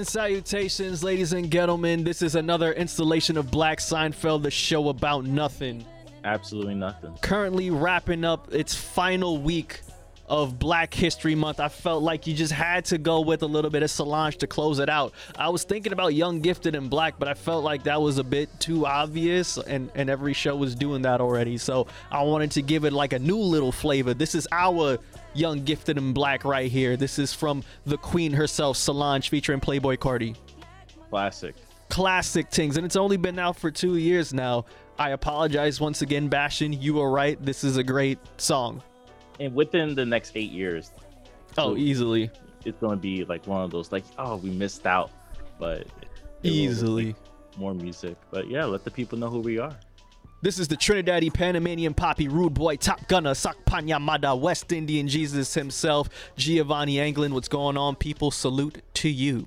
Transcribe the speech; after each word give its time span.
and 0.00 0.08
salutations, 0.08 1.04
ladies 1.04 1.34
and 1.34 1.50
gentlemen. 1.50 2.02
This 2.04 2.22
is 2.22 2.34
another 2.34 2.72
installation 2.72 3.36
of 3.36 3.50
Black 3.50 3.80
Seinfeld, 3.80 4.42
the 4.42 4.50
show 4.50 4.88
about 4.88 5.26
nothing. 5.26 5.84
Absolutely 6.24 6.74
nothing. 6.74 7.14
Currently 7.20 7.68
wrapping 7.68 8.24
up 8.24 8.50
its 8.50 8.74
final 8.74 9.36
week 9.36 9.82
of 10.26 10.58
Black 10.58 10.94
History 10.94 11.34
Month. 11.34 11.60
I 11.60 11.68
felt 11.68 12.02
like 12.02 12.26
you 12.26 12.32
just 12.32 12.50
had 12.50 12.86
to 12.86 12.96
go 12.96 13.20
with 13.20 13.42
a 13.42 13.46
little 13.46 13.70
bit 13.70 13.82
of 13.82 13.90
Solange 13.90 14.38
to 14.38 14.46
close 14.46 14.78
it 14.78 14.88
out. 14.88 15.12
I 15.36 15.50
was 15.50 15.64
thinking 15.64 15.92
about 15.92 16.14
Young, 16.14 16.40
Gifted, 16.40 16.74
and 16.74 16.88
Black, 16.88 17.18
but 17.18 17.28
I 17.28 17.34
felt 17.34 17.62
like 17.62 17.82
that 17.82 18.00
was 18.00 18.16
a 18.16 18.24
bit 18.24 18.48
too 18.58 18.86
obvious, 18.86 19.58
and, 19.58 19.90
and 19.94 20.08
every 20.08 20.32
show 20.32 20.56
was 20.56 20.74
doing 20.74 21.02
that 21.02 21.20
already. 21.20 21.58
So 21.58 21.88
I 22.10 22.22
wanted 22.22 22.52
to 22.52 22.62
give 22.62 22.86
it 22.86 22.94
like 22.94 23.12
a 23.12 23.18
new 23.18 23.36
little 23.36 23.70
flavor. 23.70 24.14
This 24.14 24.34
is 24.34 24.48
our 24.50 24.98
Young, 25.34 25.64
Gifted, 25.64 25.98
and 25.98 26.14
Black 26.14 26.44
right 26.44 26.70
here. 26.70 26.96
This 26.96 27.18
is 27.18 27.32
from 27.32 27.62
the 27.86 27.96
Queen 27.96 28.32
herself, 28.32 28.76
Solange, 28.76 29.28
featuring 29.28 29.60
Playboi 29.60 29.96
Carti 29.98 30.36
Classic. 31.08 31.54
classic 31.88 32.50
things 32.50 32.76
and 32.76 32.86
it's 32.86 32.94
only 32.94 33.16
been 33.16 33.36
out 33.38 33.56
for 33.56 33.68
two 33.68 33.96
years 33.96 34.32
now 34.32 34.64
i 34.96 35.10
apologize 35.10 35.80
once 35.80 36.02
again 36.02 36.28
bastion 36.28 36.72
you 36.72 36.94
were 36.94 37.10
right 37.10 37.44
this 37.44 37.64
is 37.64 37.76
a 37.78 37.82
great 37.82 38.16
song 38.36 38.80
And 39.40 39.52
within 39.56 39.96
the 39.96 40.06
next 40.06 40.36
eight 40.36 40.52
years, 40.52 40.92
oh 41.58 41.76
easily 41.76 42.30
it's 42.64 42.78
going 42.78 42.96
to 42.96 43.00
be 43.02 43.24
like 43.24 43.44
one 43.46 43.62
of 43.62 43.70
those, 43.72 43.90
like, 43.90 44.04
oh, 44.18 44.36
we 44.36 44.50
missed 44.50 44.86
out. 44.86 45.10
But 45.58 45.86
easily 46.42 47.16
more 47.56 47.74
music. 47.74 48.16
But 48.30 48.48
yeah, 48.48 48.66
let 48.66 48.84
the 48.84 48.90
people 48.90 49.18
know 49.18 49.30
who 49.30 49.40
we 49.40 49.58
are. 49.58 49.74
This 50.42 50.58
is 50.58 50.68
the 50.68 50.76
trinidadi 50.76 51.32
panamanian 51.32 51.94
poppy 51.94 52.28
rude 52.28 52.54
boy 52.54 52.76
top 52.76 53.06
gunner 53.08 53.32
sakpanyamada 53.32 54.38
west 54.38 54.72
indian 54.72 55.08
jesus 55.08 55.54
himself 55.54 56.08
giovanni 56.36 57.00
anglin 57.00 57.32
what's 57.34 57.48
going 57.48 57.76
on 57.76 57.94
people 57.96 58.30
salute 58.30 58.82
to 58.94 59.08
you 59.08 59.46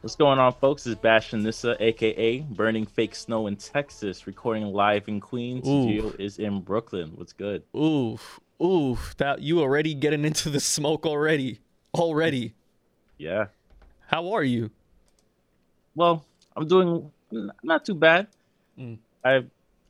What's 0.00 0.14
going 0.14 0.38
on, 0.38 0.52
folks? 0.52 0.86
It's 0.86 0.98
Bastion 0.98 1.42
Nissa, 1.42 1.76
aka 1.82 2.38
Burning 2.38 2.86
Fake 2.86 3.16
Snow 3.16 3.48
in 3.48 3.56
Texas, 3.56 4.28
recording 4.28 4.66
live 4.66 5.08
in 5.08 5.18
Queens. 5.20 5.66
Gio 5.66 6.18
is 6.20 6.38
in 6.38 6.60
Brooklyn. 6.60 7.10
What's 7.16 7.32
good? 7.32 7.64
oof 7.76 8.38
oof 8.62 9.16
that 9.16 9.42
you 9.42 9.58
already 9.60 9.94
getting 9.94 10.24
into 10.24 10.50
the 10.50 10.60
smoke 10.60 11.04
already 11.04 11.58
already 11.94 12.54
Yeah. 13.18 13.46
how 14.06 14.32
are 14.34 14.44
you 14.44 14.70
Well, 15.96 16.24
I'm 16.56 16.68
doing 16.68 17.10
not 17.64 17.84
too 17.84 17.96
bad. 17.96 18.28
Mm. 18.78 18.98
I 19.24 19.44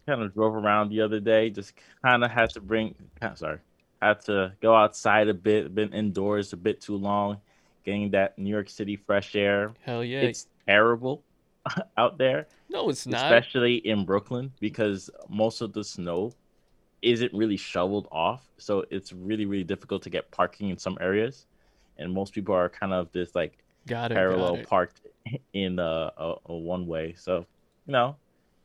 kind 0.09 0.23
of 0.23 0.35
drove 0.35 0.55
around 0.55 0.89
the 0.89 1.01
other 1.03 1.21
day. 1.21 1.51
Just 1.51 1.75
kind 2.03 2.25
of 2.25 2.31
had 2.31 2.51
to 2.51 2.61
bring. 2.61 2.95
Sorry, 3.35 3.59
had 4.01 4.21
to 4.23 4.53
go 4.61 4.75
outside 4.75 5.29
a 5.29 5.35
bit. 5.35 5.75
Been 5.75 5.93
indoors 5.93 6.53
a 6.53 6.57
bit 6.57 6.81
too 6.81 6.97
long, 6.97 7.39
getting 7.85 8.11
that 8.13 8.39
New 8.39 8.51
York 8.51 8.69
City 8.71 8.97
fresh 8.97 9.37
air. 9.37 9.73
hell 9.85 10.03
yeah 10.03 10.21
It's 10.21 10.47
terrible 10.67 11.23
out 11.97 12.19
there, 12.19 12.47
no 12.69 12.89
it's 12.89 13.07
not 13.07 13.25
especially 13.25 13.77
in 13.77 14.05
Brooklyn, 14.05 14.53
because 14.61 15.11
most 15.29 15.61
of 15.61 15.73
the 15.73 15.85
snow 15.85 16.33
isn't 17.03 17.33
really 17.33 17.57
shoveled 17.57 18.09
off. 18.11 18.49
So 18.57 18.85
it's 18.91 19.13
really, 19.13 19.45
really 19.47 19.65
difficult 19.65 20.03
to 20.03 20.11
get 20.11 20.31
parking 20.31 20.71
in 20.71 20.79
some 20.79 20.97
areas, 21.01 21.47
and 21.99 22.13
most 22.13 22.33
people 22.33 22.55
are 22.55 22.69
kind 22.69 22.93
of 22.93 23.13
this 23.13 23.35
like 23.35 23.59
got 23.87 24.11
it 24.11 24.15
got 24.15 24.21
parallel 24.21 24.57
it. 24.57 24.67
parked 24.67 25.03
in 25.53 25.79
a, 25.79 26.13
a, 26.17 26.35
a 26.47 26.57
one 26.57 26.87
way. 26.87 27.15
So, 27.19 27.45
you 27.87 27.93
know, 27.93 28.17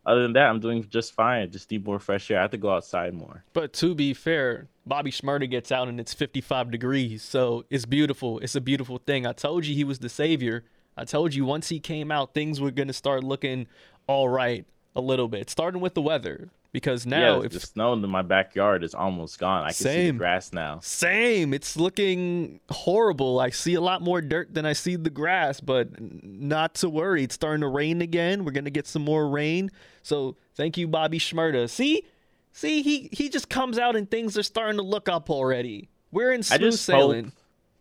other 0.06 0.22
than 0.22 0.34
that, 0.34 0.50
I'm 0.50 0.60
doing 0.60 0.86
just 0.90 1.14
fine. 1.14 1.50
Just 1.52 1.72
need 1.72 1.86
more 1.86 2.00
fresh 2.00 2.30
air. 2.30 2.40
I 2.40 2.42
have 2.42 2.52
to 2.52 2.58
go 2.58 2.72
outside 2.72 3.14
more. 3.14 3.44
But 3.54 3.74
to 3.74 3.96
be 3.96 4.14
fair, 4.14 4.68
Bobby 4.86 5.12
Shmurda 5.12 5.50
gets 5.50 5.72
out 5.72 5.88
and 5.88 6.00
it's 6.00 6.14
55 6.14 6.72
degrees. 6.72 7.24
So 7.24 7.66
it's 7.70 7.86
beautiful. 7.86 8.40
It's 8.40 8.56
a 8.56 8.62
beautiful 8.62 8.98
thing. 8.98 9.26
I 9.26 9.32
told 9.32 9.66
you 9.66 9.76
he 9.76 9.84
was 9.84 10.00
the 10.00 10.10
savior. 10.10 10.66
I 10.98 11.06
told 11.06 11.34
you 11.34 11.46
once 11.46 11.70
he 11.70 11.80
came 11.80 12.12
out, 12.12 12.34
things 12.34 12.60
were 12.60 12.72
going 12.72 12.88
to 12.88 12.94
start 12.94 13.24
looking 13.24 13.68
all 14.06 14.30
right 14.30 14.66
a 14.96 15.02
little 15.02 15.28
bit, 15.28 15.50
starting 15.50 15.82
with 15.82 15.94
the 15.94 16.02
weather. 16.02 16.50
Because 16.74 17.06
now, 17.06 17.40
yeah, 17.40 17.46
if 17.46 17.52
the 17.52 17.60
snow 17.60 17.94
in 17.94 18.02
my 18.10 18.24
backyard 18.24 18.84
is 18.84 18.96
almost 18.96 19.38
gone. 19.38 19.64
I 19.64 19.68
can 19.68 19.74
see 19.76 20.08
the 20.10 20.18
grass 20.18 20.52
now. 20.52 20.80
Same. 20.82 21.54
It's 21.54 21.78
looking 21.78 22.60
horrible. 22.68 23.40
I 23.40 23.52
see 23.52 23.76
a 23.76 23.82
lot 23.82 24.02
more 24.02 24.22
dirt 24.22 24.56
than 24.56 24.66
I 24.66 24.74
see 24.74 24.96
the 24.96 25.12
grass, 25.12 25.60
but 25.60 25.90
not 26.02 26.74
to 26.76 26.90
worry. 26.90 27.26
It's 27.26 27.36
starting 27.36 27.62
to 27.62 27.68
rain 27.68 28.02
again. 28.02 28.44
We're 28.44 28.54
gonna 28.54 28.72
get 28.72 28.88
some 28.88 29.04
more 29.04 29.30
rain. 29.30 29.70
So 30.02 30.36
thank 30.56 30.76
you, 30.76 30.88
Bobby 30.88 31.20
Shmurda. 31.20 31.70
See, 31.70 32.06
see, 32.54 32.82
he 32.82 33.08
he 33.12 33.30
just 33.30 33.50
comes 33.50 33.78
out 33.78 33.96
and 33.96 34.10
things 34.10 34.36
are 34.36 34.44
starting 34.44 34.78
to 34.78 34.84
look 34.84 35.08
up 35.08 35.30
already. 35.30 35.90
We're 36.12 36.32
in 36.32 36.40
I 36.40 36.58
smooth 36.58 36.60
just 36.60 36.86
sailing. 36.86 37.26
hope, 37.26 37.34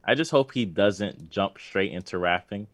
I 0.05 0.15
just 0.15 0.31
hope 0.31 0.53
he 0.53 0.67
doesn't 0.67 1.31
jump 1.31 1.59
straight 1.59 1.93
into 1.93 2.19
rapping. 2.19 2.67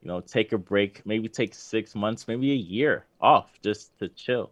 You 0.00 0.08
know, 0.08 0.22
take 0.22 0.52
a 0.52 0.58
break, 0.58 1.04
maybe 1.04 1.28
take 1.28 1.54
six 1.54 1.94
months, 1.94 2.26
maybe 2.26 2.52
a 2.52 2.56
year 2.56 3.04
off 3.20 3.50
just 3.62 3.98
to 3.98 4.08
chill. 4.08 4.50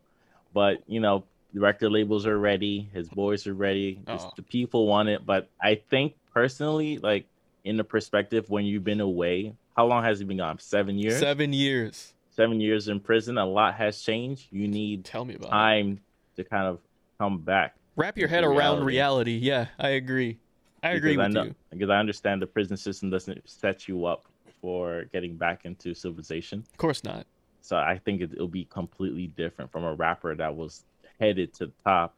But 0.56 0.82
you 0.87 1.00
know, 1.00 1.23
the 1.53 1.61
record 1.61 1.91
labels 1.93 2.26
are 2.26 2.38
ready, 2.38 2.88
his 2.94 3.11
boys 3.11 3.47
are 3.47 3.53
ready, 3.53 4.00
Oh. 4.08 4.32
the 4.37 4.43
people 4.43 4.87
want 4.87 5.11
it. 5.11 5.26
But 5.26 5.50
I 5.62 5.75
think 5.91 6.14
personally, 6.32 6.97
like 6.97 7.26
in 7.64 7.76
the 7.76 7.85
perspective 7.85 8.49
when 8.49 8.64
you've 8.64 8.82
been 8.82 9.03
away, 9.03 9.53
how 9.76 9.85
long 9.85 10.03
has 10.03 10.19
he 10.19 10.25
been 10.25 10.38
gone? 10.38 10.58
Seven 10.58 10.99
years. 10.99 11.19
Seven 11.19 11.53
years. 11.53 12.14
Seven 12.31 12.58
years 12.58 12.88
in 12.88 13.00
prison. 13.00 13.37
A 13.37 13.44
lot 13.44 13.75
has 13.75 14.00
changed. 14.00 14.47
You 14.50 14.67
need 14.67 15.05
Tell 15.05 15.26
me 15.26 15.35
about 15.35 15.49
it. 15.49 15.50
time 15.50 16.00
to 16.37 16.44
kind 16.44 16.67
of 16.67 16.79
come 17.19 17.37
back. 17.41 17.75
Wrap 17.94 18.17
your 18.17 18.29
head 18.29 18.43
into 18.43 18.56
around 18.56 18.82
reality. 18.82 19.32
reality. 19.32 19.38
Yeah, 19.43 19.67
I 19.79 19.88
agree. 19.91 20.38
I 20.82 20.93
agree 20.93 21.17
because 21.17 21.26
I 21.26 21.29
know, 21.29 21.44
you. 21.44 21.55
Because 21.70 21.91
I 21.91 21.99
understand 21.99 22.41
the 22.41 22.47
prison 22.47 22.79
system 22.79 23.11
doesn't 23.11 23.43
set 23.47 23.88
you 23.88 24.06
up 24.06 24.25
for 24.62 25.05
getting 25.12 25.37
back 25.37 25.67
into 25.67 25.93
civilization. 25.93 26.61
Of 26.73 26.79
course 26.79 27.05
not. 27.05 27.26
So 27.66 27.76
I 27.76 27.98
think 28.04 28.20
it, 28.20 28.30
it'll 28.32 28.46
be 28.46 28.64
completely 28.66 29.26
different 29.26 29.72
from 29.72 29.82
a 29.82 29.92
rapper 29.92 30.36
that 30.36 30.54
was 30.54 30.84
headed 31.18 31.52
to 31.54 31.66
the 31.66 31.72
top, 31.82 32.14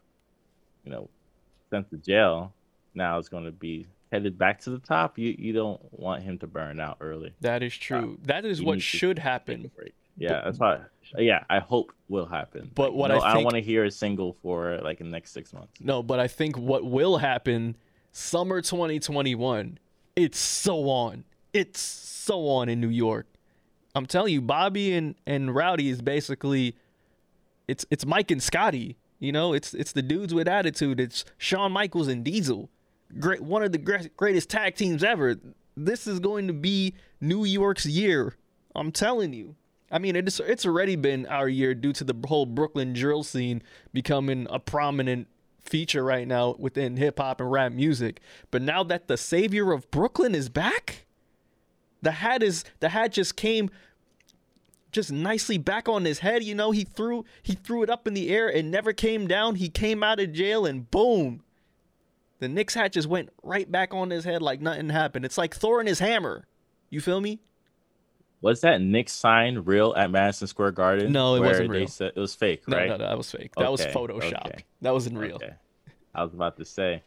you 0.84 0.90
know, 0.92 1.08
sent 1.70 1.88
to 1.88 1.96
jail. 1.96 2.52
Now 2.94 3.18
it's 3.18 3.30
going 3.30 3.46
to 3.46 3.50
be 3.50 3.86
headed 4.12 4.36
back 4.36 4.60
to 4.60 4.70
the 4.70 4.78
top. 4.78 5.18
You 5.18 5.34
you 5.38 5.54
don't 5.54 5.80
want 5.90 6.22
him 6.22 6.36
to 6.40 6.46
burn 6.46 6.80
out 6.80 6.98
early. 7.00 7.32
That 7.40 7.62
is 7.62 7.74
true. 7.74 8.18
Uh, 8.20 8.26
that 8.26 8.44
is 8.44 8.62
what 8.62 8.82
should 8.82 9.18
happen. 9.18 9.70
Yeah, 10.18 10.42
that's 10.44 10.58
why. 10.58 10.80
Yeah, 11.16 11.44
I 11.48 11.60
hope 11.60 11.92
will 12.10 12.26
happen. 12.26 12.70
But 12.74 12.90
Like, 12.90 12.98
what 12.98 13.08
no, 13.08 13.18
I 13.20 13.30
I 13.30 13.34
don't 13.34 13.44
want 13.44 13.56
to 13.56 13.62
hear 13.62 13.84
a 13.84 13.90
single 13.90 14.36
for 14.42 14.78
like 14.82 14.98
the 14.98 15.04
next 15.04 15.30
six 15.30 15.54
months. 15.54 15.80
No, 15.80 16.02
but 16.02 16.18
I 16.20 16.28
think 16.28 16.58
what 16.58 16.84
will 16.84 17.16
happen 17.16 17.74
summer 18.12 18.60
2021, 18.60 19.78
it's 20.14 20.38
so 20.38 20.90
on. 20.90 21.24
It's 21.54 21.80
so 21.80 22.48
on 22.48 22.68
in 22.68 22.82
New 22.82 22.90
York. 22.90 23.26
I'm 23.94 24.06
telling 24.06 24.32
you, 24.32 24.40
Bobby 24.40 24.92
and, 24.94 25.14
and 25.26 25.54
Rowdy 25.54 25.88
is 25.88 26.02
basically 26.02 26.76
it's 27.66 27.84
it's 27.90 28.06
Mike 28.06 28.30
and 28.30 28.42
Scotty. 28.42 28.96
You 29.18 29.32
know, 29.32 29.52
it's 29.52 29.74
it's 29.74 29.92
the 29.92 30.02
dudes 30.02 30.32
with 30.32 30.48
attitude. 30.48 31.00
It's 31.00 31.24
Shawn 31.36 31.72
Michaels 31.72 32.08
and 32.08 32.24
Diesel. 32.24 32.70
Great 33.18 33.42
one 33.42 33.62
of 33.62 33.72
the 33.72 33.78
gre- 33.78 34.08
greatest 34.16 34.50
tag 34.50 34.74
teams 34.76 35.02
ever. 35.02 35.36
This 35.76 36.06
is 36.06 36.20
going 36.20 36.46
to 36.46 36.52
be 36.52 36.94
New 37.20 37.44
York's 37.44 37.86
year. 37.86 38.34
I'm 38.74 38.92
telling 38.92 39.32
you. 39.32 39.56
I 39.90 39.98
mean, 39.98 40.16
it's 40.16 40.38
it's 40.40 40.66
already 40.66 40.96
been 40.96 41.26
our 41.26 41.48
year 41.48 41.74
due 41.74 41.92
to 41.94 42.04
the 42.04 42.14
whole 42.28 42.46
Brooklyn 42.46 42.92
drill 42.92 43.22
scene 43.22 43.62
becoming 43.92 44.46
a 44.50 44.58
prominent 44.58 45.28
feature 45.62 46.04
right 46.04 46.26
now 46.26 46.54
within 46.58 46.96
hip 46.96 47.18
hop 47.18 47.40
and 47.40 47.50
rap 47.50 47.72
music. 47.72 48.20
But 48.50 48.62
now 48.62 48.82
that 48.84 49.08
the 49.08 49.16
savior 49.16 49.72
of 49.72 49.90
Brooklyn 49.90 50.34
is 50.34 50.48
back, 50.48 51.06
the 52.02 52.12
hat 52.12 52.42
is 52.42 52.64
the 52.80 52.88
hat 52.90 53.12
just 53.12 53.36
came 53.36 53.70
just 54.90 55.12
nicely 55.12 55.58
back 55.58 55.88
on 55.88 56.04
his 56.04 56.20
head. 56.20 56.42
You 56.44 56.54
know, 56.54 56.70
he 56.70 56.84
threw 56.84 57.24
he 57.42 57.54
threw 57.54 57.82
it 57.82 57.90
up 57.90 58.06
in 58.06 58.14
the 58.14 58.30
air 58.30 58.48
and 58.48 58.70
never 58.70 58.92
came 58.92 59.26
down. 59.26 59.56
He 59.56 59.68
came 59.68 60.02
out 60.02 60.20
of 60.20 60.32
jail 60.32 60.64
and 60.66 60.90
boom. 60.90 61.42
The 62.40 62.48
Knicks 62.48 62.74
hat 62.74 62.92
just 62.92 63.08
went 63.08 63.30
right 63.42 63.70
back 63.70 63.92
on 63.92 64.10
his 64.10 64.24
head 64.24 64.42
like 64.42 64.60
nothing 64.60 64.88
happened. 64.90 65.24
It's 65.24 65.36
like 65.38 65.54
Thor 65.56 65.80
and 65.80 65.88
his 65.88 65.98
hammer. 65.98 66.46
You 66.88 67.00
feel 67.00 67.20
me? 67.20 67.40
Was 68.40 68.60
that 68.60 68.80
Nick 68.80 69.08
sign 69.08 69.58
real 69.58 69.92
at 69.96 70.12
Madison 70.12 70.46
Square 70.46 70.70
Garden? 70.72 71.10
No, 71.10 71.34
it 71.34 71.40
wasn't 71.40 71.70
real. 71.70 71.88
Said, 71.88 72.12
it 72.14 72.20
was 72.20 72.36
fake, 72.36 72.62
No, 72.68 72.76
right? 72.76 72.88
no, 72.88 72.96
no, 72.96 73.08
that 73.08 73.16
was 73.18 73.28
fake. 73.32 73.50
That 73.56 73.72
was 73.72 73.80
Okay, 73.80 73.92
photoshopped. 73.92 74.46
okay. 74.46 74.64
That 74.80 74.92
wasn't 74.92 75.18
real. 75.18 75.34
Okay. 75.34 75.54
I 76.14 76.22
was 76.22 76.32
about 76.32 76.56
to 76.58 76.64
say 76.64 77.02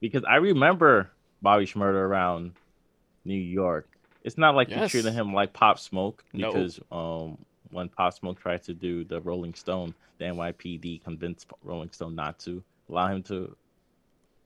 because 0.00 0.24
I 0.28 0.36
remember 0.36 1.10
Bobby 1.40 1.64
Shmurda 1.66 1.94
around 1.94 2.52
New 3.24 3.34
York. 3.38 3.88
It's 4.24 4.38
not 4.38 4.54
like 4.54 4.70
you 4.70 4.76
Yes. 4.76 4.90
treated 4.90 5.12
him 5.12 5.32
like 5.34 5.52
Pop 5.52 5.78
Smoke 5.78 6.24
No. 6.32 6.52
because 6.52 6.80
um 6.90 7.38
when 7.70 7.88
Pop 7.88 8.12
Smoke 8.14 8.40
tried 8.40 8.62
to 8.64 8.74
do 8.74 9.04
the 9.04 9.20
Rolling 9.20 9.52
Stone, 9.54 9.94
the 10.18 10.26
NYPD 10.26 11.02
convinced 11.02 11.48
Rolling 11.62 11.90
Stone 11.90 12.14
not 12.14 12.38
to 12.40 12.62
allow 12.88 13.08
him 13.08 13.22
to 13.24 13.56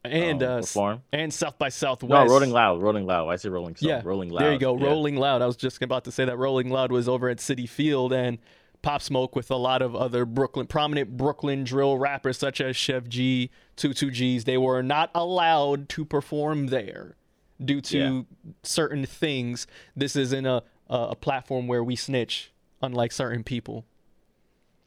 And 0.05 0.43
um, 0.43 0.51
uh, 0.51 0.61
perform. 0.61 1.03
and 1.13 1.33
South 1.35 1.59
by 1.59 1.69
Southwest. 1.69 2.27
No, 2.27 2.33
Rolling 2.33 2.51
Loud, 2.53 2.81
Rolling 2.81 3.05
Loud. 3.07 3.29
I 3.29 3.37
say 3.37 3.49
Rolling 3.51 3.77
Stone. 3.77 3.89
Yeah, 3.91 4.01
Rolling 4.05 4.31
Loud. 4.31 4.43
There 4.43 4.53
you 4.53 4.59
go, 4.59 4.77
yeah. 4.79 4.87
Rolling 4.87 5.17
Loud. 5.17 5.43
I 5.43 5.47
was 5.47 5.57
just 5.57 5.83
about 5.83 6.05
to 6.05 6.13
say 6.13 6.25
that 6.25 6.39
Rolling 6.39 6.71
Loud 6.71 6.91
was 6.91 7.09
over 7.09 7.29
at 7.29 7.37
Citi 7.39 7.69
Field, 7.69 8.13
and 8.15 8.39
Pop 8.81 9.03
Smoke 9.03 9.37
with 9.37 9.51
a 9.51 9.57
lot 9.57 9.83
of 9.83 9.95
other 9.95 10.25
Brooklyn 10.25 10.67
prominent 10.67 11.17
Brooklyn 11.17 11.65
drill 11.65 11.99
rappers 11.99 12.39
such 12.39 12.61
as 12.63 12.77
Sheff 12.77 13.09
G, 13.09 13.51
22Gz. 13.77 14.45
They 14.45 14.57
were 14.57 14.83
not 14.83 15.11
allowed 15.15 15.89
to 15.91 16.05
perform 16.07 16.69
there 16.69 17.17
due 17.65 17.81
to 17.83 17.99
Yeah. 17.99 18.23
certain 18.63 19.05
things. 19.07 19.67
This 19.97 20.17
isn't 20.17 20.47
a, 20.47 20.63
a 20.89 20.97
a 21.11 21.15
platform 21.17 21.67
where 21.67 21.83
we 21.85 21.97
snitch, 21.97 22.53
unlike 22.83 23.13
certain 23.13 23.43
people, 23.45 23.85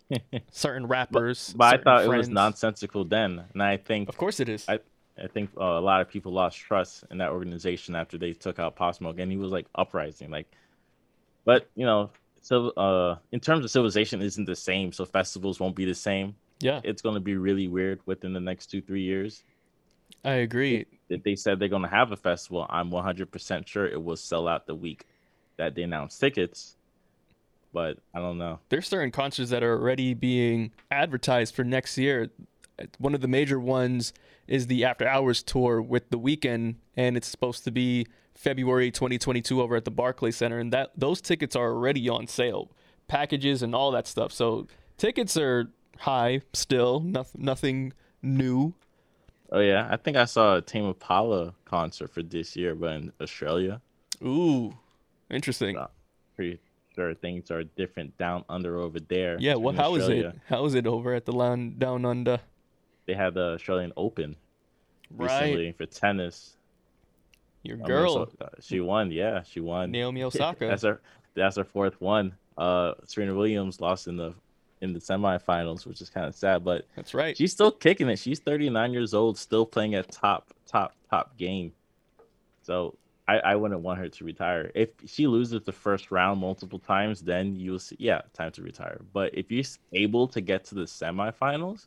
certain 0.52 0.88
rappers. 0.88 1.54
But 1.56 1.66
I 1.66 1.70
certain 1.72 1.84
thought 1.84 2.04
it 2.06 2.18
was 2.18 2.30
nonsensical 2.30 3.06
then, 3.06 3.44
and 3.54 3.62
I 3.64 3.78
think 3.78 4.10
Of 4.10 4.18
course 4.18 4.40
it 4.40 4.50
is. 4.50 4.66
I 4.68 4.80
I 5.22 5.28
think 5.28 5.52
uh, 5.60 5.64
a 5.64 5.82
lot 5.82 6.02
of 6.02 6.10
people 6.10 6.32
lost 6.32 6.58
trust 6.58 7.04
in 7.12 7.18
that 7.20 7.30
organization 7.32 7.96
after 7.96 8.18
they 8.18 8.34
took 8.34 8.60
out 8.60 8.76
Pop 8.76 8.96
Smoke, 8.96 9.20
and 9.20 9.32
he 9.32 9.38
was 9.38 9.52
like 9.52 9.68
uprising, 9.76 10.32
like. 10.32 10.52
But 11.44 11.70
you 11.76 11.86
know, 11.86 12.12
so 12.42 12.70
uh, 12.70 13.18
in 13.32 13.40
terms 13.40 13.66
of 13.66 13.72
civilization, 13.72 14.22
isn't 14.22 14.46
the 14.46 14.56
same, 14.56 14.92
so 14.92 15.06
festivals 15.06 15.60
won't 15.60 15.76
be 15.76 15.86
the 15.86 15.96
same. 15.96 16.36
yeah, 16.60 16.80
It's 16.84 17.02
going 17.02 17.16
to 17.16 17.20
be 17.22 17.36
really 17.36 17.68
weird 17.68 18.00
within 18.06 18.32
the 18.34 18.40
next 18.40 18.68
two 18.68 18.82
three 18.82 19.02
years. 19.02 19.44
I 20.24 20.34
agree. 20.34 20.86
If 21.10 21.24
they 21.24 21.36
said 21.36 21.60
they're 21.60 21.68
going 21.68 21.82
to 21.82 21.88
have 21.88 22.12
a 22.12 22.18
festival, 22.18 22.66
I'm 22.70 22.92
100% 22.92 23.68
sure 23.68 23.88
it 23.88 24.02
will 24.02 24.16
sell 24.16 24.48
out 24.48 24.68
the 24.68 24.76
week 24.76 25.06
that 25.58 25.76
they 25.76 25.84
announce 25.84 26.18
tickets. 26.18 26.76
But 27.74 27.98
I 28.14 28.20
don't 28.20 28.38
know. 28.38 28.60
there's 28.70 28.88
certain 28.88 29.12
concerts 29.12 29.50
that 29.52 29.64
are 29.64 29.80
already 29.80 30.14
being 30.14 30.72
advertised 30.90 31.56
for 31.56 31.64
next 31.64 31.98
year. 31.98 32.30
One 32.98 33.16
of 33.16 33.22
the 33.22 33.28
major 33.28 33.60
ones 33.60 34.14
is 34.48 34.68
the 34.68 34.84
After 34.84 35.08
Hours 35.08 35.42
tour 35.42 35.82
with 35.82 36.10
the 36.10 36.20
Weeknd, 36.20 36.76
and 36.98 37.16
it's 37.16 37.28
supposed 37.28 37.64
to 37.64 37.72
be 37.72 38.08
February 38.36 38.92
2022 38.92 39.62
over 39.62 39.76
at 39.76 39.86
the 39.86 39.92
Barclay 39.92 40.32
Center, 40.32 40.60
and 40.60 40.74
that 40.74 40.92
those 40.98 41.22
tickets 41.22 41.56
are 41.56 41.72
already 41.72 42.10
on 42.10 42.28
sale, 42.28 42.72
packages 43.08 43.62
and 43.62 43.74
all 43.74 43.92
that 43.92 44.08
stuff. 44.08 44.32
So 44.34 44.68
tickets 44.98 45.38
are 45.38 45.70
high 46.00 46.42
still, 46.54 47.00
nothing 47.00 47.42
nothing 47.44 47.94
new. 48.22 48.74
Oh 49.52 49.60
yeah, 49.60 49.88
I 49.92 49.98
think 49.98 50.16
I 50.18 50.26
saw 50.26 50.56
a 50.58 50.62
Tame 50.62 50.86
Impala 50.86 51.54
concert 51.66 52.10
for 52.14 52.24
this 52.24 52.56
year, 52.56 52.74
but 52.76 52.94
in 52.94 53.12
Australia. 53.22 53.82
Ooh, 54.24 54.74
interesting. 55.30 55.78
Uh, 55.78 55.88
Pretty 56.36 56.60
sure 56.96 57.14
things 57.16 57.52
are 57.52 57.64
different 57.64 58.18
down 58.18 58.46
under 58.50 58.78
over 58.80 59.00
there. 59.00 59.38
Yeah, 59.40 59.56
well, 59.56 59.74
how 59.76 59.96
is 59.96 60.08
it? 60.08 60.34
How 60.48 60.66
is 60.66 60.74
it 60.76 60.88
over 60.88 61.14
at 61.14 61.26
the 61.26 61.34
land 61.34 61.80
down 61.80 62.06
under? 62.06 62.40
They 63.06 63.14
had 63.14 63.34
the 63.34 63.54
Australian 63.56 63.92
Open 63.98 64.36
Right, 65.14 65.42
recently 65.42 65.72
for 65.74 65.86
tennis. 65.86 66.56
your 67.64 67.78
I 67.84 67.88
girl 67.88 68.14
so- 68.14 68.32
uh, 68.46 68.48
she 68.62 68.80
won. 68.80 69.12
Yeah, 69.12 69.44
she 69.44 69.60
won. 69.60 69.92
Naomi 69.92 70.24
Osaka. 70.28 70.68
that's 70.68 70.84
her. 70.84 71.02
That's 71.34 71.58
her 71.58 71.64
fourth 71.66 72.00
one. 72.00 72.34
Uh, 72.58 72.94
Serena 73.06 73.34
Williams 73.34 73.82
lost 73.82 74.08
in 74.08 74.16
the 74.18 74.34
in 74.82 74.94
the 74.94 75.00
semifinals, 75.00 75.86
which 75.86 76.02
is 76.02 76.10
kind 76.10 76.26
of 76.26 76.36
sad, 76.36 76.64
but 76.64 76.88
That's 76.96 77.14
right. 77.14 77.38
she's 77.38 77.52
still 77.52 77.72
kicking 77.72 78.10
it. 78.10 78.18
She's 78.18 78.40
39 78.40 78.94
years 78.94 79.14
old, 79.14 79.38
still 79.38 79.66
playing 79.66 79.96
at 79.96 80.12
top, 80.12 80.54
top, 80.68 80.94
top 81.10 81.38
game. 81.38 81.72
So 82.64 82.96
I, 83.28 83.38
I 83.40 83.56
wouldn't 83.56 83.82
want 83.82 84.00
her 84.00 84.10
to 84.10 84.24
retire. 84.26 84.72
If 84.76 84.90
she 85.06 85.28
loses 85.28 85.62
the 85.64 85.72
first 85.72 86.12
round 86.12 86.40
multiple 86.40 86.80
times, 86.80 87.22
then 87.22 87.56
you'll 87.56 87.80
see, 87.80 87.96
yeah, 88.00 88.22
time 88.34 88.52
to 88.54 88.64
retire. 88.64 89.02
But 89.14 89.36
if 89.38 89.52
you're 89.52 89.64
able 89.94 90.28
to 90.30 90.42
get 90.42 90.66
to 90.66 90.76
the 90.76 90.86
semifinals, 90.86 91.84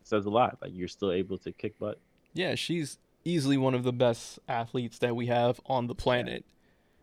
it 0.00 0.06
says 0.06 0.26
a 0.26 0.30
lot. 0.30 0.58
Like 0.60 0.72
you're 0.74 0.88
still 0.88 1.12
able 1.12 1.38
to 1.38 1.52
kick 1.52 1.78
butt. 1.78 1.98
Yeah, 2.34 2.54
she's 2.54 2.98
easily 3.24 3.56
one 3.56 3.74
of 3.74 3.82
the 3.82 3.92
best 3.92 4.38
athletes 4.46 4.98
that 4.98 5.16
we 5.16 5.26
have 5.26 5.60
on 5.66 5.86
the 5.86 5.94
planet. 5.94 6.44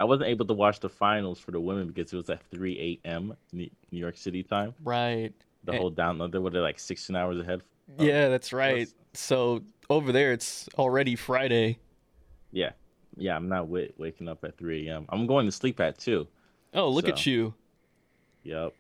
I 0.04 0.06
wasn't 0.06 0.28
able 0.28 0.46
to 0.48 0.54
watch 0.54 0.82
the 0.82 0.90
finals 0.90 1.40
for 1.40 1.52
the 1.52 1.62
women 1.62 1.88
because 1.88 2.12
it 2.12 2.18
was 2.18 2.30
at 2.30 2.44
3 2.52 3.00
a.m. 3.06 3.38
New 3.54 3.70
York 3.90 4.18
City 4.18 4.44
time. 4.44 4.74
Right. 4.84 5.32
The 5.64 5.78
whole 5.78 5.92
down 5.92 6.20
under, 6.20 6.42
what 6.42 6.52
they're 6.52 6.62
like 6.62 6.78
16 6.78 7.16
hours 7.16 7.40
ahead. 7.40 7.62
Yeah, 7.98 8.28
that's 8.28 8.52
right. 8.52 8.90
So 9.14 9.64
over 9.90 10.12
there, 10.12 10.34
it's 10.34 10.68
already 10.78 11.16
Friday. 11.16 11.80
Yeah. 12.52 12.72
Yeah, 13.16 13.38
I'm 13.38 13.48
not 13.48 13.62
w- 13.62 13.94
waking 13.98 14.28
up 14.28 14.44
at 14.44 14.58
3 14.58 14.90
a.m. 14.90 15.06
I'm 15.08 15.26
going 15.26 15.46
to 15.46 15.54
sleep 15.54 15.80
at 15.80 15.98
2. 16.00 16.28
Oh, 16.74 16.90
look 16.90 17.08
at 17.08 17.26
you. 17.26 17.54
Yep. 18.44 18.74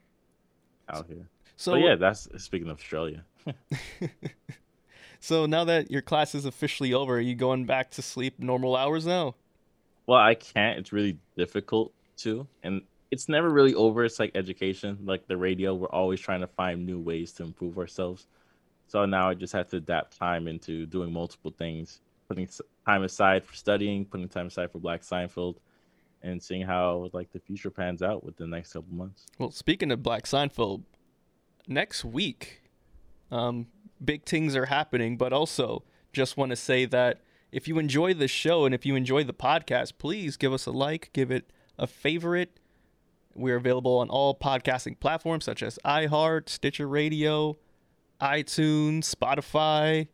Out 0.89 1.07
here. 1.07 1.29
So 1.55 1.71
but 1.71 1.77
yeah, 1.83 1.95
that's 1.95 2.27
speaking 2.43 2.69
of 2.69 2.79
Australia. 2.79 3.23
so 5.21 5.45
now 5.45 5.63
that 5.63 5.89
your 5.89 6.01
class 6.01 6.35
is 6.35 6.43
officially 6.43 6.93
over, 6.93 7.15
are 7.15 7.21
you 7.21 7.35
going 7.35 7.63
back 7.63 7.91
to 7.91 8.01
sleep 8.01 8.39
normal 8.39 8.75
hours 8.75 9.05
now? 9.05 9.35
Well, 10.07 10.19
I 10.19 10.35
can't. 10.35 10.79
It's 10.79 10.91
really 10.91 11.17
difficult 11.37 11.93
to, 12.17 12.47
and 12.63 12.81
it's 13.11 13.29
never 13.29 13.49
really 13.49 13.73
over. 13.73 14.03
It's 14.03 14.19
like 14.19 14.31
education, 14.35 14.97
like 15.05 15.27
the 15.27 15.37
radio. 15.37 15.73
We're 15.73 15.87
always 15.87 16.19
trying 16.19 16.41
to 16.41 16.47
find 16.47 16.85
new 16.85 16.99
ways 16.99 17.31
to 17.33 17.43
improve 17.43 17.77
ourselves. 17.77 18.27
So 18.87 19.05
now 19.05 19.29
I 19.29 19.33
just 19.33 19.53
have 19.53 19.69
to 19.69 19.77
adapt 19.77 20.17
time 20.17 20.47
into 20.47 20.85
doing 20.85 21.11
multiple 21.11 21.53
things, 21.57 22.01
putting 22.27 22.49
time 22.85 23.03
aside 23.03 23.45
for 23.45 23.55
studying, 23.55 24.05
putting 24.05 24.27
time 24.27 24.47
aside 24.47 24.71
for 24.71 24.79
Black 24.79 25.01
Seinfeld, 25.01 25.55
and 26.21 26.41
seeing 26.41 26.63
how 26.63 27.09
like 27.13 27.31
the 27.31 27.39
future 27.39 27.69
pans 27.69 28.01
out 28.01 28.23
with 28.23 28.35
the 28.35 28.47
next 28.47 28.73
couple 28.73 28.93
months. 28.93 29.25
Well, 29.39 29.51
speaking 29.51 29.91
of 29.91 30.03
Black 30.03 30.25
Seinfeld, 30.25 30.83
next 31.67 32.03
week, 32.03 32.61
um, 33.31 33.67
big 34.03 34.25
things 34.25 34.55
are 34.55 34.65
happening. 34.65 35.17
But 35.17 35.33
also, 35.33 35.83
just 36.11 36.37
want 36.37 36.49
to 36.49 36.55
say 36.55 36.85
that 36.85 37.21
if 37.53 37.67
you 37.67 37.77
enjoy 37.79 38.13
the 38.13 38.27
show 38.27 38.65
and 38.65 38.73
if 38.73 38.85
you 38.85 38.95
enjoy 38.95 39.23
the 39.23 39.33
podcast, 39.33 39.93
please 39.97 40.37
give 40.37 40.51
us 40.53 40.65
a 40.65 40.71
like, 40.71 41.09
give 41.13 41.31
it 41.31 41.51
a 41.77 41.87
favorite. 41.87 42.59
We're 43.35 43.55
available 43.57 43.97
on 43.99 44.09
all 44.09 44.35
podcasting 44.37 44.99
platforms 44.99 45.45
such 45.45 45.63
as 45.63 45.79
iHeart, 45.85 46.49
Stitcher 46.49 46.87
Radio, 46.87 47.57
iTunes, 48.21 49.13
Spotify. 49.13 50.07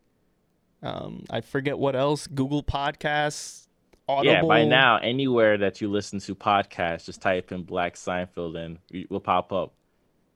Um, 0.82 1.24
I 1.30 1.40
forget 1.40 1.78
what 1.78 1.94
else. 1.94 2.26
Google 2.26 2.62
Podcasts, 2.62 3.66
Audible. 4.08 4.32
Yeah, 4.32 4.42
by 4.42 4.64
now, 4.64 4.96
anywhere 4.98 5.58
that 5.58 5.80
you 5.80 5.90
listen 5.90 6.18
to 6.20 6.34
podcasts, 6.34 7.04
just 7.06 7.20
type 7.20 7.52
in 7.52 7.62
Black 7.62 7.94
Seinfeld 7.94 8.56
and 8.56 8.78
it 8.90 9.10
will 9.10 9.20
pop 9.20 9.52
up. 9.52 9.72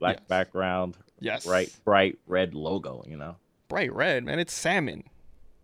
Black 0.01 0.17
Yes. 0.19 0.29
background, 0.29 0.97
yes, 1.21 1.47
bright, 1.47 1.75
bright 1.85 2.19
red 2.27 2.53
logo. 2.55 3.03
You 3.07 3.17
know, 3.17 3.37
bright 3.69 3.93
red, 3.95 4.25
man. 4.25 4.39
It's 4.39 4.53
salmon. 4.53 5.05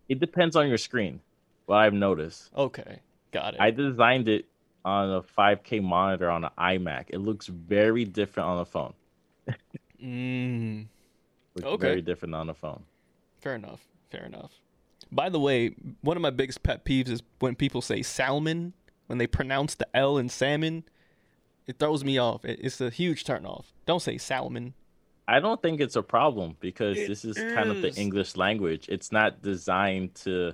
it 0.09 0.19
depends 0.19 0.55
on 0.55 0.67
your 0.67 0.77
screen. 0.79 1.21
What 1.71 1.77
I've 1.77 1.93
noticed, 1.93 2.49
Okay, 2.53 2.99
got 3.31 3.53
it. 3.53 3.61
I 3.61 3.71
designed 3.71 4.27
it 4.27 4.45
on 4.83 5.09
a 5.09 5.21
5K 5.21 5.81
monitor 5.81 6.29
on 6.29 6.43
an 6.43 6.49
iMac. 6.57 7.05
It 7.11 7.19
looks 7.19 7.47
very 7.47 8.03
different 8.03 8.49
on 8.49 8.57
a 8.59 8.65
phone. 8.65 8.93
Mm, 10.03 10.87
Looks 11.55 11.65
Okay. 11.65 11.81
very 11.81 12.01
different 12.01 12.35
on 12.35 12.49
a 12.49 12.53
phone. 12.53 12.83
fair 13.39 13.55
enough. 13.55 13.87
Fair 14.09 14.25
enough. 14.25 14.51
By 15.13 15.29
the 15.29 15.39
way, 15.39 15.69
one 16.01 16.17
of 16.17 16.21
my 16.21 16.29
biggest 16.29 16.61
pet 16.61 16.83
peeves 16.83 17.07
is 17.07 17.23
when 17.39 17.55
people 17.55 17.81
say 17.81 18.01
salmon 18.01 18.73
when 19.07 19.17
they 19.17 19.27
pronounce 19.27 19.73
the 19.75 19.87
L 19.95 20.17
in 20.17 20.27
salmon. 20.27 20.83
It 21.67 21.79
throws 21.79 22.03
me 22.03 22.17
off. 22.17 22.43
It's 22.43 22.81
a 22.81 22.89
huge 22.89 23.23
turn 23.23 23.45
off. 23.45 23.71
Don't 23.85 24.01
say 24.01 24.17
salmon. 24.17 24.73
I 25.25 25.39
don't 25.39 25.61
think 25.61 25.79
it's 25.79 25.95
a 25.95 26.03
problem 26.03 26.57
because 26.59 26.97
It 26.99 27.07
this 27.07 27.23
is 27.23 27.37
kind 27.53 27.69
of 27.71 27.81
the. 27.81 27.93
English 27.95 28.35
language. 28.35 28.89
It's 28.89 29.13
not 29.13 29.41
designed 29.41 30.15
to 30.15 30.53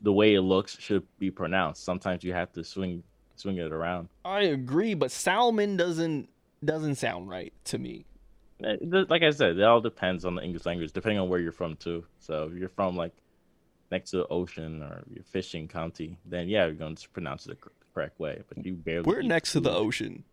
the 0.00 0.12
way 0.12 0.34
it 0.34 0.42
looks 0.42 0.78
should 0.78 1.04
be 1.18 1.30
pronounced. 1.30 1.84
Sometimes 1.84 2.22
you 2.24 2.32
have 2.32 2.52
to 2.52 2.62
swing 2.64 3.02
swing 3.36 3.56
it 3.58 3.72
around. 3.72 4.08
I 4.24 4.42
agree, 4.42 4.94
but 4.94 5.10
salmon 5.10 5.76
doesn't 5.76 6.28
doesn't 6.64 6.94
sound 6.96 7.28
right 7.28 7.52
to 7.64 7.78
me. 7.78 8.04
Uh, 8.64 8.76
Like 9.08 9.22
I 9.22 9.30
said, 9.30 9.58
it 9.58 9.62
all 9.64 9.80
depends 9.80 10.24
on 10.24 10.34
the 10.36 10.42
English 10.42 10.64
language, 10.66 10.92
depending 10.92 11.18
on 11.18 11.28
where 11.28 11.40
you're 11.40 11.52
from 11.52 11.76
too. 11.76 12.04
So 12.20 12.44
if 12.52 12.58
you're 12.58 12.68
from 12.68 12.96
like 12.96 13.12
next 13.90 14.10
to 14.12 14.18
the 14.18 14.26
ocean 14.28 14.82
or 14.82 15.02
you're 15.12 15.24
fishing 15.24 15.68
county, 15.68 16.18
then 16.24 16.48
yeah, 16.48 16.64
you're 16.66 16.74
going 16.74 16.94
to 16.96 17.08
pronounce 17.10 17.46
it 17.46 17.60
the 17.60 17.68
correct 17.94 18.18
way. 18.20 18.42
But 18.48 18.64
you 18.64 18.74
barely. 18.74 19.02
We're 19.06 19.22
next 19.22 19.52
to 19.52 19.60
the 19.60 19.72
ocean. 19.72 20.24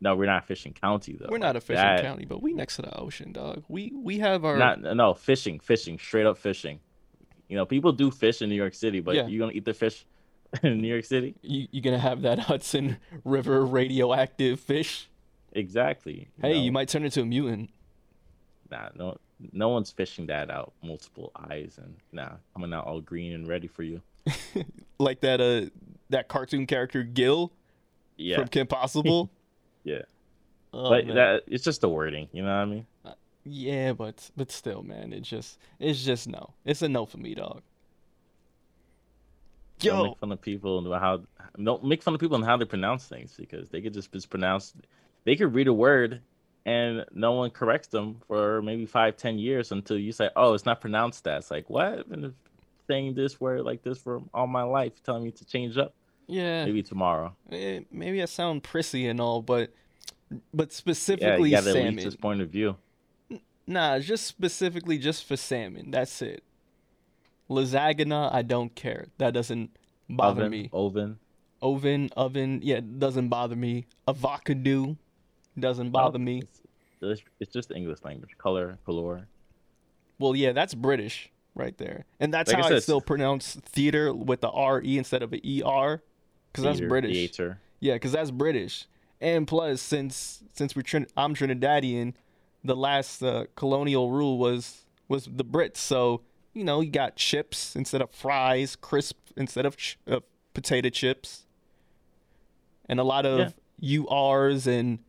No, 0.00 0.14
we're 0.16 0.26
not 0.26 0.46
fishing 0.46 0.72
county 0.72 1.16
though. 1.18 1.28
We're 1.30 1.38
not 1.38 1.56
a 1.56 1.60
fishing 1.60 1.82
that- 1.82 2.02
county, 2.02 2.24
but 2.24 2.42
we 2.42 2.52
next 2.52 2.76
to 2.76 2.82
the 2.82 2.96
ocean, 2.98 3.32
dog. 3.32 3.64
We 3.68 3.92
we 3.94 4.18
have 4.18 4.44
our 4.44 4.56
Not 4.58 4.80
no 4.82 5.14
fishing, 5.14 5.60
fishing, 5.60 5.98
straight 5.98 6.26
up 6.26 6.38
fishing. 6.38 6.80
You 7.48 7.56
know, 7.56 7.66
people 7.66 7.92
do 7.92 8.10
fish 8.10 8.42
in 8.42 8.48
New 8.48 8.54
York 8.56 8.74
City, 8.74 9.00
but 9.00 9.14
Yeah. 9.14 9.26
you 9.26 9.38
gonna 9.38 9.52
eat 9.52 9.64
the 9.64 9.74
fish 9.74 10.04
in 10.62 10.80
New 10.80 10.88
York 10.88 11.04
City? 11.04 11.34
you 11.42 11.68
you 11.70 11.80
gonna 11.80 11.98
have 11.98 12.22
that 12.22 12.38
Hudson 12.38 12.96
River 13.24 13.64
radioactive 13.64 14.60
fish. 14.60 15.08
Exactly. 15.52 16.28
Hey, 16.42 16.54
know? 16.54 16.60
you 16.60 16.72
might 16.72 16.88
turn 16.88 17.04
into 17.04 17.20
a 17.20 17.24
mutant. 17.24 17.70
Nah, 18.70 18.88
no, 18.96 19.18
no 19.52 19.68
one's 19.68 19.90
fishing 19.90 20.26
that 20.26 20.50
out. 20.50 20.72
Multiple 20.82 21.30
eyes 21.50 21.78
and 21.80 21.94
nah, 22.12 22.30
coming 22.54 22.72
out 22.72 22.86
all 22.86 23.00
green 23.00 23.32
and 23.34 23.46
ready 23.46 23.68
for 23.68 23.82
you. 23.84 24.00
like 24.98 25.20
that 25.20 25.40
uh 25.40 25.70
that 26.10 26.28
cartoon 26.28 26.66
character 26.66 27.02
Gill 27.02 27.52
Yeah, 28.16 28.36
from 28.38 28.48
Kim 28.48 28.66
Possible. 28.66 29.30
yeah. 29.84 30.02
Oh, 30.72 30.88
but 30.88 31.06
man. 31.06 31.14
that 31.16 31.42
it's 31.46 31.62
just 31.62 31.82
the 31.82 31.88
wording. 31.88 32.28
You 32.32 32.42
know 32.42 32.48
what 32.48 32.54
I 32.62 32.64
mean? 32.64 32.86
Yeah, 33.44 33.92
but 33.92 34.30
but 34.36 34.50
still, 34.50 34.82
man, 34.82 35.12
it 35.12 35.20
just 35.20 35.58
it's 35.78 36.04
just 36.04 36.28
no. 36.28 36.54
It's 36.64 36.82
a 36.82 36.88
no 36.88 37.06
for 37.06 37.18
me, 37.18 37.34
dog. 37.34 37.62
Don't 39.80 39.96
Yo, 39.96 40.04
make 40.04 40.18
fun 40.18 40.32
of 40.32 40.40
people 40.40 40.78
and 40.78 41.02
how 41.02 41.22
don't 41.62 41.84
make 41.84 42.02
fun 42.02 42.14
of 42.14 42.20
people 42.20 42.36
and 42.36 42.44
how 42.44 42.56
they 42.56 42.64
pronounce 42.64 43.06
things 43.06 43.34
because 43.36 43.68
they 43.68 43.80
could 43.80 43.92
just 43.94 44.12
mispronounce. 44.12 44.72
They 45.24 45.36
could 45.36 45.54
read 45.54 45.68
a 45.68 45.72
word 45.72 46.20
and 46.66 47.04
no 47.12 47.32
one 47.32 47.50
corrects 47.50 47.88
them 47.88 48.20
for 48.26 48.62
maybe 48.62 48.86
five, 48.86 49.16
ten 49.16 49.38
years 49.38 49.72
until 49.72 49.98
you 49.98 50.12
say, 50.12 50.30
"Oh, 50.36 50.54
it's 50.54 50.64
not 50.64 50.80
pronounced 50.80 51.24
that." 51.24 51.38
It's 51.38 51.50
like, 51.50 51.68
what? 51.68 51.98
I've 51.98 52.08
been 52.08 52.34
saying 52.86 53.14
this 53.14 53.40
word 53.40 53.62
like 53.62 53.82
this 53.82 53.98
for 53.98 54.22
all 54.32 54.46
my 54.46 54.62
life, 54.62 55.02
telling 55.02 55.24
me 55.24 55.30
to 55.32 55.44
change 55.44 55.76
up. 55.76 55.94
Yeah. 56.26 56.64
Maybe 56.64 56.82
tomorrow. 56.82 57.34
Eh, 57.50 57.80
maybe 57.90 58.22
I 58.22 58.24
sound 58.24 58.62
prissy 58.62 59.08
and 59.08 59.20
all, 59.20 59.42
but 59.42 59.70
but 60.54 60.72
specifically, 60.72 61.50
Yeah, 61.50 61.50
specifically 61.50 61.50
you 61.50 61.56
got 61.56 61.64
to 61.64 61.72
salmon. 61.72 61.94
least 61.96 62.04
his 62.04 62.16
point 62.16 62.40
of 62.40 62.48
view. 62.48 62.76
Nah, 63.66 63.98
just 63.98 64.26
specifically 64.26 64.98
just 64.98 65.24
for 65.24 65.36
salmon. 65.36 65.90
That's 65.90 66.20
it. 66.22 66.42
Lasagna, 67.50 68.32
I 68.32 68.42
don't 68.42 68.74
care. 68.74 69.06
That 69.18 69.34
doesn't 69.34 69.70
bother 70.08 70.42
Oven, 70.42 70.50
me. 70.50 70.70
oven. 70.72 71.18
Oven, 71.62 72.10
oven, 72.16 72.60
yeah, 72.62 72.80
doesn't 72.98 73.28
bother 73.28 73.56
me. 73.56 73.86
Avocado 74.08 74.96
doesn't 75.58 75.90
bother 75.90 76.18
me. 76.18 76.42
It's, 77.00 77.22
it's- 77.40 77.52
just 77.52 77.70
English 77.70 77.98
language. 78.02 78.30
Color, 78.38 78.78
color. 78.86 79.26
Well, 80.18 80.34
yeah, 80.34 80.52
that's 80.52 80.74
British 80.74 81.30
right 81.54 81.76
there, 81.78 82.04
and 82.20 82.32
that's 82.34 82.50
Like 82.52 82.62
how 82.62 82.66
I, 82.66 82.70
said, 82.70 82.82
still 82.82 83.00
pronounce 83.00 83.54
theater 83.56 84.12
with 84.12 84.40
the 84.40 84.48
R 84.50 84.82
E 84.82 84.96
instead 84.98 85.22
of 85.22 85.32
an 85.32 85.40
E 85.44 85.62
R, 85.64 86.02
because 86.50 86.64
that's 86.64 86.80
British. 86.80 87.12
Theater. 87.12 87.58
Yeah, 87.80 87.94
because 87.94 88.12
that's 88.12 88.30
British. 88.30 88.86
And 89.20 89.46
plus, 89.46 89.80
since 89.82 90.42
since 90.54 90.74
we're 90.74 90.82
Trin- 90.82 91.06
I'm 91.16 91.34
Trinidadian, 91.34 92.14
the 92.64 92.74
last 92.76 93.22
uh, 93.22 93.44
colonial 93.56 94.10
rule 94.10 94.38
was 94.38 94.84
was 95.08 95.26
the 95.26 95.44
Brits. 95.44 95.76
So 95.76 96.22
you 96.54 96.64
know, 96.64 96.80
you 96.80 96.90
got 96.90 97.16
chips 97.16 97.74
instead 97.76 98.00
of 98.00 98.10
fries, 98.10 98.76
crisp 98.76 99.18
instead 99.36 99.66
of 99.66 99.76
ch- 99.76 99.98
uh, 100.08 100.20
potato 100.54 100.88
chips, 100.88 101.46
and 102.88 102.98
a 103.00 103.04
lot 103.04 103.26
of 103.26 103.54
URs 103.82 104.66
and 104.66 105.00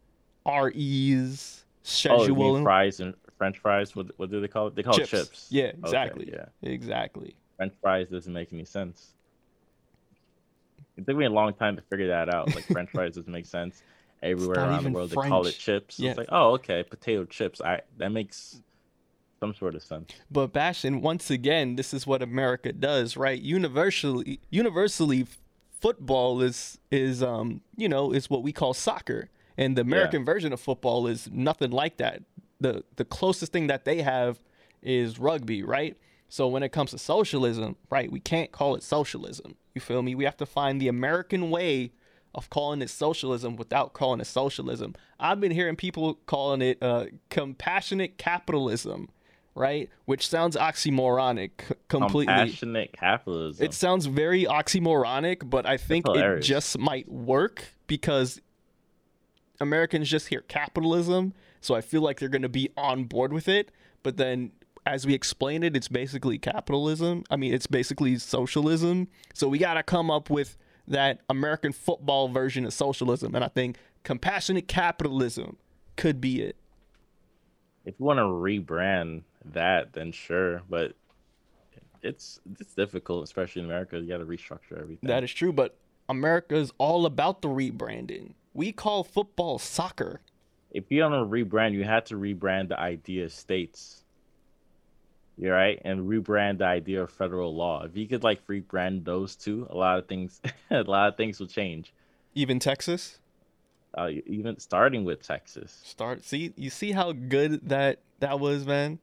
REs 0.45 1.61
Oh, 1.87 1.87
schedule 1.87 2.63
fries 2.63 2.99
and 2.99 3.13
French 3.37 3.59
fries. 3.59 3.95
What 3.95 4.07
what 4.17 4.31
do 4.31 4.41
they 4.41 4.47
call 4.47 4.67
it? 4.67 4.75
They 4.75 4.81
call 4.83 4.95
chips. 4.95 5.13
it 5.13 5.17
chips. 5.17 5.47
Yeah, 5.51 5.63
Okay, 5.65 5.77
exactly. 5.79 6.33
yeah. 6.33 6.45
Exactly. 6.63 7.35
French 7.57 7.73
fries 7.81 8.09
doesn't 8.09 8.33
make 8.33 8.51
any 8.51 8.65
sense. 8.65 9.13
It 10.97 11.05
took 11.05 11.15
me 11.15 11.25
a 11.25 11.29
long 11.29 11.53
time 11.53 11.75
to 11.75 11.81
figure 11.83 12.07
that 12.07 12.33
out. 12.33 12.55
Like 12.55 12.63
French 12.65 12.89
fries 12.89 13.15
doesn't 13.15 13.31
make 13.31 13.45
sense. 13.45 13.83
Everywhere 14.23 14.57
around 14.57 14.83
the 14.83 14.89
world, 14.91 15.09
they 15.11 15.15
call 15.15 15.45
it 15.45 15.53
chips. 15.53 15.99
Yeah. 15.99 16.11
It's 16.11 16.17
like, 16.17 16.29
oh, 16.31 16.53
okay, 16.53 16.83
potato 16.83 17.25
chips. 17.25 17.61
I 17.61 17.81
that 17.97 18.11
makes 18.11 18.61
some 19.39 19.53
sort 19.53 19.75
of 19.75 19.83
sense. 19.83 20.11
But 20.31 20.53
Bastion, 20.53 21.01
once 21.01 21.29
again, 21.29 21.75
this 21.75 21.93
is 21.93 22.07
what 22.07 22.21
America 22.21 22.73
does, 22.73 23.17
right? 23.17 23.39
Universally, 23.39 24.39
universally, 24.49 25.27
football 25.79 26.41
is 26.41 26.79
is 26.89 27.21
um 27.21 27.61
you 27.77 27.87
know 27.87 28.11
is 28.11 28.29
what 28.29 28.41
we 28.41 28.51
call 28.51 28.73
soccer, 28.73 29.29
and 29.57 29.77
the 29.77 29.81
American 29.81 30.25
version 30.25 30.53
of 30.53 30.59
football 30.59 31.07
is 31.07 31.29
nothing 31.31 31.71
like 31.71 31.97
that. 31.97 32.23
the 32.59 32.83
The 32.95 33.05
closest 33.05 33.51
thing 33.51 33.67
that 33.67 33.85
they 33.85 34.01
have 34.01 34.39
is 34.81 35.19
rugby, 35.19 35.61
right? 35.63 35.97
So 36.29 36.47
when 36.47 36.63
it 36.63 36.69
comes 36.69 36.91
to 36.91 36.97
socialism, 36.97 37.75
right, 37.91 38.11
we 38.11 38.19
can't 38.19 38.51
call 38.51 38.75
it 38.75 38.83
socialism. 38.83 39.55
You 39.73 39.81
feel 39.81 40.01
me? 40.01 40.15
We 40.15 40.25
have 40.25 40.37
to 40.37 40.45
find 40.45 40.81
the 40.81 40.87
American 40.87 41.49
way 41.49 41.91
of 42.35 42.49
calling 42.49 42.81
it 42.81 42.89
socialism 42.89 43.55
without 43.55 43.93
calling 43.93 44.19
it 44.19 44.27
socialism. 44.27 44.93
I've 45.19 45.39
been 45.39 45.51
hearing 45.51 45.75
people 45.75 46.15
calling 46.25 46.61
it 46.61 46.77
uh, 46.83 47.05
compassionate 47.29 48.17
capitalism, 48.17 49.09
right? 49.55 49.89
Which 50.03 50.27
sounds 50.27 50.55
oxymoronic 50.57 51.51
completely. 51.87 52.33
Compassionate 52.33 52.93
capitalism. 52.93 53.65
It 53.65 53.73
sounds 53.73 54.05
very 54.05 54.43
oxymoronic, 54.43 55.49
but 55.49 55.65
I 55.65 55.77
think 55.77 56.05
it 56.09 56.41
just 56.41 56.77
might 56.77 57.09
work 57.09 57.73
because 57.87 58.41
Americans 59.61 60.09
just 60.09 60.27
hear 60.27 60.41
capitalism, 60.41 61.33
so 61.61 61.73
I 61.73 61.81
feel 61.81 62.01
like 62.01 62.19
they're 62.19 62.29
going 62.29 62.41
to 62.41 62.49
be 62.49 62.69
on 62.75 63.05
board 63.05 63.31
with 63.31 63.47
it. 63.47 63.71
But 64.03 64.17
then, 64.17 64.51
as 64.85 65.07
we 65.07 65.13
explain 65.13 65.63
it, 65.63 65.75
it's 65.75 65.87
basically 65.87 66.37
capitalism. 66.37 67.23
I 67.31 67.37
mean, 67.37 67.53
it's 67.53 67.65
basically 67.65 68.17
socialism. 68.19 69.07
So 69.33 69.47
we 69.47 69.57
got 69.57 69.75
to 69.75 69.83
come 69.83 70.11
up 70.11 70.29
with 70.29 70.57
that 70.87 71.21
American 71.29 71.71
football 71.71 72.27
version 72.27 72.65
of 72.65 72.73
socialism, 72.73 73.35
and 73.35 73.43
I 73.43 73.47
think 73.47 73.77
compassionate 74.03 74.67
capitalism 74.67 75.57
could 75.97 76.19
be 76.21 76.41
it. 76.41 76.55
if 77.85 77.95
you 77.99 78.05
want 78.05 78.17
to 78.19 78.23
rebrand 78.23 79.23
that, 79.53 79.93
then 79.93 80.11
sure, 80.11 80.61
but 80.69 80.93
it's 82.01 82.39
it's 82.59 82.73
difficult, 82.75 83.23
especially 83.23 83.61
in 83.61 83.65
America. 83.67 83.99
You 83.99 84.07
got 84.07 84.17
to 84.17 84.25
restructure 84.25 84.79
everything. 84.79 85.07
That 85.07 85.23
is 85.23 85.33
true, 85.33 85.51
but 85.53 85.75
America 86.07 86.55
is 86.55 86.71
all 86.77 87.05
about 87.05 87.41
the 87.41 87.47
rebranding. 87.47 88.33
We 88.53 88.71
call 88.71 89.03
football 89.03 89.57
soccer. 89.59 90.21
if 90.71 90.85
you 90.89 91.01
want 91.01 91.13
to 91.13 91.45
rebrand, 91.45 91.73
you 91.73 91.83
had 91.83 92.05
to 92.07 92.15
rebrand 92.15 92.69
the 92.69 92.79
idea 92.79 93.25
of 93.25 93.31
states. 93.33 94.03
You're 95.37 95.53
right, 95.53 95.81
and 95.83 96.07
rebrand 96.09 96.59
the 96.59 96.65
idea 96.65 97.03
of 97.03 97.11
federal 97.11 97.53
law. 97.53 97.83
If 97.83 97.97
you 97.97 98.07
could 98.07 98.23
like 98.23 98.45
rebrand 98.47 99.03
those 99.03 99.35
two, 99.35 99.67
a 99.69 99.75
lot 99.75 99.99
of 99.99 100.07
things, 100.07 100.41
a 100.71 100.83
lot 100.83 101.09
of 101.09 101.17
things 101.17 101.39
will 101.39 101.47
change. 101.47 101.93
Even 102.33 102.59
Texas. 102.59 103.19
Uh, 103.97 104.09
even 104.25 104.59
starting 104.59 105.05
with 105.05 105.21
Texas. 105.25 105.81
Start 105.85 106.25
see 106.25 106.53
you 106.57 106.69
see 106.69 106.91
how 106.91 107.13
good 107.13 107.67
that 107.69 107.99
that 108.19 108.39
was, 108.39 108.65
man. 108.65 108.99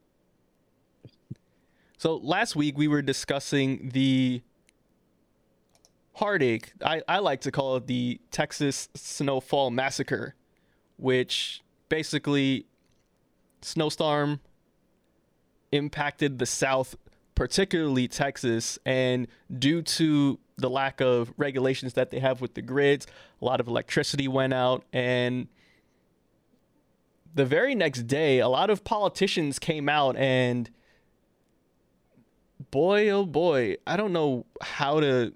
So 1.96 2.16
last 2.16 2.56
week 2.56 2.76
we 2.76 2.88
were 2.88 3.00
discussing 3.00 3.90
the 3.92 4.42
heartache. 6.14 6.72
I, 6.84 7.02
I 7.06 7.20
like 7.20 7.42
to 7.42 7.50
call 7.50 7.76
it 7.76 7.86
the 7.86 8.20
Texas 8.30 8.88
Snowfall 8.94 9.70
Massacre, 9.70 10.34
which 10.96 11.62
basically 11.88 12.66
snowstorm 13.60 14.40
impacted 15.72 16.38
the 16.38 16.46
South, 16.46 16.94
particularly 17.34 18.06
Texas, 18.06 18.78
and 18.86 19.26
due 19.58 19.82
to 19.82 20.38
the 20.56 20.70
lack 20.70 21.00
of 21.00 21.32
regulations 21.36 21.94
that 21.94 22.10
they 22.10 22.20
have 22.20 22.40
with 22.40 22.54
the 22.54 22.62
grids, 22.62 23.06
a 23.40 23.44
lot 23.44 23.60
of 23.60 23.66
electricity 23.66 24.28
went 24.28 24.52
out 24.52 24.84
and 24.92 25.48
the 27.34 27.44
very 27.44 27.74
next 27.74 28.02
day, 28.02 28.40
a 28.40 28.48
lot 28.48 28.70
of 28.70 28.84
politicians 28.84 29.58
came 29.58 29.88
out 29.88 30.16
and 30.16 30.70
boy, 32.70 33.08
oh 33.08 33.24
boy, 33.24 33.76
I 33.86 33.96
don't 33.96 34.12
know 34.12 34.46
how 34.60 35.00
to 35.00 35.32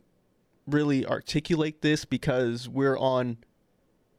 really 0.67 1.07
articulate 1.07 1.83
this 1.83 2.05
because 2.05 2.69
we're 2.69 2.99
on 2.99 3.39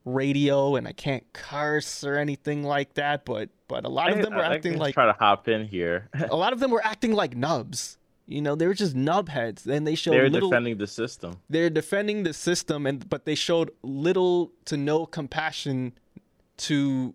radio 0.07 0.75
and 0.75 0.87
I 0.87 0.91
can't 0.93 1.23
curse 1.33 2.03
or 2.03 2.15
anything 2.15 2.63
like 2.63 2.93
that, 2.95 3.25
but 3.25 3.49
but 3.67 3.85
a 3.85 3.89
lot 3.89 4.11
of 4.11 4.21
them 4.21 4.33
were 4.33 4.43
I- 4.43 4.51
I 4.51 4.55
acting 4.55 4.73
can 4.73 4.79
like 4.79 4.93
try 4.93 5.05
to 5.05 5.13
hop 5.13 5.47
in 5.47 5.67
here. 5.67 6.09
a 6.29 6.35
lot 6.35 6.53
of 6.53 6.59
them 6.59 6.71
were 6.71 6.83
acting 6.85 7.11
like 7.13 7.35
nubs. 7.35 7.97
You 8.25 8.41
know, 8.41 8.55
they 8.55 8.67
were 8.67 8.73
just 8.73 8.93
nub 8.95 9.29
heads. 9.29 9.65
And 9.65 9.87
they 9.87 9.95
showed 9.95 10.11
They're 10.13 10.29
little 10.29 10.49
defending 10.49 10.77
the 10.77 10.87
system. 10.87 11.37
they're 11.49 11.69
defending 11.69 12.23
the 12.23 12.33
system 12.33 12.85
and 12.85 13.07
but 13.09 13.25
they 13.25 13.35
showed 13.35 13.71
little 13.83 14.51
to 14.65 14.75
no 14.77 15.05
compassion 15.05 15.93
to 16.57 17.13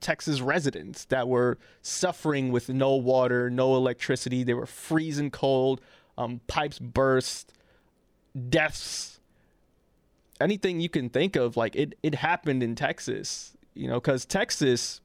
Texas 0.00 0.40
residents 0.40 1.04
that 1.06 1.26
were 1.28 1.58
suffering 1.82 2.52
with 2.52 2.68
no 2.68 2.94
water, 2.94 3.50
no 3.50 3.74
electricity. 3.74 4.44
They 4.44 4.54
were 4.54 4.66
freezing 4.66 5.30
cold, 5.32 5.80
um, 6.16 6.40
pipes 6.46 6.78
burst, 6.78 7.52
deaths, 8.48 9.17
anything 10.40 10.80
you 10.80 10.88
can 10.88 11.08
think 11.08 11.36
of. 11.36 11.56
Like 11.56 11.76
it, 11.76 11.94
it 12.02 12.14
happened 12.16 12.62
in 12.62 12.74
Texas, 12.74 13.56
you 13.74 13.88
know, 13.88 14.00
because 14.00 14.24
Texas 14.24 15.00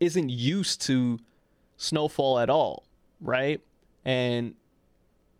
isn't 0.00 0.28
used 0.28 0.80
to 0.82 1.18
snowfall 1.76 2.38
at 2.38 2.50
all, 2.50 2.84
right? 3.20 3.60
And 4.04 4.54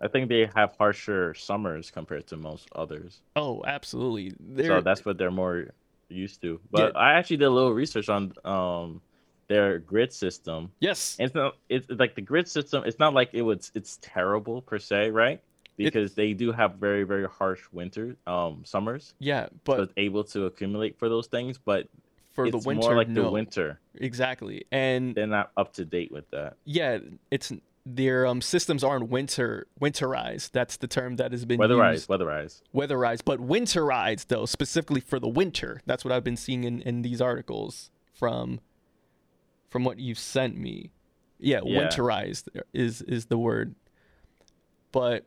I 0.01 0.09
think 0.09 0.29
they 0.29 0.49
have 0.55 0.75
harsher 0.79 1.35
summers 1.35 1.91
compared 1.91 2.27
to 2.29 2.37
most 2.37 2.69
others. 2.75 3.21
oh, 3.37 3.63
absolutely, 3.67 4.31
so 4.31 4.37
they're 4.41 4.81
that's 4.81 5.05
what 5.05 5.19
they're 5.19 5.31
more 5.31 5.69
used 6.09 6.41
to. 6.43 6.61
But 6.71 6.97
I 6.97 7.15
actually 7.15 7.39
did 7.39 7.47
a 7.47 7.51
little 7.51 7.73
research 7.73 8.09
on 8.09 8.33
um 8.45 9.01
their 9.49 9.79
grid 9.79 10.13
system. 10.13 10.73
yes, 10.81 11.17
And 11.19 11.33
not 11.35 11.57
it's 11.69 11.87
like 11.91 12.15
the 12.15 12.23
grid 12.23 12.49
system, 12.49 12.85
it's 12.87 12.99
not 12.99 13.13
like 13.15 13.31
it 13.33 13.43
was 13.43 13.71
it's 13.75 13.99
terrible 14.03 14.63
per 14.63 14.79
se, 14.79 15.11
right? 15.11 15.41
Because 15.77 16.15
they 16.15 16.33
do 16.35 16.53
have 16.53 16.75
very, 16.77 17.03
very 17.05 17.27
harsh 17.27 17.61
winter 17.73 18.17
um 18.27 18.63
summers. 18.65 19.15
yeah, 19.19 19.47
so 19.47 19.51
but 19.65 19.81
it's 19.81 19.93
able 19.97 20.25
to 20.25 20.47
accumulate 20.47 20.99
for 20.99 21.09
those 21.09 21.27
things, 21.27 21.59
but 21.59 21.89
for 22.33 22.51
the 22.51 22.59
winter, 22.59 22.89
more 22.89 22.97
like 22.97 23.09
no, 23.09 23.23
the 23.25 23.31
winter. 23.31 23.81
exactly, 23.97 24.65
and 24.73 25.15
They're 25.15 25.27
not 25.27 25.51
up 25.57 25.73
to 25.75 25.85
date 25.85 26.11
with 26.13 26.29
that. 26.31 26.57
yeah, 26.65 26.99
it's 27.31 27.53
their 27.87 28.25
um 28.27 28.41
systems 28.41 28.83
aren't 28.83 29.09
winter 29.11 29.67
winterized. 29.81 30.53
That's 30.53 30.77
the 30.79 30.87
term 30.87 31.17
that 31.17 31.33
has 31.33 31.45
been 31.45 31.61
Weatherized, 31.61 31.93
used. 31.93 32.09
weatherized. 32.09 32.63
weatherized, 32.75 33.21
but 33.25 33.41
winterized 33.41 34.29
though, 34.29 34.47
specifically 34.47 35.01
for 35.01 35.19
the 35.21 35.29
winter. 35.29 35.81
That's 35.87 36.05
what 36.05 36.11
I've 36.13 36.25
been 36.25 36.37
seeing 36.37 36.65
in, 36.65 36.81
in 36.83 37.03
these 37.03 37.21
articles 37.21 37.91
from 38.13 38.61
from 39.69 39.85
what 39.85 39.99
you've 39.99 40.19
sent 40.19 40.57
me. 40.57 40.91
Yeah, 41.39 41.61
Yeah. 41.65 41.83
winterized 41.83 42.49
is 42.73 43.03
is 43.03 43.27
the 43.27 43.37
word. 43.39 43.75
But 44.93 45.27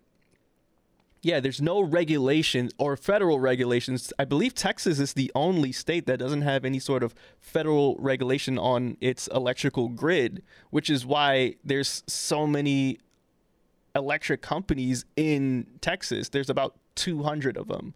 Yeah, 1.24 1.40
there's 1.40 1.62
no 1.62 1.82
regulation 1.82 2.70
or 2.78 2.96
federal 2.96 3.40
regulations. 3.40 4.14
I 4.20 4.26
believe 4.26 4.54
Texas 4.54 5.00
is 5.00 5.14
the 5.14 5.32
only 5.36 5.72
state 5.72 6.06
that 6.06 6.18
doesn't 6.18 6.44
have 6.44 6.64
any 6.64 6.80
sort 6.80 7.02
of 7.04 7.16
federal 7.40 7.96
regulation 8.00 8.58
on 8.60 8.98
its 9.02 9.28
electrical 9.28 9.90
grid, 9.90 10.44
which 10.70 10.90
is 10.90 11.06
why 11.06 11.56
there's 11.64 12.04
so 12.08 12.46
many 12.46 13.00
electric 13.96 14.42
companies 14.42 15.06
in 15.16 15.66
Texas. 15.82 16.30
There's 16.30 16.50
about 16.50 16.76
200 16.96 17.58
of 17.58 17.68
them, 17.68 17.94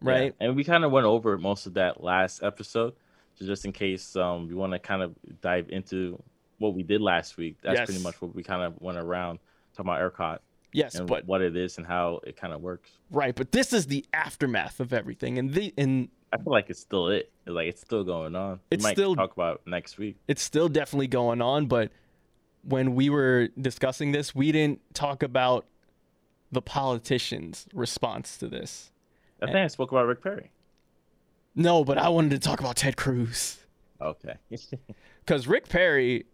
right? 0.00 0.34
Yeah. 0.40 0.46
And 0.46 0.56
we 0.56 0.64
kind 0.64 0.84
of 0.84 0.92
went 0.92 1.06
over 1.06 1.36
most 1.38 1.66
of 1.66 1.74
that 1.74 2.02
last 2.02 2.42
episode. 2.42 2.94
So 3.34 3.44
just 3.46 3.64
in 3.64 3.72
case 3.72 4.14
um, 4.16 4.48
you 4.48 4.56
want 4.56 4.72
to 4.74 4.78
kind 4.78 5.02
of 5.02 5.14
dive 5.40 5.66
into 5.70 6.22
what 6.58 6.74
we 6.74 6.82
did 6.82 7.00
last 7.00 7.36
week, 7.36 7.56
that's 7.62 7.78
Yes. 7.78 7.86
pretty 7.86 8.02
much 8.02 8.20
what 8.22 8.34
we 8.34 8.42
kind 8.42 8.62
of 8.62 8.80
went 8.80 8.98
around 8.98 9.38
talking 9.74 9.90
about 9.90 10.00
ERCOT 10.00 10.38
Yes, 10.72 10.94
and 10.94 11.06
but 11.08 11.26
what 11.26 11.42
it 11.42 11.56
is 11.56 11.78
and 11.78 11.86
how 11.86 12.20
it 12.24 12.36
kind 12.36 12.52
of 12.52 12.60
works. 12.60 12.90
right, 13.10 13.34
but 13.34 13.52
this 13.52 13.72
is 13.72 13.86
the 13.86 14.04
aftermath 14.12 14.78
of 14.80 14.92
everything, 14.92 15.38
and 15.38 15.52
the 15.52 15.74
and 15.76 16.08
I 16.32 16.36
feel 16.36 16.52
like 16.52 16.70
it's 16.70 16.80
still 16.80 17.08
it. 17.08 17.30
Like 17.46 17.68
it's 17.68 17.80
still 17.80 18.04
going 18.04 18.36
on. 18.36 18.60
It's 18.70 18.84
we 18.84 18.88
might 18.88 18.96
still- 18.96 19.16
talk 19.16 19.32
about 19.32 19.62
next 19.66 19.98
week. 19.98 20.16
it's 20.28 20.42
still 20.42 20.68
definitely 20.68 21.08
going 21.08 21.42
on. 21.42 21.66
But 21.66 21.90
when 22.62 22.94
we 22.94 23.10
were 23.10 23.48
discussing 23.60 24.12
this, 24.12 24.34
we 24.34 24.52
didn't 24.52 24.80
talk 24.94 25.22
about 25.22 25.66
the 26.52 26.62
politicians' 26.62 27.66
response 27.74 28.36
to 28.38 28.48
this. 28.48 28.92
I 29.42 29.46
think 29.46 29.56
I 29.56 29.66
spoke 29.68 29.90
about 29.90 30.06
Rick 30.06 30.22
Perry. 30.22 30.50
No, 31.54 31.82
but 31.84 31.98
I 31.98 32.08
wanted 32.10 32.30
to 32.30 32.38
talk 32.38 32.60
about 32.60 32.76
Ted 32.76 32.96
Cruz. 32.96 33.58
Okay. 34.00 34.34
because 35.24 35.46
Rick 35.46 35.68
Perry, 35.68 36.26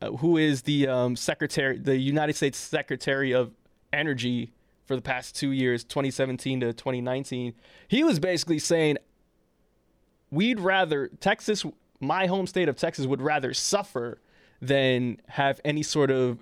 uh, 0.00 0.12
who 0.12 0.36
is 0.36 0.62
the 0.62 0.86
um, 0.86 1.16
secretary, 1.16 1.78
the 1.78 1.96
United 1.96 2.36
States 2.36 2.58
Secretary 2.58 3.32
of 3.32 3.52
Energy 3.94 4.52
for 4.84 4.96
the 4.96 5.02
past 5.02 5.34
two 5.34 5.50
years, 5.50 5.82
2017 5.84 6.60
to 6.60 6.72
2019, 6.72 7.54
he 7.88 8.04
was 8.04 8.18
basically 8.18 8.58
saying, 8.58 8.98
"We'd 10.30 10.60
rather 10.60 11.08
Texas, 11.20 11.64
my 12.00 12.26
home 12.26 12.46
state 12.46 12.68
of 12.68 12.76
Texas, 12.76 13.06
would 13.06 13.22
rather 13.22 13.54
suffer 13.54 14.20
than 14.60 15.20
have 15.28 15.60
any 15.64 15.82
sort 15.82 16.10
of 16.10 16.38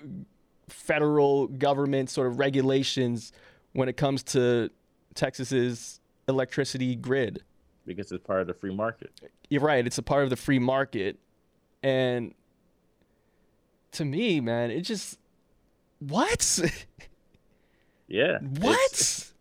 federal 0.68 1.46
government 1.46 2.10
sort 2.10 2.26
of 2.26 2.38
regulations 2.38 3.32
when 3.72 3.88
it 3.88 3.96
comes 3.96 4.22
to 4.22 4.70
Texas's 5.14 6.00
electricity 6.28 6.96
grid." 6.96 7.42
because 7.84 8.12
it's 8.12 8.24
part 8.24 8.40
of 8.40 8.46
the 8.46 8.54
free 8.54 8.74
market. 8.74 9.10
you're 9.50 9.60
right 9.60 9.86
it's 9.86 9.98
a 9.98 10.02
part 10.02 10.24
of 10.24 10.30
the 10.30 10.36
free 10.36 10.58
market 10.58 11.18
and 11.82 12.34
to 13.90 14.04
me 14.04 14.40
man 14.40 14.70
it 14.70 14.82
just 14.82 15.18
what 15.98 16.60
Yeah. 18.08 18.38
what 18.40 18.78
It's, 18.86 18.92
it's, 19.00 19.32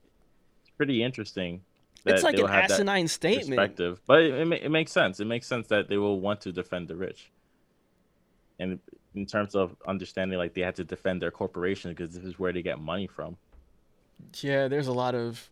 it's 0.61 0.69
pretty 0.77 1.03
interesting. 1.03 1.61
that 2.05 2.23
like 2.23 2.37
an 2.39 2.47
asinine 2.49 3.07
statement 3.07 3.49
perspective. 3.49 4.01
But 4.07 4.21
it, 4.21 4.33
it, 4.51 4.63
it 4.63 4.69
makes 4.69 4.91
sense. 4.91 5.19
It 5.19 5.25
makes 5.25 5.47
sense 5.47 5.67
that 5.67 5.87
they 5.89 5.97
will 5.97 6.19
want 6.19 6.41
to 6.41 6.51
defend 6.51 6.87
the 6.87 6.95
rich. 6.95 7.31
And 8.59 8.79
in 9.15 9.25
terms 9.25 9.55
of 9.55 9.75
understanding, 9.87 10.37
like 10.37 10.53
they 10.53 10.61
have 10.61 10.75
to 10.75 10.83
defend 10.83 11.21
their 11.21 11.31
corporation 11.31 11.91
because 11.91 12.13
this 12.13 12.23
is 12.23 12.39
where 12.39 12.53
they 12.53 12.61
get 12.61 12.79
money 12.79 13.07
from. 13.07 13.37
yeah 14.41 14.67
there's 14.67 14.87
a 14.87 14.93
lot 14.93 15.15
of 15.15 15.49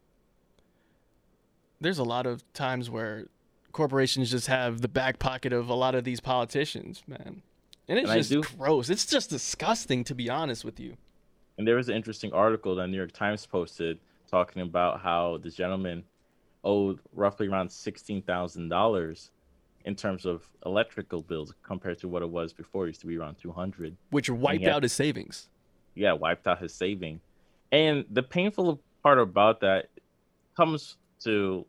there's 1.81 1.97
a 1.97 2.03
lot 2.03 2.25
of 2.27 2.43
times 2.53 2.89
where 2.89 3.25
corporations 3.71 4.31
just 4.31 4.47
have 4.47 4.81
the 4.81 4.87
back 4.87 5.17
pocket 5.19 5.53
of 5.53 5.69
a 5.69 5.73
lot 5.73 5.95
of 5.95 6.03
these 6.03 6.19
politicians 6.19 7.03
man 7.07 7.41
and 7.87 7.97
it's 7.99 8.09
And 8.09 8.23
just 8.23 8.57
gross 8.57 8.89
it's 8.89 9.05
just 9.05 9.29
disgusting 9.29 10.03
to 10.03 10.13
be 10.15 10.29
honest 10.29 10.63
with 10.63 10.79
you 10.79 10.97
And 11.59 11.67
there 11.67 11.75
was 11.75 11.89
an 11.89 11.95
interesting 11.95 12.33
article 12.33 12.73
that 12.75 12.87
New 12.87 12.97
York 12.97 13.11
Times 13.11 13.45
posted 13.45 13.99
talking 14.31 14.61
about 14.63 15.01
how 15.01 15.37
the 15.43 15.51
gentleman 15.51 16.03
owed 16.63 16.99
roughly 17.13 17.47
around 17.47 17.69
sixteen 17.71 18.21
thousand 18.23 18.69
dollars 18.69 19.29
in 19.85 19.95
terms 19.95 20.25
of 20.25 20.49
electrical 20.65 21.21
bills 21.21 21.53
compared 21.61 21.99
to 21.99 22.07
what 22.07 22.23
it 22.23 22.29
was 22.29 22.53
before. 22.53 22.85
It 22.85 22.89
used 22.89 23.01
to 23.01 23.07
be 23.07 23.17
around 23.17 23.35
two 23.37 23.51
hundred. 23.51 23.95
which 24.09 24.31
wiped 24.31 24.63
yeah. 24.63 24.75
out 24.75 24.83
his 24.83 24.93
savings 24.93 25.49
yeah, 25.95 26.13
wiped 26.13 26.47
out 26.47 26.59
his 26.59 26.73
saving. 26.73 27.19
And 27.71 28.05
the 28.09 28.23
painful 28.23 28.79
part 29.03 29.19
about 29.19 29.59
that 29.59 29.89
comes 30.55 30.95
to 31.25 31.65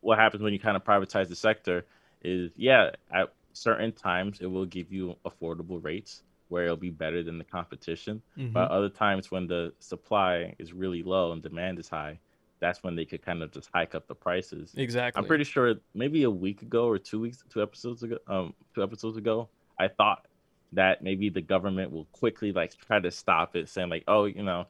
what 0.00 0.18
happens 0.18 0.42
when 0.42 0.52
you 0.52 0.60
kind 0.60 0.76
of 0.76 0.84
privatize 0.84 1.28
the 1.28 1.36
sector 1.36 1.84
is 2.22 2.52
yeah, 2.56 2.90
at 3.12 3.32
certain 3.52 3.92
times 3.92 4.40
it 4.40 4.46
will 4.46 4.64
give 4.66 4.92
you 4.92 5.16
affordable 5.26 5.82
rates 5.82 6.22
where 6.52 6.64
it'll 6.64 6.76
be 6.76 6.90
better 6.90 7.22
than 7.22 7.38
the 7.38 7.44
competition. 7.44 8.20
But 8.52 8.70
other 8.70 8.90
times 8.90 9.30
when 9.30 9.46
the 9.46 9.72
supply 9.78 10.54
is 10.58 10.74
really 10.74 11.02
low 11.02 11.32
and 11.32 11.42
demand 11.42 11.78
is 11.78 11.88
high, 11.88 12.18
that's 12.60 12.82
when 12.82 12.94
they 12.94 13.06
could 13.06 13.22
kind 13.22 13.42
of 13.42 13.50
just 13.50 13.70
hike 13.74 13.94
up 13.94 14.06
the 14.06 14.14
prices. 14.14 14.72
exactly 14.76 15.18
I'm 15.18 15.26
pretty 15.26 15.44
sure 15.44 15.74
maybe 15.94 16.24
a 16.24 16.30
week 16.30 16.60
ago 16.60 16.86
or 16.86 16.98
two 16.98 17.20
weeks, 17.20 17.42
two 17.50 17.62
episodes 17.62 18.02
ago, 18.02 18.18
um, 18.28 18.52
two 18.74 18.82
episodes 18.82 19.16
ago, 19.16 19.48
I 19.80 19.88
thought 19.88 20.26
that 20.74 21.02
maybe 21.02 21.30
the 21.30 21.40
government 21.40 21.90
will 21.90 22.04
quickly 22.12 22.52
like 22.52 22.76
try 22.86 23.00
to 23.00 23.10
stop 23.10 23.56
it, 23.56 23.70
saying 23.70 23.88
like, 23.88 24.04
oh, 24.06 24.26
you 24.26 24.42
know, 24.42 24.66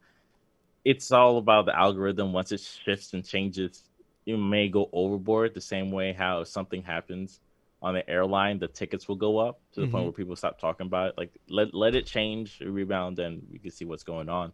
it's 0.85 1.11
all 1.11 1.37
about 1.37 1.67
the 1.67 1.77
algorithm. 1.77 2.33
Once 2.33 2.53
it 2.53 2.61
shifts 2.61 3.13
and 3.13 3.27
changes, 3.27 3.83
you 4.25 4.39
may 4.39 4.69
go 4.69 4.89
overboard. 4.93 5.53
The 5.53 5.61
same 5.61 5.91
way 5.91 6.13
how 6.13 6.45
something 6.45 6.83
happens 6.83 7.41
on 7.83 7.95
the 7.95 8.09
airline, 8.09 8.59
the 8.59 8.69
tickets 8.69 9.09
will 9.09 9.17
go 9.17 9.39
up 9.39 9.61
to 9.73 9.81
the 9.81 9.87
Mhm. 9.87 9.91
point 9.91 10.05
where 10.05 10.13
people 10.13 10.37
stop 10.37 10.59
talking 10.59 10.87
about 10.87 11.11
it. 11.11 11.15
Like 11.19 11.33
let 11.49 11.75
let 11.75 11.95
it 11.95 12.07
change, 12.07 12.61
rebound, 12.61 13.19
and 13.19 13.43
we 13.51 13.59
can 13.59 13.71
see 13.71 13.85
what's 13.85 14.05
going 14.05 14.29
on. 14.29 14.53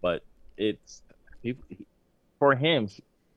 But 0.00 0.24
it's 0.56 1.02
people 1.42 1.64
for 2.38 2.54
him. 2.54 2.88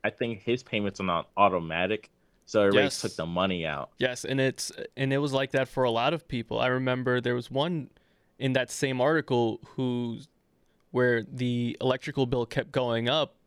I 0.03 0.09
think 0.11 0.41
his 0.43 0.63
payments 0.63 0.99
are 0.99 1.03
not 1.05 1.29
automatic, 1.35 2.09
so 2.45 2.67
it 2.67 2.73
Yes. 2.75 3.01
took 3.01 3.15
the 3.15 3.25
money 3.25 3.65
out. 3.65 3.89
Yes, 3.97 4.23
and 4.23 4.39
it's 4.39 4.71
and 4.95 5.11
it 5.11 5.17
was 5.17 5.33
like 5.33 5.51
that 5.51 5.67
for 5.67 5.83
a 5.83 5.91
lot 5.91 6.13
of 6.13 6.27
people. 6.27 6.59
I 6.59 6.67
remember 6.67 7.19
there 7.21 7.35
was 7.35 7.49
one 7.49 7.89
in 8.37 8.53
that 8.53 8.69
same 8.71 9.01
article 9.01 9.59
who's 9.75 10.27
where 10.91 11.23
the 11.23 11.77
electrical 11.81 12.25
bill 12.25 12.45
kept 12.45 12.71
going 12.71 13.07
up 13.09 13.37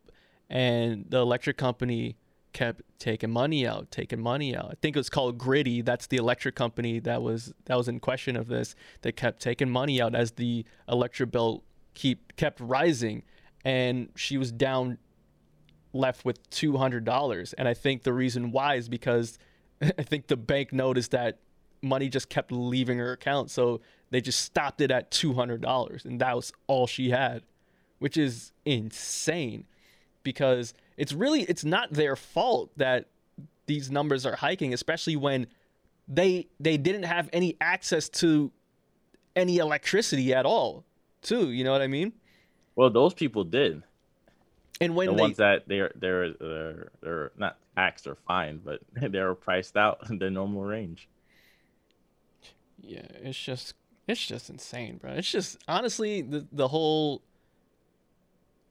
and 0.48 1.04
the 1.10 1.18
electric 1.18 1.56
company 1.56 2.16
kept 2.54 2.80
taking 2.98 3.30
money 3.30 3.66
out, 3.66 3.90
taking 3.90 4.20
money 4.20 4.56
out. 4.56 4.68
I 4.70 4.74
think 4.80 4.96
it 4.96 4.98
was 4.98 5.10
called 5.10 5.36
Griddy. 5.36 5.82
That's 5.82 6.06
the 6.06 6.16
electric 6.16 6.54
company 6.54 7.00
that 7.00 7.20
was 7.20 7.52
that 7.66 7.76
was 7.76 7.88
in 7.88 8.00
question 8.00 8.36
of 8.36 8.48
this. 8.48 8.74
They 9.02 9.12
kept 9.12 9.42
taking 9.42 9.68
money 9.68 10.00
out 10.00 10.14
as 10.14 10.32
the 10.32 10.64
electric 10.88 11.30
bill 11.30 11.62
keep 11.92 12.34
kept 12.36 12.58
rising 12.60 13.22
and 13.64 14.08
she 14.16 14.38
was 14.38 14.50
down 14.50 14.98
left 15.92 16.24
with 16.24 16.50
$200 16.50 17.54
and 17.56 17.68
I 17.68 17.74
think 17.74 18.02
the 18.02 18.12
reason 18.12 18.50
why 18.50 18.74
is 18.74 18.88
because 18.88 19.38
I 19.82 20.02
think 20.02 20.26
the 20.26 20.36
bank 20.36 20.72
noticed 20.72 21.10
that 21.12 21.38
money 21.84 22.08
just 22.08 22.28
kept 22.28 22.50
leaving 22.50 22.98
her 22.98 23.12
account, 23.12 23.50
so 23.50 23.80
they 24.10 24.20
just 24.20 24.40
stopped 24.40 24.80
it 24.80 24.90
at 24.90 25.10
two 25.10 25.34
hundred 25.34 25.60
dollars, 25.60 26.04
and 26.04 26.20
that 26.20 26.34
was 26.34 26.52
all 26.66 26.86
she 26.86 27.10
had, 27.10 27.42
which 27.98 28.16
is 28.16 28.52
insane, 28.64 29.66
because 30.24 30.74
it's 30.96 31.12
really 31.12 31.42
it's 31.42 31.64
not 31.64 31.92
their 31.92 32.16
fault 32.16 32.70
that 32.76 33.06
these 33.66 33.90
numbers 33.90 34.26
are 34.26 34.36
hiking, 34.36 34.74
especially 34.74 35.16
when 35.16 35.46
they 36.08 36.48
they 36.58 36.76
didn't 36.76 37.04
have 37.04 37.30
any 37.32 37.56
access 37.60 38.08
to 38.08 38.50
any 39.36 39.58
electricity 39.58 40.34
at 40.34 40.46
all, 40.46 40.84
too. 41.22 41.50
You 41.50 41.64
know 41.64 41.72
what 41.72 41.82
I 41.82 41.86
mean? 41.86 42.12
Well, 42.74 42.90
those 42.90 43.14
people 43.14 43.44
did. 43.44 43.82
And 44.80 44.96
when 44.96 45.06
the 45.06 45.14
they 45.14 45.22
ones 45.22 45.36
that 45.36 45.68
they're 45.68 45.92
they're 45.94 46.32
they're 46.32 46.88
they're 47.00 47.32
not 47.36 47.58
taxed 47.76 48.06
or 48.06 48.16
fined, 48.26 48.64
but 48.64 48.80
they're 49.12 49.34
priced 49.34 49.76
out 49.76 50.10
in 50.10 50.18
the 50.18 50.30
normal 50.30 50.64
range. 50.64 51.08
Yeah, 52.80 53.06
it's 53.22 53.38
just 53.38 53.74
it's 54.06 54.24
just 54.24 54.50
insane, 54.50 54.98
bro. 54.98 55.12
It's 55.12 55.30
just 55.30 55.58
honestly 55.68 56.22
the 56.22 56.46
the 56.52 56.68
whole 56.68 57.22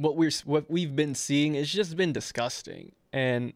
what 0.04 0.18
we're 0.18 0.32
what 0.44 0.70
we've 0.70 0.96
been 0.96 1.16
seeing 1.16 1.54
has 1.54 1.70
just 1.70 1.96
been 1.96 2.12
disgusting. 2.12 2.92
And 3.14 3.54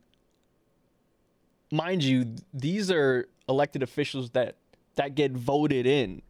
mind 1.71 2.03
you, 2.03 2.35
these 2.53 2.89
are 2.89 3.27
elected 3.49 3.83
officials 3.83 4.31
that 4.31 4.55
that 4.95 5.13
get 5.13 5.33
voted 5.33 5.85
in. 5.85 6.21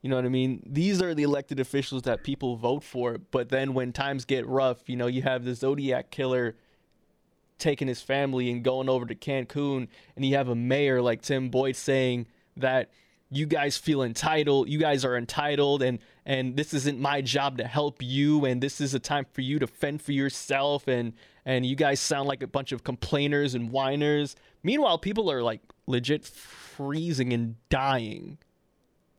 You 0.00 0.10
know 0.10 0.16
what 0.16 0.24
I 0.24 0.30
mean? 0.30 0.62
These 0.66 1.00
are 1.00 1.14
the 1.14 1.22
elected 1.22 1.60
officials 1.60 2.02
that 2.02 2.24
people 2.24 2.56
vote 2.56 2.82
for, 2.82 3.18
but 3.18 3.48
then 3.50 3.72
when 3.74 3.92
times 3.92 4.24
get 4.24 4.46
rough, 4.46 4.88
you 4.88 4.96
know, 4.96 5.06
you 5.06 5.22
have 5.22 5.44
the 5.44 5.54
Zodiac 5.54 6.10
killer 6.10 6.56
taking 7.58 7.88
his 7.88 8.02
family 8.02 8.50
and 8.50 8.62
going 8.62 8.88
over 8.88 9.06
to 9.06 9.14
Cancun 9.14 9.88
and 10.16 10.24
you 10.24 10.36
have 10.36 10.48
a 10.48 10.54
mayor 10.54 11.00
like 11.00 11.22
Tim 11.22 11.50
Boyd 11.50 11.76
saying 11.76 12.26
that 12.56 12.90
you 13.36 13.46
guys 13.46 13.76
feel 13.76 14.02
entitled 14.02 14.68
you 14.68 14.78
guys 14.78 15.04
are 15.04 15.16
entitled 15.16 15.82
and 15.82 15.98
and 16.26 16.56
this 16.56 16.72
isn't 16.72 16.98
my 16.98 17.20
job 17.20 17.58
to 17.58 17.64
help 17.64 18.02
you 18.02 18.44
and 18.44 18.62
this 18.62 18.80
is 18.80 18.94
a 18.94 18.98
time 18.98 19.26
for 19.32 19.40
you 19.40 19.58
to 19.58 19.66
fend 19.66 20.00
for 20.00 20.12
yourself 20.12 20.88
and 20.88 21.12
and 21.44 21.66
you 21.66 21.76
guys 21.76 22.00
sound 22.00 22.28
like 22.28 22.42
a 22.42 22.46
bunch 22.46 22.72
of 22.72 22.84
complainers 22.84 23.54
and 23.54 23.70
whiners. 23.70 24.34
Meanwhile 24.62 24.98
people 24.98 25.30
are 25.30 25.42
like 25.42 25.60
legit 25.86 26.24
freezing 26.24 27.32
and 27.32 27.56
dying 27.68 28.38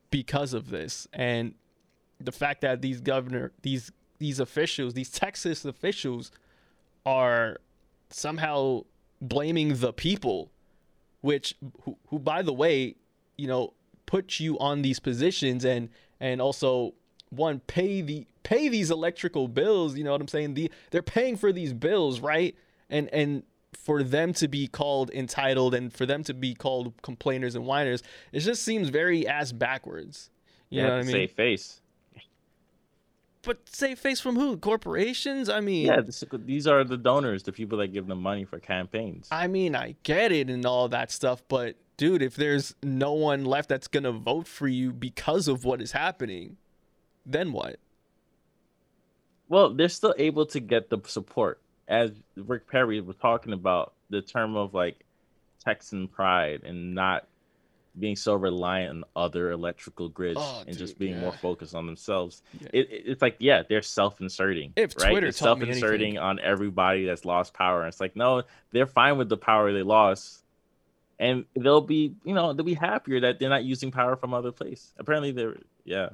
because 0.10 0.54
of 0.54 0.70
this 0.70 1.08
and 1.14 1.54
the 2.20 2.32
fact 2.32 2.62
that 2.62 2.82
these 2.82 3.02
governor 3.02 3.52
these 3.62 3.92
these 4.18 4.40
officials 4.40 4.94
these 4.94 5.10
texas 5.10 5.66
officials 5.66 6.32
are 7.06 7.58
somehow 8.10 8.82
blaming 9.22 9.76
the 9.76 9.94
people, 9.94 10.52
which 11.22 11.56
who, 11.84 11.98
who 12.08 12.20
by 12.20 12.42
the 12.42 12.54
way, 12.54 12.96
you 13.38 13.48
know, 13.48 13.74
put 14.06 14.40
you 14.40 14.58
on 14.60 14.82
these 14.82 15.00
positions 15.00 15.66
and 15.66 15.90
and 16.20 16.42
also 16.42 16.94
one 17.30 17.60
pay 17.62 18.02
the 18.02 18.28
pay 18.44 18.70
these 18.70 18.92
electrical 18.92 19.48
bills, 19.48 19.98
you 19.98 20.04
know 20.04 20.12
what 20.12 20.22
I'm 20.22 20.28
saying? 20.28 20.54
The 20.54 20.72
they're 20.92 21.02
paying 21.02 21.36
for 21.36 21.52
these 21.52 21.74
bills, 21.74 22.20
right? 22.20 22.56
And 22.90 23.10
and 23.14 23.44
for 23.74 24.04
them 24.04 24.34
to 24.34 24.48
be 24.48 24.68
called 24.68 25.12
entitled 25.12 25.74
and 25.76 25.92
for 25.92 26.06
them 26.06 26.24
to 26.24 26.34
be 26.34 26.56
called 26.56 26.94
complainers 27.02 27.56
and 27.56 27.66
whiners, 27.66 28.02
it 28.32 28.40
just 28.40 28.64
seems 28.64 28.90
very 28.90 29.28
ass 29.28 29.52
backwards. 29.52 30.30
You 30.70 30.82
know 30.82 30.90
what 30.90 31.00
I 31.00 31.04
mean? 31.04 31.28
Face. 31.28 31.82
But 33.44 33.60
save 33.70 34.00
face 34.00 34.20
from 34.20 34.36
who? 34.36 34.58
Corporations? 34.58 35.50
I 35.50 35.60
mean, 35.60 35.86
Yeah, 35.86 36.02
this, 36.02 36.24
these 36.46 36.66
are 36.66 36.84
the 36.84 36.98
donors, 36.98 37.44
the 37.44 37.52
people 37.52 37.78
that 37.78 37.90
give 37.90 38.08
them 38.08 38.22
money 38.22 38.44
for 38.44 38.60
campaigns. 38.60 39.28
I 39.30 39.48
mean, 39.48 39.76
I 39.76 39.96
get 40.02 40.32
it 40.32 40.50
and 40.50 40.66
all 40.66 40.90
that 40.90 41.12
stuff, 41.12 41.44
but 41.48 41.76
dude, 41.98 42.22
if 42.22 42.36
there's 42.36 42.76
no 42.84 43.14
one 43.14 43.46
left 43.46 43.70
that's 43.70 43.88
gonna 43.88 44.12
vote 44.12 44.48
for 44.48 44.68
you 44.68 44.92
because 44.92 45.48
of 45.48 45.64
what 45.66 45.82
is 45.82 45.92
happening, 45.92 46.58
then 47.26 47.52
what? 47.52 47.78
Well, 49.48 49.74
they're 49.74 49.90
still 49.90 50.16
able 50.18 50.46
to 50.48 50.60
get 50.60 50.90
the 50.90 51.00
support. 51.06 51.60
As 51.88 52.12
Rick 52.36 52.68
Perry 52.68 53.00
was 53.02 53.16
talking 53.18 53.54
about 53.54 53.94
the 54.10 54.22
term 54.22 54.56
of 54.56 54.74
like 54.74 54.98
Texan 55.64 56.08
pride 56.08 56.64
and 56.64 56.96
not 56.96 57.28
being 57.98 58.16
so 58.16 58.34
reliant 58.34 58.92
on 58.92 59.04
other 59.16 59.52
electrical 59.52 60.10
grids 60.10 60.38
Oh, 60.42 60.64
and 60.68 60.78
just 60.78 60.94
dude, 60.94 61.00
being 61.00 61.20
more 61.20 61.32
focused 61.32 61.74
on 61.76 61.86
themselves. 61.86 62.42
Yeah. 62.60 62.68
It, 62.74 62.90
it- 62.92 63.04
it's 63.06 63.22
like, 63.22 63.38
yeah, 63.40 63.64
they're 63.70 63.82
self-inserting. 63.82 64.74
If 64.76 64.96
right? 65.00 65.12
Twitter 65.12 65.32
self-inserting 65.32 66.18
on 66.18 66.40
everybody 66.40 67.06
that's 67.06 67.24
lost 67.24 67.54
power. 67.54 67.82
And 67.84 67.88
it's 67.88 68.02
like, 68.02 68.16
no, 68.16 68.44
they're 68.72 68.86
fine 68.88 69.18
with 69.18 69.30
the 69.30 69.38
power 69.38 69.72
they 69.72 69.84
lost. 69.84 70.44
And 71.20 71.46
they'll 71.56 71.82
be, 71.82 72.14
you 72.26 72.34
know, 72.34 72.52
they'll 72.54 72.66
be 72.66 72.74
happier 72.74 73.20
that 73.22 73.40
they're 73.40 73.50
not 73.50 73.64
using 73.64 73.92
power 73.92 74.16
from 74.16 74.34
other 74.34 74.52
place. 74.52 74.92
Apparently 74.98 75.32
they're 75.32 75.58
yeah. 75.86 76.10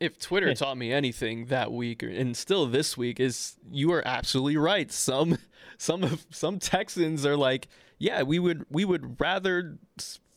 If 0.00 0.18
Twitter 0.18 0.48
Yeah. 0.48 0.54
taught 0.54 0.76
me 0.76 0.92
anything 0.92 1.46
that 1.46 1.70
week 1.70 2.02
and 2.02 2.36
still 2.36 2.66
this 2.66 2.96
week 2.96 3.20
is 3.20 3.54
you 3.70 3.92
are 3.92 4.02
absolutely 4.06 4.56
right. 4.56 4.90
Some 4.90 5.38
some 5.78 6.02
of 6.02 6.26
some 6.30 6.58
Texans 6.58 7.24
are 7.24 7.36
like, 7.36 7.68
yeah, 7.98 8.22
we 8.22 8.38
would 8.40 8.66
we 8.68 8.84
would 8.84 9.20
rather 9.20 9.78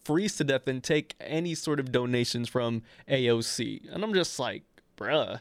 freeze 0.04 0.36
to 0.38 0.44
death 0.44 0.66
than 0.66 0.82
take 0.82 1.16
any 1.20 1.56
sort 1.56 1.80
of 1.80 1.92
donations 1.92 2.48
from 2.48 2.84
AOC. 3.10 3.92
And 3.92 4.04
I'm 4.04 4.14
just 4.14 4.38
like, 4.38 4.62
bruh, 4.98 5.40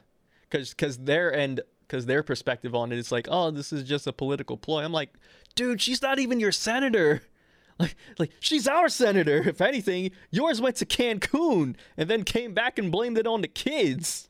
because 0.48 0.70
because 0.70 0.96
their 0.98 1.34
end 1.34 1.60
because 1.86 2.06
their 2.06 2.22
perspective 2.22 2.74
on 2.74 2.92
it 2.92 2.98
is 2.98 3.12
like, 3.12 3.28
oh, 3.30 3.50
this 3.50 3.74
is 3.74 3.82
just 3.84 4.06
a 4.06 4.12
political 4.12 4.56
ploy. 4.56 4.82
I'm 4.84 4.92
like, 4.92 5.10
dude, 5.54 5.82
she's 5.82 6.00
not 6.00 6.18
even 6.18 6.40
your 6.40 6.52
senator. 6.52 7.20
Like, 7.78 7.96
like 8.18 8.30
she's 8.40 8.68
our 8.68 8.88
senator. 8.88 9.38
If 9.48 9.60
anything, 9.60 10.12
yours 10.30 10.60
went 10.60 10.76
to 10.76 10.86
Cancun 10.86 11.74
and 11.96 12.08
then 12.08 12.22
came 12.22 12.54
back 12.54 12.78
and 12.78 12.92
blamed 12.92 13.18
it 13.18 13.26
on 13.26 13.40
the 13.40 13.48
kids. 13.48 14.28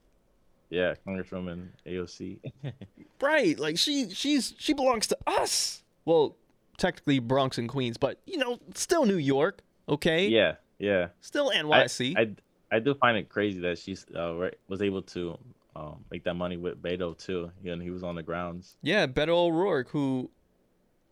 Yeah, 0.71 0.95
Congresswoman 1.07 1.69
AOC. 1.87 2.39
Right? 3.21 3.59
Like 3.59 3.79
she 3.79 4.11
she's 4.11 4.55
she 4.59 4.73
belongs 4.75 5.07
to 5.09 5.19
us. 5.27 5.83
Well, 6.05 6.37
technically 6.77 7.19
Bronx 7.21 7.57
and 7.59 7.69
Queens, 7.69 7.97
but 7.97 8.21
you 8.27 8.37
know, 8.39 8.59
still 8.75 9.07
New 9.07 9.17
York. 9.17 9.63
Okay. 9.89 10.27
yeah, 10.29 10.55
yeah. 10.79 11.09
Still 11.21 11.51
NYC. 11.51 12.17
I 12.19 12.31
I 12.75 12.81
do 12.81 12.95
find 12.95 13.17
it 13.17 13.29
crazy 13.29 13.61
that 13.61 13.79
she's 13.79 14.05
uh, 14.15 14.51
was 14.69 14.83
able 14.83 15.03
to 15.03 15.39
um, 15.77 16.05
make 16.11 16.25
that 16.25 16.35
money 16.35 16.57
with 16.57 16.83
Beto 16.83 17.17
too. 17.17 17.51
And 17.65 17.81
he 17.81 17.91
was 17.91 18.03
on 18.03 18.15
the 18.15 18.23
grounds. 18.23 18.77
yeah, 18.83 19.07
Beto 19.07 19.29
O'Rourke, 19.47 19.89
who 19.91 20.31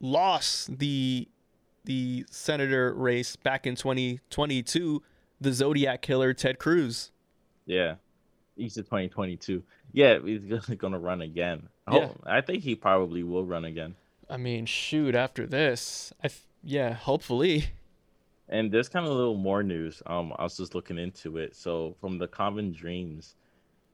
lost 0.01 0.79
the 0.79 1.29
the 1.85 2.25
senator 2.31 2.93
race 2.95 3.37
back 3.37 3.67
in 3.67 3.75
2022, 3.77 5.03
the 5.41 5.53
Zodiac 5.53 6.03
killer 6.03 6.33
Ted 6.33 6.59
Cruz. 6.59 7.11
Yeah, 7.67 7.97
he's 8.57 8.77
in 8.77 8.85
2022. 8.85 9.63
Yeah, 9.93 10.19
he's 10.25 10.41
gonna 10.79 10.99
run 10.99 11.23
again. 11.23 11.69
Oh, 11.87 11.97
Yeah. 11.99 12.09
I 12.25 12.41
think 12.41 12.63
he 12.63 12.75
probably 12.75 13.23
will 13.23 13.45
run 13.45 13.65
again. 13.65 13.95
I 14.31 14.37
mean, 14.37 14.67
shoot, 14.67 15.15
after 15.15 15.47
this, 15.47 16.13
I 16.23 16.29
th- 16.29 16.41
yeah, 16.63 16.95
hopefully. 16.95 17.67
And 18.49 18.71
there's 18.71 18.89
kind 18.89 19.07
of 19.07 19.13
a 19.13 19.15
little 19.15 19.37
more 19.37 19.63
news. 19.63 20.03
Um, 20.07 20.33
I 20.39 20.45
was 20.45 20.57
just 20.57 20.75
looking 20.75 20.99
into 20.99 21.39
it. 21.39 21.57
So 21.57 21.97
from 22.01 22.19
the 22.19 22.29
Common 22.29 22.73
Dreams, 22.73 23.35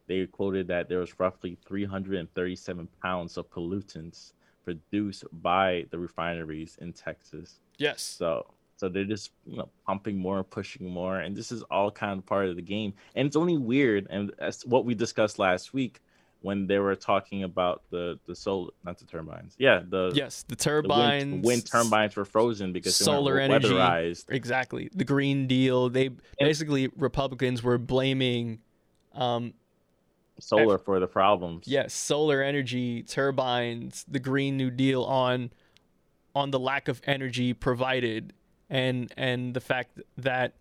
they 0.07 0.27
quoted 0.27 0.67
that 0.69 0.89
there 0.89 0.99
was 0.99 1.19
roughly 1.21 1.57
337 1.67 2.89
pounds 3.03 3.37
of 3.37 3.49
pollutants 3.51 4.33
produced 4.69 5.25
by 5.33 5.87
the 5.91 5.99
refineries 5.99 6.77
in 6.81 6.93
Texas. 6.93 7.61
Yes. 7.79 8.03
So 8.03 8.47
so 8.77 8.89
they're 8.89 9.05
just 9.17 9.31
you 9.47 9.57
know 9.59 9.69
pumping 9.87 10.19
more, 10.19 10.45
pushing 10.45 10.89
more, 10.91 11.19
and 11.25 11.37
this 11.37 11.51
is 11.51 11.63
all 11.65 11.91
kind 11.91 12.19
of 12.19 12.27
part 12.27 12.47
of 12.49 12.57
the 12.57 12.63
game. 12.63 12.93
And 13.15 13.27
it's 13.27 13.37
only 13.37 13.57
weird, 13.59 14.07
and 14.11 14.33
that's 14.39 14.65
what 14.67 14.85
we 14.85 14.95
discussed 14.95 15.39
last 15.39 15.73
week 15.75 16.01
when 16.41 16.69
they 16.69 16.79
were 16.79 16.95
talking 16.95 17.43
about 17.43 17.83
the 17.91 18.19
the 18.27 18.35
solar, 18.35 18.71
not 18.85 18.99
the 18.99 19.05
turbines. 19.07 19.55
Yeah, 19.59 19.83
the 19.89 20.13
Yes, 20.15 20.43
the 20.43 20.55
the 20.55 20.57
turbines. 20.57 21.25
wind, 21.33 21.45
wind 21.45 21.67
turbines 21.67 22.15
were 22.15 22.25
frozen 22.25 22.73
because 22.73 22.95
solar 22.95 23.39
energy. 23.41 23.69
weatherized. 23.69 24.27
Exactly. 24.29 24.91
The 24.95 25.05
Green 25.05 25.47
Deal. 25.49 25.89
They 25.89 26.11
basically 26.39 26.89
Republicans 26.97 27.63
were 27.63 27.79
blaming 27.79 28.61
um 29.15 29.55
Solar 30.41 30.79
for 30.79 31.01
the 31.01 31.07
problems. 31.07 31.67
yes, 31.67 31.93
solar 31.93 32.43
energy, 32.43 33.03
turbines, 33.03 34.05
the 34.09 34.21
Green 34.21 34.57
New 34.57 34.71
Deal 34.71 35.05
on 35.05 35.51
on 36.35 36.51
the 36.51 36.59
lack 36.59 36.89
of 36.89 37.01
energy 37.05 37.53
provided 37.53 38.33
and 38.71 39.13
and 39.17 39.55
the 39.55 39.61
fact 39.61 40.01
that 40.17 40.55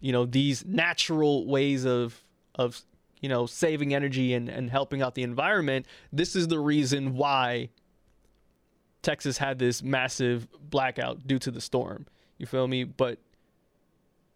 you 0.00 0.12
know 0.12 0.26
these 0.26 0.64
natural 0.64 1.46
ways 1.46 1.86
of 1.86 2.22
of 2.56 2.82
you 3.20 3.28
know 3.28 3.46
saving 3.46 3.94
energy 3.94 4.34
and 4.34 4.48
and 4.48 4.70
helping 4.70 5.02
out 5.02 5.14
the 5.14 5.22
environment 5.22 5.86
this 6.12 6.36
is 6.36 6.48
the 6.48 6.58
reason 6.58 7.14
why 7.14 7.70
Texas 9.02 9.38
had 9.38 9.58
this 9.58 9.82
massive 9.82 10.48
blackout 10.60 11.26
due 11.26 11.38
to 11.38 11.50
the 11.50 11.60
storm 11.60 12.06
you 12.38 12.46
feel 12.46 12.68
me 12.68 12.84
but 12.84 13.18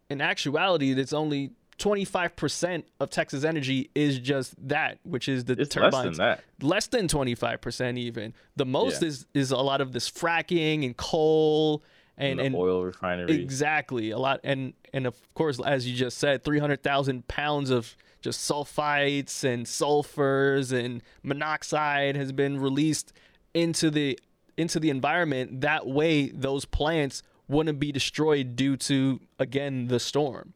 in 0.09 0.21
actuality 0.21 0.91
it's 0.91 1.13
only 1.13 1.51
25% 1.81 2.83
of 2.99 3.09
Texas 3.09 3.43
energy 3.43 3.89
is 3.95 4.19
just 4.19 4.55
that 4.69 4.99
which 5.03 5.27
is 5.27 5.45
the 5.45 5.53
It's 5.53 5.75
less 5.75 5.93
than 6.03 6.13
that. 6.13 6.41
less 6.61 6.87
than 6.87 7.07
25% 7.07 7.97
even 7.97 8.33
the 8.55 8.65
most 8.65 9.01
Yeah. 9.01 9.07
is 9.09 9.25
is 9.33 9.51
a 9.51 9.57
lot 9.57 9.81
of 9.81 9.91
this 9.91 10.09
fracking 10.09 10.85
and 10.85 10.95
coal 10.95 11.83
and 12.17 12.39
And, 12.39 12.47
and 12.47 12.55
oil 12.55 12.83
refinery. 12.83 13.41
exactly 13.41 14.11
a 14.11 14.17
lot 14.19 14.39
and 14.43 14.73
and 14.93 15.07
of 15.07 15.15
course 15.33 15.59
as 15.65 15.87
you 15.87 15.95
just 15.95 16.17
said 16.17 16.43
300,000 16.43 17.27
pounds 17.27 17.69
of 17.69 17.95
just 18.21 18.39
sulfites 18.47 19.43
and 19.43 19.65
sulfurs 19.65 20.71
and 20.71 21.01
monoxide 21.23 22.15
has 22.15 22.31
been 22.31 22.59
released 22.59 23.11
into 23.53 23.89
the 23.89 24.19
into 24.57 24.79
the 24.79 24.89
environment 24.91 25.61
that 25.61 25.87
way 25.87 26.27
those 26.29 26.65
plants 26.65 27.23
wouldn't 27.47 27.79
be 27.79 27.91
destroyed 27.91 28.55
due 28.55 28.77
to 28.77 29.19
again 29.39 29.87
the 29.87 29.99
storm 29.99 30.53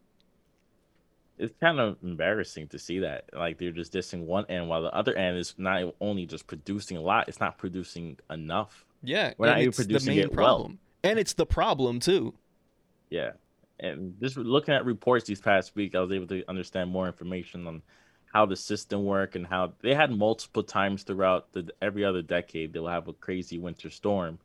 it's 1.37 1.53
kind 1.59 1.79
of 1.79 1.97
embarrassing 2.03 2.67
to 2.69 2.79
see 2.79 2.99
that. 2.99 3.29
Like 3.33 3.57
they're 3.57 3.71
just 3.71 3.93
dissing 3.93 4.25
one 4.25 4.45
end 4.49 4.69
while 4.69 4.81
the 4.83 4.93
other 4.95 5.15
end 5.15 5.37
is 5.37 5.55
not 5.57 5.83
only 6.01 6.25
just 6.25 6.47
producing 6.47 6.97
a 6.97 7.01
lot, 7.01 7.27
it's 7.29 7.39
not 7.39 7.57
producing 7.57 8.17
enough. 8.29 8.85
yeah 9.01 9.33
We're 9.37 9.47
and 9.47 9.55
not 9.55 9.59
even 9.61 9.69
it's 9.69 9.77
the 9.77 9.83
producing 9.83 10.15
main 10.15 10.19
it 10.19 10.33
well. 10.33 10.57
problem 10.57 10.79
and 11.03 11.19
it's 11.19 11.33
the 11.33 11.45
problem 11.45 11.99
too 11.99 12.33
Yeah. 13.09 13.31
And 13.79 14.19
just 14.19 14.37
looking 14.37 14.73
at 14.73 14.85
reports 14.85 15.25
these 15.27 15.41
past 15.41 15.75
week, 15.75 15.95
I 15.95 15.99
was 15.99 16.11
able 16.11 16.27
to 16.27 16.43
understand 16.47 16.89
more 16.91 17.07
information 17.07 17.67
on 17.67 17.81
how 18.33 18.45
the 18.45 18.55
system 18.55 19.03
work 19.05 19.35
and 19.35 19.45
how 19.47 19.73
they 19.81 19.93
had 19.93 20.11
multiple 20.11 20.63
times 20.63 21.03
throughout 21.03 21.51
the 21.53 21.69
every 21.81 22.03
other 22.05 22.21
decade 22.21 22.73
they'll 22.73 22.87
have 22.87 23.07
a 23.07 23.13
crazy 23.13 23.57
winter 23.57 23.89
storm 23.89 24.39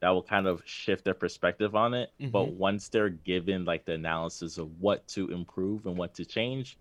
that 0.00 0.08
will 0.10 0.22
kind 0.22 0.46
of 0.46 0.62
shift 0.64 1.04
their 1.04 1.14
perspective 1.14 1.74
on 1.74 1.92
it. 1.94 2.10
But 2.18 2.46
Mhm. 2.46 2.54
once 2.56 2.88
they're 2.88 3.10
given 3.10 3.64
like 3.64 3.84
the 3.84 3.92
analysis 3.92 4.58
of 4.58 4.80
what 4.80 5.06
to 5.08 5.28
improve 5.30 5.86
and 5.86 5.96
what 5.96 6.14
to 6.14 6.24
change, 6.24 6.78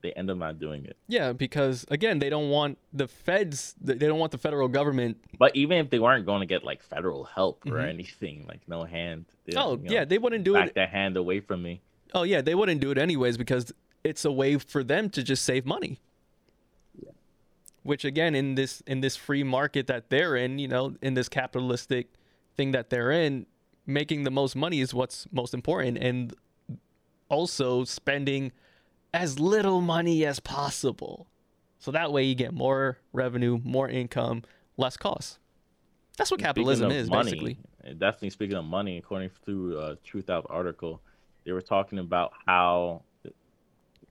they 0.00 0.12
end 0.12 0.30
up 0.30 0.36
not 0.38 0.58
doing 0.58 0.84
it. 0.84 0.96
Yeah, 1.08 1.32
because 1.32 1.84
again, 1.90 2.18
they 2.18 2.28
don't 2.30 2.50
want 2.50 2.78
the 2.92 3.06
feds. 3.08 3.74
They 3.80 3.94
don't 3.94 4.18
want 4.18 4.32
the 4.32 4.38
federal 4.38 4.68
government. 4.68 5.18
But 5.38 5.54
even 5.56 5.78
if 5.78 5.90
they 5.90 5.98
weren't 5.98 6.24
going 6.26 6.40
to 6.40 6.46
get 6.46 6.64
like 6.64 6.82
federal 6.82 7.24
help 7.24 7.64
or 7.66 7.72
Mhm. 7.78 7.88
anything, 7.88 8.46
like 8.48 8.66
no 8.68 8.84
hand, 8.84 9.26
they, 9.44 9.54
Oh 9.56 9.76
you 9.76 9.82
know, 9.84 9.92
yeah, 9.92 10.04
they 10.04 10.18
wouldn't 10.18 10.44
do 10.44 10.54
back 10.54 10.68
it. 10.68 10.74
that 10.74 10.88
hand 10.90 11.16
away 11.16 11.40
from 11.40 11.62
me. 11.62 11.80
Oh 12.14 12.22
yeah, 12.22 12.40
they 12.40 12.54
wouldn't 12.54 12.80
do 12.80 12.90
it 12.90 12.98
anyways 12.98 13.36
because 13.36 13.72
it's 14.02 14.24
a 14.24 14.32
way 14.32 14.56
for 14.58 14.82
them 14.84 15.10
to 15.10 15.22
just 15.22 15.44
save 15.44 15.64
money. 15.66 15.98
Yeah. 17.02 17.10
Which 17.82 18.04
again, 18.04 18.34
in 18.34 18.54
this 18.54 18.80
in 18.86 19.00
this 19.00 19.16
free 19.16 19.42
market 19.42 19.86
that 19.88 20.08
they're 20.10 20.36
in, 20.36 20.58
you 20.58 20.68
know, 20.68 20.96
in 21.02 21.14
this 21.14 21.28
capitalistic 21.28 22.08
thing 22.56 22.72
that 22.72 22.90
they're 22.90 23.10
in, 23.10 23.46
making 23.86 24.24
the 24.24 24.30
most 24.30 24.56
money 24.56 24.80
is 24.80 24.94
what's 24.94 25.26
most 25.32 25.54
important, 25.54 25.98
and 25.98 26.34
also 27.28 27.84
spending 27.84 28.52
as 29.12 29.38
little 29.38 29.80
money 29.80 30.24
as 30.24 30.40
possible. 30.40 31.26
So 31.78 31.90
that 31.90 32.12
way 32.12 32.24
you 32.24 32.34
get 32.34 32.52
more 32.54 32.98
revenue, 33.12 33.60
more 33.62 33.88
income, 33.88 34.42
less 34.76 34.96
costs. 34.96 35.38
That's 36.16 36.30
what 36.30 36.40
capitalism 36.40 36.90
is, 36.90 37.10
money, 37.10 37.30
basically. 37.30 37.58
Eh, 37.84 37.92
definitely 37.98 38.30
speaking 38.30 38.56
of 38.56 38.64
money, 38.64 38.98
according 38.98 39.30
to 39.46 39.78
a 39.78 39.96
Truthout 39.96 40.46
article, 40.48 41.02
they 41.44 41.52
were 41.52 41.60
talking 41.60 41.98
about 41.98 42.32
how 42.46 43.02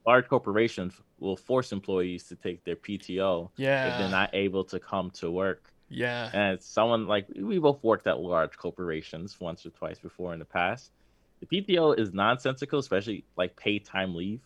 large 0.05 0.27
corporations 0.27 0.93
will 1.19 1.37
force 1.37 1.71
employees 1.71 2.25
to 2.25 2.35
take 2.35 2.63
their 2.65 2.75
PTO 2.75 3.49
if 3.91 3.97
they're 3.97 4.09
not 4.09 4.29
able 4.33 4.63
to 4.65 4.79
come 4.79 5.09
to 5.11 5.31
work. 5.31 5.72
Yeah. 5.93 6.29
And 6.33 6.61
someone 6.61 7.07
like 7.07 7.27
we 7.35 7.59
both 7.59 7.83
worked 7.83 8.07
at 8.07 8.19
large 8.19 8.57
corporations 8.57 9.39
once 9.39 9.65
or 9.65 9.69
twice 9.71 9.99
before 9.99 10.33
in 10.33 10.39
the 10.39 10.45
past. 10.45 10.91
The 11.39 11.45
PTO 11.61 11.97
is 11.99 12.13
nonsensical, 12.13 12.79
especially 12.79 13.25
like 13.37 13.55
paid 13.55 13.85
time 13.85 14.15
leave, 14.15 14.41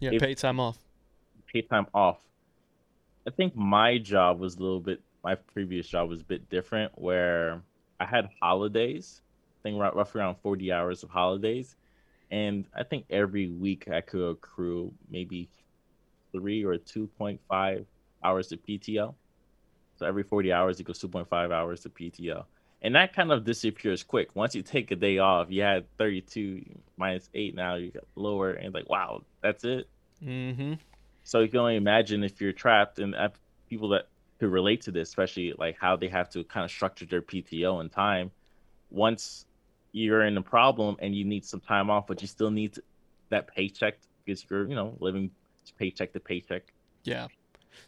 Yeah. 0.00 0.10
if- 0.12 0.22
Pay 0.22 0.34
time 0.34 0.60
off. 0.60 0.78
paid 1.52 1.68
time 1.68 1.86
off. 1.94 2.18
I 3.26 3.30
think 3.30 3.56
my 3.56 3.98
job 3.98 4.38
was 4.40 4.56
a 4.56 4.60
little 4.60 4.80
bit, 4.80 5.00
my 5.24 5.34
previous 5.34 5.88
job 5.88 6.08
was 6.08 6.20
a 6.20 6.24
bit 6.24 6.48
different 6.48 6.92
where 6.98 7.60
I 7.98 8.04
had 8.04 8.28
holidays, 8.40 9.22
I 9.60 9.62
think 9.62 9.78
roughly 9.80 10.20
around 10.20 10.36
40 10.42 10.70
hours 10.72 11.02
of 11.02 11.10
holidays. 11.10 11.74
And 12.30 12.66
I 12.74 12.82
think 12.84 13.06
every 13.10 13.48
week 13.48 13.88
I 13.88 14.00
could 14.00 14.30
accrue 14.30 14.92
maybe 15.10 15.48
three 16.32 16.64
or 16.64 16.76
2.5 16.78 17.86
hours 18.22 18.52
of 18.52 18.64
PTO. 18.64 19.14
So 19.96 20.06
every 20.06 20.22
40 20.22 20.52
hours 20.52 20.80
equals 20.80 21.00
2.5 21.00 21.52
hours 21.52 21.80
to 21.80 21.90
PTO. 21.90 22.44
And 22.82 22.94
that 22.94 23.14
kind 23.14 23.32
of 23.32 23.44
disappears 23.44 24.02
quick. 24.02 24.36
Once 24.36 24.54
you 24.54 24.62
take 24.62 24.90
a 24.90 24.96
day 24.96 25.18
off, 25.18 25.50
you 25.50 25.62
had 25.62 25.86
32 25.96 26.64
minus 26.96 27.28
8 27.34 27.54
now, 27.54 27.74
you 27.76 27.90
got 27.90 28.04
lower, 28.14 28.52
and 28.52 28.74
like, 28.74 28.88
wow, 28.88 29.22
that's 29.42 29.64
it. 29.64 29.88
Mm-hmm. 30.22 30.74
So 31.24 31.40
you 31.40 31.48
can 31.48 31.60
only 31.60 31.76
imagine 31.76 32.22
if 32.22 32.40
you're 32.40 32.52
trapped, 32.52 32.98
and 32.98 33.16
people 33.68 33.88
that 33.90 34.08
could 34.38 34.50
relate 34.50 34.82
to 34.82 34.90
this, 34.90 35.08
especially 35.08 35.54
like 35.58 35.76
how 35.80 35.96
they 35.96 36.08
have 36.08 36.28
to 36.30 36.44
kind 36.44 36.64
of 36.64 36.70
structure 36.70 37.06
their 37.06 37.22
PTO 37.22 37.80
and 37.80 37.90
time. 37.90 38.30
Once 38.90 39.46
you're 39.92 40.22
in 40.22 40.36
a 40.36 40.42
problem 40.42 40.96
and 41.00 41.14
you 41.14 41.24
need 41.24 41.44
some 41.44 41.60
time 41.60 41.90
off, 41.90 42.06
but 42.06 42.20
you 42.20 42.28
still 42.28 42.50
need 42.50 42.74
to, 42.74 42.82
that 43.30 43.48
paycheck 43.48 43.98
because 44.24 44.44
you're, 44.48 44.68
you 44.68 44.74
know, 44.74 44.94
living 45.00 45.30
paycheck 45.78 46.12
to 46.12 46.20
paycheck. 46.20 46.62
Yeah. 47.04 47.28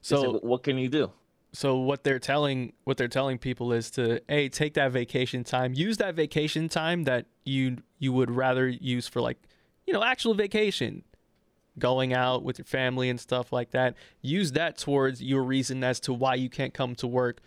So 0.00 0.22
So 0.22 0.38
what 0.42 0.62
can 0.62 0.78
you 0.78 0.88
do? 0.88 1.10
So 1.58 1.76
what 1.76 2.04
they're 2.04 2.20
telling 2.20 2.72
what 2.84 2.98
they're 2.98 3.08
telling 3.08 3.36
people 3.36 3.72
is 3.72 3.90
to 3.90 4.22
hey 4.28 4.48
take 4.48 4.74
that 4.74 4.92
vacation 4.92 5.42
time. 5.42 5.74
Use 5.74 5.96
that 5.96 6.14
vacation 6.14 6.68
time 6.68 7.02
that 7.02 7.26
you 7.44 7.78
you 7.98 8.12
would 8.12 8.30
rather 8.30 8.68
use 8.68 9.08
for 9.08 9.20
like 9.20 9.38
you 9.84 9.92
know 9.92 10.04
actual 10.04 10.34
vacation. 10.34 11.02
Going 11.76 12.14
out 12.14 12.44
with 12.44 12.58
your 12.58 12.64
family 12.64 13.10
and 13.10 13.18
stuff 13.18 13.52
like 13.52 13.72
that. 13.72 13.96
Use 14.22 14.52
that 14.52 14.78
towards 14.78 15.20
your 15.20 15.42
reason 15.42 15.82
as 15.82 15.98
to 16.00 16.12
why 16.12 16.36
you 16.36 16.48
can't 16.48 16.72
come 16.72 16.94
to 16.94 17.08
work 17.08 17.40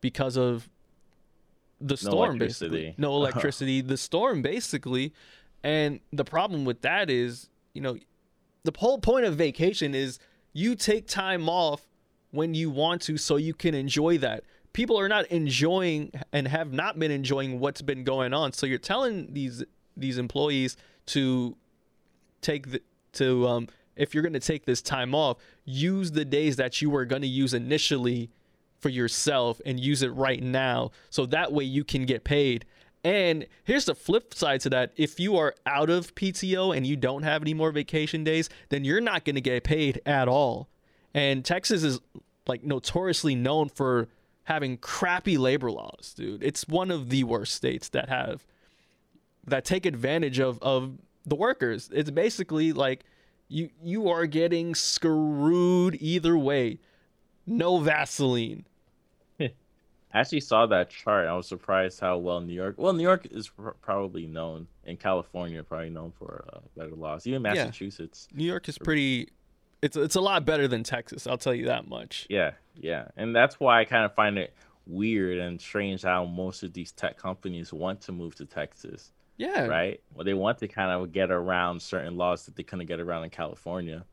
because 0.00 0.36
of 0.36 0.68
the 1.80 1.96
storm 1.96 2.38
basically. 2.38 2.96
No 2.98 3.14
electricity 3.14 3.80
the 3.80 3.96
storm 3.96 4.42
basically. 4.42 5.12
And 5.62 6.00
the 6.12 6.24
problem 6.24 6.64
with 6.64 6.82
that 6.82 7.10
is 7.10 7.48
you 7.74 7.80
know 7.80 7.96
the 8.64 8.72
whole 8.76 8.98
point 8.98 9.24
of 9.24 9.36
vacation 9.36 9.94
is 9.94 10.18
you 10.52 10.74
take 10.74 11.06
time 11.06 11.48
off 11.48 11.86
when 12.32 12.54
you 12.54 12.70
want 12.70 13.02
to 13.02 13.16
so 13.16 13.36
you 13.36 13.54
can 13.54 13.74
enjoy 13.74 14.18
that. 14.18 14.42
People 14.72 14.98
are 14.98 15.08
not 15.08 15.26
enjoying 15.26 16.10
and 16.32 16.48
have 16.48 16.72
not 16.72 16.98
been 16.98 17.10
enjoying 17.10 17.60
what's 17.60 17.82
been 17.82 18.04
going 18.04 18.34
on. 18.34 18.52
So 18.52 18.66
you're 18.66 18.78
telling 18.78 19.32
these 19.32 19.62
these 19.96 20.18
employees 20.18 20.76
to 21.06 21.56
take 22.40 22.70
the 22.72 22.82
to 23.12 23.46
um 23.46 23.68
if 23.94 24.14
you're 24.14 24.22
going 24.22 24.32
to 24.32 24.40
take 24.40 24.64
this 24.64 24.80
time 24.80 25.14
off, 25.14 25.36
use 25.66 26.12
the 26.12 26.24
days 26.24 26.56
that 26.56 26.80
you 26.80 26.88
were 26.88 27.04
going 27.04 27.22
to 27.22 27.28
use 27.28 27.52
initially 27.52 28.30
for 28.78 28.88
yourself 28.88 29.60
and 29.66 29.78
use 29.78 30.02
it 30.02 30.08
right 30.08 30.42
now 30.42 30.90
so 31.10 31.26
that 31.26 31.52
way 31.52 31.64
you 31.64 31.84
can 31.84 32.04
get 32.04 32.24
paid. 32.24 32.64
And 33.04 33.46
here's 33.64 33.84
the 33.84 33.94
flip 33.94 34.32
side 34.32 34.60
to 34.62 34.70
that. 34.70 34.92
If 34.96 35.18
you 35.18 35.36
are 35.36 35.54
out 35.66 35.90
of 35.90 36.14
PTO 36.14 36.76
and 36.76 36.86
you 36.86 36.96
don't 36.96 37.22
have 37.22 37.42
any 37.42 37.52
more 37.52 37.70
vacation 37.70 38.24
days, 38.24 38.48
then 38.68 38.84
you're 38.84 39.00
not 39.00 39.24
going 39.24 39.34
to 39.34 39.40
get 39.40 39.64
paid 39.64 40.00
at 40.06 40.28
all. 40.28 40.68
And 41.14 41.44
Texas 41.44 41.82
is 41.82 42.00
like 42.46 42.64
notoriously 42.64 43.34
known 43.34 43.68
for 43.68 44.08
having 44.44 44.76
crappy 44.78 45.38
labor 45.38 45.70
laws, 45.70 46.14
dude. 46.16 46.42
It's 46.42 46.66
one 46.66 46.90
of 46.90 47.10
the 47.10 47.24
worst 47.24 47.54
states 47.54 47.88
that 47.90 48.08
have 48.08 48.46
that 49.46 49.64
take 49.64 49.86
advantage 49.86 50.40
of 50.40 50.58
of 50.62 50.98
the 51.26 51.36
workers. 51.36 51.90
It's 51.92 52.10
basically 52.10 52.72
like 52.72 53.04
you 53.48 53.70
you 53.82 54.08
are 54.08 54.26
getting 54.26 54.74
screwed 54.74 55.96
either 56.00 56.36
way. 56.36 56.78
No 57.46 57.78
Vaseline. 57.78 58.64
I 59.40 59.50
actually 60.14 60.40
saw 60.40 60.66
that 60.66 60.90
chart. 60.90 61.26
I 61.26 61.34
was 61.34 61.48
surprised 61.48 62.00
how 62.00 62.18
well 62.18 62.40
New 62.40 62.52
York. 62.54 62.74
Well, 62.78 62.92
New 62.92 63.02
York 63.02 63.26
is 63.30 63.48
pr- 63.48 63.70
probably 63.80 64.26
known, 64.26 64.68
and 64.84 64.98
California 64.98 65.62
probably 65.62 65.90
known 65.90 66.12
for 66.18 66.44
uh, 66.52 66.60
better 66.76 66.94
laws. 66.94 67.26
Even 67.26 67.42
Yeah. 67.42 67.54
Massachusetts. 67.54 68.28
New 68.32 68.44
York 68.44 68.68
is 68.68 68.78
pretty 68.78 69.28
it's 69.82 69.96
it's 69.96 70.14
a 70.16 70.20
lot 70.20 70.44
better 70.44 70.66
than 70.68 70.82
Texas, 70.84 71.26
I'll 71.26 71.38
tell 71.38 71.54
you 71.54 71.66
that 71.66 71.88
much. 71.88 72.26
Yeah, 72.30 72.52
yeah, 72.76 73.08
and 73.16 73.34
that's 73.34 73.58
why 73.60 73.80
I 73.80 73.84
kind 73.84 74.04
of 74.04 74.14
find 74.14 74.38
it 74.38 74.54
weird 74.86 75.38
and 75.38 75.60
strange 75.60 76.02
how 76.02 76.24
most 76.24 76.62
of 76.62 76.72
these 76.72 76.90
tech 76.92 77.16
companies 77.18 77.72
want 77.72 78.00
to 78.02 78.12
move 78.12 78.34
to 78.36 78.44
Texas, 78.46 79.12
Yeah. 79.36 79.66
right? 79.66 80.00
Well, 80.14 80.24
they 80.24 80.34
want 80.34 80.58
to 80.58 80.68
kind 80.68 80.90
of 80.90 81.12
get 81.12 81.30
around 81.30 81.80
certain 81.80 82.16
laws 82.16 82.46
that 82.46 82.56
they 82.56 82.62
couldn't 82.64 82.86
get 82.86 82.98
around 82.98 83.24
in 83.24 83.30
California. 83.30 84.04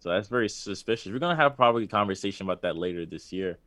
So 0.00 0.10
that's 0.10 0.28
very 0.28 0.48
suspicious. 0.48 1.10
We're 1.12 1.18
gonna 1.18 1.34
have 1.36 1.56
probably 1.56 1.84
a 1.84 1.88
conversation 1.88 2.46
about 2.46 2.62
that 2.62 2.76
later 2.76 3.06
this 3.06 3.32
year, 3.32 3.58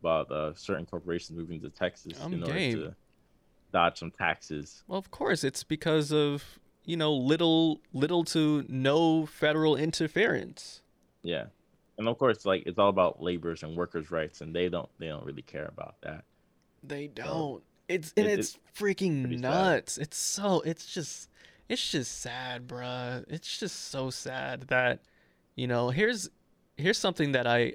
about 0.00 0.30
uh, 0.30 0.54
certain 0.54 0.86
corporations 0.86 1.38
moving 1.38 1.60
to 1.62 1.70
Texas 1.70 2.18
I'm 2.20 2.32
in 2.32 2.42
order 2.42 2.54
to 2.58 2.94
dodge 3.72 3.98
some 3.98 4.10
taxes. 4.10 4.82
Well, 4.86 4.98
of 4.98 5.10
course, 5.10 5.44
it's 5.44 5.62
because 5.64 6.12
of, 6.12 6.58
you 6.84 6.96
know, 6.96 7.12
little 7.14 7.80
little 7.92 8.24
to 8.24 8.64
no 8.68 9.24
federal 9.26 9.76
interference. 9.76 10.82
Yeah, 11.22 11.46
and 11.98 12.08
of 12.08 12.18
course, 12.18 12.44
like 12.46 12.64
it's 12.66 12.78
all 12.78 12.88
about 12.88 13.22
laborers 13.22 13.62
and 13.62 13.76
workers' 13.76 14.10
rights, 14.10 14.40
and 14.40 14.54
they 14.54 14.68
don't 14.68 14.88
they 14.98 15.08
don't 15.08 15.24
really 15.24 15.42
care 15.42 15.66
about 15.66 15.96
that. 16.02 16.24
They 16.82 17.08
don't. 17.08 17.62
It's 17.88 18.12
and 18.16 18.26
it- 18.26 18.38
it's 18.38 18.58
freaking 18.76 19.22
pretty 19.22 19.36
sad. 19.36 19.42
nuts. 19.42 19.98
It's 19.98 20.16
so 20.16 20.60
it's 20.60 20.86
just 20.92 21.28
it's 21.68 21.90
just 21.90 22.20
sad, 22.20 22.66
bruh. 22.68 23.24
It's 23.28 23.58
just 23.58 23.88
so 23.90 24.10
sad 24.10 24.62
that 24.68 25.00
you 25.56 25.66
know, 25.66 25.90
here's 25.90 26.30
here's 26.76 26.98
something 26.98 27.32
that 27.32 27.46
I 27.46 27.74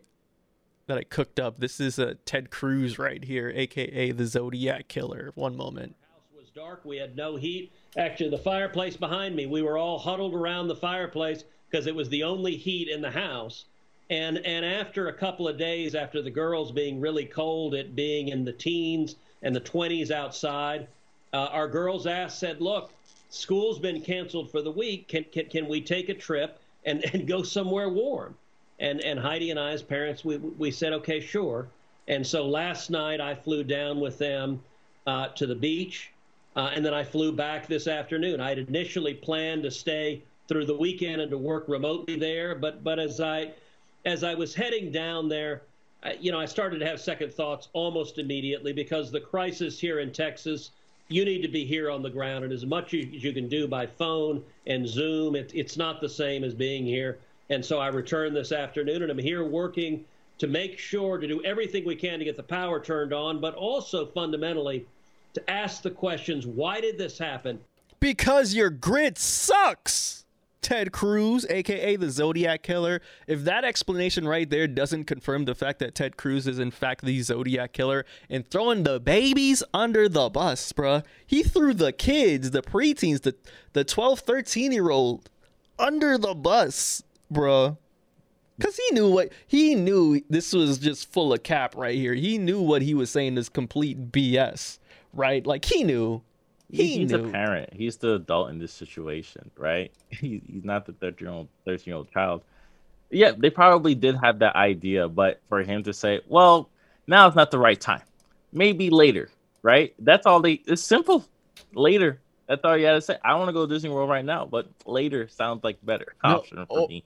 that 0.87 0.97
I 0.97 1.03
cooked 1.03 1.39
up. 1.39 1.59
This 1.59 1.79
is 1.79 1.97
a 1.99 2.15
Ted 2.15 2.49
Cruz 2.49 2.97
right 2.99 3.23
here, 3.23 3.51
aka 3.55 4.11
the 4.11 4.25
Zodiac 4.25 4.87
killer. 4.87 5.31
One 5.35 5.55
moment. 5.57 5.95
house 6.11 6.27
was 6.37 6.49
dark. 6.49 6.85
We 6.85 6.97
had 6.97 7.15
no 7.15 7.35
heat. 7.35 7.71
Actually, 7.97 8.29
the 8.29 8.37
fireplace 8.37 8.95
behind 8.97 9.35
me, 9.35 9.45
we 9.45 9.61
were 9.61 9.77
all 9.77 9.99
huddled 9.99 10.33
around 10.33 10.67
the 10.67 10.75
fireplace 10.75 11.43
because 11.73 11.87
it 11.87 11.95
was 11.95 12.07
the 12.09 12.21
only 12.21 12.55
heat 12.55 12.87
in 12.87 13.01
the 13.01 13.09
house. 13.09 13.65
And 14.11 14.37
and 14.45 14.63
after 14.63 15.07
a 15.07 15.13
couple 15.13 15.47
of 15.47 15.57
days, 15.57 15.95
after 15.95 16.21
the 16.21 16.29
girls 16.29 16.71
being 16.71 17.01
really 17.01 17.25
cold, 17.25 17.73
it 17.73 17.95
being 17.95 18.27
in 18.27 18.45
the 18.45 18.53
teens 18.53 19.15
and 19.41 19.55
the 19.55 19.61
20s 19.61 20.11
outside, 20.11 20.87
uh, 21.33 21.49
our 21.51 21.67
girls 21.67 22.05
asked, 22.05 22.37
said, 22.37 22.61
"Look, 22.61 22.91
school's 23.29 23.79
been 23.79 24.01
canceled 24.01 24.51
for 24.51 24.61
the 24.61 24.69
week. 24.69 25.07
Can 25.07 25.23
can, 25.23 25.45
can 25.45 25.67
we 25.67 25.81
take 25.81 26.09
a 26.09 26.13
trip 26.13 26.59
and, 26.85 27.03
and 27.13 27.27
go 27.27 27.41
somewhere 27.41 27.89
warm?" 27.89 28.37
And 28.79 29.01
and 29.01 29.19
Heidi 29.19 29.49
and 29.49 29.59
I, 29.59 29.71
as 29.71 29.81
parents, 29.81 30.23
we 30.23 30.37
we 30.37 30.69
said, 30.69 30.93
"Okay, 30.93 31.19
sure." 31.19 31.67
And 32.07 32.27
so 32.27 32.45
last 32.45 32.91
night 32.91 33.19
I 33.19 33.33
flew 33.33 33.63
down 33.63 33.99
with 33.99 34.19
them 34.19 34.61
uh, 35.07 35.29
to 35.29 35.47
the 35.47 35.55
beach, 35.55 36.11
uh, 36.55 36.69
and 36.75 36.85
then 36.85 36.93
I 36.93 37.03
flew 37.03 37.31
back 37.31 37.65
this 37.65 37.87
afternoon. 37.87 38.41
I 38.41 38.49
had 38.49 38.59
initially 38.59 39.15
planned 39.15 39.63
to 39.63 39.71
stay 39.71 40.21
through 40.47 40.65
the 40.65 40.77
weekend 40.77 41.21
and 41.21 41.31
to 41.31 41.37
work 41.37 41.65
remotely 41.67 42.17
there, 42.17 42.55
but 42.55 42.83
but 42.83 42.99
as 42.99 43.19
I 43.19 43.53
as 44.05 44.23
I 44.23 44.35
was 44.35 44.53
heading 44.53 44.91
down 44.91 45.29
there, 45.29 45.63
I, 46.03 46.13
you 46.19 46.31
know, 46.31 46.39
I 46.39 46.45
started 46.45 46.79
to 46.79 46.85
have 46.85 46.99
second 46.99 47.33
thoughts 47.33 47.69
almost 47.73 48.17
immediately 48.17 48.73
because 48.73 49.11
the 49.11 49.21
crisis 49.21 49.79
here 49.79 49.99
in 49.99 50.11
Texas, 50.11 50.71
you 51.07 51.23
need 51.25 51.41
to 51.41 51.47
be 51.47 51.65
here 51.65 51.89
on 51.89 52.01
the 52.01 52.09
ground, 52.09 52.43
and 52.43 52.53
as 52.53 52.65
much 52.65 52.93
as 52.93 53.05
you 53.23 53.31
can 53.33 53.47
do 53.47 53.67
by 53.67 53.85
phone 53.85 54.43
and 54.67 54.87
Zoom, 54.87 55.35
it, 55.35 55.51
it's 55.53 55.77
not 55.77 56.01
the 56.01 56.09
same 56.09 56.43
as 56.43 56.53
being 56.53 56.85
here. 56.85 57.19
And 57.49 57.63
so 57.63 57.79
I 57.79 57.87
returned 57.87 58.35
this 58.35 58.51
afternoon, 58.51 59.03
and 59.03 59.11
I'm 59.11 59.17
here 59.17 59.43
working 59.43 60.03
to 60.39 60.47
make 60.47 60.77
sure 60.77 61.17
to 61.17 61.27
do 61.27 61.43
everything 61.43 61.85
we 61.85 61.95
can 61.95 62.19
to 62.19 62.25
get 62.25 62.35
the 62.35 62.43
power 62.43 62.79
turned 62.79 63.13
on, 63.13 63.39
but 63.39 63.53
also 63.55 64.05
fundamentally 64.05 64.85
to 65.33 65.49
ask 65.49 65.81
the 65.81 65.91
questions: 65.91 66.45
Why 66.45 66.81
did 66.81 66.97
this 66.97 67.17
happen? 67.17 67.59
Because 67.99 68.53
your 68.53 68.69
grid 68.69 69.17
sucks. 69.17 70.22
Ted 70.63 70.91
Cruz, 70.91 71.45
aka 71.49 71.95
the 71.95 72.09
Zodiac 72.09 72.63
Killer. 72.63 73.01
If 73.27 73.43
that 73.43 73.63
explanation 73.63 74.27
right 74.27 74.49
there 74.49 74.67
doesn't 74.67 75.03
confirm 75.05 75.45
the 75.45 75.53
fact 75.53 75.79
that 75.79 75.93
Ted 75.93 76.17
Cruz 76.17 76.47
is 76.47 76.57
in 76.57 76.71
fact 76.71 77.05
the 77.05 77.21
Zodiac 77.21 77.73
Killer 77.73 78.05
and 78.29 78.47
throwing 78.47 78.83
the 78.83 78.99
babies 78.99 79.61
under 79.73 80.09
the 80.09 80.29
bus, 80.29 80.71
bruh. 80.73 81.03
He 81.25 81.43
threw 81.43 81.73
the 81.73 81.91
kids, 81.91 82.51
the 82.51 82.61
preteens, 82.61 83.21
the, 83.21 83.35
the 83.73 83.83
12, 83.83 84.21
13 84.21 84.71
year 84.71 84.89
old 84.89 85.29
under 85.77 86.17
the 86.17 86.33
bus, 86.33 87.03
bruh. 87.31 87.77
Cause 88.61 88.77
he 88.77 88.95
knew 88.95 89.09
what 89.09 89.31
he 89.47 89.75
knew. 89.75 90.21
This 90.29 90.53
was 90.53 90.77
just 90.77 91.11
full 91.11 91.33
of 91.33 91.43
cap 91.43 91.75
right 91.75 91.95
here. 91.95 92.13
He 92.13 92.37
knew 92.37 92.61
what 92.61 92.83
he 92.83 92.93
was 92.93 93.09
saying 93.09 93.37
is 93.37 93.49
complete 93.49 94.11
BS, 94.11 94.77
right? 95.11 95.45
Like 95.45 95.65
he 95.65 95.83
knew. 95.83 96.21
He 96.73 96.97
he's 96.99 97.11
knew. 97.11 97.25
a 97.27 97.31
parent. 97.31 97.71
He's 97.73 97.97
the 97.97 98.15
adult 98.15 98.49
in 98.49 98.59
this 98.59 98.73
situation, 98.73 99.49
right? 99.57 99.91
He, 100.09 100.41
he's 100.47 100.63
not 100.65 100.85
the 100.85 100.93
13 100.93 101.25
year 101.27 101.33
old 101.33 101.47
13 101.65 101.83
year 101.85 101.95
old 101.97 102.11
child. 102.11 102.43
Yeah, 103.11 103.31
they 103.37 103.49
probably 103.51 103.93
did 103.95 104.15
have 104.17 104.39
that 104.39 104.55
idea, 104.55 105.07
but 105.07 105.39
for 105.49 105.61
him 105.63 105.83
to 105.83 105.93
say, 105.93 106.21
"Well, 106.27 106.69
now 107.07 107.27
is 107.27 107.35
not 107.35 107.51
the 107.51 107.59
right 107.59 107.79
time. 107.79 108.01
Maybe 108.51 108.89
later." 108.89 109.29
Right? 109.61 109.93
That's 109.99 110.25
all 110.25 110.41
they. 110.41 110.61
It's 110.65 110.81
simple. 110.83 111.25
Later. 111.73 112.19
That's 112.47 112.63
all 112.65 112.75
you 112.77 112.85
had 112.87 112.93
to 112.93 113.01
say. 113.01 113.17
I 113.23 113.29
don't 113.29 113.39
want 113.39 113.49
to 113.49 113.53
go 113.53 113.65
to 113.65 113.73
Disney 113.73 113.89
World 113.89 114.09
right 114.09 114.25
now, 114.25 114.45
but 114.45 114.67
later 114.85 115.27
sounds 115.29 115.63
like 115.63 115.77
better 115.85 116.15
No, 116.23 116.37
option 116.37 116.57
for 116.65 116.79
oh, 116.81 116.87
me. 116.87 117.05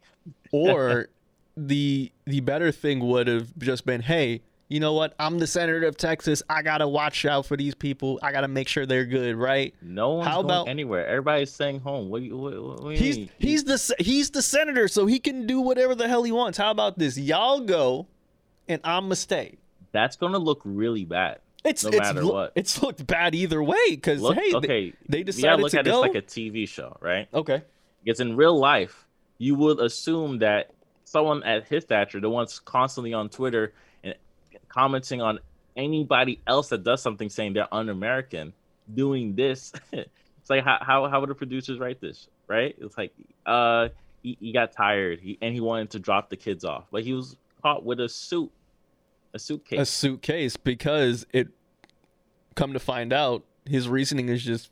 or 0.52 1.10
the 1.58 2.12
the 2.26 2.40
better 2.40 2.72
thing 2.72 3.00
would 3.02 3.28
have 3.28 3.58
just 3.60 3.86
been, 3.86 4.02
hey, 4.02 4.42
you 4.70 4.80
know 4.80 4.94
what? 4.94 5.14
I'm 5.20 5.40
the 5.40 5.48
senator 5.48 5.88
of 5.88 5.98
Texas. 5.98 6.44
I 6.50 6.62
gotta 6.62 6.88
watch 6.88 7.26
out 7.26 7.46
for 7.46 7.56
these 7.56 7.74
people. 7.76 8.20
I 8.22 8.32
gotta 8.32 8.48
make 8.48 8.68
sure 8.68 8.86
they're 8.86 9.06
good, 9.06 9.36
right? 9.36 9.74
No 9.82 10.16
one's 10.16 10.28
How 10.28 10.42
going 10.42 10.46
about- 10.46 10.68
anywhere. 10.68 11.08
Everybody's 11.08 11.52
staying 11.54 11.80
home. 11.80 12.10
What, 12.10 12.22
what, 12.24 12.32
what, 12.64 12.64
what 12.64 12.82
do 12.84 12.90
you 12.92 12.98
He's 12.98 13.18
mean? 13.18 13.30
he's 13.40 13.64
the 13.64 13.96
he's 14.00 14.30
the 14.32 14.42
senator, 14.42 14.88
so 14.88 15.06
he 15.06 15.20
can 15.20 15.48
do 15.48 15.62
whatever 15.62 15.96
the 15.96 16.08
hell 16.08 16.24
he 16.24 16.32
wants. 16.32 16.58
How 16.58 16.72
about 16.72 16.98
this? 17.00 17.18
Y'all 17.18 17.60
go, 17.62 18.08
and 18.68 18.82
I'ma 18.84 19.14
stay. 19.16 19.58
That's 19.94 20.16
gonna 20.18 20.38
look 20.40 20.62
really 20.66 21.06
bad. 21.06 21.40
It's 21.64 21.84
No 21.84 21.90
it's 21.90 22.00
matter 22.00 22.24
loo- 22.24 22.34
what. 22.34 22.52
It's 22.56 22.82
looked 22.84 23.06
bad 23.08 23.36
either 23.36 23.62
way 23.64 23.76
because 23.92 24.22
hey, 24.22 24.52
they- 24.52 24.58
okay, 24.58 24.94
they 25.10 25.24
gotta 25.24 25.24
decided 25.24 25.62
look 25.62 25.72
to 25.72 25.80
at 25.80 25.86
go. 25.86 25.98
it 25.98 26.02
like 26.02 26.16
a 26.16 26.22
TV 26.22 26.68
show, 26.68 26.96
right? 27.02 27.28
okay, 27.34 27.64
Because 28.04 28.20
in 28.20 28.36
real 28.38 28.58
life, 28.58 29.06
you 29.38 29.56
would 29.56 29.80
assume 29.80 30.40
that 30.40 30.72
someone 31.04 31.42
at 31.44 31.68
his 31.68 31.84
stature, 31.84 32.20
the 32.20 32.30
one's 32.30 32.60
constantly 32.60 33.14
on 33.14 33.30
Twitter 33.30 33.74
commenting 34.78 35.22
on 35.22 35.40
anybody 35.76 36.40
else 36.46 36.70
that 36.70 36.84
does 36.84 37.02
something 37.02 37.30
saying 37.30 37.54
they're 37.54 37.74
un-American, 37.74 38.54
doing 38.94 39.36
this. 39.36 39.74
it's 39.92 40.50
like 40.50 40.64
how, 40.64 40.78
how 40.82 41.08
how 41.08 41.20
would 41.20 41.30
the 41.30 41.36
producers 41.36 41.80
write 41.80 42.00
this, 42.00 42.28
right? 42.48 42.76
It's 42.80 42.98
like 42.98 43.12
uh 43.46 43.90
he, 44.22 44.38
he 44.40 44.52
got 44.52 44.72
tired 44.72 45.20
he, 45.20 45.38
and 45.42 45.54
he 45.54 45.62
wanted 45.62 45.90
to 45.92 46.00
drop 46.00 46.30
the 46.30 46.38
kids 46.38 46.64
off, 46.64 46.86
but 46.92 47.04
he 47.04 47.14
was 47.14 47.36
caught 47.62 47.84
with 47.84 48.00
a 48.00 48.08
suit, 48.08 48.52
a 49.34 49.40
suitcase. 49.40 49.80
a 49.80 49.86
suitcase 49.86 50.58
because 50.58 51.26
it. 51.34 51.48
Come 52.56 52.74
to 52.74 52.80
find 52.80 53.14
out, 53.14 53.44
his 53.66 53.88
reasoning 53.88 54.30
is 54.30 54.44
just 54.44 54.72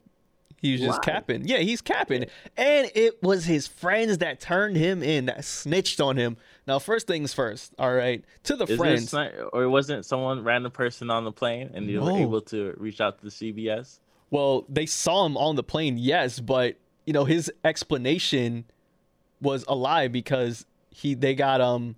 he's 0.72 0.82
just 0.82 1.00
Lie. 1.00 1.14
capping. 1.14 1.48
Yeah, 1.48 1.58
he's 1.58 1.82
capping, 1.82 2.26
and 2.58 2.92
it 2.96 3.22
was 3.24 3.46
his 3.46 3.68
friends 3.68 4.20
that 4.20 4.40
turned 4.40 4.76
him 4.78 5.02
in, 5.04 5.26
that 5.28 5.46
snitched 5.46 6.00
on 6.02 6.18
him. 6.18 6.38
Now, 6.68 6.80
first 6.80 7.06
things 7.08 7.34
first. 7.34 7.74
All 7.80 7.94
right, 7.94 8.24
to 8.44 8.56
the 8.56 8.66
Is 8.66 8.78
friends. 8.78 9.02
this 9.04 9.14
not, 9.14 9.32
or 9.54 9.70
wasn't 9.70 10.06
someone 10.06 10.44
random 10.44 10.72
person 10.72 11.10
on 11.10 11.24
the 11.24 11.32
plane 11.32 11.70
and 11.74 11.88
they 11.88 11.94
No. 11.94 12.06
were 12.06 12.18
able 12.20 12.42
to 12.42 12.74
reach 12.78 13.00
out 13.02 13.20
to 13.20 13.26
the 13.26 13.32
CBS? 13.32 14.00
Well, 14.32 14.66
they 14.68 14.86
saw 14.88 15.26
him 15.26 15.38
on 15.38 15.56
the 15.56 15.64
plane, 15.64 15.98
yes, 15.98 16.40
but 16.40 16.76
you 17.06 17.14
know 17.14 17.26
his 17.26 17.52
explanation 17.64 18.66
was 19.42 19.64
a 19.68 19.76
lie 19.76 20.08
because 20.08 20.66
he 20.90 21.14
they 21.14 21.36
got 21.36 21.62
um 21.62 21.96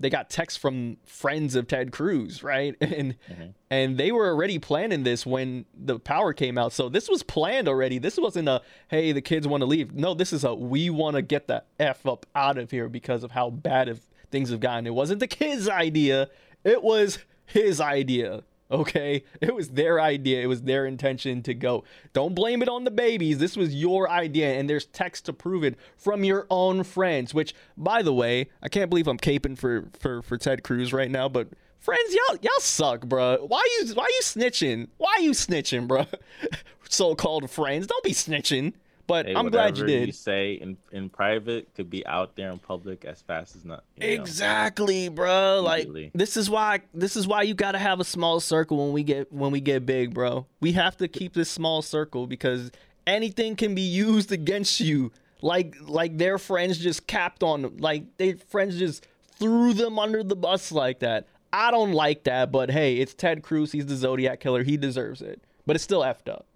they 0.00 0.10
got 0.10 0.30
texts 0.30 0.58
from 0.58 0.96
friends 1.04 1.54
of 1.54 1.68
Ted 1.68 1.92
Cruz, 1.92 2.42
right? 2.42 2.74
And 2.80 3.14
Mhm. 3.30 3.54
and 3.70 3.98
they 3.98 4.10
were 4.10 4.28
already 4.28 4.58
planning 4.58 5.04
this 5.04 5.24
when 5.24 5.66
the 5.74 5.98
power 6.00 6.32
came 6.32 6.58
out. 6.58 6.72
So 6.72 6.88
this 6.88 7.08
was 7.08 7.22
planned 7.22 7.68
already. 7.68 7.98
This 7.98 8.18
wasn't 8.18 8.48
a 8.48 8.62
hey, 8.88 9.12
the 9.12 9.20
kids 9.20 9.46
want 9.46 9.60
to 9.60 9.66
leave. 9.66 9.92
No, 9.94 10.14
this 10.14 10.32
is 10.32 10.42
a 10.42 10.54
we 10.54 10.90
want 10.90 11.16
to 11.16 11.22
get 11.22 11.46
the 11.46 11.62
f 11.78 12.04
up 12.06 12.26
out 12.34 12.58
of 12.58 12.70
here 12.70 12.88
because 12.88 13.22
of 13.22 13.30
how 13.32 13.50
bad 13.50 13.88
of 13.88 14.00
things 14.30 14.50
have 14.50 14.60
gotten. 14.60 14.86
It 14.86 14.94
wasn't 14.94 15.20
the 15.20 15.26
kids' 15.26 15.68
idea. 15.68 16.28
It 16.64 16.82
was 16.82 17.18
his 17.46 17.80
idea. 17.80 18.42
Okay, 18.70 19.24
it 19.40 19.54
was 19.54 19.70
their 19.70 20.00
idea. 20.00 20.42
It 20.42 20.46
was 20.46 20.62
their 20.62 20.86
intention 20.86 21.42
to 21.42 21.54
go. 21.54 21.84
Don't 22.12 22.34
blame 22.34 22.62
it 22.62 22.68
on 22.68 22.84
the 22.84 22.90
babies. 22.90 23.38
This 23.38 23.56
was 23.56 23.74
your 23.74 24.08
idea, 24.08 24.52
and 24.58 24.68
there's 24.70 24.86
text 24.86 25.26
to 25.26 25.32
prove 25.32 25.64
it 25.64 25.76
from 25.96 26.24
your 26.24 26.46
own 26.50 26.84
friends. 26.84 27.34
Which, 27.34 27.54
by 27.76 28.02
the 28.02 28.14
way, 28.14 28.48
I 28.62 28.68
can't 28.68 28.90
believe 28.90 29.08
I'm 29.08 29.18
caping 29.18 29.58
for 29.58 29.88
for 29.98 30.22
for 30.22 30.36
Ted 30.36 30.62
Cruz 30.62 30.92
right 30.92 31.10
now, 31.10 31.28
but 31.28 31.48
friends, 31.78 32.14
y'all 32.14 32.38
y'all 32.42 32.60
suck, 32.60 33.06
bruh. 33.06 33.48
Why 33.48 33.62
you 33.80 33.94
why 33.94 34.06
you 34.08 34.20
snitching? 34.22 34.88
Why 34.98 35.16
you 35.20 35.32
snitching, 35.32 35.86
bruh? 35.88 36.12
So-called 36.92 37.48
friends, 37.48 37.86
don't 37.86 38.02
be 38.02 38.10
snitching. 38.10 38.72
But 39.10 39.26
Hey, 39.26 39.34
I'm 39.34 39.50
glad 39.50 39.76
you 39.76 39.84
did. 39.86 40.14
say 40.14 40.52
in, 40.54 40.76
in 40.92 41.08
private 41.10 41.74
could 41.74 41.90
be 41.90 42.06
out 42.06 42.36
there 42.36 42.50
in 42.50 42.58
public 42.58 43.04
as 43.04 43.20
fast 43.22 43.56
as 43.56 43.64
not. 43.64 43.82
you 43.96 44.06
know. 44.06 44.22
Exactly, 44.22 45.08
bro. 45.08 45.60
Like 45.62 45.88
this 46.14 46.36
is 46.36 46.48
why 46.48 46.80
this 46.94 47.16
is 47.16 47.26
why 47.26 47.42
you 47.42 47.54
got 47.54 47.72
to 47.72 47.78
have 47.78 48.00
a 48.00 48.04
small 48.04 48.40
circle 48.40 48.78
when 48.84 48.92
we 48.92 49.02
get 49.02 49.32
when 49.32 49.50
we 49.50 49.60
get 49.60 49.84
big, 49.84 50.14
bro. 50.14 50.46
We 50.60 50.72
have 50.72 50.96
to 50.98 51.08
keep 51.08 51.34
this 51.34 51.50
small 51.50 51.82
circle 51.82 52.26
because 52.26 52.70
anything 53.06 53.56
can 53.56 53.74
be 53.74 53.82
used 53.82 54.32
against 54.32 54.80
you. 54.80 55.10
Like 55.42 55.74
like 55.80 56.16
their 56.18 56.38
friends 56.38 56.78
just 56.78 57.06
capped 57.06 57.42
on 57.42 57.62
them. 57.62 57.76
Like 57.78 58.16
their 58.16 58.36
friends 58.36 58.78
just 58.78 59.06
threw 59.38 59.72
them 59.74 59.98
under 59.98 60.22
the 60.22 60.36
bus 60.36 60.70
like 60.70 61.00
that. 61.00 61.26
I 61.52 61.72
don't 61.72 61.92
like 61.92 62.24
that, 62.24 62.52
but 62.52 62.70
hey, 62.70 62.96
it's 62.98 63.12
Ted 63.12 63.42
Cruz. 63.42 63.72
He's 63.72 63.86
the 63.86 63.96
Zodiac 63.96 64.38
killer. 64.38 64.62
He 64.62 64.76
deserves 64.76 65.20
it. 65.20 65.42
But 65.66 65.74
it's 65.74 65.82
still 65.84 66.02
effed 66.02 66.28
up. 66.28 66.46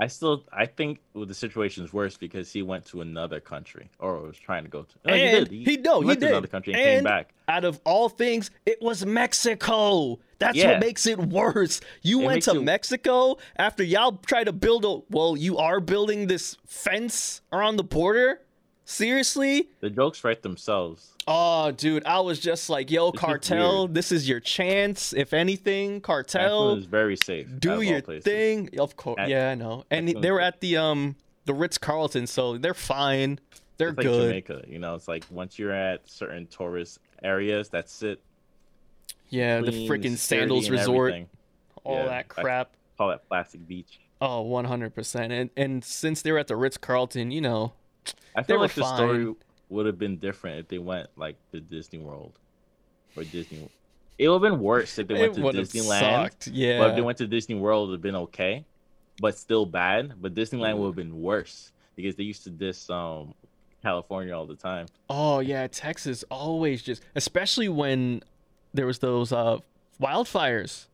I 0.00 0.06
still 0.06 0.44
I 0.52 0.66
think 0.66 1.00
well, 1.14 1.26
the 1.26 1.34
situation 1.34 1.84
is 1.84 1.92
worse 1.92 2.16
because 2.16 2.50
he 2.52 2.62
went 2.62 2.86
to 2.86 3.02
another 3.02 3.38
country 3.40 3.90
or 3.98 4.18
was 4.20 4.38
trying 4.38 4.64
to 4.64 4.70
go 4.70 4.82
to. 4.82 4.94
No, 5.04 5.12
and 5.14 5.48
he 5.48 5.58
he, 5.58 5.76
did. 5.76 5.84
no, 5.84 6.00
he, 6.00 6.06
went 6.06 6.20
did. 6.20 6.26
to 6.26 6.32
another 6.32 6.46
country 6.46 6.72
and, 6.74 6.82
came 6.82 7.04
back. 7.04 7.34
Out 7.48 7.64
of 7.64 7.80
all 7.84 8.08
things, 8.08 8.50
it 8.64 8.80
was 8.80 9.04
Mexico. 9.04 10.18
That's 10.38 10.56
Yeah. 10.56 10.72
what 10.72 10.80
makes 10.80 11.06
it 11.06 11.18
worse. 11.18 11.80
You 12.02 12.22
It 12.22 12.26
went 12.26 12.42
to 12.44 12.54
you- 12.54 12.62
Mexico 12.62 13.36
after 13.56 13.82
y'all 13.82 14.12
try 14.24 14.42
to 14.44 14.52
build 14.52 14.84
a. 14.84 15.00
Well, 15.10 15.36
you 15.36 15.58
are 15.58 15.80
building 15.80 16.26
this 16.28 16.56
fence 16.66 17.42
around 17.52 17.76
the 17.76 17.84
border. 17.84 18.40
Seriously? 18.90 19.68
The 19.78 19.88
jokes 19.88 20.24
write 20.24 20.42
themselves. 20.42 21.12
Oh, 21.28 21.70
dude, 21.70 22.04
I 22.04 22.18
was 22.20 22.40
just 22.40 22.68
like, 22.68 22.90
yo, 22.90 23.12
This 23.12 23.20
cartel, 23.20 23.86
this 23.86 24.10
is 24.10 24.28
your 24.28 24.40
chance. 24.40 25.12
If 25.12 25.32
anything, 25.32 26.00
cartel, 26.00 26.72
is 26.74 26.86
very 26.86 27.16
safe. 27.16 27.46
do 27.60 27.82
your 27.82 28.00
thing. 28.00 28.68
Of 28.80 28.96
course, 28.96 29.16
At- 29.20 29.28
yeah, 29.28 29.50
I 29.50 29.54
know. 29.54 29.84
And 29.92 30.08
they 30.08 30.30
were 30.32 30.40
at 30.40 30.60
the 30.60 30.76
um 30.76 31.14
the 31.44 31.54
Ritz 31.54 31.78
Carlton, 31.78 32.26
so 32.26 32.58
they're 32.58 32.74
fine. 32.74 33.38
They're 33.76 33.92
like 33.92 34.04
good. 34.04 34.28
Jamaica, 34.28 34.64
you 34.68 34.80
know. 34.80 34.96
It's 34.96 35.06
like 35.08 35.24
once 35.30 35.56
you're 35.58 35.72
at 35.72 36.08
certain 36.10 36.46
tourist 36.48 36.98
areas, 37.22 37.68
that's 37.68 38.02
it. 38.02 38.20
Yeah, 39.28 39.60
the 39.60 39.70
Clean, 39.70 39.88
freaking 39.88 40.16
Sandals 40.16 40.68
Resort, 40.68 41.10
everything. 41.12 41.28
all 41.84 41.94
Yeah, 41.96 42.04
that 42.06 42.12
I- 42.12 42.22
crap. 42.24 42.70
Call 42.98 43.08
that 43.10 43.26
plastic 43.28 43.66
beach. 43.68 44.00
Oh, 44.20 44.44
100%. 44.44 45.30
And 45.30 45.48
and 45.56 45.84
since 45.84 46.20
they 46.22 46.32
were 46.32 46.38
at 46.38 46.48
the 46.48 46.56
Ritz 46.56 46.76
Carlton, 46.76 47.30
you 47.30 47.40
know, 47.40 47.72
I 48.34 48.42
feel 48.42 48.60
like 48.60 48.74
the 48.74 48.84
story 48.84 49.34
would 49.68 49.86
have 49.86 49.98
been 49.98 50.16
different 50.18 50.58
if 50.60 50.68
they 50.68 50.78
went 50.78 51.08
like 51.16 51.36
to 51.52 51.60
Disney 51.60 51.98
World 51.98 52.32
or 53.16 53.24
Disney. 53.24 53.68
It 54.18 54.28
would 54.28 54.42
have 54.42 54.52
been 54.52 54.60
worse 54.60 54.98
if 54.98 55.08
they 55.08 55.14
went 55.14 55.34
to 55.34 55.40
Disneyland. 55.40 56.00
sucked. 56.00 56.46
Yeah. 56.48 56.78
But 56.78 56.90
if 56.90 56.96
they 56.96 57.02
went 57.02 57.18
to 57.18 57.26
Disney 57.26 57.54
World, 57.54 57.88
it 57.88 57.90
would 57.90 57.96
have 57.96 58.02
been 58.02 58.16
okay, 58.16 58.64
but 59.20 59.36
still 59.38 59.64
bad. 59.64 60.14
But 60.20 60.34
Disneyland 60.34 60.76
would 60.78 60.88
have 60.88 60.96
been 60.96 61.20
worse 61.22 61.72
because 61.96 62.16
they 62.16 62.24
used 62.24 62.44
to 62.44 62.50
diss 62.50 62.88
um 62.90 63.34
California 63.82 64.36
all 64.36 64.46
the 64.46 64.56
time. 64.56 64.86
oh, 65.08 65.40
yeah, 65.40 65.66
Texas 65.66 66.24
always 66.30 66.82
just 66.82 67.02
especially 67.14 67.68
when 67.68 68.22
there 68.74 68.86
was 68.86 68.98
those 68.98 69.32
uh 69.32 69.58
wildfires. 70.00 70.86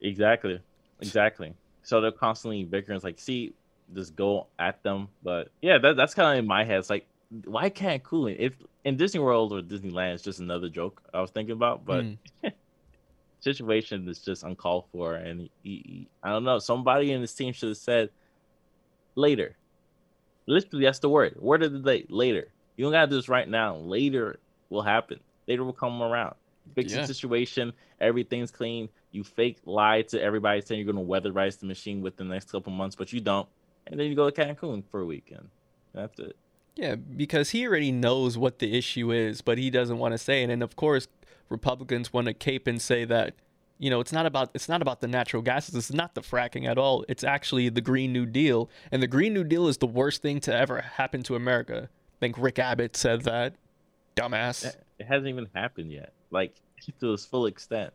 Exactly, 0.00 0.60
exactly. 1.00 1.54
So 1.82 2.00
they're 2.00 2.10
constantly 2.12 2.64
bickering. 2.64 2.96
It's 2.96 3.04
like, 3.04 3.18
see, 3.18 3.52
just 3.94 4.16
go 4.16 4.46
at 4.58 4.82
them. 4.82 5.08
But 5.22 5.48
yeah, 5.62 5.78
that, 5.78 5.96
that's 5.96 6.14
kind 6.14 6.38
of 6.38 6.42
in 6.42 6.46
my 6.48 6.64
head. 6.64 6.78
It's 6.78 6.90
like, 6.90 7.06
why 7.44 7.68
can't 7.70 8.02
cooling? 8.02 8.36
If 8.38 8.54
in 8.84 8.96
Disney 8.96 9.20
World 9.20 9.52
or 9.52 9.60
Disneyland, 9.62 10.14
it's 10.14 10.22
just 10.22 10.40
another 10.40 10.68
joke 10.68 11.02
I 11.12 11.20
was 11.20 11.30
thinking 11.30 11.52
about. 11.52 11.84
But 11.84 12.04
Mm. 12.04 12.18
situation 13.40 14.08
is 14.08 14.20
just 14.20 14.42
uncalled 14.42 14.84
for, 14.92 15.14
and 15.14 15.40
he, 15.62 15.82
he- 15.86 16.08
I 16.22 16.30
don't 16.30 16.44
know. 16.44 16.58
Somebody 16.58 17.12
in 17.12 17.20
this 17.20 17.34
team 17.34 17.52
should 17.52 17.68
have 17.70 17.78
said 17.78 18.10
later. 19.14 19.56
Literally, 20.46 20.84
that's 20.84 20.98
the 20.98 21.08
word. 21.08 21.36
Word 21.40 21.62
of 21.62 21.72
the 21.72 21.78
day. 21.78 22.06
Later. 22.08 22.48
You 22.76 22.84
don't 22.84 22.92
gotta 22.92 23.08
do 23.08 23.16
this 23.16 23.28
right 23.28 23.48
now. 23.48 23.76
Later 23.76 24.38
will 24.68 24.82
happen. 24.82 25.20
Later 25.46 25.64
will 25.64 25.72
come 25.72 26.02
around. 26.02 26.34
Fix 26.74 26.92
Yeah. 26.92 27.02
the 27.02 27.06
situation. 27.06 27.72
Everything's 28.00 28.50
clean. 28.50 28.88
You 29.12 29.24
fake 29.24 29.58
lie 29.64 30.02
to 30.02 30.20
everybody 30.20 30.60
saying 30.60 30.80
you're 30.84 30.92
gonna 30.92 31.04
weatherize 31.06 31.58
the 31.58 31.66
machine 31.66 32.02
within 32.02 32.28
the 32.28 32.34
next 32.34 32.50
couple 32.50 32.72
months, 32.72 32.96
but 32.96 33.12
you 33.12 33.20
don't. 33.20 33.48
And 33.86 33.98
then 33.98 34.06
you 34.06 34.14
go 34.14 34.30
to 34.30 34.44
Cancun 34.44 34.82
for 34.90 35.00
a 35.00 35.04
weekend. 35.04 35.48
That's 35.92 36.18
it. 36.18 36.36
Yeah, 36.76 36.96
because 36.96 37.50
he 37.50 37.66
already 37.66 37.92
knows 37.92 38.36
what 38.36 38.58
the 38.58 38.76
issue 38.76 39.12
is, 39.12 39.42
but 39.42 39.58
he 39.58 39.70
doesn't 39.70 39.98
want 39.98 40.12
to 40.12 40.18
say 40.18 40.42
it. 40.42 40.50
And 40.50 40.62
of 40.62 40.74
course, 40.74 41.06
Republicans 41.48 42.12
want 42.12 42.26
to 42.26 42.34
cape 42.34 42.66
and 42.66 42.82
say 42.82 43.04
that, 43.04 43.34
you 43.78 43.90
know, 43.90 44.00
it's 44.00 44.12
not 44.12 44.26
about 44.26 44.50
it's 44.54 44.68
not 44.68 44.82
about 44.82 45.00
the 45.00 45.06
natural 45.06 45.42
gases. 45.42 45.74
It's 45.74 45.92
not 45.92 46.14
the 46.14 46.20
fracking 46.20 46.66
at 46.66 46.78
all. 46.78 47.04
It's 47.08 47.22
actually 47.22 47.68
the 47.68 47.80
Green 47.80 48.12
New 48.12 48.26
Deal, 48.26 48.70
and 48.90 49.02
the 49.02 49.06
Green 49.06 49.34
New 49.34 49.44
Deal 49.44 49.68
is 49.68 49.78
the 49.78 49.86
worst 49.86 50.22
thing 50.22 50.40
to 50.40 50.54
ever 50.54 50.80
happen 50.80 51.22
to 51.24 51.36
America. 51.36 51.88
I 51.92 52.18
think 52.18 52.36
Rick 52.38 52.58
Abbott 52.58 52.96
said 52.96 53.22
that. 53.22 53.54
Dumbass. 54.16 54.64
it 54.98 55.06
hasn't 55.06 55.28
even 55.28 55.48
happened 55.54 55.92
yet. 55.92 56.12
Like 56.30 56.54
to 57.00 57.12
its 57.12 57.24
full 57.24 57.46
extent. 57.46 57.92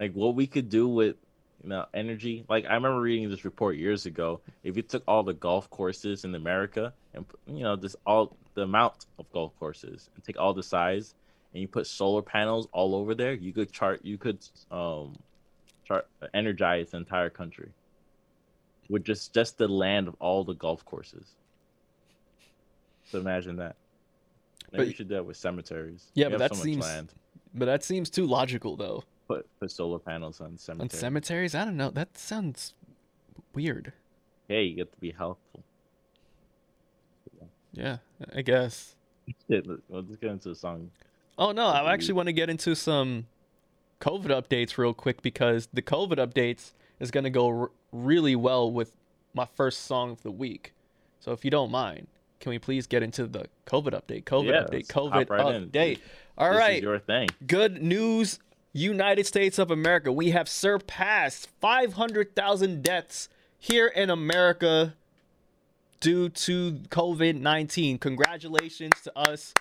Like 0.00 0.12
what 0.12 0.34
we 0.34 0.46
could 0.46 0.68
do 0.68 0.88
with 0.88 1.16
you 1.62 1.68
know 1.68 1.86
energy. 1.94 2.44
Like 2.48 2.64
I 2.66 2.74
remember 2.74 3.00
reading 3.00 3.28
this 3.30 3.44
report 3.44 3.76
years 3.76 4.06
ago. 4.06 4.40
If 4.64 4.76
you 4.76 4.82
took 4.82 5.02
all 5.06 5.22
the 5.22 5.34
golf 5.34 5.68
courses 5.70 6.24
in 6.24 6.34
America 6.34 6.92
and 7.14 7.24
you 7.46 7.62
know 7.62 7.76
just 7.76 7.96
all 8.06 8.36
the 8.54 8.62
amount 8.62 9.06
of 9.18 9.30
golf 9.32 9.52
courses 9.58 10.10
and 10.14 10.24
take 10.24 10.38
all 10.38 10.52
the 10.54 10.62
size 10.62 11.14
and 11.52 11.60
you 11.62 11.68
put 11.68 11.86
solar 11.86 12.22
panels 12.22 12.68
all 12.72 12.94
over 12.94 13.14
there, 13.14 13.32
you 13.34 13.52
could 13.52 13.70
chart. 13.72 14.00
You 14.04 14.18
could 14.18 14.38
um 14.70 15.16
chart 15.86 16.06
energize 16.34 16.90
the 16.90 16.96
entire 16.98 17.30
country 17.30 17.70
with 18.88 19.04
just 19.04 19.32
just 19.32 19.58
the 19.58 19.68
land 19.68 20.08
of 20.08 20.14
all 20.20 20.44
the 20.44 20.54
golf 20.54 20.84
courses. 20.84 21.32
So 23.04 23.18
imagine 23.20 23.56
that. 23.56 23.76
Maybe 24.72 24.84
But- 24.84 24.86
you 24.88 24.94
should 24.94 25.08
do 25.08 25.14
that 25.16 25.24
with 25.26 25.36
cemeteries. 25.36 26.10
Yeah, 26.14 26.26
We 26.26 26.32
but 26.32 26.38
that 26.38 26.54
so 26.56 26.62
seems- 26.62 26.82
land. 26.84 27.12
But 27.54 27.66
that 27.66 27.84
seems 27.84 28.08
too 28.08 28.26
logical 28.26 28.76
though. 28.76 29.04
Put 29.36 29.60
put 29.60 29.70
solar 29.70 29.98
panels 29.98 30.40
on 30.40 30.46
On 30.52 30.58
cemeteries. 30.58 31.00
cemeteries, 31.00 31.54
I 31.54 31.64
don't 31.64 31.76
know. 31.76 31.90
That 31.90 32.16
sounds 32.18 32.74
weird. 33.54 33.92
hey, 34.48 34.64
you 34.64 34.76
get 34.76 34.92
to 34.92 34.98
be 35.00 35.10
helpful. 35.12 35.62
Yeah, 37.72 37.98
I 38.34 38.42
guess. 38.42 38.94
Let- 39.48 39.64
Let's 39.88 40.16
get 40.16 40.30
into 40.30 40.50
the 40.50 40.54
song. 40.54 40.90
Oh 41.38 41.52
no, 41.52 41.66
I 41.68 41.92
actually 41.92 42.14
want 42.14 42.26
to 42.26 42.32
get 42.32 42.50
into 42.50 42.74
some 42.76 43.26
COVID 44.00 44.26
updates 44.26 44.76
real 44.76 44.92
quick 44.92 45.22
because 45.22 45.68
the 45.72 45.80
COVID 45.82 46.16
updates 46.18 46.72
is 47.00 47.10
going 47.10 47.24
to 47.24 47.30
go 47.30 47.48
r- 47.48 47.70
really 47.92 48.36
well 48.36 48.70
with 48.70 48.92
my 49.32 49.46
first 49.46 49.86
song 49.86 50.10
of 50.10 50.22
the 50.22 50.30
week. 50.30 50.74
So 51.20 51.32
if 51.32 51.44
you 51.44 51.50
don't 51.50 51.70
mind, 51.70 52.08
can 52.40 52.50
we 52.50 52.58
please 52.58 52.86
get 52.86 53.02
into 53.02 53.26
the 53.26 53.46
COVID 53.66 53.92
update? 53.94 54.24
COVID 54.24 54.48
Yeah, 54.50 54.64
update. 54.64 54.86
COVID 54.88 55.30
right 55.30 55.54
in. 55.54 55.68
update. 55.70 56.00
All 56.36 56.50
this 56.50 56.58
right. 56.58 56.76
is 56.76 56.82
your 56.82 56.98
thing. 56.98 57.28
Good 57.46 57.82
news, 57.82 58.38
United 58.72 59.26
States 59.26 59.58
of 59.58 59.70
America. 59.70 60.10
We 60.10 60.30
have 60.30 60.48
surpassed 60.48 61.48
500,000 61.60 62.82
deaths 62.82 63.28
here 63.58 63.86
in 63.86 64.10
America 64.10 64.94
due 66.00 66.28
to 66.30 66.72
COVID 66.88 67.40
19. 67.40 67.98
Congratulations 67.98 68.94
to 69.04 69.18
us. 69.18 69.52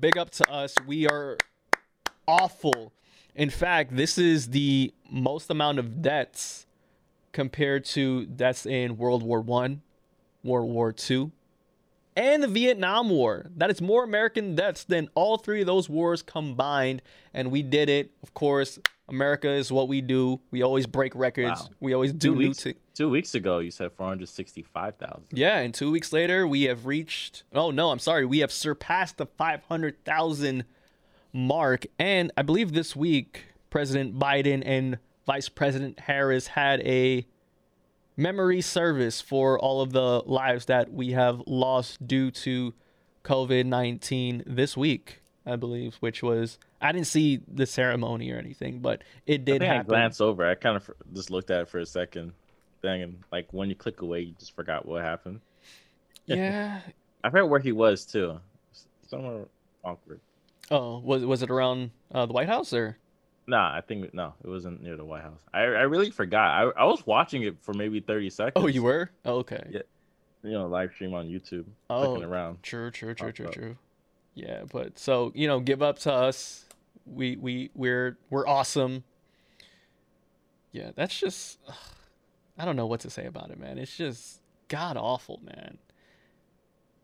Big 0.00 0.18
up 0.18 0.30
to 0.30 0.50
us. 0.50 0.74
We 0.86 1.06
are 1.06 1.38
awful. 2.26 2.92
In 3.34 3.50
fact, 3.50 3.94
this 3.94 4.18
is 4.18 4.48
the 4.48 4.92
most 5.10 5.48
amount 5.50 5.78
of 5.78 6.02
deaths 6.02 6.66
compared 7.32 7.84
to 7.84 8.26
deaths 8.26 8.66
in 8.66 8.96
World 8.96 9.22
War 9.22 9.40
One, 9.40 9.82
World 10.42 10.70
War 10.70 10.92
Two, 10.92 11.30
and 12.16 12.42
the 12.42 12.48
Vietnam 12.48 13.10
War. 13.10 13.46
That 13.56 13.70
is 13.70 13.80
more 13.80 14.02
American 14.04 14.54
deaths 14.54 14.84
than 14.84 15.08
all 15.14 15.36
three 15.36 15.60
of 15.60 15.66
those 15.66 15.88
wars 15.88 16.22
combined. 16.22 17.02
And 17.34 17.50
we 17.50 17.62
did 17.62 17.88
it. 17.88 18.10
Of 18.22 18.32
course, 18.34 18.78
America 19.08 19.48
is 19.50 19.70
what 19.70 19.86
we 19.88 20.00
do. 20.00 20.40
We 20.50 20.62
always 20.62 20.86
break 20.86 21.14
records. 21.14 21.60
Wow. 21.62 21.68
We 21.80 21.92
always 21.94 22.12
do 22.12 22.18
Two 22.30 22.32
new 22.34 22.38
weeks, 22.48 22.62
things. 22.62 22.76
two 22.94 23.08
weeks 23.10 23.34
ago, 23.34 23.58
you 23.60 23.70
said 23.70 23.92
465,000. 23.92 25.24
Yeah, 25.32 25.58
and 25.58 25.72
two 25.74 25.90
weeks 25.90 26.12
later, 26.12 26.46
we 26.46 26.62
have 26.64 26.86
reached. 26.86 27.44
Oh 27.54 27.70
no, 27.70 27.90
I'm 27.90 27.98
sorry. 27.98 28.24
We 28.24 28.38
have 28.40 28.50
surpassed 28.50 29.18
the 29.18 29.26
500,000 29.26 30.64
mark, 31.32 31.86
and 31.98 32.32
I 32.36 32.42
believe 32.42 32.72
this 32.72 32.96
week, 32.96 33.44
President 33.70 34.18
Biden 34.18 34.62
and 34.64 34.98
Vice 35.26 35.48
President 35.48 36.00
Harris 36.00 36.46
had 36.48 36.80
a 36.80 37.26
memory 38.16 38.60
service 38.60 39.20
for 39.20 39.58
all 39.58 39.80
of 39.80 39.92
the 39.92 40.22
lives 40.26 40.66
that 40.66 40.92
we 40.92 41.12
have 41.12 41.42
lost 41.46 42.06
due 42.06 42.30
to 42.30 42.74
COVID 43.24 43.66
19 43.66 44.44
this 44.46 44.76
week. 44.76 45.22
I 45.48 45.54
believe, 45.54 45.94
which 46.00 46.22
was 46.24 46.58
I 46.80 46.90
didn't 46.90 47.06
see 47.06 47.40
the 47.46 47.66
ceremony 47.66 48.32
or 48.32 48.38
anything, 48.38 48.80
but 48.80 49.02
it 49.26 49.42
I 49.42 49.44
did 49.44 49.62
I 49.62 49.66
happen. 49.66 49.88
glanced 49.88 50.20
over. 50.20 50.44
I 50.44 50.56
kind 50.56 50.76
of 50.76 50.90
just 51.12 51.30
looked 51.30 51.50
at 51.50 51.60
it 51.62 51.68
for 51.68 51.78
a 51.78 51.86
second. 51.86 52.32
Thing 52.82 53.02
and 53.02 53.18
like 53.32 53.48
when 53.52 53.68
you 53.68 53.74
click 53.74 54.02
away, 54.02 54.20
you 54.22 54.34
just 54.38 54.54
forgot 54.54 54.86
what 54.86 55.02
happened. 55.02 55.40
yeah. 56.26 56.80
I 57.24 57.30
forgot 57.30 57.48
where 57.48 57.60
he 57.60 57.72
was 57.72 58.04
too. 58.04 58.40
Somewhere 59.08 59.46
awkward. 59.84 60.20
Oh, 60.70 60.98
was 60.98 61.24
was 61.24 61.42
it 61.42 61.50
around 61.50 61.90
uh, 62.12 62.26
the 62.26 62.32
White 62.32 62.48
House 62.48 62.72
or? 62.72 62.98
Nah, 63.46 63.76
I 63.76 63.80
think 63.80 64.12
no, 64.12 64.34
it 64.42 64.48
wasn't 64.48 64.82
near 64.82 64.96
the 64.96 65.04
White 65.04 65.22
House. 65.22 65.40
I 65.54 65.60
I 65.60 65.82
really 65.82 66.10
forgot. 66.10 66.50
I 66.50 66.82
I 66.82 66.84
was 66.84 67.06
watching 67.06 67.42
it 67.42 67.56
for 67.60 67.72
maybe 67.74 68.00
30 68.00 68.30
seconds. 68.30 68.64
Oh, 68.64 68.66
you 68.66 68.82
were? 68.82 69.10
Oh, 69.24 69.36
okay. 69.36 69.62
Yeah. 69.70 69.82
You 70.42 70.52
know, 70.52 70.66
live 70.66 70.92
stream 70.92 71.14
on 71.14 71.26
YouTube. 71.26 71.64
Oh, 71.90 72.04
Clicking 72.04 72.24
around. 72.24 72.62
True, 72.62 72.90
true, 72.90 73.14
true, 73.14 73.32
true, 73.32 73.46
up. 73.46 73.52
true. 73.52 73.76
Yeah, 74.34 74.62
but 74.70 74.98
so 74.98 75.32
you 75.34 75.46
know, 75.46 75.60
give 75.60 75.82
up 75.82 75.98
to 76.00 76.12
us. 76.12 76.64
We 77.06 77.36
we 77.36 77.70
we're 77.74 78.18
we're 78.30 78.46
awesome. 78.46 79.04
Yeah, 80.72 80.90
that's 80.94 81.18
just. 81.18 81.58
ugh, 81.68 81.74
I 82.58 82.64
don't 82.64 82.76
know 82.76 82.86
what 82.86 83.00
to 83.00 83.10
say 83.10 83.26
about 83.26 83.50
it, 83.50 83.58
man. 83.58 83.78
It's 83.78 83.96
just 83.96 84.40
god 84.68 84.96
awful, 84.96 85.40
man. 85.44 85.78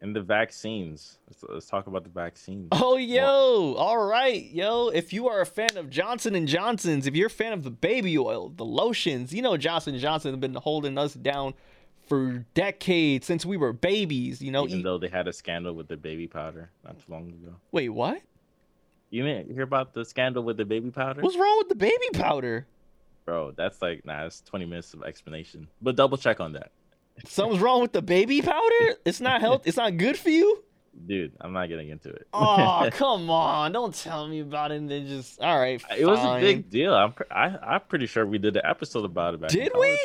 And 0.03 0.14
the 0.16 0.20
vaccines. 0.20 1.18
Let's, 1.28 1.44
let's 1.48 1.66
talk 1.66 1.86
about 1.86 2.03
the 2.03 2.11
vaccines. 2.11 2.68
Oh, 2.72 2.96
yo, 2.96 3.74
all 3.78 4.05
right, 4.05 4.44
yo. 4.50 4.88
If 4.88 5.12
you 5.12 5.28
are 5.28 5.40
a 5.40 5.46
fan 5.46 5.76
of 5.76 5.88
Johnson 5.90 6.34
and 6.34 6.48
Johnson's, 6.48 7.07
if 7.07 7.14
you're 7.14 7.28
a 7.28 7.30
fan 7.30 7.53
of 7.53 7.62
the 7.62 7.70
baby 7.70 8.18
oil, 8.18 8.48
the 8.48 8.64
lotions, 8.64 9.32
you 9.32 9.42
know 9.42 9.57
Johnson 9.57 9.94
and 9.94 10.03
Johnson 10.03 10.32
have 10.32 10.40
been 10.40 10.55
holding 10.55 10.98
us 10.98 11.14
down 11.14 11.55
for 12.09 12.44
decades 12.55 13.26
since 13.26 13.46
we 13.46 13.57
were 13.57 13.72
babies. 13.72 14.42
You 14.42 14.50
know, 14.50 14.64
Even 14.66 14.80
eat- 14.80 14.82
though 14.82 14.98
they 14.98 15.09
had 15.09 15.28
a 15.28 15.32
scandal 15.32 15.72
with 15.74 15.86
the 15.86 15.96
baby 15.96 16.26
powder 16.26 16.70
not 16.84 16.98
too 16.98 17.12
long 17.12 17.28
ago. 17.28 17.55
wait, 17.70 17.88
what? 17.90 18.20
You 19.11 19.22
didn't 19.22 19.53
hear 19.55 19.62
about 19.62 19.94
the 19.94 20.05
scandal 20.05 20.42
with 20.42 20.57
the 20.57 20.64
baby 20.64 20.90
powder? 20.90 21.20
What's 21.22 21.36
wrong 21.36 21.59
with 21.59 21.68
the 21.68 21.74
baby 21.76 22.09
powder? 22.12 22.66
Bro, 23.24 23.53
that's 23.53 23.80
like 23.80 24.05
nah, 24.05 24.24
that's 24.24 24.40
20 24.40 24.64
minutes 24.64 24.94
of 24.94 25.05
explanation. 25.05 25.68
But 25.80 25.94
double 25.94 26.18
check 26.18 26.40
on 26.40 26.55
that. 26.55 26.72
Something's 27.26 27.60
wrong 27.62 27.82
with 27.82 27.92
the 27.92 28.02
baby 28.02 28.42
powder? 28.42 28.96
It's 29.04 29.20
not 29.20 29.40
health. 29.40 29.62
It's 29.66 29.76
not 29.76 29.96
good 29.96 30.18
for 30.18 30.30
you. 30.30 30.62
Dude, 31.06 31.32
I'm 31.40 31.52
not 31.52 31.68
getting 31.68 31.88
into 31.88 32.10
it. 32.10 32.26
Oh, 32.32 32.88
come 32.92 33.30
on! 33.30 33.72
Don't 33.72 33.94
tell 33.94 34.28
me 34.28 34.40
about 34.40 34.72
it. 34.72 34.76
And 34.76 34.90
then 34.90 35.06
just 35.06 35.40
all 35.40 35.58
right. 35.58 35.82
it 35.96 36.06
was 36.06 36.18
a 36.18 36.38
big 36.40 36.68
deal. 36.68 36.94
I'm 36.94 37.12
pre- 37.12 37.26
I, 37.30 37.74
I'm 37.74 37.80
pretty 37.88 38.06
sure 38.06 38.26
we 38.26 38.38
did 38.38 38.56
an 38.56 38.62
episode 38.64 39.04
about 39.04 39.34
it 39.34 39.40
back 39.40 39.50
Did 39.50 39.72
we? 39.78 39.98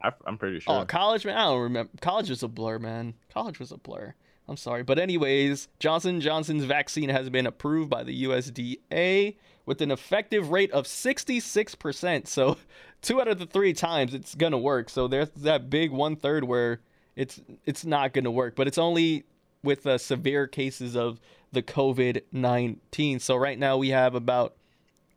I'm 0.00 0.38
pretty 0.38 0.60
sure. 0.60 0.80
Oh, 0.80 0.84
college 0.84 1.24
man. 1.24 1.36
I 1.36 1.46
don't 1.46 1.62
remember. 1.62 1.90
College 2.00 2.30
was 2.30 2.42
a 2.42 2.48
blur, 2.48 2.78
man. 2.78 3.14
College 3.32 3.58
was 3.58 3.72
a 3.72 3.78
blur. 3.78 4.14
I'm 4.48 4.56
sorry, 4.56 4.82
but 4.82 4.98
anyways, 4.98 5.68
Johnson 5.78 6.20
Johnson's 6.20 6.64
vaccine 6.64 7.10
has 7.10 7.28
been 7.28 7.46
approved 7.46 7.90
by 7.90 8.02
the 8.02 8.24
USDA 8.24 9.36
with 9.66 9.82
an 9.82 9.90
effective 9.90 10.48
rate 10.48 10.70
of 10.72 10.86
66%. 10.86 12.26
So, 12.26 12.56
two 13.02 13.20
out 13.20 13.28
of 13.28 13.38
the 13.38 13.44
three 13.46 13.74
times 13.74 14.14
it's 14.14 14.34
gonna 14.34 14.58
work. 14.58 14.88
So 14.88 15.06
there's 15.06 15.28
that 15.30 15.68
big 15.68 15.90
one 15.90 16.16
third 16.16 16.44
where 16.44 16.80
it's 17.14 17.40
it's 17.66 17.84
not 17.84 18.14
gonna 18.14 18.30
work, 18.30 18.56
but 18.56 18.66
it's 18.66 18.78
only 18.78 19.24
with 19.62 19.86
uh, 19.86 19.98
severe 19.98 20.46
cases 20.46 20.96
of 20.96 21.20
the 21.52 21.62
COVID 21.62 22.22
19. 22.32 23.20
So 23.20 23.36
right 23.36 23.58
now 23.58 23.76
we 23.76 23.90
have 23.90 24.14
about 24.14 24.54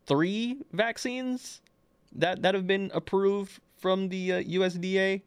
three 0.06 0.58
vaccines 0.74 1.62
that 2.14 2.42
that 2.42 2.54
have 2.54 2.68
been 2.68 2.92
approved 2.94 3.62
from 3.78 4.10
the 4.10 4.34
uh, 4.34 4.44
USDA, 4.44 5.22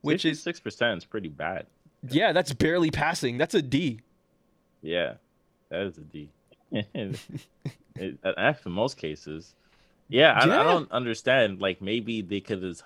which 0.00 0.24
is 0.24 0.42
six 0.42 0.58
percent 0.58 0.98
is 0.98 1.04
pretty 1.04 1.28
bad. 1.28 1.66
Yeah, 2.10 2.32
that's 2.32 2.52
barely 2.52 2.90
passing. 2.90 3.38
That's 3.38 3.54
a 3.54 3.62
D. 3.62 4.00
Yeah, 4.82 5.14
that 5.68 5.82
is 5.82 5.98
a 5.98 6.02
D. 6.02 6.30
it, 6.70 8.18
actually, 8.24 8.70
in 8.70 8.72
most 8.72 8.96
cases, 8.96 9.54
yeah, 10.08 10.38
I, 10.40 10.46
Yeah. 10.46 10.60
I 10.60 10.64
don't 10.64 10.90
understand. 10.90 11.60
Like 11.60 11.80
maybe 11.80 12.22
they 12.22 12.40
could 12.40 12.62
have 12.62 12.82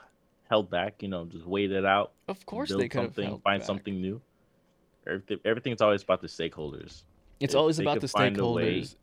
held 0.48 0.70
back. 0.70 1.02
You 1.02 1.08
know, 1.08 1.24
just 1.26 1.46
wait 1.46 1.72
it 1.72 1.84
out. 1.84 2.12
Of 2.28 2.44
course 2.46 2.70
they 2.70 2.88
could 2.88 3.00
have 3.00 3.14
something, 3.14 3.40
find 3.40 3.60
back. 3.60 3.66
something 3.66 4.00
new. 4.00 4.20
Everything, 5.06 5.38
everything's 5.44 5.80
always 5.80 6.02
about 6.02 6.20
the 6.20 6.28
stakeholders. 6.28 7.02
It's 7.40 7.54
if 7.54 7.58
always 7.58 7.78
about 7.78 8.00
the 8.00 8.08
find 8.08 8.38
a 8.38 8.46
way 8.46 8.80
stakeholders. 8.82 8.96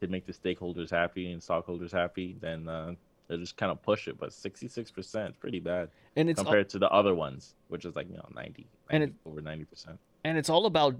To 0.00 0.08
make 0.08 0.26
the 0.26 0.32
stakeholders 0.32 0.90
happy 0.90 1.30
and 1.30 1.42
stockholders 1.42 1.92
happy, 1.92 2.36
then 2.40 2.68
uh, 2.68 2.94
they'll 3.28 3.38
just 3.38 3.56
kind 3.56 3.72
of 3.72 3.82
push 3.82 4.08
it. 4.08 4.18
But 4.18 4.32
sixty-six 4.32 4.90
percent 4.90 5.30
is 5.30 5.36
pretty 5.36 5.60
bad 5.60 5.88
And 6.16 6.28
it's 6.30 6.40
compared 6.40 6.68
to 6.70 6.78
the 6.78 6.88
other 6.90 7.14
ones, 7.14 7.54
which 7.68 7.84
is 7.84 7.96
like 7.96 8.08
you 8.10 8.16
know 8.16 8.28
90, 8.34 8.66
And 8.90 9.00
90 9.00 9.04
it- 9.04 9.28
over 9.28 9.40
ninety 9.40 9.64
percent. 9.64 9.98
and 10.24 10.36
it's 10.38 10.48
all 10.50 10.66
about 10.66 10.96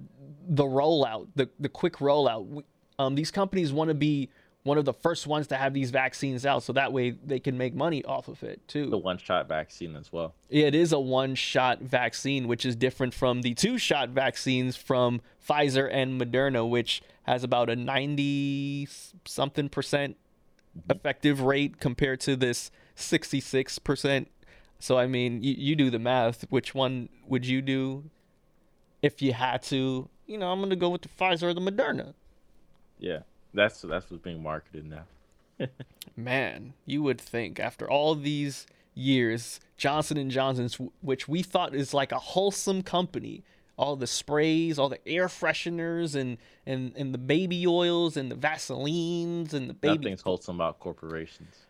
the 0.48 0.64
rollout, 0.64 1.28
the 1.34 1.48
the 1.60 1.68
quick 1.68 1.94
rollout. 1.96 2.62
Um, 2.98 3.14
these 3.16 3.30
companies 3.30 3.72
want 3.72 3.88
to 3.88 3.94
be 3.94 4.28
one 4.62 4.78
of 4.78 4.86
the 4.86 4.94
first 4.94 5.26
ones 5.26 5.46
to 5.48 5.56
have 5.56 5.74
these 5.74 5.90
vaccines 5.90 6.46
out, 6.46 6.62
so 6.62 6.72
that 6.72 6.90
way 6.90 7.10
they 7.10 7.38
can 7.38 7.58
make 7.58 7.74
money 7.74 8.02
off 8.04 8.28
of 8.28 8.42
it 8.42 8.66
too. 8.66 8.88
The 8.88 8.96
one-shot 8.96 9.46
vaccine 9.46 9.94
as 9.94 10.10
well. 10.10 10.34
It 10.48 10.74
is 10.74 10.92
a 10.92 10.98
one 11.00 11.34
shot 11.34 11.80
vaccine, 11.82 12.48
which 12.48 12.64
is 12.64 12.74
different 12.74 13.12
from 13.12 13.42
the 13.42 13.52
two 13.52 13.76
shot 13.76 14.08
vaccines 14.08 14.74
from 14.76 15.20
Pfizer 15.46 15.86
and 15.92 16.18
Moderna, 16.18 16.66
which 16.66 17.02
has 17.24 17.44
about 17.44 17.68
a 17.68 17.76
90 17.76 18.88
something 19.26 19.68
percent 19.68 20.16
effective 20.90 21.40
rate 21.40 21.80
compared 21.80 22.20
to 22.20 22.36
this 22.36 22.70
66 22.94 23.78
percent. 23.80 24.28
So, 24.78 24.98
I 24.98 25.06
mean, 25.06 25.42
you, 25.42 25.54
you 25.56 25.76
do 25.76 25.90
the 25.90 25.98
math. 25.98 26.44
Which 26.50 26.74
one 26.74 27.08
would 27.26 27.46
you 27.46 27.62
do 27.62 28.10
if 29.02 29.22
you 29.22 29.32
had 29.32 29.62
to? 29.64 30.08
You 30.26 30.38
know, 30.38 30.50
I'm 30.50 30.58
going 30.58 30.70
to 30.70 30.76
go 30.76 30.90
with 30.90 31.02
the 31.02 31.08
Pfizer 31.08 31.44
or 31.44 31.54
the 31.54 31.60
Moderna. 31.60 32.14
Yeah. 32.98 33.20
That's 33.54 33.80
that's 33.82 34.10
what's 34.10 34.22
being 34.22 34.42
marketed 34.42 34.84
now. 34.84 35.66
Man, 36.16 36.74
you 36.84 37.02
would 37.02 37.20
think 37.20 37.60
after 37.60 37.88
all 37.88 38.16
these 38.16 38.66
years, 38.94 39.60
Johnson 39.76 40.16
and 40.16 40.30
Johnson's, 40.30 40.78
which 41.00 41.28
we 41.28 41.42
thought 41.42 41.74
is 41.74 41.94
like 41.94 42.10
a 42.10 42.18
wholesome 42.18 42.82
company, 42.82 43.44
all 43.76 43.96
the 43.96 44.06
sprays, 44.06 44.78
all 44.78 44.88
the 44.88 45.06
air 45.06 45.28
fresheners, 45.28 46.14
and 46.14 46.38
and 46.66 46.92
and 46.96 47.12
the 47.12 47.18
baby 47.18 47.66
oils 47.66 48.16
and 48.16 48.30
the 48.30 48.36
Vaselines 48.36 49.52
and 49.52 49.68
the 49.68 49.74
baby. 49.74 49.98
Nothing's 49.98 50.22
wholesome 50.22 50.56
about 50.56 50.78
corporations. 50.80 51.66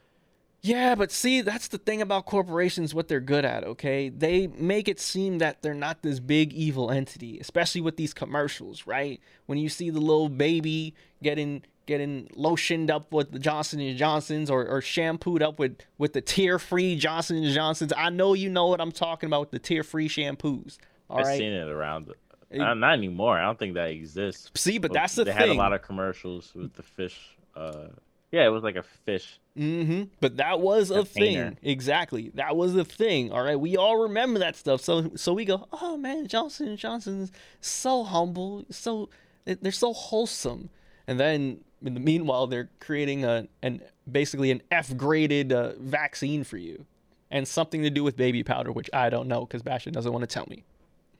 Yeah, 0.65 0.95
but 0.95 1.13
see, 1.13 1.43
that's 1.43 1.69
the 1.69 1.77
thing 1.77 2.01
about 2.01 2.25
corporations, 2.25 2.95
what 2.95 3.07
they're 3.07 3.21
good 3.21 3.45
at, 3.45 3.65
okay? 3.65 4.09
They 4.09 4.47
make 4.47 4.89
it 4.89 4.99
seem 4.99 5.37
that 5.37 5.61
they're 5.61 5.75
not 5.75 6.01
this 6.01 6.21
big 6.21 6.55
evil 6.55 6.91
entity, 6.91 7.39
especially 7.39 7.83
with 7.83 7.99
these 7.99 8.15
commercials, 8.15 8.87
right? 8.87 9.21
When 9.45 9.59
you 9.59 9.69
see 9.69 9.91
the 9.91 10.01
little 10.01 10.31
baby 10.31 10.95
getting 11.23 11.65
getting 11.87 12.29
lotioned 12.35 12.91
up 12.91 13.13
with 13.13 13.31
the 13.31 13.39
Johnson 13.39 13.79
and 13.81 13.99
Johnsons 13.99 14.49
or, 14.49 14.67
or 14.67 14.81
shampooed 14.81 15.43
up 15.43 15.59
with 15.59 15.77
with 15.99 16.15
the 16.15 16.23
tear 16.23 16.59
free 16.59 16.97
Johnson 16.97 17.45
and 17.45 17.55
Johnsons. 17.55 17.93
I 17.95 18.09
know 18.09 18.33
you 18.33 18.49
know 18.49 18.69
what 18.69 18.81
I'm 18.81 18.93
talking 18.93 19.27
about 19.27 19.41
with 19.41 19.51
the 19.51 19.59
tear 19.59 19.83
free 19.83 20.09
shampoos. 20.09 20.79
All 21.11 21.19
I've 21.19 21.27
right? 21.27 21.39
seen 21.39 21.53
it 21.53 21.69
around. 21.69 22.13
Uh, 22.53 22.75
not 22.75 22.93
anymore. 22.95 23.39
I 23.39 23.43
don't 23.43 23.59
think 23.59 23.75
that 23.75 23.91
exists. 23.91 24.51
See, 24.55 24.79
but 24.79 24.93
that's 24.93 25.15
the 25.15 25.25
they 25.25 25.33
thing. 25.33 25.41
They 25.41 25.49
had 25.49 25.57
a 25.57 25.59
lot 25.59 25.73
of 25.73 25.83
commercials 25.83 26.53
with 26.55 26.75
the 26.75 26.83
fish. 26.83 27.37
Uh, 27.57 27.87
yeah, 28.31 28.45
it 28.45 28.51
was 28.51 28.63
like 28.63 28.77
a 28.77 28.83
fish. 28.83 29.39
Mm-hmm. 29.57 30.05
But 30.21 30.39
that 30.39 30.61
was 30.61 30.91
a 30.91 31.05
Container. 31.05 31.51
thing. 31.51 31.59
Exactly. 31.63 32.31
That 32.35 32.57
was 32.57 32.75
a 32.75 32.85
thing. 32.85 33.31
All 33.33 33.43
right. 33.43 33.59
We 33.59 33.77
all 33.77 33.97
remember 33.97 34.41
that 34.41 34.57
stuff. 34.57 34.81
So 34.81 35.11
so 35.15 35.33
we 35.33 35.45
go, 35.45 35.69
oh 35.73 35.97
man, 35.97 36.27
Johnson 36.27 36.77
Johnson's 36.77 37.31
so 37.61 38.03
humble, 38.03 38.65
so 38.71 39.09
they're 39.45 39.71
so 39.73 39.93
wholesome. 39.93 40.71
And 41.07 41.21
then 41.21 41.61
in 41.83 41.95
the 41.95 42.01
meanwhile, 42.01 42.47
they're 42.49 42.71
creating 42.81 43.25
a 43.25 43.47
an 43.63 43.83
basically 44.11 44.51
an 44.51 44.63
F 44.71 44.97
graded 44.97 45.53
uh, 45.53 45.75
vaccine 45.79 46.43
for 46.43 46.57
you, 46.57 46.87
and 47.31 47.47
something 47.47 47.83
to 47.83 47.91
do 47.91 48.03
with 48.03 48.17
baby 48.17 48.43
powder, 48.43 48.73
which 48.73 48.91
I 48.93 49.11
don't 49.11 49.29
know 49.29 49.45
because 49.47 49.63
Bastion 49.63 49.93
doesn't 49.93 50.13
want 50.13 50.23
to 50.23 50.33
tell 50.33 50.47
me. 50.49 50.65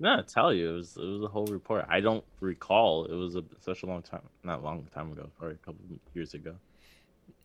No, 0.01 0.19
I 0.19 0.23
tell 0.23 0.53
you, 0.53 0.71
it 0.71 0.77
was 0.77 0.97
it 0.97 1.05
was 1.05 1.23
a 1.23 1.29
whole 1.29 1.47
report. 1.47 1.87
I 1.89 2.01
don't 2.01 2.25
recall. 2.41 3.05
It 3.05 3.15
was 3.15 3.37
a, 3.37 3.45
such 3.61 3.83
a 3.83 3.87
long 3.87 4.03
time, 4.03 4.23
not 4.43 4.61
a 4.61 4.63
long 4.63 4.87
time 4.93 5.13
ago, 5.13 5.29
probably 5.39 5.55
a 5.55 5.65
couple 5.67 5.81
years 6.15 6.35
ago. 6.35 6.55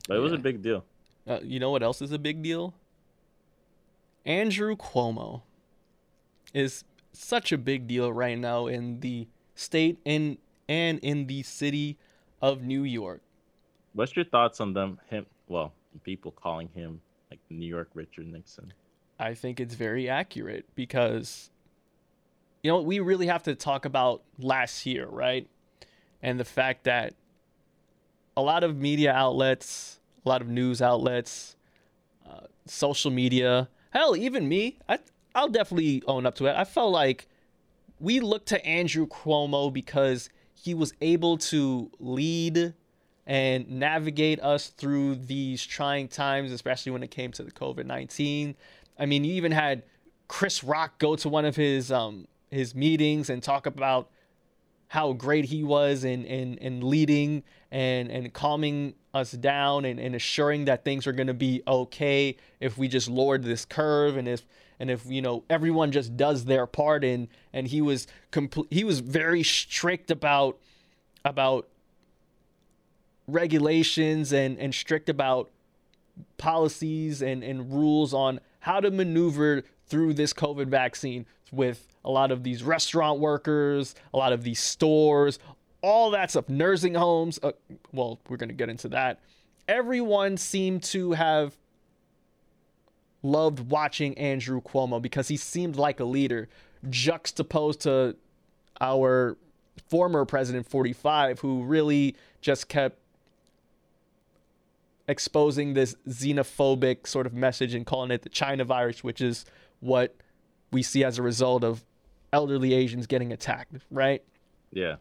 But 0.08 0.18
it 0.18 0.20
was 0.20 0.34
a 0.34 0.38
big 0.38 0.62
deal. 0.62 0.84
Uh, 1.28 1.40
you 1.44 1.60
know 1.60 1.70
what 1.70 1.84
else 1.84 2.02
is 2.02 2.12
a 2.12 2.20
big 2.20 2.42
deal? 2.42 2.74
Andrew 4.26 4.76
Cuomo 4.76 5.44
is 6.54 6.84
such 7.14 7.52
a 7.52 7.58
big 7.58 7.88
deal 7.88 8.12
right 8.12 8.38
now 8.38 8.68
in 8.68 9.00
the 9.02 9.28
state 9.56 10.00
and 10.06 10.38
and 10.68 11.00
in 11.00 11.28
the 11.28 11.44
city 11.44 11.98
of 12.42 12.64
New 12.64 12.84
York. 12.84 13.22
What's 13.94 14.16
your 14.16 14.26
thoughts 14.26 14.60
on 14.62 14.74
them? 14.74 15.00
Him, 15.10 15.26
well, 15.48 15.74
people 16.04 16.32
calling 16.32 16.70
him 16.74 17.02
like 17.30 17.40
New 17.50 17.66
York 17.66 17.90
Richard 17.94 18.28
Nixon. 18.28 18.74
I 19.20 19.34
think 19.34 19.60
it's 19.60 19.76
very 19.76 20.08
accurate 20.08 20.66
because 20.76 21.52
you 22.64 22.72
know, 22.72 22.82
we 22.82 23.00
really 23.00 23.28
have 23.28 23.44
to 23.44 23.56
talk 23.56 23.86
about 23.86 24.24
last 24.38 24.86
year, 24.86 25.08
right? 25.08 25.48
And 26.22 26.40
the 26.40 26.46
fact 26.46 26.84
that 26.84 27.14
a 28.36 28.42
lot 28.42 28.64
of 28.64 28.78
media 28.78 29.14
outlets, 29.14 30.00
a 30.26 30.30
lot 30.30 30.42
of 30.42 30.48
news 30.48 30.82
outlets, 30.82 31.56
uh, 32.30 32.42
social 32.66 33.12
media, 33.12 33.70
hell, 33.92 34.16
even 34.16 34.48
me, 34.48 34.80
I, 34.88 35.00
I'll 35.34 35.48
definitely 35.48 36.04
own 36.06 36.26
up 36.26 36.36
to 36.36 36.48
it. 36.48 36.56
I 36.56 36.66
felt 36.66 36.92
like 36.92 37.28
we 38.00 38.20
looked 38.20 38.48
to 38.50 38.66
Andrew 38.66 39.08
Cuomo 39.08 39.72
because 39.72 40.30
he 40.54 40.74
was 40.74 40.94
able 41.02 41.38
to 41.38 41.90
lead 42.00 42.74
and 43.26 43.70
navigate 43.70 44.40
us 44.42 44.68
through 44.68 45.16
these 45.16 45.66
trying 45.66 46.08
times, 46.08 46.52
especially 46.52 46.92
when 46.92 47.04
it 47.04 47.12
came 47.12 47.32
to 47.32 47.44
the 47.44 47.52
COVID 47.52 47.86
19. 47.86 48.56
I 48.98 49.06
mean, 49.06 49.24
you 49.24 49.34
even 49.34 49.52
had 49.52 49.84
Chris 50.28 50.64
Rock 50.64 50.98
go 50.98 51.16
to 51.16 51.30
one 51.30 51.46
of 51.46 51.56
his 51.56 51.92
um, 51.92 52.28
his 52.52 52.74
meetings 52.76 53.30
and 53.30 53.42
talk 53.42 53.66
about 53.66 54.10
how 54.90 55.14
great 55.14 55.46
he 55.46 55.64
was 55.64 56.04
in, 56.04 56.26
in, 56.26 56.58
in 56.58 56.82
leading 56.82 57.44
and, 57.72 58.10
and 58.10 58.34
calming 58.34 58.96
us 59.14 59.32
down 59.32 59.86
and, 59.86 60.00
and 60.00 60.16
assuring 60.16 60.66
that 60.66 60.84
things 60.84 61.08
are 61.08 61.12
going 61.12 61.28
to 61.28 61.34
be 61.34 61.62
okay 61.68 62.36
if 62.60 62.78
we 62.78 62.88
just 62.88 63.08
lowered 63.08 63.44
this 63.44 63.66
curve 63.66 64.18
and 64.18 64.28
if 64.28 64.46
and 64.80 64.90
if 64.90 65.06
you 65.06 65.22
know 65.22 65.44
everyone 65.50 65.92
just 65.92 66.16
does 66.16 66.46
their 66.46 66.66
part 66.66 67.04
and 67.04 67.28
and 67.52 67.68
he 67.68 67.82
was 67.82 68.08
he 68.70 68.84
was 68.84 69.00
very 69.00 69.42
strict 69.42 70.12
about 70.12 70.60
about 71.26 71.68
regulations 73.28 74.32
and 74.32 74.58
and 74.60 74.74
strict 74.74 75.10
about 75.10 75.50
policies 76.38 77.22
and, 77.22 77.44
and 77.44 77.72
rules 77.74 78.14
on 78.14 78.40
how 78.60 78.80
to 78.80 78.92
maneuver 78.92 79.64
through 79.90 80.14
this 80.14 80.34
COVID 80.34 80.68
vaccine 80.68 81.26
with 81.52 81.88
a 82.06 82.10
lot 82.10 82.32
of 82.32 82.44
these 82.44 82.64
restaurant 82.64 83.20
workers, 83.20 83.96
a 84.14 84.18
lot 84.18 84.32
of 84.32 84.44
these 84.44 84.60
stores, 84.60 85.40
all 85.82 86.12
that 86.12 86.32
stuff, 86.32 86.48
nursing 86.48 86.94
homes. 86.94 87.40
Uh, 87.42 87.52
well, 87.92 88.20
we're 88.30 88.38
going 88.38 88.50
to 88.50 88.56
get 88.56 88.70
into 88.70 88.88
that. 88.90 89.20
Everyone 89.68 90.38
seemed 90.38 90.84
to 90.84 91.14
have 91.14 91.58
loved 93.22 93.70
watching 93.72 94.18
Andrew 94.18 94.62
Cuomo 94.62 95.02
because 95.02 95.28
he 95.28 95.38
seemed 95.38 95.76
like 95.76 96.00
a 96.00 96.06
leader, 96.06 96.48
juxtaposed 96.90 97.82
to 97.82 98.16
our 98.80 99.38
former 99.90 100.26
president 100.26 100.68
45, 100.68 101.40
who 101.40 101.64
really 101.64 102.16
just 102.42 102.70
kept 102.70 103.00
exposing 105.08 105.74
this 105.74 105.96
xenophobic 106.08 107.08
sort 107.08 107.26
of 107.26 107.34
message 107.34 107.74
and 107.74 107.86
calling 107.86 108.12
it 108.12 108.22
the 108.22 108.30
China 108.30 108.64
virus, 108.64 109.04
which 109.04 109.22
is 109.22 109.44
what 109.80 110.16
we 110.72 110.84
see 110.84 111.04
as 111.04 111.18
a 111.18 111.22
result 111.24 111.64
of 111.64 111.84
elderly 112.32 112.74
Asians 112.74 113.08
getting 113.08 113.32
attacked, 113.32 113.76
right? 113.92 114.24
Yeah. 114.72 114.96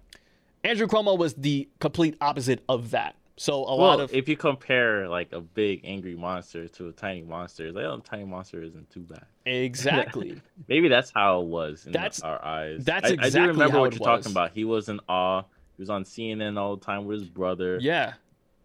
Andrew 0.64 0.86
Cuomo 0.86 1.16
was 1.16 1.34
the 1.34 1.68
complete 1.78 2.16
opposite 2.20 2.62
of 2.68 2.90
that. 2.90 3.16
So 3.36 3.64
a 3.66 3.76
well, 3.76 3.86
lot 3.86 4.00
of 4.00 4.12
if 4.12 4.28
you 4.28 4.36
compare 4.36 5.08
like 5.08 5.32
a 5.32 5.40
big 5.40 5.82
angry 5.84 6.16
monster 6.16 6.66
to 6.66 6.88
a 6.88 6.92
tiny 6.92 7.22
monster, 7.22 7.68
it's 7.68 7.76
like 7.76 7.84
oh, 7.84 7.94
a 7.94 8.00
tiny 8.00 8.24
monster 8.24 8.60
isn't 8.62 8.90
too 8.90 9.00
bad. 9.00 9.24
exactly. 9.46 10.40
Maybe 10.68 10.88
that's 10.88 11.12
how 11.14 11.42
it 11.42 11.46
was 11.46 11.86
in 11.86 11.92
That's- 11.92 12.20
our 12.22 12.44
eyes. 12.44 12.84
that's 12.84 13.12
I, 13.12 13.16
I 13.20 13.30
do 13.30 13.46
remember 13.46 13.78
what 13.78 13.92
you're 13.92 14.00
was. 14.00 14.24
talking 14.24 14.32
about. 14.32 14.50
He 14.52 14.64
was 14.64 14.88
in 14.88 14.98
awe. 15.08 15.42
He 15.76 15.82
was 15.82 15.90
on 15.90 16.02
CNN 16.02 16.58
all 16.58 16.74
the 16.76 16.84
time 16.84 17.04
with 17.04 17.20
his 17.20 17.28
brother. 17.28 17.78
yeah. 17.80 18.14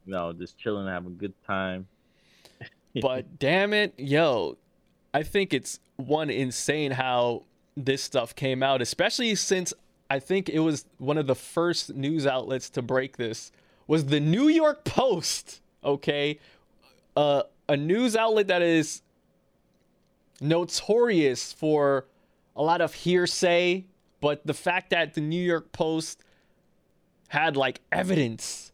You 0.06 0.12
know, 0.14 0.34
just 0.34 0.58
chilling, 0.58 0.88
having 0.88 1.12
a 1.12 1.16
good 1.16 1.34
time. 1.46 1.88
But 3.02 3.40
damn 3.40 3.74
it, 3.74 3.94
yo, 3.98 4.58
I 5.14 5.24
think 5.24 5.54
it's 5.54 5.80
one 5.98 6.30
insane 6.30 6.92
how 6.92 7.44
this 7.76 8.04
stuff 8.04 8.36
came 8.36 8.64
out, 8.64 8.82
especially 8.82 9.36
since 9.36 9.74
I 10.10 10.20
think 10.20 10.50
it 10.50 10.60
was 10.60 10.86
one 10.98 11.18
of 11.18 11.28
the 11.28 11.36
first 11.36 11.96
news 11.96 12.28
outlets 12.28 12.70
to 12.72 12.82
break 12.82 13.18
this 13.18 13.52
was 13.88 14.06
the 14.06 14.20
New 14.20 14.48
York 14.48 14.84
Post. 14.84 15.62
Okay, 15.84 16.40
uh, 17.16 17.44
a 17.68 17.76
news 17.76 18.16
outlet 18.16 18.48
that 18.48 18.62
is 18.62 19.02
notorious 20.40 21.52
for 21.52 22.06
a 22.56 22.64
lot 22.64 22.82
of 22.82 22.94
hearsay, 22.94 23.86
but 24.22 24.46
the 24.46 24.54
fact 24.54 24.92
that 24.92 25.14
the 25.14 25.22
New 25.22 25.42
York 25.42 25.72
Post 25.72 26.24
had 27.28 27.58
like 27.58 27.82
evidence, 27.92 28.72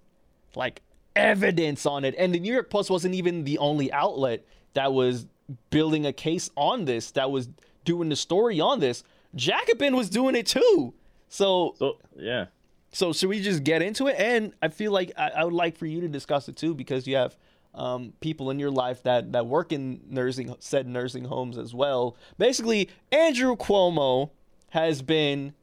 like 0.55 0.81
evidence 1.15 1.85
on 1.85 2.03
it, 2.03 2.13
and 2.17 2.33
the 2.33 2.39
New 2.39 2.53
York 2.53 2.69
Post 2.69 2.89
wasn't 2.89 3.15
even 3.15 3.43
the 3.43 3.57
only 3.57 3.91
outlet 3.91 4.45
that 4.73 4.93
was 4.93 5.25
building 5.69 6.05
a 6.05 6.13
case 6.13 6.49
on 6.55 6.85
this, 6.85 7.11
that 7.11 7.31
was 7.31 7.49
doing 7.85 8.09
the 8.09 8.15
story 8.15 8.59
on 8.59 8.79
this. 8.79 9.03
Jacobin 9.35 9.95
was 9.95 10.09
doing 10.09 10.35
it 10.35 10.47
too. 10.47 10.93
So 11.27 11.75
So 11.77 11.97
yeah, 12.15 12.45
so 12.91 13.13
should 13.13 13.29
we 13.29 13.41
just 13.41 13.63
get 13.63 13.81
into 13.81 14.07
it? 14.07 14.15
And 14.17 14.53
I 14.61 14.69
feel 14.69 14.91
like 14.91 15.11
I, 15.17 15.29
I 15.29 15.43
would 15.43 15.53
like 15.53 15.77
for 15.77 15.85
you 15.85 16.01
to 16.01 16.07
discuss 16.07 16.49
it 16.49 16.55
too 16.55 16.73
because 16.73 17.07
you 17.07 17.15
have 17.15 17.37
um, 17.75 18.13
people 18.19 18.49
in 18.49 18.59
your 18.59 18.71
life 18.71 19.03
that 19.03 19.31
that 19.33 19.45
work 19.45 19.71
in 19.71 20.01
nursing 20.09 20.55
said 20.59 20.87
nursing 20.87 21.25
homes 21.25 21.57
as 21.57 21.73
well. 21.73 22.15
Basically, 22.37 22.89
Andrew 23.11 23.55
Cuomo 23.55 24.31
has 24.69 25.01
been 25.01 25.53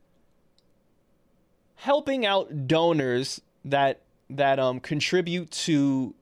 helping 1.76 2.24
out 2.24 2.66
donors 2.66 3.40
that 3.64 4.00
that 4.30 4.58
um 4.58 4.80
contribute 4.80 5.50
to 5.50 6.14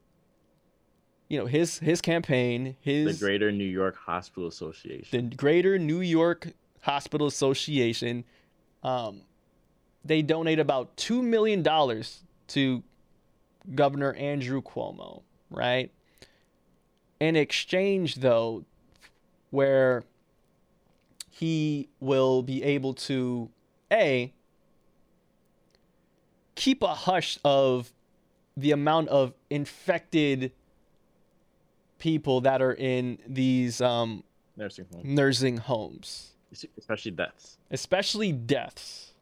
you 1.29 1.39
know 1.39 1.47
his 1.47 1.79
his 1.79 2.01
campaign 2.01 2.77
his 2.81 3.19
the 3.19 3.25
Greater 3.25 3.51
New 3.51 3.65
York 3.65 3.97
Hospital 3.97 4.49
Association. 4.49 5.31
the 5.31 5.37
Greater 5.37 5.79
New 5.79 6.01
York 6.01 6.49
Hospital 6.81 7.27
Association, 7.27 8.25
um, 8.83 9.23
they 10.05 10.23
donate 10.23 10.59
about 10.59 10.97
two 10.97 11.23
million 11.23 11.63
dollars 11.63 12.21
to 12.49 12.83
Governor 13.75 14.13
Andrew 14.15 14.61
Cuomo, 14.61 15.23
right? 15.51 15.91
In 17.21 17.37
exchange, 17.37 18.17
though, 18.17 18.65
where 19.51 20.05
he 21.31 21.89
will 22.01 22.43
be 22.43 22.63
able 22.63 22.95
to 22.95 23.49
a 23.91 24.33
keep 26.55 26.83
a 26.83 26.95
hush 26.95 27.39
of 27.45 27.93
the 28.57 28.71
amount 28.71 29.09
of 29.09 29.33
infected 29.51 30.53
people 32.05 32.43
that 32.43 32.61
are 32.61 32.75
in 32.75 33.17
these 33.27 33.81
um, 33.81 34.23
nursing 34.59 34.85
home, 34.93 35.03
nursing 35.03 35.57
homes, 35.57 36.33
especially 36.77 37.13
deaths. 37.13 37.57
Especially 37.71 38.31
deaths. 38.31 39.15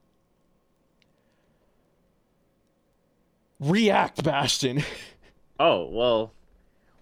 React, 3.60 4.24
Bastion. 4.24 4.82
oh 5.60 5.88
well, 5.90 6.32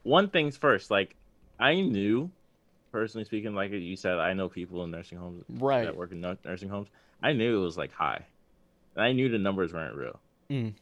one 0.02 0.28
thing's 0.28 0.58
first. 0.58 0.90
Like, 0.90 1.16
I 1.58 1.80
knew, 1.80 2.30
personally 2.92 3.24
speaking, 3.24 3.54
like 3.54 3.70
you 3.70 3.96
said, 3.96 4.18
I 4.18 4.34
know 4.34 4.50
people 4.50 4.84
in 4.84 4.90
nursing 4.90 5.16
homes, 5.16 5.44
right, 5.48 5.86
that 5.86 5.96
work 5.96 6.12
in 6.12 6.20
nursing 6.20 6.68
homes. 6.68 6.88
I 7.22 7.32
knew 7.32 7.58
it 7.58 7.64
was 7.64 7.78
like 7.78 7.92
high, 7.92 8.26
and 8.96 9.02
I 9.02 9.12
knew 9.12 9.30
the 9.30 9.38
numbers 9.38 9.72
weren't 9.72 9.96
real. 9.96 10.20
Mm. 10.50 10.74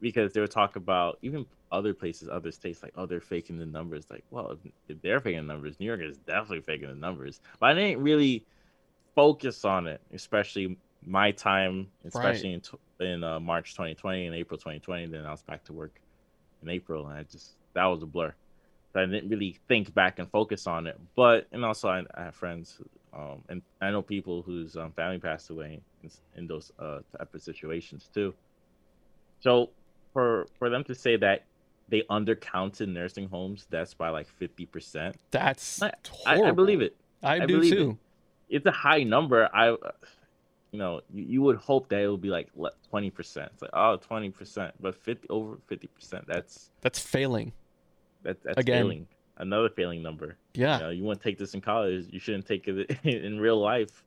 Because 0.00 0.32
they 0.32 0.40
were 0.40 0.46
talk 0.46 0.76
about 0.76 1.18
even 1.22 1.44
other 1.72 1.92
places, 1.92 2.28
other 2.28 2.52
states, 2.52 2.82
like, 2.82 2.92
oh, 2.96 3.06
they're 3.06 3.20
faking 3.20 3.58
the 3.58 3.66
numbers. 3.66 4.06
Like, 4.10 4.24
well, 4.30 4.52
if, 4.52 4.72
if 4.88 5.02
they're 5.02 5.20
faking 5.20 5.46
the 5.46 5.52
numbers, 5.52 5.78
New 5.80 5.86
York 5.86 6.00
is 6.00 6.18
definitely 6.18 6.60
faking 6.60 6.88
the 6.88 6.94
numbers. 6.94 7.40
But 7.58 7.70
I 7.70 7.74
didn't 7.74 8.02
really 8.02 8.44
focus 9.14 9.64
on 9.64 9.86
it, 9.86 10.00
especially 10.12 10.76
my 11.04 11.30
time, 11.32 11.88
especially 12.04 12.54
right. 12.54 12.68
in, 13.00 13.06
in 13.06 13.24
uh, 13.24 13.40
March 13.40 13.72
2020 13.72 14.26
and 14.26 14.36
April 14.36 14.58
2020. 14.58 15.06
Then 15.06 15.26
I 15.26 15.30
was 15.30 15.42
back 15.42 15.64
to 15.64 15.72
work 15.72 16.00
in 16.62 16.68
April, 16.68 17.06
and 17.06 17.18
I 17.18 17.22
just 17.24 17.52
that 17.74 17.84
was 17.86 18.02
a 18.02 18.06
blur. 18.06 18.34
So 18.92 19.00
I 19.00 19.06
didn't 19.06 19.28
really 19.28 19.58
think 19.68 19.92
back 19.94 20.18
and 20.18 20.30
focus 20.30 20.66
on 20.66 20.86
it. 20.86 20.98
But 21.14 21.46
and 21.52 21.64
also 21.64 21.88
I, 21.88 22.02
I 22.14 22.24
have 22.24 22.34
friends, 22.34 22.80
um, 23.12 23.42
and 23.48 23.62
I 23.80 23.90
know 23.90 24.02
people 24.02 24.42
whose 24.42 24.76
um, 24.76 24.92
family 24.92 25.18
passed 25.18 25.50
away 25.50 25.80
in, 26.02 26.10
in 26.36 26.46
those 26.46 26.72
uh, 26.78 27.00
type 27.16 27.34
of 27.34 27.42
situations 27.42 28.08
too. 28.12 28.34
So 29.40 29.70
for 30.18 30.48
for 30.58 30.68
them 30.68 30.82
to 30.82 30.96
say 30.96 31.16
that 31.16 31.44
they 31.88 32.02
undercounted 32.10 32.88
nursing 32.88 33.28
homes 33.28 33.68
that's 33.70 33.94
by 33.94 34.08
like 34.08 34.26
50% 34.40 35.14
that's 35.30 35.80
I, 35.80 35.92
I, 36.26 36.42
I 36.42 36.50
believe 36.50 36.80
it. 36.80 36.96
I, 37.22 37.42
I 37.42 37.46
do 37.46 37.62
too. 37.62 37.96
it. 38.48 38.56
it's 38.56 38.66
a 38.66 38.72
high 38.72 39.04
number. 39.04 39.48
I 39.54 39.68
you 40.72 40.78
know 40.80 41.02
you, 41.14 41.22
you 41.22 41.42
would 41.42 41.56
hope 41.56 41.88
that 41.90 42.00
it 42.00 42.08
would 42.08 42.20
be 42.20 42.30
like 42.30 42.48
20% 42.92 43.14
it's 43.52 43.62
like 43.62 43.70
oh 43.74 43.96
20% 44.10 44.72
but 44.80 44.96
50 44.96 45.28
over 45.30 45.58
50% 45.70 46.26
that's 46.26 46.70
that's 46.80 46.98
failing. 46.98 47.52
That, 48.24 48.42
that's 48.42 48.58
Again. 48.58 48.82
failing. 48.82 49.06
Another 49.36 49.68
failing 49.68 50.02
number. 50.02 50.36
Yeah. 50.54 50.78
You, 50.78 50.82
know, 50.82 50.90
you 50.90 51.04
want 51.04 51.20
to 51.20 51.28
take 51.28 51.38
this 51.38 51.54
in 51.54 51.60
college 51.60 52.06
you 52.10 52.18
shouldn't 52.18 52.46
take 52.46 52.66
it 52.66 52.90
in 53.04 53.38
real 53.38 53.60
life. 53.60 54.02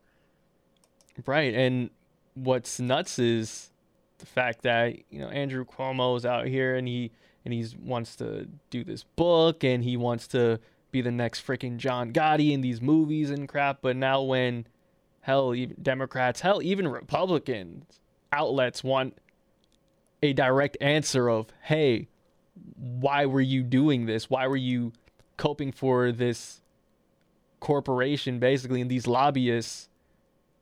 Right. 1.25 1.53
And 1.53 1.89
what's 2.33 2.81
nuts 2.81 3.17
is 3.17 3.70
the 4.21 4.25
fact 4.25 4.61
that 4.61 4.95
you 5.09 5.19
know 5.19 5.27
Andrew 5.27 5.65
Cuomo 5.65 6.15
is 6.15 6.25
out 6.25 6.47
here 6.47 6.75
and 6.75 6.87
he 6.87 7.11
and 7.43 7.53
he 7.53 7.65
wants 7.81 8.15
to 8.17 8.47
do 8.69 8.83
this 8.83 9.03
book 9.03 9.63
and 9.63 9.83
he 9.83 9.97
wants 9.97 10.27
to 10.27 10.59
be 10.91 11.01
the 11.01 11.11
next 11.11 11.45
freaking 11.45 11.77
John 11.77 12.13
Gotti 12.13 12.51
in 12.51 12.61
these 12.61 12.81
movies 12.81 13.31
and 13.31 13.47
crap. 13.47 13.79
But 13.81 13.95
now 13.95 14.21
when 14.21 14.67
hell, 15.21 15.55
even 15.55 15.75
Democrats, 15.81 16.41
hell, 16.41 16.61
even 16.61 16.87
Republicans 16.87 17.99
outlets 18.31 18.83
want 18.83 19.17
a 20.23 20.33
direct 20.33 20.77
answer 20.79 21.29
of, 21.29 21.47
hey, 21.63 22.07
why 22.75 23.25
were 23.25 23.41
you 23.41 23.63
doing 23.63 24.05
this? 24.05 24.29
Why 24.29 24.47
were 24.47 24.57
you 24.57 24.93
coping 25.37 25.71
for 25.71 26.11
this 26.11 26.61
corporation 27.59 28.39
basically 28.39 28.81
and 28.81 28.89
these 28.89 29.07
lobbyists 29.07 29.89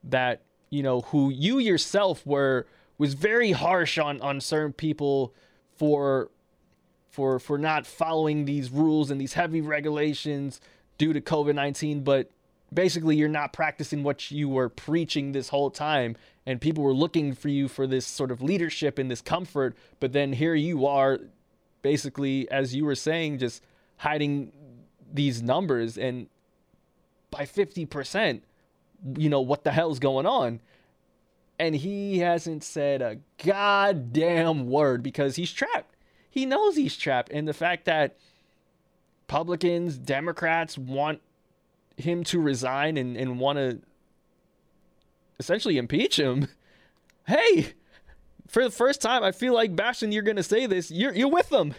that, 0.04 0.42
you 0.70 0.84
know, 0.84 1.02
who 1.02 1.30
you 1.30 1.60
yourself 1.60 2.26
were 2.26 2.66
was 3.00 3.16
very 3.16 3.54
harsh 3.54 3.98
on 3.98 4.22
on 4.22 4.40
certain 4.40 4.74
people 4.74 5.34
for 5.76 6.30
for 7.10 7.40
for 7.40 7.58
not 7.58 7.88
following 7.88 8.46
these 8.46 8.70
rules 8.70 9.10
and 9.10 9.20
these 9.20 9.34
heavy 9.34 9.62
regulations 9.62 10.62
due 11.00 11.14
to 11.14 11.22
COVID-19, 11.22 12.04
but 12.04 12.30
basically 12.72 13.16
you're 13.16 13.28
not 13.28 13.54
practicing 13.54 14.04
what 14.04 14.30
you 14.30 14.48
were 14.48 14.70
preaching 14.70 15.32
this 15.32 15.50
whole 15.50 15.72
time 15.72 16.16
and 16.46 16.62
people 16.62 16.84
were 16.84 16.94
looking 16.94 17.34
for 17.34 17.48
you 17.48 17.68
for 17.68 17.88
this 17.88 18.06
sort 18.06 18.30
of 18.32 18.42
leadership 18.42 19.00
and 19.00 19.10
this 19.10 19.22
comfort, 19.22 19.76
but 20.00 20.14
then 20.14 20.34
here 20.34 20.54
you 20.54 20.86
are 20.86 21.20
basically 21.82 22.50
as 22.52 22.76
you 22.76 22.86
were 22.86 22.96
saying 22.96 23.40
just 23.40 23.64
hiding 23.98 24.52
these 25.12 25.42
numbers 25.42 25.98
and 25.98 26.28
by 27.32 27.44
50%, 27.44 28.42
you 29.18 29.30
know 29.30 29.42
what 29.42 29.64
the 29.64 29.72
hell's 29.72 30.00
going 30.00 30.26
on? 30.26 30.60
And 31.60 31.76
he 31.76 32.20
hasn't 32.20 32.64
said 32.64 33.02
a 33.02 33.18
goddamn 33.44 34.70
word 34.70 35.04
because 35.04 35.36
he's 35.36 35.52
trapped 35.52 35.96
he 36.30 36.46
knows 36.46 36.76
he's 36.76 36.96
trapped. 36.96 37.32
And 37.32 37.48
the 37.48 37.54
fact 37.54 37.86
that 37.86 38.18
Republicans, 39.28 39.98
Democrats 39.98 40.78
want 40.78 41.22
him 41.98 42.24
to 42.26 42.40
resign 42.40 42.98
and, 42.98 43.18
and 43.18 43.40
want 43.40 43.58
to 43.58 43.80
essentially 45.40 45.78
impeach 45.78 46.18
him. 46.18 46.48
Hey, 47.28 47.74
for 48.48 48.64
the 48.64 48.72
first 48.72 49.02
time, 49.02 49.24
I 49.24 49.32
feel 49.32 49.54
like 49.54 49.76
Bastion, 49.76 50.12
you're 50.12 50.24
gonna 50.24 50.42
say 50.42 50.66
this. 50.66 50.90
You're 50.90 51.14
you're 51.14 51.30
with 51.30 51.50
them. 51.50 51.76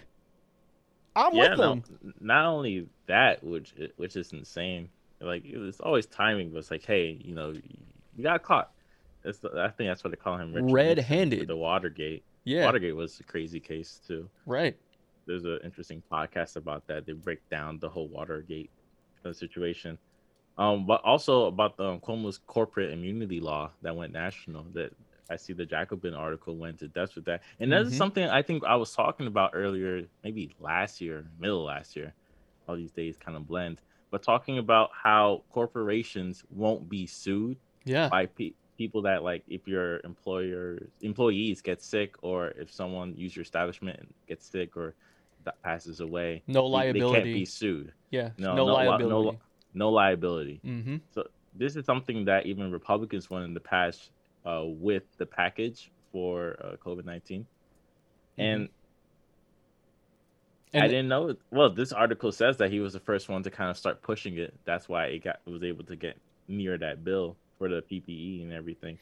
I'm 1.16 1.34
yeah, 1.34 1.48
with 1.48 1.58
them. 1.58 1.82
No, 2.00 2.12
not 2.20 2.44
only 2.44 2.86
that, 3.06 3.42
which 3.42 3.74
which 3.96 4.14
is 4.14 4.32
insane. 4.32 4.90
Like 5.20 5.42
it's 5.44 5.80
always 5.80 6.06
timing, 6.06 6.50
but 6.50 6.58
it's 6.58 6.70
like, 6.70 6.86
hey, 6.86 7.20
you 7.20 7.34
know, 7.34 7.52
you 8.14 8.22
got 8.22 8.44
caught. 8.44 8.70
It's, 9.24 9.40
I 9.44 9.68
think 9.68 9.90
that's 9.90 10.02
what 10.02 10.10
they 10.10 10.16
call 10.16 10.38
him. 10.38 10.54
Red-handed. 10.72 11.48
The 11.48 11.56
Watergate. 11.56 12.24
Yeah. 12.44 12.64
Watergate 12.64 12.96
was 12.96 13.20
a 13.20 13.24
crazy 13.24 13.60
case 13.60 14.00
too. 14.06 14.28
Right. 14.46 14.76
There's 15.26 15.44
an 15.44 15.58
interesting 15.62 16.02
podcast 16.10 16.56
about 16.56 16.86
that. 16.86 17.06
They 17.06 17.12
break 17.12 17.46
down 17.50 17.78
the 17.78 17.88
whole 17.88 18.08
Watergate 18.08 18.70
uh, 19.24 19.32
situation. 19.32 19.98
Um, 20.58 20.86
but 20.86 21.02
also 21.04 21.46
about 21.46 21.76
the 21.76 21.84
um, 21.84 22.00
Cuomo's 22.00 22.38
corporate 22.46 22.92
immunity 22.92 23.40
law 23.40 23.70
that 23.82 23.94
went 23.94 24.12
national. 24.12 24.64
That 24.74 24.92
I 25.30 25.36
see 25.36 25.52
the 25.52 25.64
Jacobin 25.64 26.12
article 26.12 26.56
went 26.56 26.78
to 26.80 26.88
depth 26.88 27.14
with 27.14 27.24
that, 27.26 27.42
and 27.60 27.72
that's 27.72 27.88
mm-hmm. 27.88 27.96
something 27.96 28.28
I 28.28 28.42
think 28.42 28.64
I 28.64 28.76
was 28.76 28.92
talking 28.92 29.26
about 29.26 29.52
earlier, 29.54 30.04
maybe 30.24 30.54
last 30.60 31.00
year, 31.00 31.24
middle 31.38 31.64
last 31.64 31.96
year. 31.96 32.12
All 32.68 32.76
these 32.76 32.90
days 32.92 33.16
kind 33.16 33.36
of 33.36 33.46
blend, 33.46 33.80
but 34.10 34.22
talking 34.22 34.58
about 34.58 34.90
how 34.92 35.42
corporations 35.50 36.44
won't 36.50 36.88
be 36.88 37.06
sued 37.06 37.56
yeah. 37.84 38.08
by 38.08 38.26
pe- 38.26 38.52
people 38.80 39.02
that 39.02 39.22
like 39.22 39.42
if 39.46 39.68
your 39.68 40.00
employer 40.04 40.88
employees 41.02 41.60
get 41.60 41.82
sick 41.82 42.14
or 42.22 42.48
if 42.56 42.72
someone 42.72 43.14
use 43.14 43.36
your 43.36 43.42
establishment 43.42 43.98
and 43.98 44.08
gets 44.26 44.46
sick 44.46 44.74
or 44.74 44.94
that 45.44 45.60
passes 45.62 46.00
away 46.00 46.42
no 46.46 46.64
liability 46.64 47.00
they, 47.00 47.24
can't 47.24 47.24
be 47.40 47.44
sued 47.44 47.92
yeah 48.10 48.30
no, 48.38 48.54
no, 48.54 48.64
no 48.64 48.72
liability 48.72 49.30
no, 49.32 49.38
no 49.74 49.90
liability 49.90 50.62
mm-hmm. 50.64 50.96
so 51.10 51.22
this 51.54 51.76
is 51.76 51.84
something 51.84 52.24
that 52.24 52.46
even 52.46 52.72
republicans 52.72 53.28
won 53.28 53.42
in 53.42 53.52
the 53.52 53.60
past 53.60 54.12
uh, 54.46 54.62
with 54.64 55.02
the 55.18 55.26
package 55.26 55.90
for 56.10 56.56
uh, 56.64 56.76
covid-19 56.82 57.40
mm-hmm. 57.40 58.40
and 58.40 58.68
and 60.72 60.84
I 60.84 60.86
didn't 60.86 61.08
know. 61.08 61.34
Well, 61.50 61.70
this 61.70 61.90
article 61.90 62.30
says 62.30 62.58
that 62.58 62.70
he 62.70 62.78
was 62.78 62.92
the 62.92 63.00
first 63.00 63.28
one 63.28 63.42
to 63.42 63.50
kind 63.50 63.70
of 63.70 63.76
start 63.76 64.02
pushing 64.02 64.38
it. 64.38 64.54
That's 64.64 64.88
why 64.88 65.06
it 65.06 65.24
got 65.24 65.40
was 65.44 65.64
able 65.64 65.82
to 65.86 65.96
get 65.96 66.16
near 66.46 66.78
that 66.78 67.02
bill 67.02 67.36
for 67.60 67.68
the 67.68 67.82
PPE 67.82 68.42
and 68.42 68.54
everything. 68.54 68.98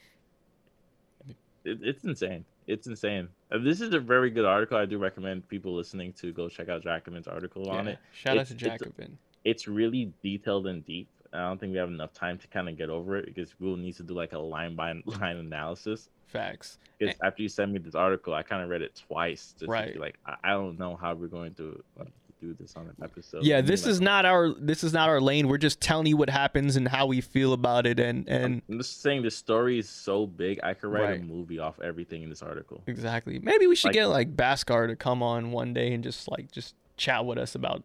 It, 1.63 1.79
it's 1.81 2.03
insane. 2.03 2.43
It's 2.67 2.87
insane. 2.87 3.29
Uh, 3.49 3.59
this 3.59 3.79
is 3.79 3.93
a 3.93 3.99
very 3.99 4.29
good 4.29 4.43
article. 4.43 4.77
I 4.77 4.85
do 4.85 4.97
recommend 4.97 5.47
people 5.47 5.73
listening 5.73 6.11
to 6.19 6.33
go 6.33 6.49
check 6.49 6.67
out 6.67 6.83
Jacobin's 6.83 7.27
article 7.27 7.63
yeah, 7.65 7.71
on 7.71 7.87
it. 7.87 7.99
Shout 8.11 8.35
it's, 8.35 8.51
out 8.51 8.57
to 8.57 8.65
Jacobin. 8.65 9.17
It's, 9.45 9.63
it's, 9.63 9.67
really 9.69 10.11
detailed 10.21 10.67
and 10.67 10.85
deep. 10.85 11.07
I 11.31 11.37
don't 11.47 11.57
think 11.57 11.71
we 11.71 11.77
have 11.77 11.87
enough 11.87 12.11
time 12.11 12.37
to 12.37 12.47
kind 12.47 12.67
of 12.67 12.77
get 12.77 12.89
over 12.89 13.15
it 13.15 13.27
because 13.27 13.55
we'll 13.61 13.77
need 13.77 13.95
to 13.95 14.03
do 14.03 14.13
like 14.13 14.33
a 14.33 14.39
line 14.39 14.75
by 14.75 14.93
line 15.05 15.37
analysis. 15.37 16.09
Facts. 16.27 16.79
Because 16.97 17.15
after 17.23 17.41
you 17.41 17.47
sent 17.47 17.71
me 17.71 17.79
this 17.79 17.95
article, 17.95 18.33
I 18.33 18.43
kind 18.43 18.61
of 18.61 18.69
read 18.69 18.81
it 18.81 19.01
twice. 19.07 19.55
Right. 19.65 19.97
like, 19.97 20.17
I, 20.25 20.35
I, 20.43 20.49
don't 20.51 20.77
know 20.77 20.97
how 20.97 21.13
we're 21.15 21.27
going 21.27 21.53
to 21.55 21.81
uh, 21.97 22.03
do 22.39 22.53
this 22.53 22.75
on 22.75 22.87
an 22.87 22.95
episode. 23.03 23.43
Yeah, 23.43 23.61
this 23.61 23.85
is 23.85 23.99
not 23.99 24.25
our 24.25 24.53
this 24.53 24.83
is 24.83 24.93
not 24.93 25.09
our 25.09 25.21
lane. 25.21 25.47
We're 25.47 25.57
just 25.57 25.81
telling 25.81 26.07
you 26.07 26.17
what 26.17 26.29
happens 26.29 26.75
and 26.75 26.87
how 26.87 27.05
we 27.05 27.21
feel 27.21 27.53
about 27.53 27.85
it. 27.85 27.99
And 27.99 28.27
and 28.27 28.61
I'm 28.69 28.77
just 28.77 29.01
saying 29.01 29.23
the 29.23 29.31
story 29.31 29.79
is 29.79 29.89
so 29.89 30.25
big. 30.25 30.59
I 30.63 30.73
could 30.73 30.91
write 30.91 31.03
right. 31.03 31.19
a 31.19 31.23
movie 31.23 31.59
off 31.59 31.79
everything 31.81 32.23
in 32.23 32.29
this 32.29 32.41
article. 32.41 32.81
Exactly. 32.87 33.39
Maybe 33.39 33.67
we 33.67 33.75
should 33.75 33.89
like, 33.89 33.93
get 33.93 34.07
like 34.07 34.35
Bhaskar 34.35 34.87
to 34.87 34.95
come 34.95 35.21
on 35.21 35.51
one 35.51 35.73
day 35.73 35.93
and 35.93 36.03
just 36.03 36.29
like 36.29 36.51
just 36.51 36.75
chat 36.97 37.25
with 37.25 37.37
us 37.37 37.55
about 37.55 37.83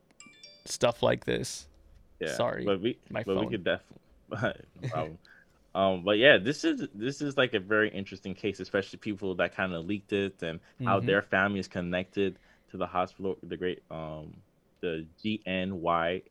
stuff 0.64 1.02
like 1.02 1.24
this. 1.24 1.66
Yeah. 2.20 2.34
Sorry, 2.34 2.64
but 2.64 2.80
we 2.80 2.98
my 3.10 3.22
but 3.24 3.34
phone. 3.34 3.46
we 3.46 3.50
could 3.50 3.64
definitely 3.64 4.00
no 4.82 4.88
problem. 4.88 5.18
Um, 5.74 6.04
but 6.04 6.18
yeah, 6.18 6.38
this 6.38 6.62
is 6.62 6.86
this 6.94 7.20
is 7.20 7.36
like 7.36 7.54
a 7.54 7.60
very 7.60 7.90
interesting 7.90 8.34
case, 8.34 8.60
especially 8.60 9.00
people 9.00 9.34
that 9.36 9.56
kind 9.56 9.74
of 9.74 9.84
leaked 9.86 10.12
it 10.12 10.40
and 10.42 10.60
how 10.84 10.98
mm-hmm. 10.98 11.06
their 11.06 11.22
family 11.22 11.58
is 11.58 11.66
connected 11.66 12.38
to 12.70 12.76
the 12.76 12.86
hospital, 12.86 13.36
the 13.42 13.56
great 13.56 13.82
um, 13.90 14.34
the 14.80 15.06
GNYHA 15.24 16.22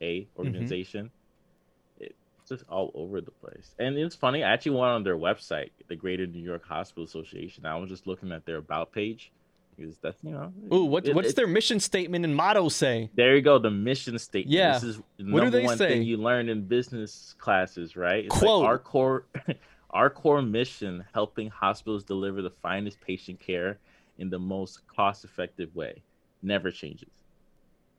mm-hmm. 0.00 0.38
organization. 0.38 1.06
Mm-hmm. 1.06 2.04
It's 2.04 2.48
just 2.48 2.64
all 2.68 2.90
over 2.94 3.20
the 3.20 3.30
place, 3.30 3.74
and 3.78 3.96
it's 3.96 4.16
funny. 4.16 4.42
I 4.42 4.52
actually 4.52 4.72
went 4.72 4.90
on 4.90 5.04
their 5.04 5.16
website, 5.16 5.70
the 5.88 5.96
Greater 5.96 6.26
New 6.26 6.42
York 6.42 6.64
Hospital 6.66 7.04
Association. 7.04 7.64
I 7.64 7.76
was 7.76 7.88
just 7.88 8.06
looking 8.06 8.32
at 8.32 8.44
their 8.44 8.56
about 8.56 8.92
page, 8.92 9.30
Because 9.76 9.96
that's 9.98 10.18
you 10.24 10.32
know. 10.32 10.52
Ooh, 10.72 10.84
what, 10.84 11.06
it- 11.06 11.14
what's 11.14 11.30
it- 11.30 11.36
their 11.36 11.46
mission 11.46 11.78
statement 11.78 12.24
and 12.24 12.34
motto 12.34 12.68
say? 12.68 13.10
There 13.14 13.36
you 13.36 13.42
go. 13.42 13.58
The 13.58 13.70
mission 13.70 14.18
statement. 14.18 14.52
Yeah. 14.52 14.72
This 14.72 14.82
is 14.82 14.96
the 15.18 15.30
What 15.32 15.44
do 15.44 15.50
they 15.50 15.62
one 15.62 15.78
say? 15.78 15.88
thing 15.88 16.02
you 16.02 16.16
learn 16.16 16.48
in 16.48 16.66
business 16.66 17.34
classes, 17.38 17.96
right? 17.96 18.24
It's 18.24 18.36
Quote. 18.36 18.62
Like 18.62 18.68
our 18.68 18.78
core, 18.78 19.26
our 19.90 20.10
core 20.10 20.42
mission: 20.42 21.04
helping 21.14 21.48
hospitals 21.48 22.02
deliver 22.02 22.42
the 22.42 22.50
finest 22.50 23.00
patient 23.00 23.38
care 23.38 23.78
in 24.18 24.30
the 24.30 24.38
most 24.38 24.86
cost-effective 24.86 25.74
way. 25.74 26.02
Never 26.42 26.70
changes. 26.70 27.08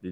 The 0.02 0.12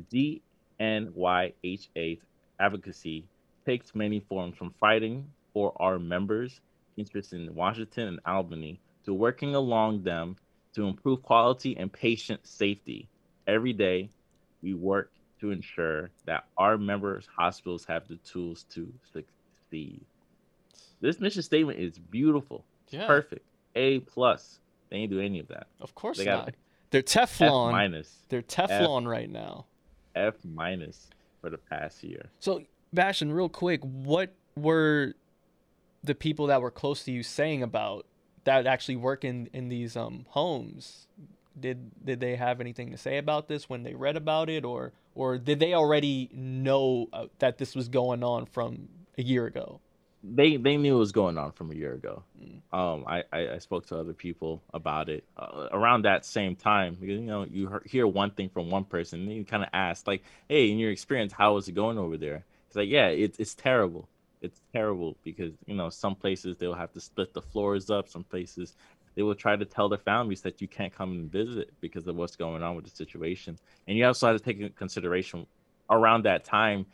GNYHA 0.80 2.20
advocacy 2.60 3.26
takes 3.66 3.94
many 3.94 4.20
forms, 4.20 4.58
from 4.58 4.74
fighting 4.80 5.28
for 5.54 5.74
our 5.82 6.00
members' 6.00 6.62
interests 6.98 7.34
in 7.34 7.54
Washington 7.54 8.08
and 8.08 8.20
Albany 8.26 8.80
to 9.06 9.14
working 9.14 9.56
along 9.56 10.04
them 10.04 10.36
to 10.74 10.86
improve 10.86 11.22
quality 11.22 11.76
and 11.78 11.92
patient 11.92 12.48
safety. 12.48 13.10
Every 13.48 13.74
day, 13.74 14.10
we 14.62 14.74
work 14.74 15.12
to 15.42 15.52
ensure 15.52 16.12
that 16.26 16.46
our 16.58 16.78
members' 16.78 17.28
hospitals 17.36 17.84
have 17.86 18.08
the 18.08 18.16
tools 18.18 18.66
to 18.70 18.94
succeed. 19.12 20.02
This 21.02 21.20
mission 21.20 21.42
statement 21.42 21.80
is 21.80 21.98
beautiful, 21.98 22.64
Yeah, 22.90 23.08
perfect, 23.08 23.46
A 23.76 24.00
plus. 24.00 24.61
They 24.92 24.98
ain't 24.98 25.12
do 25.12 25.20
any 25.20 25.40
of 25.40 25.48
that. 25.48 25.68
of 25.80 25.96
course 25.96 26.18
They 26.18 26.26
got 26.26 26.46
not. 26.46 26.56
They're 26.92 27.00
F 27.02 27.40
Teflon. 27.40 27.72
minus, 27.72 28.18
They're 28.30 28.42
Teflon 28.42 29.08
right 29.08 29.30
now. 29.30 29.66
F 30.14 30.36
minus 30.44 31.10
for 31.40 31.50
the 31.50 31.58
past 31.58 32.04
year. 32.04 32.30
So, 32.40 32.64
Bastion, 32.94 33.32
real 33.32 33.48
quick, 33.48 33.80
what 33.82 34.34
were 34.58 35.14
the 36.04 36.14
people 36.14 36.48
that 36.48 36.62
were 36.62 36.72
close 36.72 37.04
to 37.06 37.12
you 37.12 37.24
saying 37.24 37.64
about 37.64 38.06
that 38.44 38.68
actually 38.68 38.98
work 38.98 39.24
in, 39.24 39.50
in 39.54 39.70
these 39.70 39.96
um 39.96 40.26
homes? 40.30 41.08
Did 41.58 41.92
did 42.06 42.20
they 42.20 42.36
have 42.36 42.60
anything 42.60 42.92
to 42.92 42.98
say 42.98 43.18
about 43.18 43.48
this 43.48 43.70
when 43.70 43.84
they 43.84 43.94
read 43.94 44.18
about 44.18 44.50
it, 44.50 44.66
or 44.66 44.92
or 45.16 45.38
did 45.38 45.60
they 45.62 45.74
already 45.74 46.30
know 46.34 47.08
uh, 47.14 47.28
that 47.40 47.58
this 47.58 47.76
was 47.76 47.88
going 47.88 48.24
on 48.24 48.46
from 48.46 48.90
a 49.18 49.22
year 49.22 49.46
ago? 49.46 49.80
They 50.24 50.58
they 50.58 50.78
knew 50.78 50.96
it 50.96 51.00
was 51.00 51.12
going 51.12 51.38
on 51.38 51.52
from 51.52 51.72
a 51.72 51.76
year 51.76 51.94
ago. 51.94 52.24
Mm. 52.40 52.78
Um, 52.78 53.04
I, 53.08 53.24
I 53.34 53.54
I 53.54 53.58
spoke 53.58 53.88
to 53.88 53.98
other 53.98 54.14
people 54.14 54.62
about 54.74 55.10
it 55.10 55.24
uh, 55.38 55.68
around 55.72 56.04
that 56.04 56.26
same 56.26 56.56
time 56.56 56.96
because 57.00 57.20
you 57.20 57.26
know 57.26 57.46
you 57.50 57.68
hear- 57.68 57.84
hear 57.86 58.08
one 58.08 58.32
thing 58.32 58.50
from 58.50 58.70
one 58.70 58.86
person, 58.86 59.22
and 59.22 59.30
then 59.30 59.36
you 59.36 59.46
kind 59.46 59.64
of 59.64 59.70
ask 59.74 60.08
like, 60.08 60.24
"Hey, 60.48 60.70
in 60.70 60.78
your 60.78 60.92
experience, 60.92 61.34
how 61.34 61.58
is 61.58 61.68
it 61.68 61.74
going 61.74 61.98
over 61.98 62.18
there?" 62.18 62.46
It's 62.68 62.76
like, 62.76 62.90
"Yeah, 62.90 63.08
it's 63.08 63.40
it's 63.40 63.56
terrible. 63.56 64.08
It's 64.42 64.62
terrible 64.74 65.18
because 65.24 65.54
you 65.66 65.76
know 65.76 65.90
some 65.90 66.16
places 66.16 66.56
they'll 66.58 66.74
have 66.74 66.94
to 66.94 67.02
split 67.02 67.34
the 67.34 67.42
floors 67.42 67.90
up. 67.90 68.08
Some 68.08 68.24
places 68.24 68.76
they 69.16 69.24
will 69.24 69.36
try 69.36 69.56
to 69.56 69.66
tell 69.66 69.90
their 69.90 69.98
families 69.98 70.42
that 70.42 70.62
you 70.62 70.68
can't 70.68 70.94
come 70.96 71.12
and 71.12 71.32
visit 71.32 71.72
because 71.82 72.08
of 72.08 72.16
what's 72.16 72.36
going 72.36 72.64
on 72.64 72.76
with 72.76 72.86
the 72.86 72.92
situation. 72.92 73.58
And 73.88 73.98
you 73.98 74.06
also 74.06 74.28
have 74.28 74.38
to 74.38 74.44
take 74.44 74.58
into 74.58 74.70
consideration 74.70 75.46
around 75.90 76.24
that 76.24 76.46
time 76.46 76.86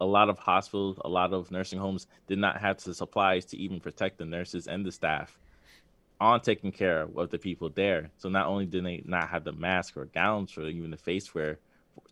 a 0.00 0.06
lot 0.06 0.28
of 0.28 0.38
hospitals, 0.38 0.98
a 1.04 1.08
lot 1.08 1.32
of 1.32 1.50
nursing 1.50 1.78
homes 1.78 2.06
did 2.26 2.38
not 2.38 2.60
have 2.60 2.82
the 2.82 2.94
supplies 2.94 3.44
to 3.46 3.56
even 3.56 3.80
protect 3.80 4.18
the 4.18 4.24
nurses 4.24 4.66
and 4.66 4.84
the 4.84 4.92
staff 4.92 5.38
on 6.20 6.40
taking 6.40 6.72
care 6.72 7.08
of 7.16 7.30
the 7.30 7.38
people 7.38 7.70
there. 7.70 8.10
So 8.16 8.28
not 8.28 8.46
only 8.46 8.66
did 8.66 8.84
they 8.84 9.02
not 9.04 9.28
have 9.28 9.44
the 9.44 9.52
mask 9.52 9.96
or 9.96 10.06
gowns 10.06 10.56
or 10.56 10.62
even 10.64 10.90
the 10.90 10.96
face 10.96 11.34
wear 11.34 11.58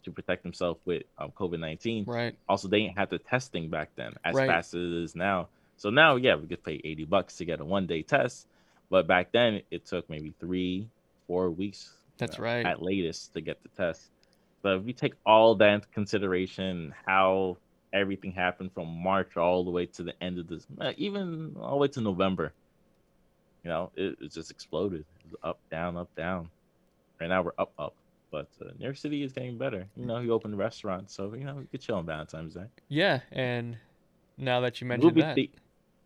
to 0.04 0.10
protect 0.10 0.42
themselves 0.42 0.80
with 0.84 1.04
um, 1.18 1.32
COVID 1.32 1.60
nineteen, 1.60 2.04
Right. 2.06 2.36
also 2.48 2.68
they 2.68 2.80
didn't 2.80 2.98
have 2.98 3.10
the 3.10 3.18
testing 3.18 3.68
back 3.70 3.90
then 3.96 4.14
as 4.24 4.36
Right. 4.36 4.46
fast 4.46 4.74
as 4.74 4.80
it 4.80 4.92
is 4.92 5.16
now. 5.16 5.48
So 5.76 5.90
now, 5.90 6.16
yeah, 6.16 6.36
we 6.36 6.46
could 6.46 6.64
pay 6.64 6.80
eighty 6.84 7.04
bucks 7.04 7.36
to 7.36 7.44
get 7.44 7.60
a 7.60 7.64
one 7.64 7.86
day 7.86 8.02
test, 8.02 8.46
but 8.90 9.06
back 9.06 9.32
then 9.32 9.62
it 9.70 9.86
took 9.86 10.08
maybe 10.08 10.34
three, 10.40 10.88
four 11.26 11.50
weeks 11.50 11.92
That's 12.18 12.38
uh, 12.38 12.42
right. 12.42 12.64
at 12.64 12.82
latest 12.82 13.34
to 13.34 13.40
get 13.40 13.62
the 13.62 13.68
test. 13.70 14.10
But 14.62 14.78
if 14.78 14.86
you 14.86 14.92
take 14.92 15.14
all 15.24 15.54
that 15.56 15.68
into 15.74 15.88
consideration, 15.88 16.94
how 17.06 17.58
everything 17.96 18.32
happened 18.32 18.72
from 18.72 18.88
March 18.88 19.36
all 19.36 19.64
the 19.64 19.70
way 19.70 19.86
to 19.86 20.02
the 20.02 20.12
end 20.22 20.38
of 20.38 20.46
this, 20.48 20.66
uh, 20.80 20.92
even 20.96 21.56
all 21.60 21.70
the 21.72 21.76
way 21.76 21.88
to 21.88 22.00
November, 22.00 22.52
you 23.64 23.70
know, 23.70 23.90
it, 23.96 24.16
it 24.20 24.32
just 24.32 24.50
exploded. 24.50 25.04
It 25.32 25.38
up, 25.42 25.58
down, 25.70 25.96
up, 25.96 26.14
down. 26.16 26.48
Right 27.20 27.28
now 27.28 27.42
we're 27.42 27.52
up, 27.58 27.72
up. 27.78 27.94
But 28.30 28.48
uh, 28.60 28.66
New 28.78 28.84
York 28.84 28.96
City 28.96 29.22
is 29.22 29.32
getting 29.32 29.56
better. 29.56 29.86
You 29.96 30.04
know, 30.04 30.20
he 30.20 30.30
opened 30.30 30.58
restaurants, 30.58 31.14
so 31.14 31.32
you 31.34 31.44
know 31.44 31.54
we 31.54 31.64
could 31.66 31.80
chill 31.80 31.96
on 31.96 32.06
Valentine's 32.06 32.54
Day. 32.54 32.66
Yeah, 32.88 33.20
and 33.32 33.76
now 34.36 34.60
that 34.60 34.80
you 34.80 34.86
mentioned 34.86 35.14
Movie 35.14 35.20
that, 35.22 35.34
the- 35.36 35.50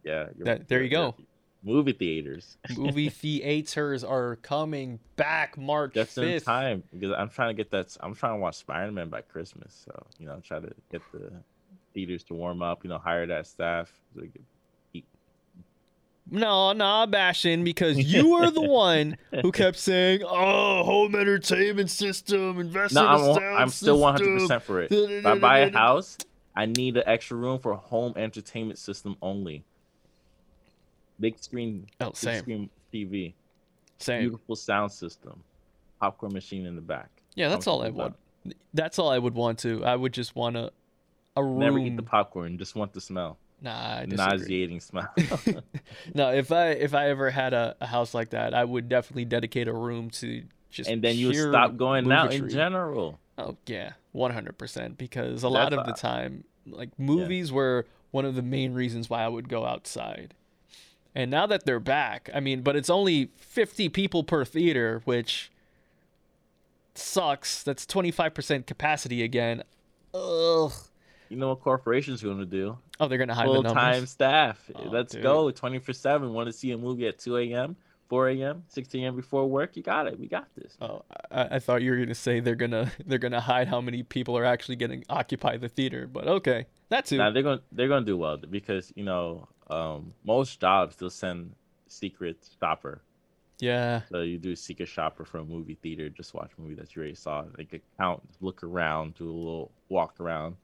yeah, 0.04 0.26
That- 0.38 0.68
there 0.68 0.82
you 0.82 0.90
go. 0.90 1.14
Movie 1.62 1.92
theaters. 1.92 2.56
movie 2.78 3.10
theaters 3.10 4.02
are 4.02 4.36
coming 4.36 4.98
back 5.16 5.58
March 5.58 5.92
just 5.92 6.16
in 6.16 6.40
time 6.40 6.82
because 6.92 7.12
I'm 7.16 7.28
trying 7.28 7.54
to 7.54 7.54
get 7.54 7.70
that. 7.72 7.94
I'm 8.00 8.14
trying 8.14 8.36
to 8.36 8.40
watch 8.40 8.56
Spider 8.56 8.90
Man 8.92 9.10
by 9.10 9.20
Christmas, 9.20 9.82
so 9.84 10.06
you 10.18 10.26
know, 10.26 10.40
try 10.42 10.60
to 10.60 10.72
get 10.90 11.02
the 11.12 11.30
theaters 11.94 12.24
to 12.24 12.34
warm 12.34 12.62
up. 12.62 12.84
You 12.84 12.90
know, 12.90 12.98
hire 12.98 13.26
that 13.26 13.46
staff. 13.46 13.92
So 14.14 14.22
could 14.22 14.44
eat. 14.92 15.04
No, 16.30 16.72
no, 16.72 17.06
bashing 17.08 17.64
because 17.64 17.98
you 18.12 18.30
were 18.30 18.50
the 18.50 18.60
one 18.62 19.16
who 19.42 19.50
kept 19.52 19.76
saying, 19.78 20.22
"Oh, 20.24 20.84
home 20.84 21.14
entertainment 21.14 21.90
system, 21.90 22.60
invest 22.60 22.94
No, 22.94 23.02
in 23.02 23.06
a 23.06 23.10
I'm, 23.10 23.34
sound 23.34 23.56
I'm 23.56 23.68
still 23.68 23.98
100 23.98 24.38
percent 24.40 24.62
for 24.62 24.80
it. 24.82 24.92
If 24.92 25.26
I 25.26 25.38
buy 25.38 25.58
a 25.60 25.72
house, 25.72 26.18
I 26.54 26.66
need 26.66 26.96
an 26.96 27.04
extra 27.06 27.36
room 27.36 27.58
for 27.58 27.74
home 27.74 28.14
entertainment 28.16 28.78
system 28.78 29.16
only. 29.22 29.64
Big 31.18 31.38
screen, 31.38 31.86
Oh, 32.00 32.06
big 32.06 32.16
same, 32.16 32.38
screen 32.40 32.70
TV, 32.92 33.34
same. 33.98 34.20
beautiful 34.22 34.56
sound 34.56 34.90
system, 34.90 35.42
popcorn 36.00 36.32
machine 36.32 36.64
in 36.64 36.74
the 36.76 36.80
back. 36.80 37.10
Yeah, 37.34 37.48
that's 37.48 37.66
all 37.66 37.82
I 37.82 37.88
I'm 37.88 37.94
want. 37.94 38.16
That's 38.72 38.98
all 38.98 39.10
I 39.10 39.18
would 39.18 39.34
want 39.34 39.58
to. 39.60 39.84
I 39.84 39.94
would 39.96 40.14
just 40.14 40.34
want 40.34 40.56
a, 40.56 40.72
a 41.40 41.44
room. 41.44 41.58
Never 41.58 41.78
eat 41.78 41.96
the 41.96 42.02
popcorn. 42.02 42.58
Just 42.58 42.74
want 42.74 42.92
the 42.92 43.00
smell, 43.00 43.38
nah, 43.60 44.04
nauseating 44.06 44.80
smell. 44.80 45.08
No, 46.14 46.30
if 46.30 46.52
I 46.52 46.68
if 46.68 46.94
I 46.94 47.08
ever 47.08 47.30
had 47.30 47.52
a, 47.52 47.76
a 47.80 47.86
house 47.86 48.14
like 48.14 48.30
that, 48.30 48.54
I 48.54 48.64
would 48.64 48.88
definitely 48.88 49.24
dedicate 49.24 49.68
a 49.68 49.72
room 49.72 50.10
to 50.10 50.44
just. 50.70 50.88
and 50.88 51.02
then 51.02 51.16
you 51.16 51.32
stop 51.34 51.76
going 51.76 52.10
out 52.10 52.32
in 52.32 52.48
general. 52.48 53.18
Oh 53.38 53.56
yeah, 53.66 53.92
one 54.12 54.32
hundred 54.32 54.58
percent. 54.58 54.98
Because 54.98 55.42
a 55.42 55.48
lot 55.48 55.70
That's 55.70 55.80
of 55.80 55.86
the 55.86 55.92
time, 55.92 56.44
like 56.66 56.90
movies 56.98 57.50
were 57.52 57.86
one 58.10 58.24
of 58.24 58.34
the 58.34 58.42
main 58.42 58.74
reasons 58.74 59.08
why 59.08 59.22
I 59.22 59.28
would 59.28 59.48
go 59.48 59.64
outside. 59.64 60.34
And 61.14 61.30
now 61.30 61.46
that 61.46 61.64
they're 61.64 61.80
back, 61.80 62.30
I 62.32 62.40
mean, 62.40 62.62
but 62.62 62.76
it's 62.76 62.90
only 62.90 63.30
fifty 63.36 63.88
people 63.88 64.22
per 64.22 64.44
theater, 64.44 65.02
which 65.04 65.50
sucks. 66.94 67.62
That's 67.62 67.86
twenty 67.86 68.10
five 68.10 68.34
percent 68.34 68.66
capacity 68.66 69.22
again. 69.22 69.62
Ugh. 70.14 70.72
You 71.30 71.36
know 71.36 71.48
what 71.48 71.60
corporations 71.60 72.22
are 72.22 72.26
going 72.26 72.40
to 72.40 72.44
do? 72.44 72.76
Oh, 72.98 73.06
they're 73.08 73.16
gonna 73.16 73.34
hide 73.34 73.48
the 73.48 73.52
full 73.54 73.62
time 73.62 74.04
staff. 74.04 74.70
Oh, 74.74 74.82
Let's 74.88 75.14
dude. 75.14 75.22
go. 75.22 75.50
24 75.50 75.94
7. 75.94 76.34
Want 76.34 76.48
to 76.48 76.52
see 76.52 76.72
a 76.72 76.76
movie 76.76 77.06
at 77.06 77.18
2 77.18 77.36
a.m., 77.38 77.76
4 78.08 78.28
a.m., 78.30 78.64
6 78.68 78.94
a.m. 78.96 79.16
before 79.16 79.46
work? 79.46 79.76
You 79.76 79.82
got 79.82 80.08
it. 80.08 80.18
We 80.18 80.26
got 80.26 80.48
this. 80.56 80.76
Oh, 80.82 81.02
I, 81.30 81.56
I 81.56 81.58
thought 81.60 81.82
you 81.82 81.92
were 81.92 81.96
gonna 81.98 82.14
say 82.14 82.40
they're 82.40 82.56
gonna 82.56 82.90
they're 83.06 83.18
gonna 83.18 83.40
hide 83.40 83.68
how 83.68 83.80
many 83.80 84.02
people 84.02 84.36
are 84.36 84.44
actually 84.44 84.76
getting 84.76 85.04
occupy 85.08 85.56
the 85.56 85.68
theater, 85.68 86.08
but 86.08 86.26
okay, 86.26 86.66
that 86.88 87.06
too. 87.06 87.16
Now 87.16 87.30
they're 87.30 87.44
going 87.44 87.58
to 87.58 87.64
they're 87.72 87.88
going 87.88 88.02
to 88.04 88.10
do 88.10 88.18
well 88.18 88.36
because, 88.36 88.92
you 88.96 89.04
know, 89.04 89.48
um, 89.70 90.12
most 90.24 90.60
jobs 90.60 90.96
they'll 90.96 91.10
send 91.10 91.54
secret 91.86 92.36
shopper. 92.58 93.02
yeah, 93.60 94.02
So 94.10 94.22
you 94.22 94.36
do 94.38 94.56
secret 94.56 94.88
shopper 94.88 95.24
for 95.24 95.38
a 95.38 95.44
movie 95.44 95.78
theater, 95.80 96.08
just 96.08 96.34
watch 96.34 96.50
a 96.58 96.60
movie 96.60 96.74
that 96.74 96.94
you 96.94 97.00
already 97.00 97.14
saw. 97.14 97.44
They 97.56 97.64
could 97.64 97.82
count, 97.98 98.20
look 98.40 98.64
around, 98.64 99.14
do 99.14 99.24
a 99.24 99.32
little 99.32 99.70
walk 99.88 100.18
around, 100.20 100.56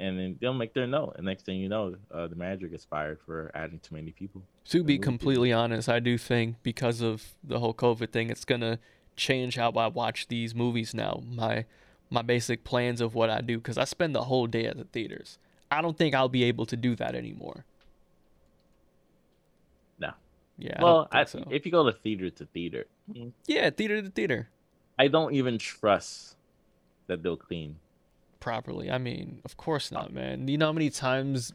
and 0.00 0.18
then 0.18 0.36
they'll 0.40 0.54
make 0.54 0.74
their 0.74 0.86
note. 0.86 1.14
And 1.16 1.26
next 1.26 1.44
thing 1.44 1.58
you 1.58 1.68
know, 1.68 1.94
uh, 2.12 2.26
the 2.26 2.36
manager 2.36 2.66
gets 2.68 2.84
fired 2.84 3.18
for 3.24 3.50
adding 3.54 3.78
too 3.80 3.94
many 3.94 4.10
people. 4.10 4.42
To 4.70 4.82
be 4.82 4.94
movie 4.94 4.98
completely 4.98 5.52
honest, 5.52 5.88
I 5.88 6.00
do 6.00 6.16
think 6.18 6.56
because 6.62 7.00
of 7.00 7.34
the 7.44 7.58
whole 7.58 7.74
COVID 7.74 8.10
thing, 8.10 8.30
it's 8.30 8.44
gonna 8.44 8.78
change 9.16 9.56
how 9.56 9.70
I 9.70 9.86
watch 9.88 10.28
these 10.28 10.54
movies 10.54 10.94
now. 10.94 11.22
My 11.30 11.66
my 12.08 12.22
basic 12.22 12.64
plans 12.64 13.00
of 13.00 13.14
what 13.14 13.30
I 13.30 13.40
do 13.40 13.58
because 13.58 13.78
I 13.78 13.84
spend 13.84 14.14
the 14.14 14.24
whole 14.24 14.46
day 14.46 14.66
at 14.66 14.76
the 14.76 14.84
theaters. 14.84 15.38
I 15.70 15.82
don't 15.82 15.96
think 15.96 16.14
I'll 16.14 16.28
be 16.28 16.44
able 16.44 16.66
to 16.66 16.76
do 16.76 16.96
that 16.96 17.14
anymore. 17.14 17.64
No. 19.98 20.12
Yeah. 20.58 20.82
Well, 20.82 21.02
don't 21.02 21.08
I, 21.12 21.24
think 21.24 21.44
so. 21.44 21.50
if 21.52 21.64
you 21.64 21.70
go 21.70 21.88
to 21.88 21.96
theater 21.96 22.30
to 22.30 22.46
theater, 22.46 22.86
yeah, 23.46 23.70
theater 23.70 24.02
to 24.02 24.10
theater 24.10 24.48
I 25.00 25.08
don't 25.08 25.32
even 25.32 25.56
trust 25.56 26.36
that 27.06 27.22
they'll 27.22 27.34
clean. 27.34 27.76
Properly. 28.40 28.90
I 28.90 28.98
mean, 28.98 29.40
of 29.44 29.56
course 29.56 29.92
not, 29.92 30.12
man. 30.12 30.48
You 30.48 30.58
know 30.58 30.66
how 30.66 30.72
many 30.72 30.90
times 30.90 31.52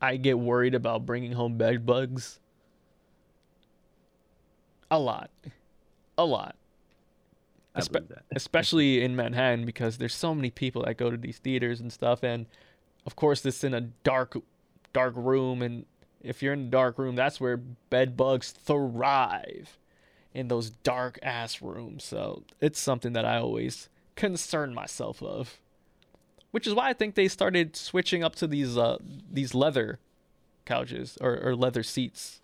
I 0.00 0.16
get 0.16 0.38
worried 0.38 0.74
about 0.74 1.06
bringing 1.06 1.32
home 1.32 1.56
bed 1.56 1.84
bugs? 1.84 2.40
A 4.90 4.98
lot. 4.98 5.30
A 6.16 6.24
lot. 6.24 6.56
Espe- 7.76 8.20
especially 8.34 9.02
in 9.02 9.16
Manhattan 9.16 9.64
because 9.64 9.96
there's 9.96 10.14
so 10.14 10.34
many 10.34 10.50
people 10.50 10.82
that 10.84 10.98
go 10.98 11.10
to 11.10 11.16
these 11.16 11.38
theaters 11.38 11.80
and 11.80 11.90
stuff 11.90 12.22
and 12.22 12.44
of 13.06 13.16
course 13.16 13.40
this 13.40 13.64
in 13.64 13.72
a 13.72 13.80
dark 13.80 14.36
dark 14.92 15.14
room 15.16 15.62
and 15.62 15.86
if 16.20 16.42
you're 16.42 16.52
in 16.52 16.66
a 16.66 16.70
dark 16.70 16.98
room 16.98 17.16
that's 17.16 17.40
where 17.40 17.56
bed 17.56 18.14
bugs 18.14 18.50
thrive 18.50 19.78
in 20.34 20.48
those 20.48 20.70
dark 20.70 21.18
ass 21.22 21.62
rooms. 21.62 22.04
So 22.04 22.44
it's 22.60 22.80
something 22.80 23.12
that 23.12 23.24
I 23.24 23.38
always 23.38 23.88
concern 24.16 24.74
myself 24.74 25.22
of. 25.22 25.58
Which 26.52 26.66
is 26.66 26.74
why 26.74 26.88
I 26.90 26.92
think 26.92 27.14
they 27.14 27.28
started 27.28 27.74
switching 27.76 28.22
up 28.22 28.34
to 28.36 28.46
these 28.46 28.78
uh, 28.78 28.98
these 29.30 29.54
leather 29.54 29.98
couches 30.64 31.18
or, 31.20 31.38
or 31.42 31.56
leather 31.56 31.82
seats. 31.82 32.40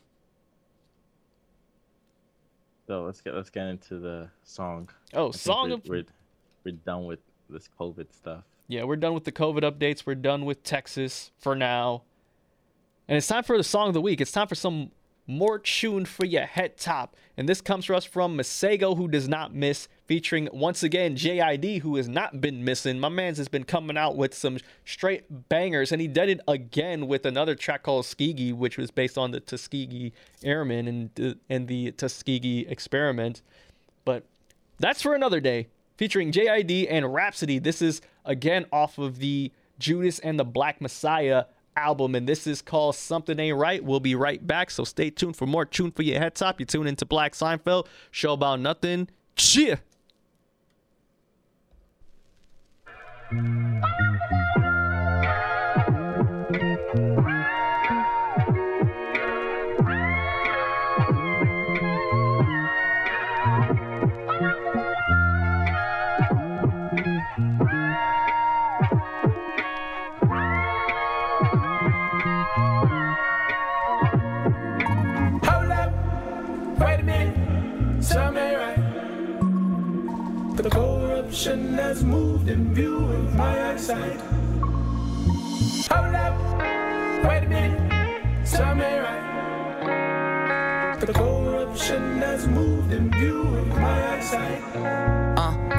So 2.86 3.04
let's 3.04 3.20
get 3.20 3.34
let's 3.34 3.50
get 3.50 3.66
into 3.66 3.98
the 3.98 4.30
song. 4.42 4.88
Oh, 5.12 5.30
song 5.30 5.68
we're, 5.68 5.74
of 5.74 5.88
we're 5.88 6.04
we're 6.64 6.72
done 6.72 7.04
with 7.04 7.20
this 7.50 7.68
COVID 7.78 8.12
stuff. 8.12 8.44
Yeah, 8.66 8.84
we're 8.84 8.96
done 8.96 9.14
with 9.14 9.24
the 9.24 9.32
COVID 9.32 9.60
updates. 9.60 10.04
We're 10.04 10.14
done 10.14 10.44
with 10.44 10.62
Texas 10.62 11.30
for 11.38 11.54
now. 11.54 12.02
And 13.08 13.16
it's 13.16 13.26
time 13.26 13.42
for 13.42 13.56
the 13.56 13.64
song 13.64 13.88
of 13.88 13.94
the 13.94 14.00
week. 14.00 14.20
It's 14.20 14.32
time 14.32 14.46
for 14.48 14.54
some 14.54 14.90
more 15.28 15.58
tune 15.58 16.06
for 16.06 16.24
your 16.24 16.46
head 16.46 16.78
top. 16.78 17.14
And 17.36 17.48
this 17.48 17.60
comes 17.60 17.84
for 17.84 17.94
us 17.94 18.04
from 18.04 18.36
Masego, 18.36 18.96
who 18.96 19.06
does 19.06 19.28
not 19.28 19.54
miss, 19.54 19.86
featuring 20.06 20.48
once 20.52 20.82
again 20.82 21.14
JID, 21.14 21.82
who 21.82 21.96
has 21.96 22.08
not 22.08 22.40
been 22.40 22.64
missing. 22.64 22.98
My 22.98 23.10
man's 23.10 23.36
has 23.36 23.46
been 23.46 23.64
coming 23.64 23.98
out 23.98 24.16
with 24.16 24.34
some 24.34 24.58
straight 24.84 25.48
bangers, 25.48 25.92
and 25.92 26.00
he 26.00 26.08
did 26.08 26.30
it 26.30 26.40
again 26.48 27.06
with 27.06 27.26
another 27.26 27.54
track 27.54 27.82
called 27.82 28.06
Skegee, 28.06 28.54
which 28.54 28.78
was 28.78 28.90
based 28.90 29.18
on 29.18 29.30
the 29.30 29.38
Tuskegee 29.38 30.12
Airmen 30.42 30.88
and, 30.88 31.36
and 31.48 31.68
the 31.68 31.92
Tuskegee 31.92 32.66
experiment. 32.66 33.42
But 34.04 34.24
that's 34.78 35.02
for 35.02 35.14
another 35.14 35.40
day 35.40 35.68
featuring 35.98 36.32
JID 36.32 36.86
and 36.88 37.12
Rapsody. 37.12 37.58
This 37.58 37.82
is 37.82 38.00
again 38.24 38.64
off 38.72 38.96
of 38.96 39.18
the 39.18 39.52
Judas 39.78 40.18
and 40.20 40.38
the 40.38 40.44
Black 40.44 40.80
Messiah 40.80 41.44
album, 41.78 42.14
and 42.14 42.28
this 42.28 42.46
is 42.46 42.60
called 42.60 42.96
Something 42.96 43.38
Ain't 43.38 43.56
Right. 43.56 43.82
We'll 43.82 44.00
be 44.00 44.14
right 44.14 44.44
back, 44.44 44.70
so 44.70 44.84
stay 44.84 45.10
tuned 45.10 45.36
for 45.36 45.46
more 45.46 45.64
Tune 45.64 45.90
for 45.90 46.02
Your 46.02 46.18
Head 46.18 46.34
Top. 46.34 46.60
You 46.60 46.66
tune 46.66 46.86
into 46.86 47.06
Black 47.06 47.32
Seinfeld, 47.32 47.86
show 48.10 48.32
about 48.32 48.60
nothing. 48.60 49.08
Cheer! 49.36 49.80
In 82.58 82.74
view 82.74 82.96
of 83.06 83.34
my 83.36 83.70
eyesight. 83.70 84.20
Hold 85.92 86.14
up, 86.26 86.34
wait 87.24 87.44
a 87.44 87.48
minute, 87.48 88.46
something 88.46 88.98
right. 89.06 90.96
The 90.98 91.12
corruption 91.12 92.18
has 92.18 92.48
moved 92.48 92.92
in 92.92 93.12
view 93.12 93.42
of 93.42 93.68
my 93.68 94.16
eyesight. 94.16 95.27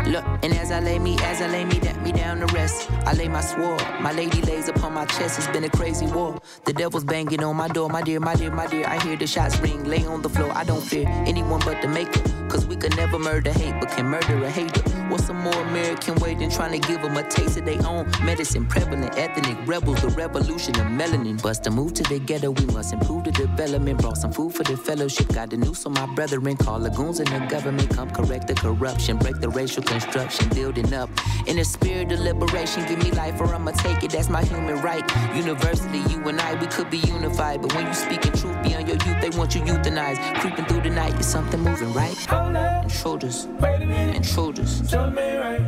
Look, 0.09 0.25
and 0.41 0.55
as 0.55 0.71
I 0.71 0.79
lay 0.79 0.97
me, 0.97 1.17
as 1.19 1.39
I 1.39 1.47
lay 1.47 1.63
me, 1.65 1.77
that 1.79 2.01
me 2.01 2.11
down 2.11 2.39
to 2.39 2.47
rest. 2.47 2.89
I 3.05 3.13
lay 3.13 3.27
my 3.27 3.41
sword, 3.41 3.79
my 4.01 4.11
lady 4.11 4.41
lays 4.41 4.67
upon 4.67 4.93
my 4.93 5.05
chest. 5.05 5.37
It's 5.37 5.47
been 5.49 5.65
a 5.65 5.69
crazy 5.69 6.07
war. 6.07 6.39
The 6.65 6.73
devil's 6.73 7.03
banging 7.03 7.43
on 7.43 7.55
my 7.55 7.67
door, 7.67 7.89
my 7.89 8.01
dear, 8.01 8.19
my 8.19 8.33
dear, 8.33 8.49
my 8.49 8.65
dear. 8.65 8.87
I 8.87 8.97
hear 9.03 9.17
the 9.17 9.27
shots 9.27 9.59
ring, 9.59 9.83
lay 9.83 10.03
on 10.05 10.23
the 10.23 10.29
floor. 10.29 10.51
I 10.51 10.63
don't 10.63 10.81
fear 10.81 11.07
anyone 11.27 11.61
but 11.63 11.83
the 11.83 11.87
maker. 11.87 12.23
Cause 12.49 12.65
we 12.65 12.75
could 12.75 12.95
never 12.97 13.19
murder 13.19 13.51
hate, 13.51 13.75
but 13.79 13.89
can 13.91 14.07
murder 14.07 14.43
a 14.43 14.49
hater. 14.49 14.81
What's 15.09 15.29
a 15.29 15.33
more 15.33 15.61
American 15.61 16.15
way 16.15 16.33
than 16.33 16.49
trying 16.49 16.79
to 16.79 16.87
give 16.87 17.03
them 17.03 17.15
a 17.15 17.23
taste 17.29 17.57
of 17.57 17.65
their 17.65 17.85
own 17.85 18.09
medicine? 18.23 18.65
Prevalent 18.65 19.15
ethnic 19.17 19.57
rebels, 19.67 20.01
the 20.01 20.09
revolution 20.09 20.73
of 20.79 20.87
melanin. 20.87 21.39
Bust 21.41 21.67
a 21.67 21.71
move 21.71 21.93
to 21.95 22.03
the 22.03 22.17
ghetto, 22.19 22.49
we 22.49 22.65
must 22.65 22.93
improve 22.93 23.25
the 23.25 23.31
development. 23.31 24.01
Brought 24.01 24.17
some 24.17 24.31
food 24.31 24.55
for 24.55 24.63
the 24.63 24.75
fellowship, 24.75 25.27
got 25.33 25.51
the 25.51 25.57
news 25.57 25.85
on 25.85 25.93
my 25.93 26.07
brethren. 26.15 26.57
Call 26.57 26.79
lagoons 26.79 27.19
in 27.19 27.25
the 27.25 27.45
government, 27.47 27.89
come 27.91 28.09
correct 28.09 28.47
the 28.47 28.55
corruption, 28.55 29.17
break 29.17 29.39
the 29.39 29.49
racial 29.49 29.83
construction, 29.99 30.47
building 30.49 30.93
up. 30.93 31.09
In 31.47 31.57
the 31.57 31.63
spirit 31.65 32.11
of 32.11 32.19
liberation, 32.19 32.85
give 32.87 32.99
me 33.03 33.11
life 33.11 33.39
or 33.41 33.53
I'ma 33.53 33.71
take 33.71 34.03
it, 34.03 34.11
that's 34.11 34.29
my 34.29 34.43
human 34.43 34.81
right. 34.81 35.03
Universally, 35.35 35.99
you 36.09 36.23
and 36.27 36.39
I, 36.39 36.55
we 36.59 36.67
could 36.67 36.89
be 36.89 36.99
unified. 36.99 37.61
But 37.61 37.73
when 37.75 37.85
you 37.87 37.93
speak 37.93 38.25
in 38.25 38.31
truth 38.33 38.57
beyond 38.63 38.87
your 38.87 38.97
youth, 38.97 39.21
they 39.21 39.29
want 39.37 39.55
you 39.55 39.61
euthanized. 39.61 40.19
Creeping 40.39 40.65
through 40.65 40.81
the 40.81 40.89
night, 40.89 41.19
is 41.19 41.25
something 41.25 41.59
moving 41.59 41.91
right? 41.93 42.15
Hold 42.27 42.55
up, 42.55 42.83
Intruders, 42.85 43.47
wait 43.59 43.81
a 43.81 43.85
minute, 43.85 44.15
intruders. 44.15 44.89
something 44.89 45.23
ain't 45.23 45.41
right. 45.41 45.63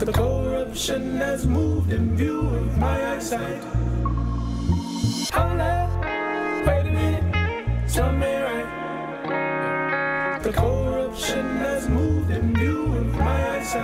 The 0.00 0.12
corruption 0.12 1.16
has 1.16 1.46
moved 1.46 1.92
in 1.92 2.16
view 2.16 2.40
of 2.40 2.78
my 2.78 3.14
eyesight. 3.16 3.62
Hold 5.32 5.60
up, 5.60 5.90
wait 6.66 6.86
a 6.86 6.92
minute, 6.92 7.90
something 7.90 8.22
ain't 8.22 8.44
right. 8.44 8.66
The 10.42 10.52
corruption 10.52 11.46
has 11.58 11.86
moved 11.88 11.98
in 11.98 11.98
view 11.98 11.98
of 11.98 11.99
Hold 13.72 13.78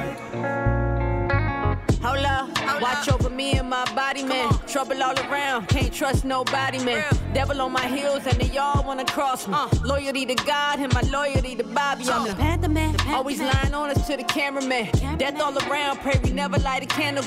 up, 2.25 2.83
watch 2.83 3.09
over 3.09 3.31
me 3.31 3.53
and 3.53 3.71
my 3.71 3.85
body, 3.95 4.25
man. 4.25 4.51
Trouble 4.67 5.01
all 5.01 5.17
around, 5.31 5.69
can't 5.69 5.93
trust 5.93 6.25
nobody, 6.25 6.85
man. 6.85 7.05
Devil 7.37 7.61
on 7.61 7.71
my 7.71 7.87
heels, 7.87 8.27
and 8.27 8.41
they 8.41 8.57
all 8.57 8.83
wanna 8.83 9.05
cross 9.05 9.47
me. 9.47 9.53
Uh. 9.53 9.69
Loyalty 9.85 10.25
to 10.25 10.35
God 10.47 10.79
and 10.79 10.91
my 10.95 11.03
loyalty 11.03 11.55
to 11.55 11.65
Bobby. 11.65 12.09
I'm 12.09 12.27
the 12.27 12.35
Panther 12.35 12.71
man, 12.71 12.97
always 13.09 13.43
lying 13.43 13.75
on 13.75 13.91
us 13.91 14.07
to 14.07 14.17
the 14.17 14.25
cameraman. 14.25 14.89
Death 15.19 15.39
all 15.39 15.55
around, 15.69 15.99
pray 15.99 16.19
we 16.25 16.31
never 16.31 16.59
light 16.61 16.83
a 16.83 16.87
candle. 16.87 17.23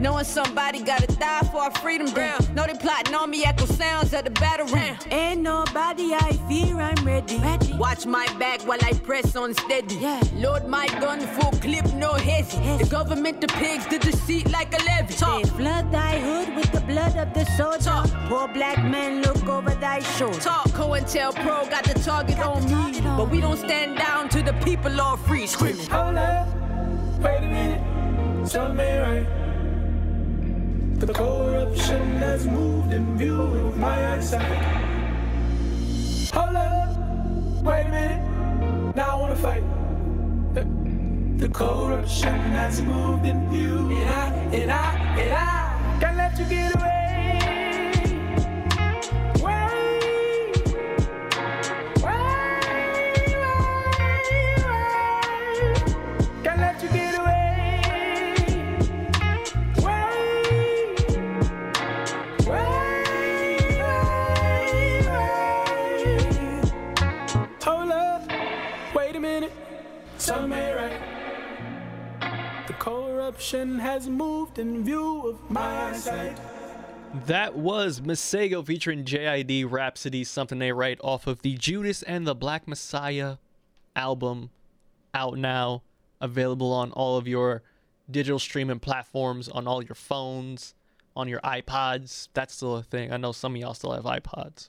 Knowing 0.00 0.24
somebody 0.24 0.82
gotta 0.82 1.08
die 1.08 1.42
for 1.52 1.58
our 1.58 1.70
freedom. 1.72 2.06
Down. 2.06 2.40
Know 2.54 2.66
they 2.66 2.72
plotting 2.72 3.14
on 3.14 3.28
me, 3.28 3.44
echo 3.44 3.66
sounds 3.66 4.14
at 4.14 4.24
the 4.24 4.30
battle. 4.30 4.66
Ain't 5.10 5.42
nobody 5.42 6.14
I 6.14 6.32
fear, 6.48 6.80
I'm 6.80 7.04
ready. 7.04 7.38
Watch 7.76 8.06
my 8.06 8.26
back 8.38 8.62
while 8.62 8.78
I 8.82 8.94
press 8.94 9.36
on 9.36 9.52
steady. 9.52 9.98
Load 10.36 10.68
my 10.68 10.86
gun, 11.02 11.20
full 11.20 11.52
clip, 11.60 11.84
no 11.96 12.12
hesi. 12.14 12.78
The 12.78 12.86
government, 12.86 13.42
the 13.42 13.48
pigs, 13.48 13.86
the 13.88 13.98
deceit 13.98 14.50
like 14.50 14.72
a 14.72 14.82
levy. 14.84 15.12
Talk. 15.12 15.44
Flood 15.48 15.92
thy 15.92 16.18
hood 16.18 16.56
with 16.56 16.72
the 16.72 16.80
blood 16.80 17.14
of 17.18 17.34
the 17.34 17.44
soldier. 17.58 17.90
Talk. 17.90 18.08
Poor 18.30 18.48
black 18.48 18.78
man, 18.78 19.20
look 19.20 19.49
over 19.50 19.74
thy 19.74 20.00
shoulder. 20.00 20.38
Talk, 20.40 20.68
COINTELPRO 20.68 21.42
Pro 21.42 21.66
got 21.68 21.84
the 21.84 21.94
target 22.00 22.38
on 22.38 22.64
me. 22.64 23.00
But 23.00 23.30
we 23.30 23.40
don't 23.40 23.56
stand 23.56 23.98
down 23.98 24.28
to 24.30 24.42
the 24.42 24.52
people 24.64 25.00
all 25.00 25.16
free. 25.16 25.46
Screaming. 25.46 25.86
Hold 25.86 26.16
up, 26.16 26.48
wait 27.20 27.38
a 27.38 27.40
minute, 27.40 28.48
something 28.48 28.80
ain't 28.80 29.02
right. 29.02 29.26
The 31.00 31.12
corruption 31.12 32.16
has 32.18 32.46
moved 32.46 32.92
in 32.92 33.16
view 33.16 33.40
of 33.42 33.76
my 33.76 34.14
eyesight. 34.14 34.42
Hold 36.32 36.56
up, 36.56 37.62
wait 37.62 37.86
a 37.86 37.88
minute, 37.88 38.94
now 38.94 39.16
I 39.16 39.20
wanna 39.20 39.36
fight. 39.36 39.64
The, 40.54 40.64
the 41.44 41.48
corruption 41.48 42.38
has 42.58 42.82
moved 42.82 43.24
in 43.24 43.48
view, 43.50 43.78
and 43.96 44.10
I, 44.10 44.26
and 44.58 44.70
I, 44.70 44.94
and 45.18 45.32
I 45.32 45.98
can't 46.00 46.16
let 46.16 46.38
you 46.38 46.44
get 46.44 46.76
away. 46.76 47.59
Corruption 73.30 73.78
has 73.78 74.08
moved 74.08 74.58
in 74.58 74.82
view 74.82 75.28
of 75.28 75.48
my 75.48 75.90
eyesight. 75.90 76.36
That 77.26 77.54
was 77.54 78.00
Masego 78.00 78.66
featuring 78.66 79.04
JID 79.04 79.70
Rapsody, 79.70 80.24
something 80.24 80.58
they 80.58 80.72
write 80.72 80.98
off 81.00 81.28
of 81.28 81.42
the 81.42 81.54
Judas 81.54 82.02
and 82.02 82.26
the 82.26 82.34
Black 82.34 82.66
Messiah 82.66 83.36
album, 83.94 84.50
out 85.14 85.38
now, 85.38 85.84
available 86.20 86.72
on 86.72 86.90
all 86.90 87.18
of 87.18 87.28
your 87.28 87.62
digital 88.10 88.40
streaming 88.40 88.80
platforms, 88.80 89.48
on 89.48 89.68
all 89.68 89.80
your 89.80 89.94
phones, 89.94 90.74
on 91.14 91.28
your 91.28 91.40
iPods. 91.42 92.26
That's 92.34 92.56
still 92.56 92.78
a 92.78 92.82
thing. 92.82 93.12
I 93.12 93.16
know 93.16 93.30
some 93.30 93.54
of 93.54 93.60
y'all 93.60 93.74
still 93.74 93.92
have 93.92 94.02
iPods. 94.02 94.66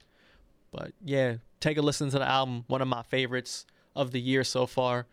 But 0.72 0.92
yeah, 1.04 1.38
take 1.62 1.80
a 1.80 1.82
listen 1.82 2.12
to 2.12 2.20
the 2.20 2.30
album, 2.30 2.66
one 2.68 2.84
of 2.84 2.88
my 2.88 3.02
favorites 3.02 3.66
of 3.96 4.12
the 4.12 4.22
year 4.22 4.44
so 4.44 4.68
far. 4.68 5.08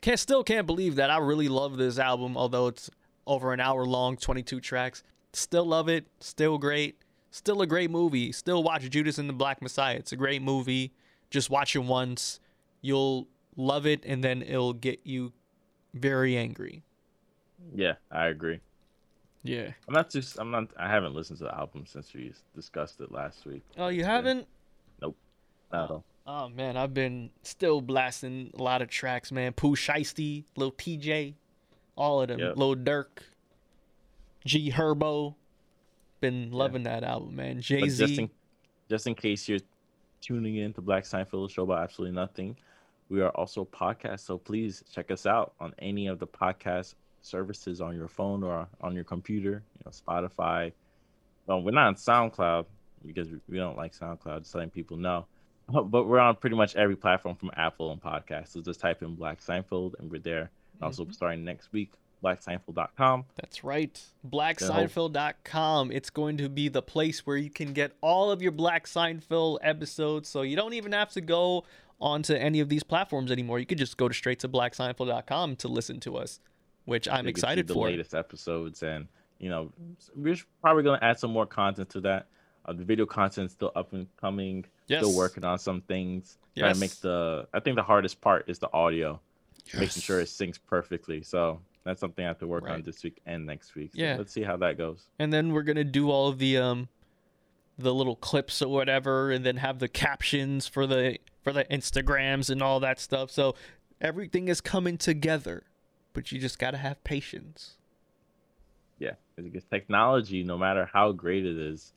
Can't 0.00 0.18
still 0.18 0.42
can't 0.42 0.66
believe 0.66 0.96
that 0.96 1.10
I 1.10 1.18
really 1.18 1.48
love 1.48 1.76
this 1.76 1.98
album, 1.98 2.36
although 2.36 2.68
it's 2.68 2.90
over 3.26 3.52
an 3.52 3.60
hour 3.60 3.84
long, 3.84 4.16
22 4.16 4.60
tracks. 4.60 5.02
Still 5.32 5.64
love 5.64 5.88
it, 5.88 6.06
still 6.20 6.58
great, 6.58 6.98
still 7.30 7.60
a 7.62 7.66
great 7.66 7.90
movie. 7.90 8.32
Still 8.32 8.62
watch 8.62 8.88
Judas 8.90 9.18
and 9.18 9.28
the 9.28 9.34
Black 9.34 9.60
Messiah. 9.62 9.96
It's 9.96 10.12
a 10.12 10.16
great 10.16 10.42
movie. 10.42 10.92
Just 11.30 11.50
watch 11.50 11.76
it 11.76 11.80
once. 11.80 12.40
you'll 12.80 13.28
love 13.56 13.86
it, 13.86 14.04
and 14.04 14.24
then 14.24 14.42
it'll 14.42 14.72
get 14.72 15.00
you 15.04 15.32
very 15.94 16.36
angry. 16.36 16.82
Yeah, 17.74 17.94
I 18.10 18.26
agree. 18.26 18.60
Yeah. 19.42 19.72
I'm 19.86 19.94
not 19.94 20.10
too. 20.10 20.22
I'm 20.38 20.50
not. 20.50 20.68
I 20.76 20.88
haven't 20.88 21.14
listened 21.14 21.38
to 21.38 21.44
the 21.44 21.54
album 21.54 21.84
since 21.86 22.12
we 22.12 22.32
discussed 22.54 23.00
it 23.00 23.12
last 23.12 23.46
week. 23.46 23.62
Oh, 23.78 23.88
you 23.88 24.04
haven't? 24.04 24.46
Nope. 25.00 25.16
Not 25.72 25.84
at 25.84 25.90
all. 25.90 26.04
Oh 26.32 26.48
man, 26.48 26.76
I've 26.76 26.94
been 26.94 27.30
still 27.42 27.80
blasting 27.80 28.52
a 28.56 28.62
lot 28.62 28.82
of 28.82 28.88
tracks, 28.88 29.32
man. 29.32 29.52
Pooh 29.52 29.74
Shiesty, 29.74 30.44
Lil 30.56 30.70
Tjay, 30.70 31.34
all 31.96 32.22
of 32.22 32.28
them. 32.28 32.38
Yep. 32.38 32.56
Lil 32.56 32.76
Durk, 32.76 33.24
G 34.44 34.70
Herbo. 34.70 35.34
Been 36.20 36.52
loving 36.52 36.84
that 36.84 37.02
album, 37.02 37.34
man. 37.34 37.60
Jay 37.60 37.80
But 37.80 37.86
just 37.86 38.14
Z. 38.14 38.22
in, 38.22 38.30
just 38.88 39.08
in 39.08 39.16
case 39.16 39.48
you're 39.48 39.58
tuning 40.20 40.54
in 40.56 40.72
to 40.74 40.80
Black 40.80 41.02
Seinfeld 41.02 41.50
Show 41.50 41.64
about 41.64 41.82
absolutely 41.82 42.14
nothing, 42.14 42.56
we 43.08 43.20
are 43.22 43.30
also 43.30 43.62
a 43.62 43.66
podcast. 43.66 44.20
So 44.20 44.38
please 44.38 44.84
check 44.92 45.10
us 45.10 45.26
out 45.26 45.54
on 45.58 45.74
any 45.80 46.06
of 46.06 46.20
the 46.20 46.28
podcast 46.28 46.94
services 47.22 47.80
on 47.80 47.96
your 47.96 48.06
phone 48.06 48.44
or 48.44 48.68
on 48.80 48.94
your 48.94 49.02
computer. 49.04 49.64
You 49.78 49.82
know, 49.84 49.90
Spotify. 49.90 50.70
Well, 51.46 51.60
we're 51.62 51.72
not 51.72 51.88
on 51.88 51.94
SoundCloud 51.96 52.66
because 53.04 53.28
we- 53.30 53.40
we 53.48 53.56
don't 53.56 53.76
like 53.76 53.94
SoundCloud. 53.96 54.42
Just 54.42 54.54
letting 54.54 54.70
people 54.70 54.96
know. 54.96 55.26
But 55.84 56.06
we're 56.06 56.18
on 56.18 56.36
pretty 56.36 56.56
much 56.56 56.76
every 56.76 56.96
platform 56.96 57.36
from 57.36 57.50
Apple 57.56 57.92
and 57.92 58.02
podcasts. 58.02 58.48
So 58.48 58.60
just 58.60 58.80
type 58.80 59.02
in 59.02 59.14
Black 59.14 59.40
Seinfeld 59.40 59.98
and 59.98 60.10
we're 60.10 60.20
there. 60.20 60.50
And 60.74 60.82
Also, 60.82 61.06
starting 61.10 61.44
next 61.44 61.72
week, 61.72 61.92
blackseinfeld.com. 62.22 63.24
That's 63.36 63.64
right. 63.64 64.00
BlackSeinfeld.com. 64.28 65.92
It's 65.92 66.10
going 66.10 66.36
to 66.38 66.48
be 66.48 66.68
the 66.68 66.82
place 66.82 67.26
where 67.26 67.36
you 67.36 67.50
can 67.50 67.72
get 67.72 67.92
all 68.00 68.30
of 68.30 68.42
your 68.42 68.52
Black 68.52 68.86
Seinfeld 68.86 69.58
episodes. 69.62 70.28
So 70.28 70.42
you 70.42 70.56
don't 70.56 70.74
even 70.74 70.92
have 70.92 71.10
to 71.12 71.20
go 71.20 71.64
onto 72.00 72.34
any 72.34 72.60
of 72.60 72.68
these 72.68 72.82
platforms 72.82 73.30
anymore. 73.30 73.58
You 73.58 73.66
could 73.66 73.78
just 73.78 73.96
go 73.96 74.08
to 74.08 74.14
straight 74.14 74.40
to 74.40 74.48
BlackSeinfeld.com 74.48 75.56
to 75.56 75.68
listen 75.68 76.00
to 76.00 76.16
us, 76.16 76.40
which 76.84 77.08
I'm 77.08 77.26
you 77.26 77.32
can 77.32 77.40
see 77.40 77.46
excited 77.46 77.66
the 77.68 77.74
for. 77.74 77.86
The 77.86 77.92
latest 77.92 78.14
episodes 78.14 78.82
and 78.82 79.06
you 79.38 79.48
know 79.48 79.72
we're 80.14 80.36
probably 80.60 80.82
going 80.82 80.98
to 81.00 81.04
add 81.04 81.18
some 81.18 81.30
more 81.30 81.46
content 81.46 81.88
to 81.90 82.00
that 82.02 82.26
uh, 82.66 82.72
the 82.72 82.84
video 82.84 83.06
content's 83.06 83.54
still 83.54 83.72
up 83.74 83.92
and 83.92 84.06
coming 84.18 84.64
Yes. 84.90 85.00
still 85.04 85.14
working 85.14 85.44
on 85.44 85.58
some 85.58 85.80
things 85.82 86.36
trying 86.58 86.74
to 86.74 86.80
make 86.80 86.98
the 87.00 87.46
i 87.54 87.60
think 87.60 87.76
the 87.76 87.82
hardest 87.82 88.20
part 88.20 88.44
is 88.48 88.58
the 88.58 88.68
audio 88.72 89.20
making 89.74 90.02
sure 90.02 90.20
it 90.20 90.26
syncs 90.26 90.58
perfectly. 90.66 91.22
So 91.22 91.60
that's 91.84 92.00
something 92.00 92.24
i 92.24 92.28
have 92.28 92.38
to 92.40 92.46
work 92.46 92.68
on 92.68 92.82
this 92.82 93.02
week 93.04 93.20
and 93.26 93.46
next 93.46 93.74
week. 93.74 93.92
So 93.94 94.00
Yeah. 94.00 94.16
let's 94.16 94.32
see 94.32 94.42
how 94.42 94.56
that 94.58 94.76
goes. 94.76 95.06
And 95.18 95.32
then 95.32 95.52
we're 95.52 95.62
gonna 95.62 95.84
do 95.84 96.10
all 96.10 96.28
of 96.28 96.38
the 96.38 96.56
um 96.58 96.88
the 97.78 97.94
little 97.94 98.16
clips 98.16 98.60
or 98.60 98.68
whatever 98.68 99.30
and 99.30 99.44
then 99.46 99.56
have 99.56 99.78
the 99.78 99.88
captions 99.88 100.66
for 100.66 100.86
the 100.86 101.18
for 101.42 101.52
the 101.52 101.64
instagrams 101.66 102.50
and 102.50 102.62
all 102.62 102.80
that 102.80 102.98
stuff. 102.98 103.30
So 103.30 103.54
everything 104.00 104.48
is 104.48 104.60
coming 104.60 104.98
together 104.98 105.64
but 106.12 106.32
you 106.32 106.40
just 106.40 106.58
gotta 106.58 106.78
have 106.78 107.02
patience. 107.04 107.76
Yeah 108.98 109.12
because 109.36 109.64
technology 109.64 110.42
no 110.42 110.58
matter 110.58 110.84
how 110.92 111.12
great 111.12 111.46
it 111.46 111.56
is 111.56 111.94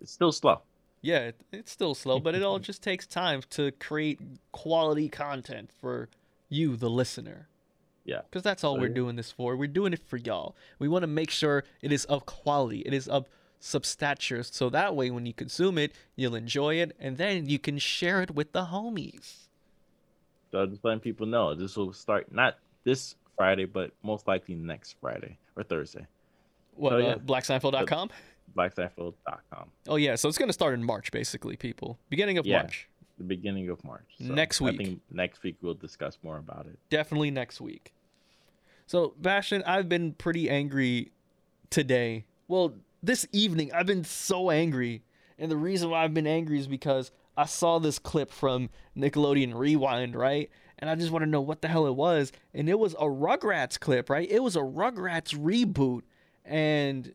it's 0.00 0.10
still 0.10 0.32
slow 0.32 0.62
yeah 1.02 1.18
it, 1.18 1.40
it's 1.52 1.70
still 1.70 1.94
slow 1.94 2.18
but 2.18 2.34
it 2.34 2.42
all 2.42 2.58
just 2.70 2.82
takes 2.82 3.06
time 3.06 3.42
to 3.50 3.70
create 3.72 4.18
quality 4.52 5.08
content 5.08 5.70
for 5.80 6.08
you 6.52 6.76
the 6.76 6.90
listener. 6.90 7.48
Yeah. 8.04 8.20
Because 8.28 8.42
that's 8.42 8.62
all 8.62 8.74
So, 8.74 8.80
we're 8.80 8.88
yeah. 8.88 8.94
doing 8.94 9.16
this 9.16 9.30
for. 9.32 9.56
We're 9.56 9.68
doing 9.68 9.92
it 9.92 10.00
for 10.06 10.16
y'all. 10.16 10.54
We 10.78 10.88
want 10.88 11.02
to 11.04 11.06
make 11.06 11.30
sure 11.30 11.64
it 11.80 11.92
is 11.92 12.04
of 12.06 12.26
quality. 12.26 12.80
It 12.80 12.92
is 12.92 13.08
of 13.08 13.28
substature 13.60 14.44
so 14.44 14.68
that 14.68 14.96
way 14.96 15.08
when 15.12 15.24
you 15.24 15.32
consume 15.32 15.78
it 15.78 15.92
you'll 16.16 16.34
enjoy 16.34 16.74
it 16.74 16.96
and 16.98 17.16
then 17.16 17.48
you 17.48 17.60
can 17.60 17.78
share 17.78 18.20
it 18.20 18.32
with 18.32 18.50
the 18.50 18.64
homies. 18.64 19.46
So 20.50 20.66
just 20.66 20.84
letting 20.84 20.98
people 20.98 21.26
know 21.26 21.54
this 21.54 21.76
will 21.76 21.92
start 21.92 22.32
not 22.32 22.58
this 22.82 23.14
friday 23.36 23.64
but 23.64 23.92
most 24.02 24.26
likely 24.26 24.56
next 24.56 24.96
friday 25.00 25.38
or 25.54 25.62
thursday. 25.62 26.04
What 26.74 26.94
Oh, 26.94 26.96
uh, 26.96 26.98
yeah. 26.98 27.14
blackseinfeld.com 27.14 28.10
blackseinfeld.com 28.56 29.70
oh 29.88 29.96
yeah 29.96 30.14
so 30.14 30.28
it's 30.28 30.38
going 30.38 30.48
to 30.48 30.52
start 30.52 30.74
in 30.74 30.82
march 30.84 31.10
basically 31.10 31.56
people 31.56 31.98
beginning 32.08 32.38
of 32.38 32.46
Yeah. 32.46 32.58
march 32.58 32.88
the 33.18 33.24
beginning 33.24 33.68
of 33.68 33.84
March. 33.84 34.06
Next 34.18 34.60
week. 34.60 34.80
I 34.80 34.84
think 34.84 35.00
next 35.10 35.42
week 35.42 35.56
we'll 35.60 35.74
discuss 35.74 36.18
more 36.22 36.38
about 36.38 36.66
it. 36.66 36.78
definitely 36.90 37.30
next 37.30 37.60
week. 37.60 37.92
So, 38.86 39.14
Bastion, 39.20 39.62
I've 39.66 39.88
been 39.88 40.12
pretty 40.14 40.48
angry 40.50 41.12
today. 41.70 42.24
Well, 42.48 42.74
this 43.02 43.26
evening, 43.30 43.70
I've 43.72 43.86
been 43.86 44.02
so 44.04 44.50
angry. 44.50 45.02
And 45.38 45.50
the 45.50 45.56
reason 45.56 45.90
why 45.90 46.02
I've 46.04 46.14
been 46.14 46.26
angry 46.26 46.58
is 46.58 46.66
because 46.66 47.12
I 47.36 47.44
saw 47.44 47.78
this 47.78 47.98
clip 47.98 48.30
from 48.32 48.70
Nickelodeon 48.96 49.54
Rewind, 49.54 50.16
right? 50.16 50.50
And 50.78 50.90
I 50.90 50.94
just 50.94 51.10
want 51.12 51.22
to 51.22 51.30
know 51.30 51.40
what 51.42 51.62
the 51.62 51.68
hell 51.68 51.86
it 51.86 51.94
was. 51.94 52.32
And 52.54 52.68
it 52.68 52.78
was 52.78 52.94
a 52.94 53.04
Rugrats 53.04 53.78
clip, 53.78 54.10
right? 54.10 54.28
It 54.28 54.42
was 54.42 54.56
a 54.56 54.60
Rugrats 54.60 55.34
reboot. 55.38 56.02
And 56.44 57.12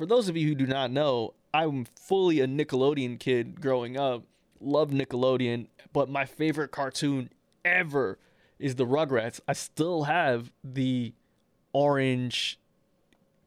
for 0.00 0.06
those 0.06 0.30
of 0.30 0.36
you 0.36 0.48
who 0.48 0.54
do 0.54 0.66
not 0.66 0.90
know, 0.90 1.34
I'm 1.52 1.84
fully 1.84 2.40
a 2.40 2.46
Nickelodeon 2.46 3.20
kid 3.20 3.60
growing 3.60 3.98
up. 3.98 4.22
Love 4.58 4.92
Nickelodeon, 4.92 5.66
but 5.92 6.08
my 6.08 6.24
favorite 6.24 6.70
cartoon 6.70 7.28
ever 7.66 8.18
is 8.58 8.76
the 8.76 8.86
Rugrats. 8.86 9.40
I 9.46 9.52
still 9.52 10.04
have 10.04 10.52
the 10.64 11.12
orange 11.74 12.58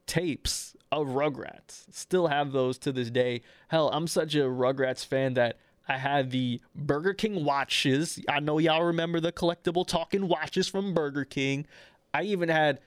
tapes 0.06 0.76
of 0.92 1.08
Rugrats. 1.08 1.86
Still 1.90 2.28
have 2.28 2.52
those 2.52 2.78
to 2.78 2.92
this 2.92 3.10
day. 3.10 3.40
Hell, 3.66 3.90
I'm 3.92 4.06
such 4.06 4.36
a 4.36 4.42
Rugrats 4.42 5.04
fan 5.04 5.34
that 5.34 5.58
I 5.88 5.98
had 5.98 6.30
the 6.30 6.60
Burger 6.72 7.14
King 7.14 7.44
watches. 7.44 8.20
I 8.28 8.38
know 8.38 8.58
y'all 8.58 8.84
remember 8.84 9.18
the 9.18 9.32
collectible 9.32 9.84
talking 9.84 10.28
watches 10.28 10.68
from 10.68 10.94
Burger 10.94 11.24
King. 11.24 11.66
I 12.12 12.22
even 12.22 12.48
had 12.48 12.78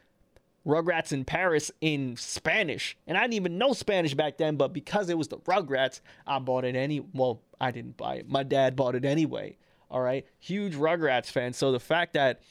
Rugrats 0.67 1.13
in 1.13 1.23
Paris 1.23 1.71
in 1.79 2.17
Spanish. 2.17 2.97
And 3.07 3.17
I 3.17 3.21
didn't 3.21 3.35
even 3.35 3.57
know 3.57 3.71
Spanish 3.71 4.13
back 4.13 4.37
then, 4.37 4.57
but 4.57 4.73
because 4.73 5.09
it 5.09 5.17
was 5.17 5.29
the 5.29 5.37
Rugrats, 5.37 6.01
I 6.27 6.39
bought 6.39 6.65
it 6.65 6.75
any 6.75 6.99
well, 6.99 7.41
I 7.59 7.71
didn't 7.71 7.95
buy 7.95 8.15
it. 8.15 8.29
My 8.29 8.43
dad 8.43 8.75
bought 8.75 8.95
it 8.95 9.05
anyway. 9.05 9.57
All 9.89 10.01
right. 10.01 10.25
Huge 10.39 10.75
Rugrats 10.75 11.27
fan. 11.27 11.53
So 11.53 11.71
the 11.71 11.79
fact 11.79 12.13
that 12.13 12.41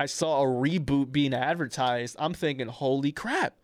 I 0.00 0.06
saw 0.06 0.42
a 0.42 0.46
reboot 0.46 1.12
being 1.12 1.32
advertised, 1.32 2.16
I'm 2.18 2.34
thinking, 2.34 2.66
holy 2.66 3.12
crap. 3.12 3.54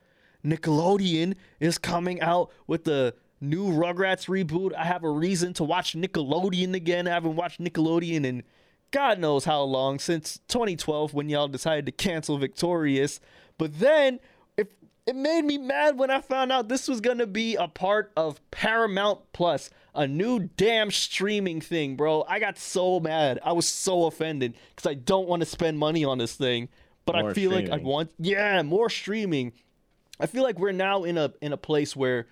Nickelodeon 0.45 1.35
is 1.59 1.77
coming 1.77 2.21
out 2.21 2.51
with 2.69 2.85
the 2.85 3.15
new 3.41 3.73
Rugrats 3.73 4.29
reboot. 4.29 4.73
I 4.75 4.85
have 4.85 5.03
a 5.03 5.11
reason 5.11 5.53
to 5.55 5.65
watch 5.65 5.95
Nickelodeon 5.95 6.75
again. 6.75 7.09
I 7.09 7.11
haven't 7.11 7.35
watched 7.35 7.61
Nickelodeon 7.61 8.25
in 8.25 8.45
God 8.91 9.19
knows 9.19 9.45
how 9.45 9.63
long 9.63 9.99
since 9.99 10.41
2012 10.49 11.15
when 11.15 11.29
y'all 11.29 11.49
decided 11.49 11.87
to 11.87 11.93
cancel 11.93 12.39
Victorious. 12.39 13.21
But 13.59 13.79
then 13.79 14.21
it, 14.57 14.73
it 15.07 15.15
made 15.15 15.45
me 15.45 15.59
mad 15.59 15.99
when 15.99 16.11
I 16.11 16.21
found 16.21 16.51
out 16.51 16.69
this 16.69 16.89
was 16.89 17.01
going 17.01 17.19
to 17.19 17.27
be 17.27 17.57
a 17.57 17.69
part 17.69 18.13
of 18.17 18.41
Paramount 18.51 19.21
Plus, 19.33 19.71
a 19.95 20.07
new 20.07 20.41
damn 20.57 20.91
streaming 20.91 21.61
thing, 21.61 21.97
bro. 21.97 22.25
I 22.29 22.39
got 22.41 22.59
so 22.59 23.01
mad. 23.01 23.39
I 23.45 23.53
was 23.53 23.67
so 23.67 24.07
offended 24.07 24.55
because 24.75 24.91
I 24.91 24.95
don't 24.95 25.29
want 25.29 25.41
to 25.41 25.47
spend 25.47 25.79
money 25.79 26.05
on 26.05 26.19
this 26.19 26.35
thing. 26.35 26.69
But 27.07 27.17
I 27.17 27.23
More 27.23 27.35
feel 27.35 27.51
like 27.51 27.71
I 27.71 27.79
want, 27.79 28.11
yeah, 28.19 28.63
more 28.63 28.91
streaming. 28.91 29.53
I 30.21 30.27
feel 30.27 30.43
like 30.43 30.59
we're 30.59 30.73
now 30.73 31.05
in 31.05 31.17
a 31.17 31.33
in 31.41 31.53
a 31.53 31.57
place 31.57 31.97
where 31.97 32.27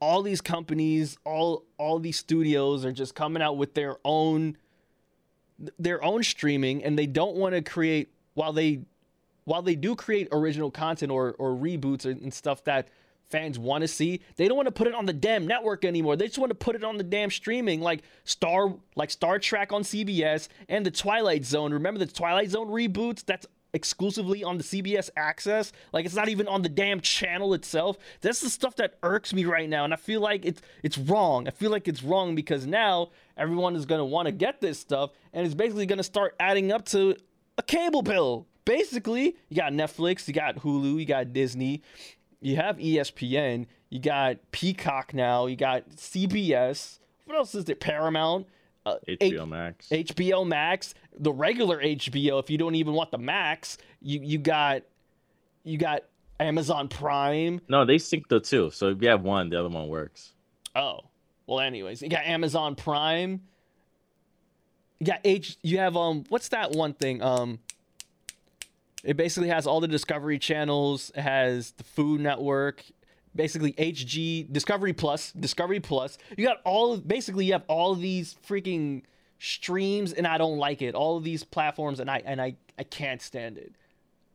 all 0.00 0.22
these 0.22 0.40
companies, 0.40 1.18
all 1.24 1.64
all 1.78 1.98
these 1.98 2.18
studios 2.18 2.84
are 2.84 2.92
just 2.92 3.14
coming 3.14 3.42
out 3.42 3.56
with 3.56 3.74
their 3.74 3.98
own 4.04 4.56
their 5.78 6.02
own 6.02 6.22
streaming 6.22 6.82
and 6.82 6.98
they 6.98 7.06
don't 7.06 7.36
want 7.36 7.54
to 7.54 7.62
create 7.62 8.08
while 8.34 8.52
they 8.52 8.80
while 9.44 9.62
they 9.62 9.74
do 9.74 9.94
create 9.94 10.28
original 10.32 10.70
content 10.70 11.12
or 11.12 11.34
or 11.38 11.50
reboots 11.50 12.04
and, 12.04 12.32
stuff 12.32 12.64
that 12.64 12.88
fans 13.28 13.58
want 13.58 13.82
to 13.82 13.88
see 13.88 14.20
they 14.36 14.48
don't 14.48 14.56
want 14.56 14.66
to 14.66 14.72
put 14.72 14.86
it 14.86 14.94
on 14.94 15.06
the 15.06 15.12
damn 15.12 15.46
network 15.46 15.84
anymore. 15.84 16.16
They 16.16 16.26
just 16.26 16.38
want 16.38 16.50
to 16.50 16.54
put 16.54 16.76
it 16.76 16.84
on 16.84 16.96
the 16.96 17.04
damn 17.04 17.30
streaming 17.30 17.80
like 17.80 18.02
star 18.24 18.74
like 18.96 19.10
star 19.10 19.38
trek 19.38 19.72
on 19.72 19.82
cbs 19.82 20.48
and 20.68 20.84
the 20.84 20.90
twilight 20.90 21.44
zone. 21.44 21.72
Remember 21.72 21.98
the 21.98 22.06
twilight 22.06 22.50
zone 22.50 22.68
reboots? 22.68 23.24
That's 23.24 23.46
exclusively 23.72 24.44
on 24.44 24.58
the 24.58 24.64
cbs 24.64 25.10
access? 25.16 25.72
Like 25.92 26.04
it's 26.04 26.14
not 26.14 26.28
even 26.28 26.48
on 26.48 26.62
the 26.62 26.68
damn 26.68 27.00
channel 27.00 27.54
itself. 27.54 27.96
That's 28.20 28.40
the 28.40 28.50
stuff 28.50 28.76
that 28.76 28.98
irks 29.02 29.32
me 29.32 29.44
right 29.44 29.68
now 29.68 29.84
and 29.84 29.92
i 29.92 29.96
feel 29.96 30.20
like 30.20 30.44
it's 30.44 30.60
it's 30.82 30.98
wrong. 30.98 31.46
I 31.46 31.50
feel 31.50 31.70
like 31.70 31.88
it's 31.88 32.02
wrong 32.02 32.34
because 32.34 32.66
now 32.66 33.10
everyone 33.36 33.76
is 33.76 33.86
going 33.86 33.98
to 33.98 34.04
want 34.04 34.26
to 34.26 34.32
get 34.32 34.60
this 34.60 34.78
stuff 34.78 35.10
and 35.32 35.44
it's 35.44 35.54
basically 35.54 35.86
going 35.86 35.98
to 35.98 36.04
start 36.04 36.34
adding 36.38 36.72
up 36.72 36.84
to 36.84 37.16
a 37.58 37.62
cable 37.62 38.02
bill 38.02 38.46
basically 38.64 39.36
you 39.48 39.56
got 39.56 39.72
netflix 39.72 40.26
you 40.26 40.34
got 40.34 40.56
hulu 40.56 40.98
you 40.98 41.04
got 41.04 41.32
disney 41.32 41.82
you 42.40 42.56
have 42.56 42.76
espn 42.78 43.66
you 43.90 43.98
got 43.98 44.36
peacock 44.52 45.14
now 45.14 45.46
you 45.46 45.56
got 45.56 45.88
cbs 45.90 46.98
what 47.24 47.36
else 47.36 47.54
is 47.54 47.64
there 47.64 47.76
paramount 47.76 48.46
uh, 48.86 48.96
HBO 49.08 49.48
Max. 49.48 49.88
HBO 49.88 50.46
Max, 50.46 50.94
the 51.18 51.32
regular 51.32 51.82
HBO. 51.82 52.38
If 52.38 52.50
you 52.50 52.58
don't 52.58 52.74
even 52.74 52.92
want 52.92 53.10
the 53.10 53.16
Max, 53.18 53.78
you 54.02 54.20
you 54.22 54.36
got 54.36 54.82
you 55.62 55.78
got 55.78 56.04
Amazon 56.38 56.88
Prime. 56.88 57.60
No, 57.68 57.84
they 57.84 57.98
sync 57.98 58.28
the 58.28 58.40
two. 58.40 58.70
So 58.70 58.88
if 58.88 59.00
you 59.02 59.08
have 59.08 59.22
one, 59.22 59.48
the 59.48 59.58
other 59.58 59.68
one 59.68 59.88
works. 59.88 60.34
Oh, 60.76 61.00
well, 61.46 61.60
anyways, 61.60 62.02
you 62.02 62.08
got 62.08 62.24
Amazon 62.24 62.74
Prime. 62.74 63.42
You 64.98 65.06
got 65.06 65.20
H. 65.24 65.56
You 65.62 65.78
have 65.78 65.96
um, 65.96 66.24
what's 66.28 66.48
that 66.48 66.72
one 66.72 66.94
thing? 66.94 67.22
Um, 67.22 67.58
it 69.02 69.16
basically 69.16 69.48
has 69.48 69.66
all 69.66 69.80
the 69.80 69.88
Discovery 69.88 70.38
channels. 70.38 71.12
It 71.14 71.20
has 71.20 71.72
the 71.72 71.84
Food 71.84 72.20
Network, 72.20 72.84
basically 73.34 73.72
HG 73.74 74.50
Discovery 74.50 74.94
Plus, 74.94 75.32
Discovery 75.32 75.80
Plus. 75.80 76.16
You 76.36 76.46
got 76.46 76.60
all 76.64 76.96
basically 76.96 77.44
you 77.44 77.52
have 77.52 77.64
all 77.68 77.94
these 77.94 78.36
freaking 78.48 79.02
streams, 79.38 80.12
and 80.14 80.26
I 80.26 80.38
don't 80.38 80.56
like 80.56 80.80
it. 80.80 80.94
All 80.94 81.18
of 81.18 81.24
these 81.24 81.44
platforms, 81.44 82.00
and 82.00 82.10
I 82.10 82.22
and 82.24 82.40
I 82.40 82.56
I 82.78 82.84
can't 82.84 83.20
stand 83.20 83.58
it. 83.58 83.74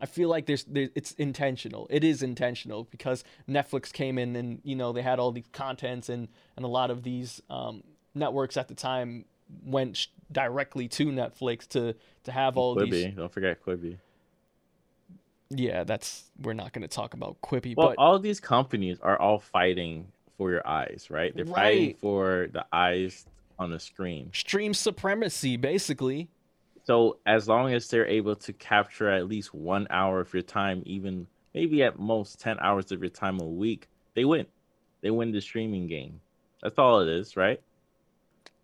I 0.02 0.06
feel 0.06 0.30
like 0.30 0.46
there's, 0.46 0.64
there, 0.64 0.90
it's 0.96 1.12
intentional. 1.14 1.88
It 1.90 2.04
is 2.04 2.24
intentional 2.24 2.86
because 2.86 3.24
Netflix 3.50 3.92
came 3.92 4.18
in 4.18 4.36
and 4.36 4.62
you 4.64 4.76
know 4.76 4.94
they 4.94 5.02
had 5.02 5.20
all 5.20 5.32
these 5.32 5.50
contents 5.52 6.10
and 6.10 6.28
and 6.56 6.66
a 6.66 6.70
lot 6.70 6.90
of 6.92 7.04
these 7.04 7.42
um, 7.50 7.84
networks 8.16 8.58
at 8.58 8.68
the 8.68 8.76
time 8.76 9.26
went 9.64 9.98
sh- 9.98 10.08
directly 10.32 10.88
to 10.88 11.08
Netflix 11.08 11.68
to 11.70 11.96
to 12.24 12.32
have 12.32 12.58
all 12.58 12.76
Quibi. 12.76 12.92
these. 12.92 13.16
Don't 13.16 13.32
forget 13.32 13.64
Quibi. 13.64 13.98
Yeah, 15.50 15.84
that's 15.84 16.26
we're 16.42 16.54
not 16.54 16.74
going 16.74 16.84
to 16.84 16.88
talk 16.88 17.14
about 17.14 17.42
Quibi, 17.42 17.76
Well, 17.76 17.90
but 17.90 17.96
all 17.98 18.20
these 18.20 18.40
companies 18.40 19.00
are 19.02 19.20
all 19.20 19.40
fighting 19.40 20.12
for 20.38 20.52
your 20.52 20.66
eyes, 20.66 21.08
right? 21.10 21.36
They're 21.36 21.46
fighting 21.46 21.96
for 21.96 22.50
the 22.54 22.66
eyes 22.72 23.26
on 23.58 23.72
the 23.72 23.80
screen. 23.80 24.30
stream 24.34 24.74
supremacy 24.74 25.58
basically. 25.58 26.30
So 26.90 27.20
as 27.28 27.48
long 27.48 27.72
as 27.72 27.88
they're 27.88 28.08
able 28.08 28.36
to 28.38 28.52
capture 28.52 29.12
at 29.12 29.28
least 29.28 29.54
one 29.54 29.86
hour 29.92 30.22
of 30.22 30.34
your 30.34 30.42
time, 30.42 30.82
even 30.88 31.28
maybe 31.54 31.84
at 31.84 32.00
most 32.00 32.40
ten 32.40 32.58
hours 32.62 32.92
of 32.92 33.00
your 33.00 33.12
time 33.12 33.40
a 33.40 33.46
week, 33.46 33.88
they 34.16 34.26
win. 34.26 34.48
They 35.02 35.12
win 35.12 35.32
the 35.32 35.40
streaming 35.40 35.86
game. 35.86 36.20
That's 36.64 36.80
all 36.80 37.02
it 37.02 37.08
is, 37.08 37.38
right? 37.38 37.62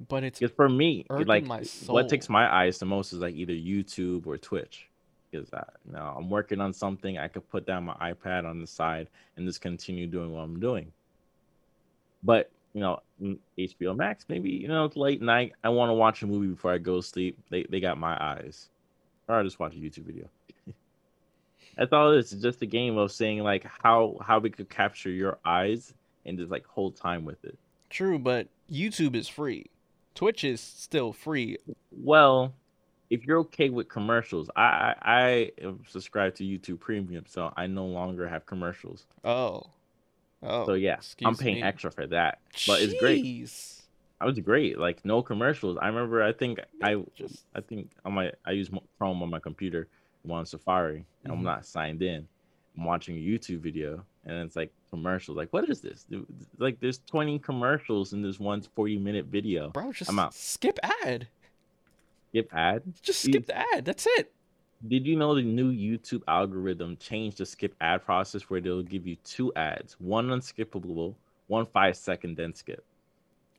But 0.07 0.23
it's 0.23 0.39
Because 0.39 0.55
for 0.55 0.67
me, 0.67 1.05
like 1.07 1.45
what 1.85 2.09
takes 2.09 2.27
my 2.27 2.51
eyes 2.51 2.79
the 2.79 2.87
most 2.87 3.13
is 3.13 3.19
like 3.19 3.35
either 3.35 3.53
YouTube 3.53 4.25
or 4.25 4.39
Twitch. 4.39 4.89
Because 5.29 5.53
uh, 5.53 5.63
you 5.85 5.93
know, 5.93 6.15
I'm 6.17 6.27
working 6.27 6.59
on 6.61 6.73
something, 6.73 7.19
I 7.19 7.27
could 7.27 7.47
put 7.47 7.67
down 7.67 7.83
my 7.83 7.93
iPad 8.11 8.43
on 8.43 8.59
the 8.59 8.65
side 8.65 9.07
and 9.37 9.45
just 9.45 9.61
continue 9.61 10.07
doing 10.07 10.31
what 10.31 10.39
I'm 10.39 10.59
doing. 10.59 10.91
But 12.23 12.49
you 12.75 12.81
know, 12.81 12.99
mm, 13.21 13.37
HBO 13.57 13.95
Max, 13.95 14.25
maybe 14.27 14.49
you 14.49 14.67
know, 14.67 14.83
it's 14.83 14.97
late 14.97 15.21
night. 15.21 15.53
I 15.63 15.69
want 15.69 15.89
to 15.89 15.93
watch 15.93 16.21
a 16.21 16.27
movie 16.27 16.47
before 16.47 16.73
I 16.73 16.77
go 16.77 16.97
to 16.97 17.01
sleep. 17.01 17.39
They 17.49 17.63
they 17.69 17.79
got 17.79 17.97
my 17.97 18.21
eyes, 18.21 18.69
or 19.29 19.39
I 19.39 19.43
just 19.43 19.59
watch 19.59 19.73
a 19.73 19.77
YouTube 19.77 20.05
video. 20.05 20.27
That's 21.77 21.93
all 21.93 22.11
it 22.11 22.19
is. 22.19 22.33
It's 22.33 22.41
just 22.41 22.61
a 22.61 22.65
game 22.65 22.97
of 22.97 23.13
saying 23.13 23.39
like 23.39 23.65
how 23.81 24.17
how 24.21 24.39
we 24.39 24.49
could 24.49 24.69
capture 24.69 25.09
your 25.09 25.37
eyes 25.45 25.93
and 26.25 26.37
just 26.37 26.51
like 26.51 26.65
hold 26.65 26.97
time 26.97 27.23
with 27.23 27.43
it. 27.45 27.57
true, 27.89 28.19
but 28.19 28.49
YouTube 28.69 29.15
is 29.15 29.29
free. 29.29 29.67
Twitch 30.13 30.43
is 30.43 30.59
still 30.59 31.13
free. 31.13 31.57
Well, 31.91 32.53
if 33.09 33.25
you're 33.25 33.39
okay 33.39 33.69
with 33.69 33.87
commercials, 33.87 34.49
I 34.53 34.61
I, 34.61 34.95
I 35.01 35.51
am 35.61 35.79
subscribed 35.87 36.35
to 36.37 36.43
YouTube 36.43 36.81
Premium, 36.81 37.23
so 37.25 37.53
I 37.55 37.67
no 37.67 37.85
longer 37.85 38.27
have 38.27 38.45
commercials. 38.45 39.05
Oh. 39.23 39.67
Oh. 40.45 40.65
so 40.65 40.73
yeah, 40.73 40.97
I'm 41.23 41.35
paying 41.35 41.55
me. 41.55 41.63
extra 41.63 41.91
for 41.91 42.07
that, 42.07 42.39
but 42.67 42.81
it's 42.81 42.93
great. 42.99 43.25
I 44.21 44.25
was 44.25 44.39
great, 44.39 44.77
like 44.79 45.03
no 45.03 45.21
commercials. 45.21 45.77
I 45.81 45.87
remember, 45.87 46.23
I 46.23 46.31
think 46.31 46.59
I 46.81 47.03
Just 47.15 47.45
I 47.53 47.61
think 47.61 47.89
on 48.05 48.13
my 48.13 48.31
I 48.45 48.51
use 48.51 48.69
Chrome 48.97 49.21
on 49.23 49.29
my 49.29 49.39
computer, 49.39 49.87
on 50.29 50.45
Safari, 50.45 51.05
and 51.23 51.33
Mhm. 51.33 51.37
I'm 51.37 51.43
not 51.43 51.65
signed 51.65 52.01
in. 52.01 52.27
I'm 52.77 52.85
watching 52.85 53.15
a 53.17 53.19
YouTube 53.19 53.59
video, 53.59 54.05
and 54.25 54.37
it's 54.37 54.55
like 54.55 54.71
commercials. 54.89 55.35
Like, 55.37 55.51
what 55.51 55.69
is 55.69 55.81
this? 55.81 56.05
Like, 56.57 56.79
there's 56.79 56.99
20 57.07 57.39
commercials 57.39 58.13
in 58.13 58.21
this 58.21 58.39
one 58.39 58.61
40 58.61 58.97
minute 58.97 59.25
video. 59.25 59.69
bro, 59.69 59.91
just 59.91 60.09
I'm 60.09 60.19
out. 60.19 60.33
skip 60.33 60.77
ad. 61.03 61.27
Skip 62.29 62.53
ad. 62.53 62.83
Just 63.01 63.21
skip 63.21 63.45
the 63.45 63.57
ad. 63.73 63.85
That's 63.85 64.05
it. 64.17 64.33
Did 64.87 65.05
you 65.07 65.15
know 65.15 65.35
the 65.35 65.41
new 65.41 65.71
YouTube 65.71 66.21
algorithm 66.27 66.97
changed 66.97 67.37
the 67.37 67.45
skip 67.45 67.75
ad 67.81 68.03
process 68.03 68.43
where 68.49 68.61
they'll 68.61 68.83
give 68.83 69.07
you 69.07 69.15
two 69.17 69.53
ads, 69.55 69.93
one 69.99 70.27
unskippable, 70.29 71.15
one 71.47 71.65
five 71.65 71.95
second 71.97 72.35
then 72.37 72.53
skip. 72.53 72.85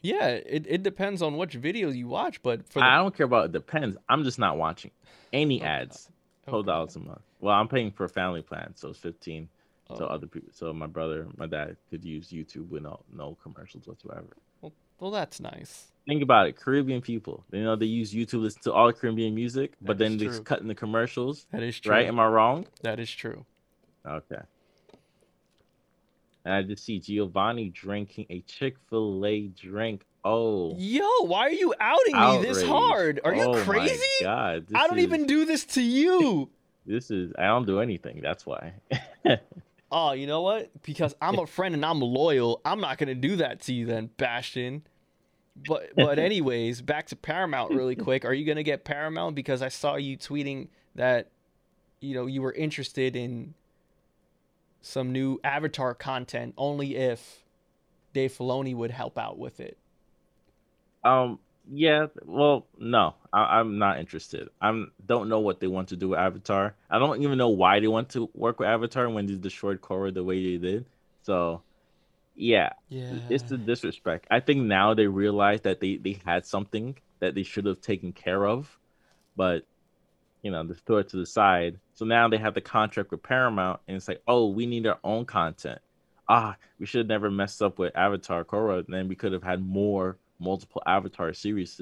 Yeah, 0.03 0.29
it, 0.29 0.67
it 0.69 0.83
depends 0.83 1.23
on 1.23 1.37
which 1.37 1.59
videos 1.61 1.97
you 1.97 2.07
watch, 2.07 2.43
but 2.43 2.69
for 2.69 2.81
the 2.81 2.87
I 2.87 2.97
don't 2.97 3.15
care 3.17 3.27
about 3.27 3.47
it 3.47 3.53
depends. 3.53 3.97
I'm 4.09 4.23
just 4.25 4.39
not 4.39 4.57
watching 4.57 4.91
any 5.33 5.57
Okay. 5.61 5.67
ads. 5.67 6.11
Twelve 6.47 6.65
Okay. 6.65 6.73
dollars 6.73 6.97
a 6.97 7.01
month. 7.01 7.23
Well, 7.41 7.55
I'm 7.55 7.67
paying 7.69 7.91
for 7.91 8.05
a 8.05 8.09
family 8.09 8.43
plan, 8.43 8.73
so 8.77 8.91
it's 8.91 8.99
fifteen. 8.99 9.49
So 9.97 10.05
Oh. 10.05 10.09
other 10.09 10.27
people, 10.27 10.51
so 10.53 10.73
my 10.73 10.87
brother, 10.87 11.29
my 11.37 11.47
dad 11.47 11.77
could 11.91 12.05
use 12.05 12.29
YouTube 12.31 12.69
with 12.69 12.83
no 12.83 13.05
no 13.13 13.37
commercials 13.43 13.87
whatsoever. 13.87 14.37
Well, 14.61 14.73
Well, 15.01 15.11
that's 15.11 15.41
nice. 15.41 15.93
Think 16.07 16.23
about 16.23 16.47
it, 16.47 16.57
Caribbean 16.57 17.01
people. 17.01 17.45
You 17.53 17.65
know 17.65 17.75
they 17.77 17.87
use 17.87 18.13
YouTube 18.15 18.29
to 18.31 18.39
listen 18.39 18.63
to 18.63 18.73
all 18.73 18.87
the 18.87 18.93
Caribbean 18.93 19.35
music, 19.35 19.73
but 19.83 19.99
then 19.99 20.13
is 20.13 20.19
they 20.19 20.27
true. 20.27 20.43
cut 20.43 20.61
in 20.61 20.69
the 20.69 20.75
commercials. 20.75 21.47
That 21.53 21.63
is 21.63 21.79
true. 21.81 21.93
Right? 21.93 22.07
Am 22.07 22.21
I 22.21 22.27
wrong? 22.29 22.67
That 22.83 23.01
is 23.01 23.11
true. 23.11 23.45
Okay. 24.07 24.41
And 26.45 26.55
I 26.55 26.63
just 26.63 26.85
see 26.85 27.01
Giovanni 27.01 27.71
drinking 27.71 28.27
a 28.31 28.41
Chick 28.43 28.77
Fil 28.89 29.25
A 29.27 29.49
drink. 29.49 30.05
Oh, 30.25 30.75
Yo, 30.77 31.09
why 31.23 31.41
are 31.43 31.51
you 31.51 31.73
outing 31.81 32.17
me 32.17 32.43
this 32.43 32.63
hard? 32.63 33.21
Are 33.25 33.35
you 33.35 33.43
Oh 33.43 33.53
my 33.55 33.63
crazy? 33.63 34.03
God, 34.23 34.67
I 34.75 34.87
don't 34.89 34.99
is- 34.99 35.05
even 35.05 35.27
do 35.27 35.45
this 35.45 35.65
to 35.67 35.83
you. 35.83 36.51
This 36.89 37.11
is 37.11 37.33
I 37.37 37.47
don't 37.47 37.67
do 37.67 37.81
anything. 37.81 38.21
That's 38.23 38.47
why. 38.47 38.75
oh, 39.91 40.13
you 40.13 40.29
know 40.29 40.43
what? 40.43 40.71
Because 40.85 41.17
I'm 41.21 41.37
a 41.41 41.47
friend 41.49 41.75
and 41.75 41.85
I'm 41.85 41.99
loyal. 42.01 42.61
I'm 42.65 42.81
not 42.81 42.97
gonna 42.99 43.17
do 43.17 43.35
that 43.37 43.61
to 43.63 43.73
you 43.73 43.87
then, 43.87 44.11
Bastion. 44.17 44.83
But 45.69 45.91
but 45.97 46.19
anyways, 46.19 46.83
back 46.83 47.07
to 47.07 47.17
Paramount 47.17 47.73
really 47.73 47.97
quick. 47.97 48.25
Are 48.25 48.35
you 48.35 48.45
gonna 48.45 48.63
get 48.63 48.85
Paramount? 48.85 49.35
Because 49.35 49.63
I 49.63 49.69
saw 49.69 49.97
you 49.97 50.17
tweeting 50.17 50.69
that 50.95 51.29
you 52.01 52.15
know 52.15 52.27
you 52.27 52.43
were 52.43 52.53
interested 52.53 53.17
in 53.17 53.55
some 54.83 55.13
new 55.13 55.41
Avatar 55.43 55.95
content 55.95 56.55
only 56.57 56.97
if 56.97 57.43
Dave 58.13 58.33
Filoni 58.33 58.75
would 58.75 58.91
help 58.91 59.19
out 59.19 59.39
with 59.39 59.61
it. 59.61 59.77
Um. 61.05 61.39
Yeah. 61.73 62.07
Well, 62.25 62.67
no, 62.79 63.15
I, 63.33 63.59
I'm 63.59 63.79
not 63.79 63.99
interested. 63.99 64.49
I'm 64.61 64.93
don't 65.05 65.29
know 65.29 65.41
what 65.41 65.59
they 65.59 65.67
want 65.67 65.89
to 65.89 65.97
do 65.97 66.11
with 66.11 66.19
Avatar. 66.19 66.75
I 66.89 66.99
don't 66.99 67.23
even 67.23 67.39
know 67.39 67.49
why 67.49 67.81
they 67.81 67.89
want 67.89 68.11
to 68.11 68.31
work 68.35 68.61
with 68.61 68.69
Avatar 68.69 69.09
when 69.11 69.27
they 69.27 69.35
destroyed 69.35 69.81
Korra 69.81 70.15
the 70.15 70.23
way 70.23 70.43
they 70.43 70.59
did. 70.59 70.87
So, 71.23 71.63
yeah, 72.37 72.71
Yeah. 72.89 73.21
it's 73.29 73.45
the 73.45 73.59
disrespect. 73.59 74.27
I 74.31 74.41
think 74.41 74.63
now 74.65 74.95
they 74.95 75.07
realize 75.09 75.63
that 75.63 75.81
they 75.81 75.97
they 75.99 76.21
had 76.25 76.47
something 76.47 76.97
that 77.21 77.35
they 77.35 77.43
should 77.45 77.67
have 77.67 77.81
taken 77.81 78.13
care 78.13 78.47
of, 78.47 78.79
but 79.37 79.65
you 80.43 80.51
know, 80.51 80.65
just 80.67 80.87
throw 80.87 80.99
it 80.99 81.09
to 81.11 81.17
the 81.17 81.27
side. 81.27 81.81
So 81.95 82.05
now 82.05 82.29
they 82.29 82.39
have 82.39 82.55
the 82.55 82.61
contract 82.63 83.11
with 83.11 83.23
Paramount, 83.23 83.81
and 83.89 83.97
it's 83.97 84.09
like, 84.09 84.23
oh, 84.29 84.51
we 84.51 84.67
need 84.67 84.87
our 84.87 85.01
own 85.05 85.27
content. 85.27 85.81
Ah, 86.29 86.57
we 86.79 86.87
should 86.87 87.01
have 87.01 87.09
never 87.09 87.31
messed 87.31 87.63
up 87.63 87.79
with 87.79 87.97
Avatar 87.97 88.45
Korra, 88.45 88.79
and 88.85 88.95
then 88.95 89.09
we 89.09 89.17
could 89.17 89.33
have 89.33 89.43
had 89.45 89.63
more 89.65 90.19
multiple 90.41 90.83
Avatar 90.87 91.33
series. 91.35 91.81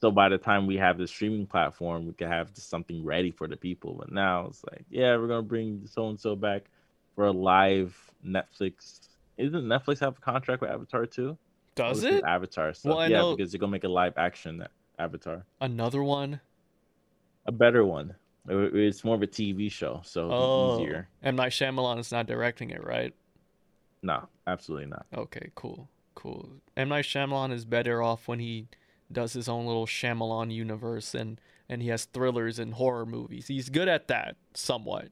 So 0.00 0.10
by 0.10 0.28
the 0.28 0.38
time 0.38 0.66
we 0.66 0.76
have 0.76 0.98
the 0.98 1.06
streaming 1.06 1.46
platform, 1.46 2.06
we 2.06 2.12
could 2.12 2.28
have 2.28 2.50
something 2.54 3.04
ready 3.04 3.30
for 3.30 3.48
the 3.48 3.56
people. 3.56 3.94
But 3.98 4.12
now 4.12 4.46
it's 4.48 4.62
like, 4.70 4.84
yeah, 4.90 5.16
we're 5.16 5.28
gonna 5.28 5.42
bring 5.42 5.86
so 5.86 6.08
and 6.10 6.20
so 6.20 6.36
back 6.36 6.70
for 7.14 7.26
a 7.26 7.32
live 7.32 7.98
Netflix. 8.24 9.05
Isn't 9.38 9.64
Netflix 9.64 10.00
have 10.00 10.16
a 10.16 10.20
contract 10.20 10.62
with 10.62 10.70
Avatar 10.70 11.06
too? 11.06 11.36
Does 11.74 12.04
it? 12.04 12.24
Avatar 12.24 12.72
stuff? 12.72 12.90
Well, 12.90 12.98
I 13.00 13.08
yeah, 13.08 13.18
know- 13.18 13.36
because 13.36 13.52
they're 13.52 13.58
gonna 13.58 13.72
make 13.72 13.84
a 13.84 13.88
live 13.88 14.14
action 14.16 14.66
Avatar, 14.98 15.44
Another 15.60 16.02
one? 16.02 16.40
a 17.44 17.52
better 17.52 17.84
one. 17.84 18.14
It's 18.48 19.04
more 19.04 19.14
of 19.14 19.22
a 19.22 19.26
TV 19.26 19.70
show, 19.70 20.00
so 20.04 20.30
Oh, 20.32 20.80
easier. 20.80 21.08
M 21.22 21.36
Night 21.36 21.52
Shyamalan 21.52 21.98
is 21.98 22.10
not 22.10 22.26
directing 22.26 22.70
it, 22.70 22.82
right? 22.82 23.12
No, 24.02 24.28
absolutely 24.46 24.86
not. 24.86 25.04
Okay, 25.14 25.50
cool, 25.54 25.88
cool. 26.14 26.48
M 26.76 26.88
Night 26.88 27.04
Shyamalan 27.04 27.52
is 27.52 27.64
better 27.64 28.02
off 28.02 28.26
when 28.26 28.38
he 28.40 28.68
does 29.12 29.32
his 29.34 29.48
own 29.48 29.66
little 29.66 29.86
Shyamalan 29.86 30.50
universe 30.52 31.14
and 31.14 31.40
and 31.68 31.82
he 31.82 31.88
has 31.88 32.04
thrillers 32.06 32.58
and 32.60 32.74
horror 32.74 33.04
movies. 33.04 33.48
He's 33.48 33.68
good 33.68 33.88
at 33.88 34.06
that 34.08 34.36
somewhat. 34.54 35.08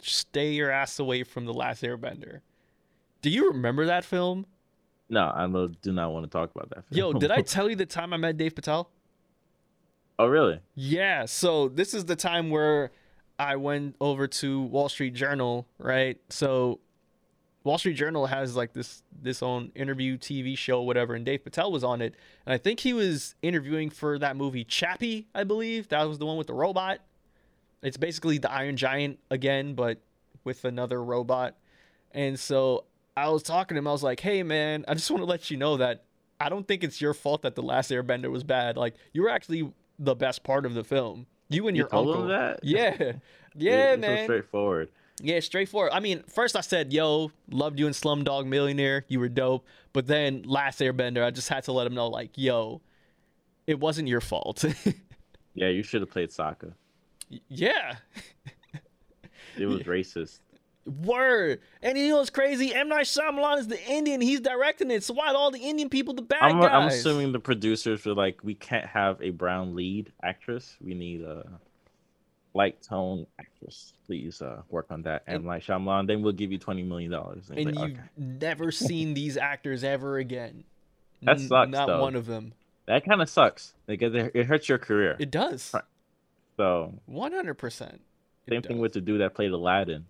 Stay 0.00 0.52
your 0.52 0.70
ass 0.70 0.98
away 0.98 1.22
from 1.22 1.44
the 1.46 1.54
Last 1.54 1.82
Airbender. 1.82 2.40
Do 3.24 3.30
you 3.30 3.48
remember 3.52 3.86
that 3.86 4.04
film? 4.04 4.44
No, 5.08 5.22
I 5.34 5.46
do 5.80 5.92
not 5.92 6.12
want 6.12 6.24
to 6.24 6.30
talk 6.30 6.50
about 6.54 6.68
that. 6.68 6.84
Film. 6.90 7.14
Yo, 7.14 7.18
did 7.18 7.30
I 7.30 7.40
tell 7.40 7.70
you 7.70 7.74
the 7.74 7.86
time 7.86 8.12
I 8.12 8.18
met 8.18 8.36
Dev 8.36 8.54
Patel? 8.54 8.90
oh, 10.18 10.26
really? 10.26 10.60
Yeah, 10.74 11.24
so 11.24 11.68
this 11.68 11.94
is 11.94 12.04
the 12.04 12.16
time 12.16 12.50
where 12.50 12.90
I 13.38 13.56
went 13.56 13.96
over 13.98 14.26
to 14.26 14.64
Wall 14.64 14.90
Street 14.90 15.14
Journal, 15.14 15.66
right? 15.78 16.20
So 16.28 16.80
Wall 17.62 17.78
Street 17.78 17.94
Journal 17.94 18.26
has 18.26 18.56
like 18.56 18.74
this 18.74 19.02
this 19.22 19.42
own 19.42 19.72
interview 19.74 20.18
TV 20.18 20.56
show, 20.58 20.82
whatever, 20.82 21.14
and 21.14 21.24
Dev 21.24 21.44
Patel 21.44 21.72
was 21.72 21.82
on 21.82 22.02
it, 22.02 22.14
and 22.44 22.52
I 22.52 22.58
think 22.58 22.80
he 22.80 22.92
was 22.92 23.36
interviewing 23.40 23.88
for 23.88 24.18
that 24.18 24.36
movie 24.36 24.64
Chappie, 24.64 25.28
I 25.34 25.44
believe 25.44 25.88
that 25.88 26.04
was 26.06 26.18
the 26.18 26.26
one 26.26 26.36
with 26.36 26.48
the 26.48 26.52
robot. 26.52 26.98
It's 27.82 27.96
basically 27.96 28.36
the 28.36 28.52
Iron 28.52 28.76
Giant 28.76 29.18
again, 29.30 29.74
but 29.74 30.02
with 30.44 30.66
another 30.66 31.02
robot. 31.02 31.56
And 32.12 32.38
so 32.38 32.84
I 33.16 33.28
was 33.28 33.42
talking 33.42 33.74
to 33.76 33.78
him. 33.78 33.86
I 33.88 33.92
was 33.92 34.02
like, 34.02 34.20
"Hey, 34.20 34.42
man, 34.42 34.84
I 34.88 34.94
just 34.94 35.10
want 35.10 35.20
to 35.22 35.26
let 35.26 35.50
you 35.50 35.56
know 35.56 35.76
that 35.76 36.04
I 36.40 36.48
don't 36.48 36.66
think 36.66 36.82
it's 36.82 37.00
your 37.00 37.14
fault 37.14 37.42
that 37.42 37.54
the 37.54 37.62
last 37.62 37.90
Airbender 37.90 38.30
was 38.30 38.42
bad. 38.44 38.76
Like 38.76 38.94
you 39.12 39.22
were 39.22 39.30
actually 39.30 39.72
the 39.98 40.14
best 40.14 40.42
part 40.42 40.66
of 40.66 40.74
the 40.74 40.82
film. 40.84 41.26
You 41.48 41.68
and 41.68 41.76
You 41.76 41.82
your 41.82 41.88
told 41.88 42.08
him 42.08 42.22
uncle. 42.22 42.28
that? 42.28 42.60
Yeah, 42.64 43.12
yeah, 43.56 43.92
it's 43.94 44.04
so 44.06 44.24
straightforward. 44.24 44.88
Yeah, 45.22 45.38
straightforward. 45.38 45.92
I 45.92 46.00
mean, 46.00 46.24
first 46.24 46.56
I 46.56 46.60
said, 46.60 46.92
"Yo, 46.92 47.30
loved 47.50 47.78
you 47.78 47.86
in 47.86 47.92
Slumdog 47.92 48.46
Millionaire. 48.46 49.04
You 49.06 49.20
were 49.20 49.28
dope." 49.28 49.64
But 49.92 50.08
then 50.08 50.42
Last 50.42 50.80
Airbender, 50.80 51.22
I 51.24 51.30
just 51.30 51.48
had 51.48 51.62
to 51.64 51.72
let 51.72 51.86
him 51.86 51.94
know, 51.94 52.08
like, 52.08 52.30
"Yo, 52.34 52.80
it 53.68 53.78
wasn't 53.78 54.08
your 54.08 54.20
fault." 54.20 54.64
Yeah, 55.56 55.68
you 55.68 55.84
should 55.84 56.00
have 56.00 56.10
played 56.10 56.32
soccer. 56.32 56.74
yeah, 57.48 57.94
It 59.56 59.66
was 59.66 59.82
racist. 59.82 60.40
Word. 60.86 61.60
And 61.82 61.96
you 61.98 62.08
know 62.10 62.18
what's 62.18 62.30
crazy? 62.30 62.74
M 62.74 62.88
Night 62.88 63.06
Shyamalan 63.06 63.58
is 63.58 63.68
the 63.68 63.82
Indian. 63.90 64.20
He's 64.20 64.40
directing 64.40 64.90
it. 64.90 65.02
So 65.04 65.14
why 65.14 65.28
are 65.32 65.36
all 65.36 65.50
the 65.50 65.58
Indian 65.60 65.88
people 65.88 66.14
the 66.14 66.22
bad 66.22 66.42
I'm, 66.42 66.60
guys? 66.60 66.70
I'm 66.72 66.88
assuming 66.88 67.32
the 67.32 67.40
producers 67.40 68.04
were 68.04 68.14
like, 68.14 68.38
we 68.42 68.54
can't 68.54 68.86
have 68.86 69.20
a 69.22 69.30
brown 69.30 69.74
lead 69.74 70.12
actress. 70.22 70.76
We 70.80 70.94
need 70.94 71.22
a 71.22 71.46
light 72.54 72.82
tone 72.82 73.26
actress. 73.40 73.92
Please 74.06 74.40
uh, 74.42 74.62
work 74.70 74.86
on 74.90 75.02
that. 75.02 75.22
And 75.26 75.44
like 75.44 75.62
Shyamalan, 75.64 76.06
then 76.06 76.22
we'll 76.22 76.32
give 76.32 76.52
you 76.52 76.58
twenty 76.58 76.82
million 76.82 77.10
dollars. 77.10 77.50
and 77.50 77.66
like, 77.66 77.74
you've 77.74 77.98
okay. 77.98 78.08
never 78.16 78.70
seen 78.70 79.14
these 79.14 79.36
actors 79.36 79.82
ever 79.84 80.18
again. 80.18 80.64
That 81.22 81.38
N- 81.40 81.48
sucks, 81.48 81.70
Not 81.70 81.86
though. 81.86 82.02
one 82.02 82.14
of 82.16 82.26
them. 82.26 82.52
that 82.86 83.04
kind 83.06 83.22
of 83.22 83.30
sucks 83.30 83.72
because 83.86 84.14
it, 84.14 84.32
it 84.34 84.46
hurts 84.46 84.68
your 84.68 84.78
career. 84.78 85.16
It 85.18 85.30
does. 85.30 85.74
So 86.56 86.92
One 87.06 87.32
hundred 87.32 87.54
percent. 87.54 88.02
same 88.48 88.62
thing 88.62 88.78
with 88.78 88.92
the 88.92 89.00
dude 89.00 89.20
that 89.22 89.34
played 89.34 89.50
Aladdin. 89.50 90.04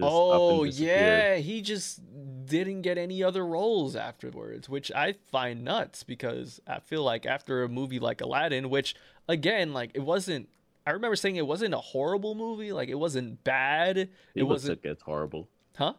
Oh 0.00 0.64
yeah, 0.64 1.36
he 1.36 1.62
just 1.62 2.00
didn't 2.46 2.82
get 2.82 2.98
any 2.98 3.22
other 3.22 3.44
roles 3.46 3.94
afterwards, 3.96 4.68
which 4.68 4.90
I 4.92 5.14
find 5.30 5.64
nuts 5.64 6.02
because 6.02 6.60
I 6.66 6.80
feel 6.80 7.02
like 7.02 7.26
after 7.26 7.62
a 7.62 7.68
movie 7.68 7.98
like 7.98 8.20
Aladdin, 8.20 8.70
which 8.70 8.94
again, 9.28 9.72
like 9.72 9.90
it 9.94 10.00
wasn't 10.00 10.48
I 10.86 10.92
remember 10.92 11.16
saying 11.16 11.36
it 11.36 11.46
wasn't 11.46 11.74
a 11.74 11.78
horrible 11.78 12.34
movie, 12.34 12.72
like 12.72 12.88
it 12.88 12.94
wasn't 12.98 13.44
bad. 13.44 13.98
It 13.98 14.10
People 14.34 14.48
wasn't 14.50 14.82
took 14.82 14.90
it 14.92 14.98
horrible. 15.04 15.48
Huh? 15.76 15.94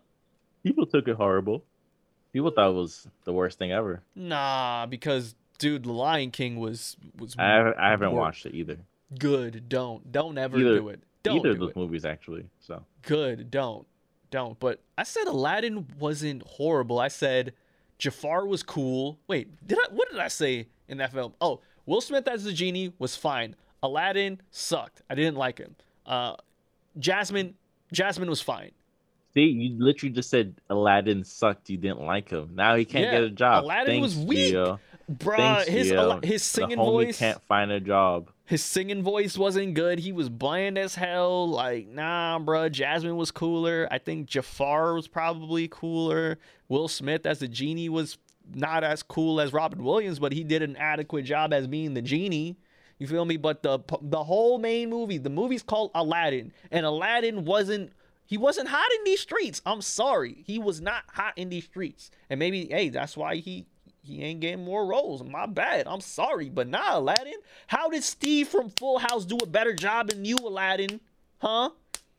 People 0.63 0.85
took 0.87 1.07
it 1.07 1.15
horrible. 1.15 1.63
People 2.33 2.51
thought 2.51 2.69
it 2.69 2.73
was 2.73 3.07
the 3.23 3.33
worst 3.33 3.57
thing 3.59 3.71
ever. 3.71 4.01
Nah, 4.15 4.85
because 4.87 5.35
dude, 5.57 5.83
The 5.83 5.91
Lion 5.91 6.31
King 6.31 6.59
was 6.59 6.97
was 7.17 7.35
I 7.37 7.47
haven't, 7.47 7.77
I 7.77 7.89
haven't 7.91 8.11
watched 8.13 8.45
it 8.45 8.53
either. 8.55 8.77
good. 9.17 9.69
Don't 9.69 10.11
don't 10.11 10.37
ever 10.37 10.57
Either- 10.57 10.79
do 10.79 10.89
it. 10.89 11.01
Don't 11.23 11.37
Either 11.39 11.49
of 11.49 11.55
do 11.55 11.59
those 11.61 11.71
it. 11.71 11.75
movies 11.77 12.05
actually. 12.05 12.45
So 12.59 12.83
good 13.01 13.49
don't 13.51 13.85
don't 14.31 14.59
but 14.59 14.79
i 14.97 15.01
said 15.03 15.25
aladdin 15.25 15.87
wasn't 15.97 16.43
horrible 16.43 16.99
i 16.99 17.07
said 17.07 17.51
jafar 17.97 18.45
was 18.45 18.61
cool 18.61 19.17
wait 19.27 19.47
did 19.65 19.77
i 19.79 19.85
what 19.91 20.07
did 20.11 20.19
i 20.19 20.27
say 20.27 20.67
in 20.87 20.97
that 20.99 21.11
film 21.11 21.33
oh 21.41 21.59
will 21.87 21.99
smith 22.01 22.27
as 22.27 22.43
the 22.43 22.53
genie 22.53 22.93
was 22.99 23.15
fine 23.15 23.55
aladdin 23.81 24.39
sucked 24.51 25.01
i 25.09 25.15
didn't 25.15 25.35
like 25.35 25.57
him 25.57 25.75
uh 26.05 26.35
jasmine 26.99 27.55
jasmine 27.91 28.29
was 28.29 28.41
fine 28.41 28.71
see, 29.33 29.45
you 29.45 29.83
literally 29.83 30.13
just 30.13 30.29
said 30.31 30.55
Aladdin 30.71 31.23
sucked. 31.23 31.69
You 31.69 31.77
didn't 31.77 32.01
like 32.01 32.29
him. 32.29 32.49
Now 32.55 32.75
he 32.75 32.83
can't 32.83 33.05
Yeah, 33.05 33.11
get 33.11 33.23
a 33.23 33.29
job. 33.29 33.63
Aladdin 33.63 34.01
was 34.01 34.15
Thanks, 34.15 34.27
weak. 34.27 34.55
Gio. 34.55 34.79
Bruh 35.09 35.65
his 35.65 35.93
his 36.23 36.43
singing 36.43 36.77
voice 36.77 37.17
can't 37.17 37.41
find 37.43 37.71
a 37.71 37.79
job. 37.79 38.29
his 38.45 38.63
singing 38.63 39.01
voice 39.03 39.37
wasn't 39.37 39.73
good. 39.73 39.99
He 39.99 40.11
was 40.11 40.29
bland 40.29 40.77
as 40.77 40.95
hell. 40.95 41.49
Like, 41.49 41.87
nah, 41.87 42.39
bruh. 42.39 42.71
Jasmine 42.71 43.15
was 43.15 43.31
cooler. 43.31 43.87
I 43.89 43.97
think 43.97 44.27
Jafar 44.27 44.93
was 44.93 45.07
probably 45.07 45.67
cooler. 45.67 46.37
Will 46.67 46.87
Smith 46.87 47.25
as 47.25 47.39
the 47.39 47.47
genie 47.47 47.89
was 47.89 48.17
not 48.53 48.83
as 48.83 49.03
cool 49.03 49.39
as 49.39 49.53
Robin 49.53 49.83
Williams, 49.83 50.19
but 50.19 50.31
he 50.33 50.43
did 50.43 50.61
an 50.61 50.75
adequate 50.77 51.23
job 51.23 51.53
as 51.53 51.67
being 51.67 51.93
the 51.93 52.01
genie. 52.01 52.57
You 52.97 53.07
feel 53.07 53.25
me? 53.25 53.37
But 53.37 53.63
the 53.63 53.79
the 54.01 54.23
whole 54.23 54.57
main 54.59 54.89
movie, 54.89 55.17
the 55.17 55.29
movie's 55.29 55.63
called 55.63 55.91
Aladdin, 55.95 56.51
and 56.71 56.85
Aladdin 56.85 57.45
wasn't 57.45 57.93
he 58.25 58.37
wasn't 58.37 58.67
hot 58.67 58.89
in 58.97 59.03
these 59.05 59.21
streets. 59.21 59.61
I'm 59.65 59.81
sorry, 59.81 60.43
he 60.45 60.59
was 60.59 60.81
not 60.81 61.03
hot 61.07 61.33
in 61.37 61.49
these 61.49 61.63
streets, 61.65 62.11
and 62.29 62.39
maybe 62.39 62.67
hey, 62.67 62.89
that's 62.89 63.15
why 63.15 63.37
he 63.37 63.67
he 64.01 64.23
ain't 64.23 64.39
getting 64.39 64.63
more 64.63 64.85
roles. 64.85 65.23
My 65.23 65.45
bad. 65.45 65.87
I'm 65.87 66.01
sorry, 66.01 66.49
but 66.49 66.67
nah, 66.67 66.97
Aladdin. 66.97 67.33
How 67.67 67.89
did 67.89 68.03
Steve 68.03 68.47
from 68.47 68.69
Full 68.71 68.99
House 68.99 69.25
do 69.25 69.37
a 69.41 69.45
better 69.45 69.73
job 69.73 70.09
than 70.09 70.25
you, 70.25 70.37
Aladdin? 70.37 70.99
Huh? 71.39 71.69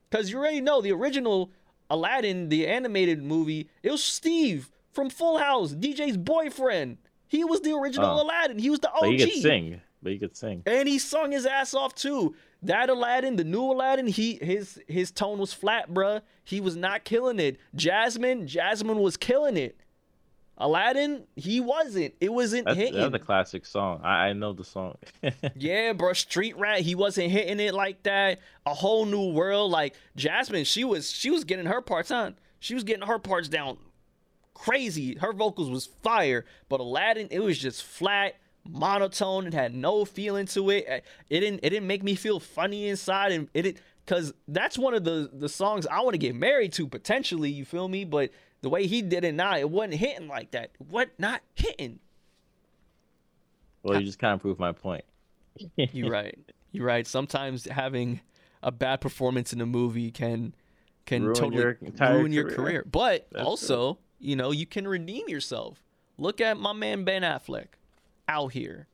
Because 0.08 0.30
you 0.30 0.38
already 0.38 0.60
know 0.60 0.80
the 0.80 0.92
original 0.92 1.50
Aladdin, 1.88 2.48
the 2.48 2.66
animated 2.66 3.22
movie, 3.22 3.68
it 3.82 3.90
was 3.90 4.02
Steve 4.02 4.70
from 4.92 5.10
Full 5.10 5.38
House, 5.38 5.72
DJ's 5.72 6.16
boyfriend. 6.16 6.98
He 7.28 7.44
was 7.44 7.60
the 7.60 7.72
original 7.74 8.18
Oh. 8.18 8.22
Aladdin. 8.24 8.58
He 8.58 8.70
was 8.70 8.80
the 8.80 8.90
OG. 8.92 9.00
But 9.00 9.10
he 9.10 9.18
could 9.18 9.42
sing. 9.42 9.80
But 10.02 10.12
he 10.12 10.18
could 10.18 10.36
sing. 10.36 10.62
And 10.66 10.88
he 10.88 10.98
sung 10.98 11.30
his 11.32 11.46
ass 11.46 11.74
off 11.74 11.94
too. 11.94 12.34
That 12.62 12.90
Aladdin, 12.90 13.36
the 13.36 13.44
new 13.44 13.62
Aladdin, 13.62 14.06
he 14.06 14.38
his 14.42 14.80
his 14.88 15.10
tone 15.10 15.38
was 15.38 15.52
flat, 15.52 15.90
bruh. 15.92 16.22
He 16.44 16.60
was 16.60 16.74
not 16.76 17.04
killing 17.04 17.38
it. 17.38 17.58
Jasmine, 17.74 18.46
Jasmine 18.46 18.98
was 18.98 19.16
killing 19.16 19.56
it. 19.56 19.76
Aladdin, 20.60 21.24
he 21.36 21.58
wasn't. 21.60 22.14
It 22.20 22.32
wasn't 22.32 22.66
That's, 22.66 22.76
hitting. 22.78 23.00
that's 23.00 23.14
a 23.14 23.18
classic 23.18 23.64
song. 23.66 24.00
I, 24.04 24.28
I 24.28 24.32
know 24.34 24.52
the 24.52 24.64
song. 24.64 24.96
Yeah, 25.56 25.92
bro. 25.94 26.12
Street 26.12 26.56
Rat, 26.56 26.80
he 26.80 26.94
wasn't 26.94 27.30
hitting 27.30 27.58
it 27.60 27.74
like 27.74 28.02
that. 28.04 28.40
A 28.66 28.74
whole 28.74 29.06
new 29.06 29.32
world. 29.32 29.70
Like 29.70 29.94
Jasmine, 30.16 30.64
she 30.64 30.84
was 30.84 31.10
she 31.10 31.30
was 31.30 31.44
getting 31.44 31.66
her 31.66 31.80
parts 31.80 32.10
on. 32.10 32.36
She 32.60 32.74
was 32.74 32.84
getting 32.84 33.06
her 33.06 33.18
parts 33.18 33.48
down 33.48 33.78
crazy. 34.54 35.14
Her 35.16 35.32
vocals 35.32 35.70
was 35.70 35.86
fire. 36.02 36.44
But 36.68 36.80
Aladdin, 36.80 37.28
it 37.30 37.40
was 37.40 37.58
just 37.58 37.82
flat, 37.82 38.36
monotone. 38.68 39.46
It 39.46 39.54
had 39.54 39.74
no 39.74 40.04
feeling 40.04 40.46
to 40.46 40.70
it. 40.70 40.86
Uh, 40.88 41.00
It 41.30 41.40
didn't 41.40 41.60
it 41.62 41.70
didn't 41.70 41.86
make 41.86 42.02
me 42.02 42.14
feel 42.14 42.40
funny 42.40 42.88
inside. 42.88 43.32
And 43.32 43.48
it 43.54 43.78
because 44.04 44.32
that's 44.48 44.76
one 44.78 44.94
of 44.94 45.04
the 45.04 45.30
the 45.32 45.48
songs 45.48 45.86
I 45.86 46.00
want 46.00 46.14
to 46.14 46.18
get 46.18 46.34
married 46.34 46.72
to 46.74 46.86
potentially. 46.86 47.50
You 47.50 47.64
feel 47.64 47.88
me? 47.88 48.04
But 48.04 48.30
the 48.62 48.68
way 48.70 48.86
he 48.86 49.02
did 49.02 49.24
it 49.24 49.34
now, 49.34 49.56
it 49.56 49.68
wasn't 49.70 49.94
hitting 49.94 50.28
like 50.28 50.50
that. 50.52 50.70
What 50.78 51.10
not 51.18 51.40
hitting? 51.54 51.98
well, 53.82 53.98
you 53.98 54.06
just 54.06 54.18
kind 54.18 54.34
of 54.34 54.40
proved 54.40 54.60
my 54.60 54.72
point. 54.72 55.04
You're 55.76 56.10
right. 56.10 56.38
You're 56.72 56.86
right. 56.86 57.06
Sometimes 57.06 57.64
having 57.64 58.20
a 58.62 58.70
bad 58.70 59.00
performance 59.00 59.52
in 59.52 59.60
a 59.60 59.66
movie 59.66 60.10
can 60.10 60.54
can 61.06 61.24
Ruin 61.24 61.34
totally 61.34 61.56
your 61.62 61.78
ruin 61.98 62.32
your 62.32 62.44
career. 62.44 62.56
career. 62.56 62.84
But 62.90 63.26
That's 63.32 63.44
also, 63.44 63.98
you 64.18 64.36
know, 64.36 64.52
you 64.52 64.66
can 64.66 64.86
redeem 64.86 65.28
yourself. 65.28 65.82
Look 66.18 66.40
at 66.40 66.58
my 66.58 66.72
man 66.74 67.04
Ben 67.04 67.22
Affleck 67.22 67.68
out 68.28 68.52
here. 68.52 68.86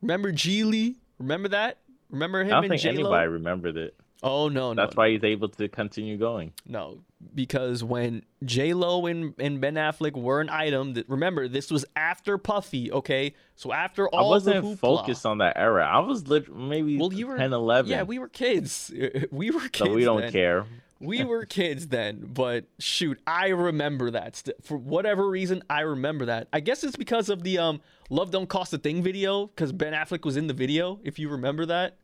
Remember 0.00 0.32
Gigli? 0.32 0.96
Remember 1.18 1.48
that? 1.48 1.78
Remember 2.10 2.40
him 2.42 2.46
I 2.48 2.50
don't 2.62 2.64
and 2.64 2.70
think 2.70 2.82
J 2.82 2.92
Lo? 3.02 3.10
anybody 3.10 3.28
remembered 3.28 3.76
it. 3.76 3.94
Oh 4.22 4.48
no, 4.48 4.72
no, 4.72 4.82
That's 4.82 4.96
why 4.96 5.10
he's 5.10 5.22
able 5.22 5.48
to 5.50 5.68
continue 5.68 6.16
going. 6.16 6.52
no, 6.66 7.02
because 7.34 7.84
when 7.84 8.24
J 8.44 8.74
Lo 8.74 9.06
and, 9.06 9.32
and 9.38 9.60
Ben 9.60 9.74
Affleck 9.74 10.16
were 10.20 10.40
an 10.40 10.50
item, 10.50 10.94
that 10.94 11.08
remember 11.08 11.46
this 11.46 11.70
was 11.70 11.84
after 11.94 12.36
Puffy, 12.36 12.90
okay? 12.90 13.34
So 13.54 13.72
after 13.72 14.08
all, 14.08 14.26
I 14.26 14.28
wasn't 14.28 14.78
focused 14.80 15.24
on 15.24 15.38
that 15.38 15.56
era. 15.56 15.84
I 15.86 16.00
was 16.00 16.26
lit- 16.26 16.52
maybe 16.54 16.98
Well, 16.98 17.12
you 17.12 17.28
were 17.28 17.36
10, 17.38 17.52
11. 17.52 17.90
Yeah, 17.90 18.02
we 18.02 18.18
were 18.18 18.28
kids. 18.28 18.92
We 19.30 19.50
were 19.50 19.60
kids. 19.68 19.78
so 19.78 19.92
we 19.94 20.04
don't 20.04 20.22
then. 20.22 20.32
care. 20.32 20.66
we 21.00 21.22
were 21.30 21.44
kids 21.44 21.86
then, 21.88 22.28
but 22.34 22.64
shoot, 22.80 23.20
I 23.26 23.48
remember 23.48 24.10
that. 24.10 24.34
St- 24.36 24.56
For 24.64 24.76
whatever 24.76 25.28
reason, 25.28 25.62
I 25.70 25.82
remember 25.82 26.24
that. 26.26 26.48
I 26.52 26.58
guess 26.60 26.82
it's 26.82 26.96
because 26.96 27.28
of 27.28 27.44
the 27.44 27.58
um 27.58 27.80
"Love 28.10 28.32
Don't 28.32 28.48
Cost 28.48 28.72
a 28.74 28.78
Thing" 28.78 29.00
video, 29.02 29.46
because 29.46 29.70
Ben 29.72 29.92
Affleck 29.92 30.24
was 30.24 30.36
in 30.36 30.48
the 30.48 30.54
video. 30.54 30.98
If 31.04 31.20
you 31.20 31.28
remember 31.28 31.66
that, 31.66 31.96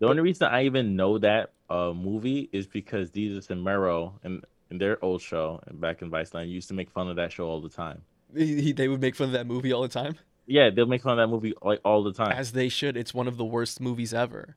The 0.00 0.08
only 0.08 0.22
reason 0.22 0.48
I 0.48 0.64
even 0.64 0.96
know 0.96 1.18
that 1.18 1.52
uh, 1.70 1.92
movie 1.94 2.48
is 2.52 2.66
because 2.66 3.10
Desus 3.10 3.50
and 3.50 3.62
Mero 3.62 4.18
and 4.24 4.44
in 4.70 4.78
their 4.78 5.02
old 5.04 5.20
show 5.22 5.60
and 5.66 5.80
back 5.80 6.02
in 6.02 6.10
Vice 6.10 6.30
Viceland 6.30 6.50
used 6.50 6.68
to 6.68 6.74
make 6.74 6.90
fun 6.90 7.08
of 7.08 7.16
that 7.16 7.32
show 7.32 7.46
all 7.46 7.60
the 7.60 7.68
time. 7.68 8.02
He- 8.36 8.60
he- 8.60 8.72
they 8.72 8.88
would 8.88 9.00
make 9.00 9.14
fun 9.16 9.28
of 9.28 9.32
that 9.32 9.46
movie 9.46 9.72
all 9.72 9.82
the 9.82 9.88
time, 9.88 10.16
Yeah, 10.46 10.70
they'll 10.70 10.86
make 10.86 11.02
fun 11.02 11.18
of 11.18 11.18
that 11.18 11.32
movie 11.34 11.54
like 11.62 11.80
all 11.84 12.02
the 12.02 12.12
time. 12.12 12.32
as 12.32 12.52
they 12.52 12.68
should. 12.68 12.96
It's 12.96 13.14
one 13.14 13.26
of 13.28 13.36
the 13.36 13.44
worst 13.44 13.80
movies 13.80 14.12
ever. 14.14 14.56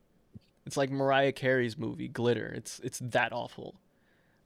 It's 0.65 0.77
like 0.77 0.91
Mariah 0.91 1.31
Carey's 1.33 1.77
movie 1.77 2.07
Glitter. 2.07 2.47
It's 2.55 2.79
it's 2.79 2.99
that 2.99 3.31
awful. 3.33 3.75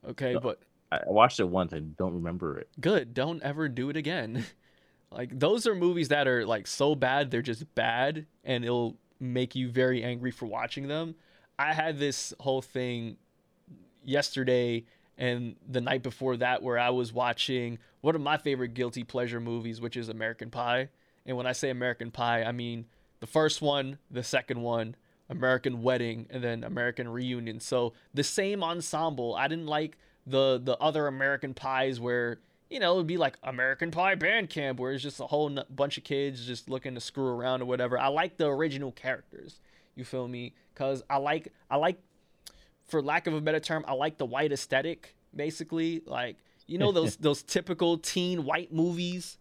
Okay, 0.06 0.34
No. 0.34 0.40
but 0.40 0.60
I 0.92 0.96
I 0.98 1.10
watched 1.10 1.38
it 1.40 1.44
once. 1.48 1.72
I 1.72 1.80
don't 1.80 2.14
remember 2.14 2.58
it. 2.58 2.68
good. 2.80 3.14
Don't 3.14 3.42
ever 3.42 3.68
do 3.68 3.88
it 3.90 3.96
again. 3.96 4.44
like 5.12 5.38
those 5.38 5.66
are 5.66 5.74
movies 5.74 6.08
that 6.08 6.26
are 6.28 6.44
like 6.46 6.66
so 6.66 6.94
bad 6.94 7.30
they're 7.30 7.40
just 7.42 7.74
bad 7.74 8.26
and 8.44 8.64
it'll 8.64 8.96
make 9.20 9.54
you 9.54 9.68
very 9.70 10.02
angry 10.02 10.30
for 10.30 10.46
watching 10.46 10.86
them. 10.88 11.14
I 11.58 11.72
had 11.72 11.98
this 11.98 12.32
whole 12.40 12.62
thing 12.62 13.16
yesterday 14.04 14.84
and 15.16 15.56
the 15.68 15.80
night 15.80 16.02
before 16.02 16.36
that 16.36 16.62
where 16.62 16.78
I 16.78 16.90
was 16.90 17.12
watching 17.12 17.78
one 18.00 18.14
of 18.14 18.20
my 18.20 18.38
favorite 18.38 18.74
guilty 18.74 19.02
pleasure 19.02 19.40
movies 19.40 19.80
which 19.80 19.96
is 19.96 20.08
American 20.08 20.50
Pie. 20.50 20.88
And 21.26 21.36
when 21.36 21.46
I 21.46 21.52
say 21.52 21.70
American 21.70 22.10
Pie, 22.10 22.44
I 22.44 22.52
mean 22.52 22.86
the 23.20 23.26
first 23.26 23.60
one, 23.60 23.98
the 24.10 24.22
second 24.22 24.62
one, 24.62 24.94
American 25.28 25.82
Wedding, 25.82 26.26
and 26.30 26.42
then 26.42 26.64
American 26.64 27.08
Reunion. 27.08 27.60
So 27.60 27.92
the 28.14 28.24
same 28.24 28.62
ensemble. 28.62 29.34
I 29.34 29.48
didn't 29.48 29.66
like 29.66 29.98
the 30.26 30.60
the 30.62 30.76
other 30.78 31.06
American 31.06 31.54
Pies 31.54 31.98
where 32.00 32.38
you 32.70 32.80
know, 32.80 32.92
it 32.92 32.96
would 32.96 33.06
be 33.06 33.16
like 33.16 33.38
American 33.42 33.90
Pie 33.90 34.14
Band 34.14 34.50
Camp, 34.50 34.78
where 34.78 34.92
it's 34.92 35.02
just 35.02 35.20
a 35.20 35.26
whole 35.26 35.48
n- 35.48 35.64
bunch 35.70 35.96
of 35.96 36.04
kids 36.04 36.44
just 36.44 36.68
looking 36.68 36.94
to 36.94 37.00
screw 37.00 37.28
around 37.28 37.62
or 37.62 37.64
whatever. 37.64 37.98
I 37.98 38.08
like 38.08 38.36
the 38.36 38.46
original 38.46 38.92
characters. 38.92 39.60
You 39.98 40.04
feel 40.04 40.28
me? 40.28 40.54
Cause 40.76 41.02
I 41.10 41.16
like 41.16 41.52
I 41.68 41.76
like, 41.76 41.98
for 42.84 43.02
lack 43.02 43.26
of 43.26 43.34
a 43.34 43.40
better 43.40 43.58
term, 43.58 43.84
I 43.88 43.94
like 43.94 44.16
the 44.16 44.26
white 44.26 44.52
aesthetic. 44.52 45.16
Basically, 45.34 46.02
like 46.06 46.36
you 46.68 46.78
know 46.78 46.92
those 46.92 47.16
those 47.20 47.42
typical 47.42 47.98
teen 47.98 48.44
white 48.44 48.72
movies. 48.72 49.38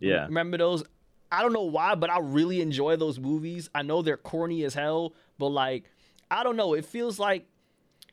Yeah. 0.00 0.24
Remember 0.24 0.58
those? 0.58 0.82
I 1.30 1.40
don't 1.42 1.52
know 1.52 1.62
why, 1.62 1.94
but 1.94 2.10
I 2.10 2.18
really 2.18 2.60
enjoy 2.60 2.96
those 2.96 3.20
movies. 3.20 3.70
I 3.74 3.82
know 3.82 4.02
they're 4.02 4.16
corny 4.16 4.64
as 4.64 4.74
hell, 4.74 5.14
but 5.38 5.48
like, 5.48 5.84
I 6.30 6.42
don't 6.42 6.56
know. 6.56 6.74
It 6.74 6.84
feels 6.84 7.18
like 7.18 7.46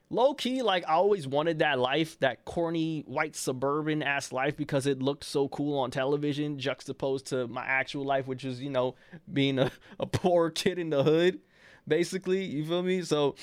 low 0.10 0.34
key, 0.34 0.62
like 0.62 0.84
I 0.88 0.94
always 0.94 1.28
wanted 1.28 1.60
that 1.60 1.80
life, 1.80 2.20
that 2.20 2.46
corny 2.46 3.04
white 3.08 3.36
suburban 3.36 4.04
ass 4.04 4.32
life, 4.32 4.56
because 4.56 4.86
it 4.86 5.02
looked 5.02 5.24
so 5.24 5.48
cool 5.50 5.80
on 5.80 5.92
television, 5.92 6.60
juxtaposed 6.60 7.28
to 7.28 7.48
my 7.48 7.64
actual 7.66 8.06
life, 8.06 8.28
which 8.28 8.46
is, 8.46 8.62
you 8.62 8.70
know, 8.70 8.96
being 9.32 9.60
a, 9.60 9.72
a 10.00 10.06
poor 10.06 10.50
kid 10.50 10.80
in 10.80 10.90
the 10.90 11.04
hood, 11.04 11.40
basically. 11.90 12.46
You 12.46 12.66
feel 12.66 12.84
me? 12.84 13.02
So 13.02 13.36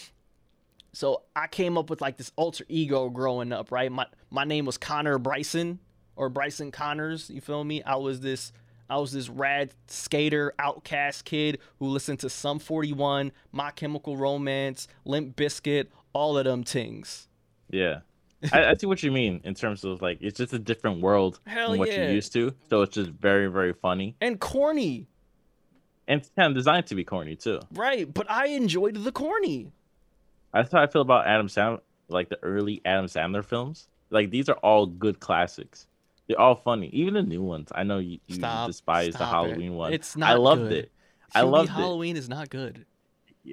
so 0.93 1.25
I 1.35 1.47
came 1.47 1.77
up 1.77 1.91
with 1.91 2.01
like 2.01 2.17
this 2.17 2.33
alter 2.37 2.65
ego 2.69 3.11
growing 3.11 3.53
up, 3.53 3.71
right? 3.71 3.93
My 3.93 4.07
my 4.31 4.45
name 4.45 4.65
was 4.65 4.79
Connor 4.79 5.19
Bryson 5.19 5.81
or 6.17 6.31
Bryson 6.31 6.71
Connors, 6.71 7.31
you 7.31 7.41
feel 7.41 7.63
me? 7.63 7.83
I 7.83 7.97
was 7.97 8.21
this 8.21 8.53
I 8.89 8.97
was 8.99 9.13
this 9.13 9.29
rad 9.29 9.75
skater, 9.89 10.55
outcast 10.59 11.25
kid 11.25 11.59
who 11.79 11.89
listened 11.89 12.21
to 12.21 12.31
Sum 12.31 12.59
41, 12.59 13.33
My 13.53 13.73
Chemical 13.73 14.17
Romance, 14.17 14.89
Limp 15.05 15.37
Bizkit, 15.37 15.89
all 16.13 16.39
of 16.39 16.45
them 16.45 16.63
things. 16.63 17.29
Yeah. 17.69 18.01
I, 18.53 18.67
I 18.67 18.75
see 18.75 18.87
what 18.87 19.03
you 19.03 19.11
mean 19.11 19.41
in 19.45 19.55
terms 19.55 19.83
of 19.85 20.01
like 20.03 20.19
it's 20.21 20.39
just 20.39 20.53
a 20.53 20.59
different 20.59 21.01
world 21.01 21.41
Hell 21.47 21.71
from 21.71 21.79
what 21.79 21.89
yeah. 21.89 22.05
you're 22.05 22.13
used 22.13 22.33
to. 22.35 22.55
So 22.71 22.83
it's 22.83 22.95
just 22.95 23.11
very, 23.11 23.49
very 23.49 23.73
funny. 23.73 24.17
And 24.21 24.41
corny, 24.41 25.09
And 26.09 26.21
it's 26.21 26.31
kind 26.37 26.51
of 26.51 26.55
designed 26.57 26.87
to 26.87 26.95
be 26.95 27.05
corny 27.05 27.37
too. 27.37 27.61
right? 27.73 28.13
But 28.13 28.31
I 28.31 28.47
enjoyed 28.49 28.97
the 28.97 29.13
corny. 29.13 29.73
That's 30.55 30.73
how 30.73 30.81
I 30.83 30.87
feel 30.87 31.03
about 31.03 31.27
Adam 31.27 31.49
Sandler, 31.49 31.81
like 32.09 32.29
the 32.29 32.39
early 32.43 32.81
Adam 32.85 33.07
Sandler 33.07 33.45
films. 33.45 33.89
Like 34.11 34.31
these 34.31 34.49
are 34.49 34.57
all 34.57 34.87
good 34.87 35.19
classics. 35.21 35.87
They're 36.29 36.41
all 36.41 36.57
funny, 36.57 36.89
even 36.89 37.15
the 37.15 37.23
new 37.23 37.43
ones. 37.43 37.69
I 37.75 37.83
know 37.85 37.99
you, 37.99 38.19
you 38.27 38.37
Stop. 38.37 38.69
despise 38.69 39.13
the 39.13 39.19
stop 39.19 39.29
it. 39.29 39.49
Halloween 39.49 39.75
one. 39.75 39.93
It's 39.93 40.17
not. 40.17 40.31
I 40.31 40.35
loved 40.35 40.63
good. 40.63 40.73
it. 40.73 40.93
I 41.35 41.43
Hubie 41.43 41.51
loved 41.51 41.69
it. 41.71 41.73
Halloween 41.73 42.17
is 42.17 42.29
not 42.29 42.51
good. 42.51 42.87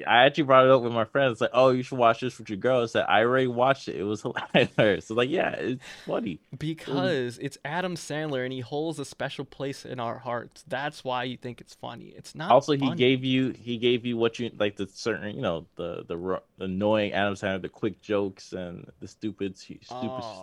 I 0.07 0.26
actually 0.26 0.44
brought 0.45 0.65
it 0.65 0.72
up 0.72 0.82
with 0.82 0.94
my 0.94 1.06
friends. 1.06 1.40
Like, 1.41 1.52
oh, 1.53 1.70
you 1.70 1.84
should 1.84 1.98
watch 1.98 2.22
this 2.22 2.38
with 2.38 2.49
your 2.49 2.57
girl. 2.57 2.82
I 2.82 2.86
said, 2.88 3.06
I 3.07 3.22
already 3.22 3.48
watched 3.48 3.88
it. 3.88 3.95
It 3.95 4.03
was 4.03 4.22
hilarious. 4.53 5.06
So 5.07 5.14
like, 5.14 5.30
yeah, 5.30 5.52
it's 5.52 5.84
funny. 6.06 6.40
Because 6.57 7.38
it's 7.40 7.57
Adam 7.64 7.95
Sandler 7.95 8.44
and 8.44 8.52
he 8.53 8.60
holds 8.61 8.99
a 8.99 9.06
special 9.06 9.45
place 9.45 9.86
in 9.86 9.99
our 9.99 10.18
hearts. 10.18 10.64
That's 10.68 11.03
why 11.03 11.26
you 11.26 11.38
think 11.38 11.61
it's 11.61 11.74
funny. 11.76 12.14
It's 12.15 12.34
not. 12.36 12.52
also, 12.52 12.74
he 12.74 12.94
gave 12.95 13.24
you 13.24 13.49
he 13.52 13.78
gave 13.78 14.06
you 14.06 14.18
what 14.18 14.40
you 14.40 14.52
like 14.57 14.76
the 14.78 14.88
certain 14.94 15.36
you 15.36 15.41
know 15.41 15.65
the 15.76 16.03
the, 16.07 16.15
the 16.57 16.65
annoying 16.65 17.14
Adam 17.14 17.36
Sandler, 17.36 17.61
the 17.61 17.70
quick 17.70 18.02
jokes 18.02 18.53
and 18.53 18.90
the 18.99 19.07
stupid 19.07 19.57
stupid 19.57 19.84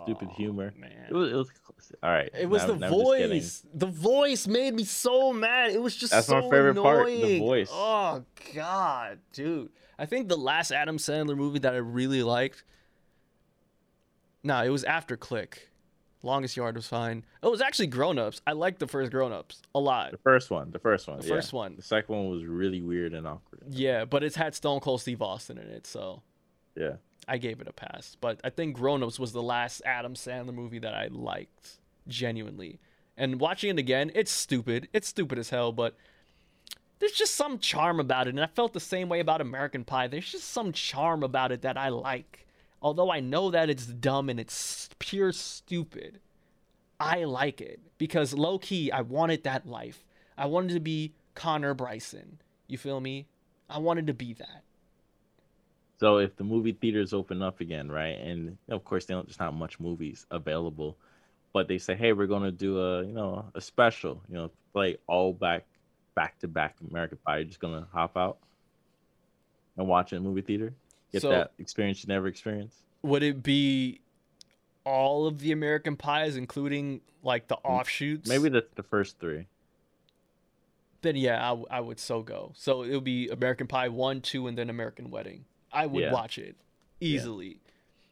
stupid 0.03 0.29
Oh, 0.31 0.35
humor. 0.35 0.73
man. 0.77 1.07
It 1.09 1.13
was 1.13 1.31
it 1.31 1.35
was 1.35 1.49
all 2.01 2.09
right. 2.09 2.29
It 2.39 2.49
was 2.49 2.61
now- 2.63 2.67
the 2.67 2.75
now 2.75 2.87
I'm 2.87 2.91
just 2.93 3.11
kidding. 3.17 3.29
voice. 3.41 3.65
The 3.73 3.85
voice 3.87 4.47
made 4.47 4.73
me 4.75 4.83
so 4.85 5.33
mad. 5.33 5.71
It 5.71 5.81
was 5.81 5.95
just 5.95 6.11
That's 6.13 6.27
so 6.27 6.35
my 6.35 6.41
favorite 6.49 6.75
part, 6.75 7.07
the 7.07 7.39
voice. 7.39 7.69
Oh 7.71 8.23
god, 8.55 9.19
dude. 9.33 9.40
I 9.99 10.05
think 10.05 10.27
the 10.29 10.37
last 10.37 10.71
Adam 10.71 10.97
Sandler 10.97 11.35
movie 11.37 11.59
that 11.59 11.73
I 11.73 11.77
really 11.77 12.23
liked. 12.23 12.63
Nah, 14.43 14.63
it 14.63 14.69
was 14.69 14.83
after 14.83 15.15
Click. 15.17 15.69
Longest 16.23 16.55
Yard 16.55 16.75
was 16.75 16.87
fine. 16.87 17.25
It 17.41 17.47
was 17.47 17.61
actually 17.61 17.87
Grown 17.87 18.19
Ups. 18.19 18.41
I 18.45 18.51
liked 18.51 18.79
the 18.79 18.87
first 18.87 19.11
Grown 19.11 19.31
Ups 19.31 19.61
a 19.73 19.79
lot. 19.79 20.11
The 20.11 20.17
first 20.17 20.51
one, 20.51 20.71
the 20.71 20.79
first 20.79 21.07
one, 21.07 21.19
The 21.19 21.27
yeah. 21.27 21.33
first 21.35 21.51
one. 21.51 21.75
The 21.75 21.81
second 21.81 22.15
one 22.15 22.29
was 22.29 22.45
really 22.45 22.81
weird 22.81 23.13
and 23.13 23.25
awkward. 23.27 23.63
Yeah, 23.69 24.05
but 24.05 24.23
it's 24.23 24.35
had 24.35 24.53
Stone 24.53 24.81
Cold 24.81 25.01
Steve 25.01 25.21
Austin 25.21 25.57
in 25.57 25.67
it, 25.67 25.87
so 25.87 26.21
Yeah, 26.75 26.97
I 27.27 27.37
gave 27.37 27.59
it 27.59 27.67
a 27.67 27.73
pass. 27.73 28.15
But 28.21 28.39
I 28.43 28.51
think 28.51 28.75
Grown 28.75 29.01
Ups 29.01 29.19
was 29.19 29.31
the 29.31 29.41
last 29.41 29.81
Adam 29.83 30.13
Sandler 30.13 30.53
movie 30.53 30.79
that 30.79 30.93
I 30.93 31.07
liked 31.07 31.79
genuinely. 32.07 32.79
And 33.17 33.39
watching 33.39 33.71
it 33.71 33.79
again, 33.79 34.11
it's 34.13 34.31
stupid. 34.31 34.89
It's 34.93 35.07
stupid 35.07 35.37
as 35.39 35.49
hell, 35.49 35.71
but 35.71 35.95
there's 37.01 37.11
just 37.11 37.33
some 37.33 37.57
charm 37.57 37.99
about 37.99 38.27
it. 38.27 38.35
And 38.35 38.39
I 38.39 38.45
felt 38.45 38.73
the 38.73 38.79
same 38.79 39.09
way 39.09 39.19
about 39.19 39.41
American 39.41 39.83
Pie. 39.83 40.07
There's 40.07 40.31
just 40.31 40.49
some 40.49 40.71
charm 40.71 41.23
about 41.23 41.51
it 41.51 41.63
that 41.63 41.75
I 41.75 41.89
like. 41.89 42.45
Although 42.79 43.11
I 43.11 43.19
know 43.19 43.49
that 43.49 43.71
it's 43.71 43.87
dumb 43.87 44.29
and 44.29 44.39
it's 44.39 44.87
pure 44.99 45.31
stupid, 45.31 46.19
I 46.99 47.23
like 47.23 47.59
it 47.59 47.79
because 47.97 48.35
low 48.35 48.59
key, 48.59 48.91
I 48.91 49.01
wanted 49.01 49.43
that 49.43 49.67
life. 49.67 50.05
I 50.37 50.45
wanted 50.45 50.75
to 50.75 50.79
be 50.79 51.13
Connor 51.33 51.73
Bryson. 51.73 52.37
You 52.67 52.77
feel 52.77 53.01
me? 53.01 53.25
I 53.67 53.79
wanted 53.79 54.05
to 54.07 54.13
be 54.13 54.33
that. 54.33 54.63
So 55.99 56.17
if 56.17 56.35
the 56.35 56.43
movie 56.43 56.73
theaters 56.73 57.13
open 57.13 57.41
up 57.41 57.61
again, 57.61 57.91
right, 57.91 58.17
and 58.17 58.57
of 58.69 58.85
course 58.85 59.05
they 59.05 59.15
don't, 59.15 59.27
there's 59.27 59.39
not 59.39 59.55
much 59.55 59.79
movies 59.79 60.27
available, 60.29 60.97
but 61.51 61.67
they 61.67 61.79
say, 61.79 61.95
hey, 61.95 62.13
we're 62.13 62.27
gonna 62.27 62.51
do 62.51 62.79
a 62.79 63.03
you 63.03 63.13
know 63.13 63.45
a 63.55 63.61
special, 63.61 64.21
you 64.27 64.35
know, 64.35 64.51
play 64.73 64.97
all 65.07 65.33
back 65.33 65.65
back 66.15 66.39
to 66.39 66.47
back 66.47 66.75
American 66.89 67.17
Pie. 67.25 67.37
You're 67.37 67.45
just 67.45 67.59
gonna 67.59 67.87
hop 67.91 68.17
out 68.17 68.37
and 69.77 69.87
watch 69.87 70.13
it 70.13 70.17
in 70.17 70.21
a 70.23 70.25
movie 70.25 70.41
theater, 70.41 70.73
get 71.11 71.21
So- 71.21 71.29
that 71.29 71.51
experience 71.59 72.03
you 72.03 72.07
never 72.07 72.27
experienced. 72.27 72.77
would 73.03 73.23
it 73.23 73.41
be 73.41 74.01
all 74.85 75.25
of 75.27 75.39
the 75.39 75.51
American 75.51 75.95
pies, 75.95 76.35
including 76.35 77.01
like 77.23 77.47
the 77.47 77.55
offshoots? 77.57 78.27
Maybe 78.29 78.49
that's 78.49 78.73
the 78.75 78.83
first 78.83 79.19
three. 79.19 79.47
Then 81.01 81.15
yeah, 81.15 81.43
I, 81.43 81.49
w- 81.49 81.67
I 81.71 81.79
would 81.81 81.99
so 81.99 82.21
go. 82.21 82.51
So 82.55 82.83
it 82.83 82.93
would 82.93 83.03
be 83.03 83.27
American 83.29 83.65
Pie 83.67 83.89
one, 83.89 84.21
two, 84.21 84.45
and 84.47 84.55
then 84.57 84.69
American 84.69 85.09
Wedding. 85.09 85.45
I 85.71 85.87
would 85.87 86.03
Yeah. 86.03 86.13
watch 86.13 86.37
it 86.37 86.55
easily. 86.99 87.57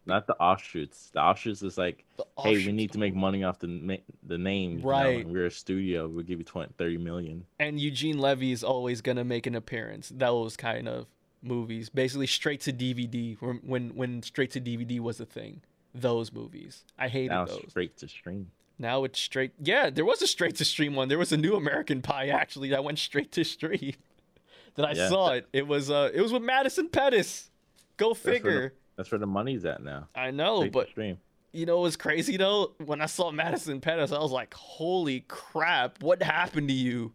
Not 0.10 0.28
the 0.28 0.36
offshoots. 0.36 1.10
The 1.14 1.22
offshoots 1.22 1.62
is 1.64 1.78
like, 1.78 2.04
The 2.18 2.26
hey, 2.42 2.58
we 2.66 2.72
need 2.72 2.92
to 2.94 3.00
make 3.00 3.16
money 3.16 3.44
off 3.44 3.60
the 3.60 3.68
na- 3.68 3.96
the 4.28 4.38
name. 4.38 4.82
Right. 4.82 5.26
and 5.26 5.32
we're 5.34 5.46
a 5.46 5.52
studio. 5.52 6.08
We'll 6.08 6.26
give 6.26 6.40
you 6.40 6.46
20, 6.46 6.74
30 6.78 6.98
million. 6.98 7.46
And 7.60 7.80
Eugene 7.80 8.20
Levy 8.20 8.52
is 8.52 8.64
always 8.64 9.02
gonna 9.02 9.24
make 9.24 9.48
an 9.48 9.56
appearance. 9.56 10.12
Those 10.14 10.58
kind 10.58 10.88
of 10.88 11.08
movies, 11.42 11.90
basically 11.90 12.28
straight 12.28 12.62
to 12.62 12.74
DVD. 12.74 13.38
When 13.64 13.90
when, 13.96 14.24
straight 14.24 14.52
to 14.52 14.62
DVD 14.62 15.00
was 15.00 15.20
a 15.20 15.26
thing, 15.26 15.62
those 15.96 16.32
movies. 16.34 16.84
I 16.98 17.08
hated 17.08 17.30
Now 17.32 17.46
those. 17.46 17.64
straight 17.70 17.98
to 17.98 18.08
stream. 18.08 18.52
Now 18.78 19.04
it's 19.04 19.20
straight. 19.20 19.52
Yeah, 19.62 19.90
there 19.90 20.06
was 20.06 20.22
a 20.22 20.28
straight 20.28 20.56
to 20.56 20.66
stream 20.66 20.96
one. 20.96 21.10
There 21.10 21.18
was 21.18 21.32
a 21.32 21.38
new 21.38 21.56
American 21.56 22.02
Pie 22.02 22.28
actually 22.30 22.70
that 22.70 22.84
went 22.84 22.98
straight 23.00 23.32
to 23.34 23.44
stream. 23.44 23.94
that 24.76 24.86
I 24.86 24.92
Yeah. 24.94 25.10
saw 25.10 25.32
it. 25.32 25.48
It 25.54 25.68
was 25.68 25.90
uh, 25.92 26.10
it 26.14 26.22
was 26.22 26.32
with 26.32 26.44
Madison 26.44 26.88
Pettis. 26.90 27.50
Go 27.98 28.14
figure. 28.14 28.74
That's 29.00 29.10
where 29.14 29.20
the 29.20 29.26
money's 29.28 29.64
at 29.64 29.82
now. 29.82 30.10
I 30.14 30.32
know, 30.32 30.58
Straight 30.58 30.74
but 30.74 30.90
stream. 30.90 31.20
you 31.54 31.66
know 31.66 31.80
what's 31.80 31.96
crazy 31.96 32.36
though? 32.36 32.74
When 32.84 33.00
I 33.00 33.06
saw 33.06 33.32
Madison 33.32 33.80
Pettis, 33.80 34.12
I 34.12 34.20
was 34.20 34.32
like, 34.34 34.54
"Holy 34.54 35.22
crap! 35.22 36.04
What 36.04 36.22
happened 36.22 36.68
to 36.68 36.74
you?" 36.74 37.14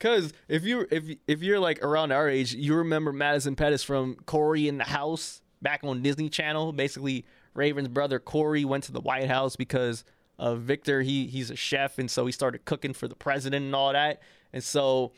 Cause 0.00 0.34
if 0.48 0.64
you 0.64 0.86
if 0.90 1.04
if 1.26 1.42
you're 1.42 1.60
like 1.60 1.82
around 1.82 2.12
our 2.12 2.28
age, 2.28 2.52
you 2.52 2.74
remember 2.74 3.10
Madison 3.10 3.56
Pettis 3.56 3.82
from 3.82 4.16
Cory 4.26 4.68
in 4.68 4.76
the 4.76 4.84
House 4.84 5.40
back 5.62 5.80
on 5.82 6.02
Disney 6.02 6.28
Channel. 6.28 6.74
Basically, 6.74 7.24
Raven's 7.54 7.88
brother 7.88 8.18
Cory 8.18 8.66
went 8.66 8.84
to 8.84 8.92
the 8.92 9.00
White 9.00 9.28
House 9.28 9.56
because 9.56 10.04
of 10.38 10.60
Victor 10.60 11.00
he 11.00 11.26
he's 11.26 11.50
a 11.50 11.56
chef 11.56 11.98
and 11.98 12.10
so 12.10 12.26
he 12.26 12.32
started 12.32 12.66
cooking 12.66 12.92
for 12.92 13.08
the 13.08 13.16
president 13.16 13.64
and 13.64 13.74
all 13.74 13.94
that. 13.94 14.20
And 14.52 14.62
so 14.62 15.12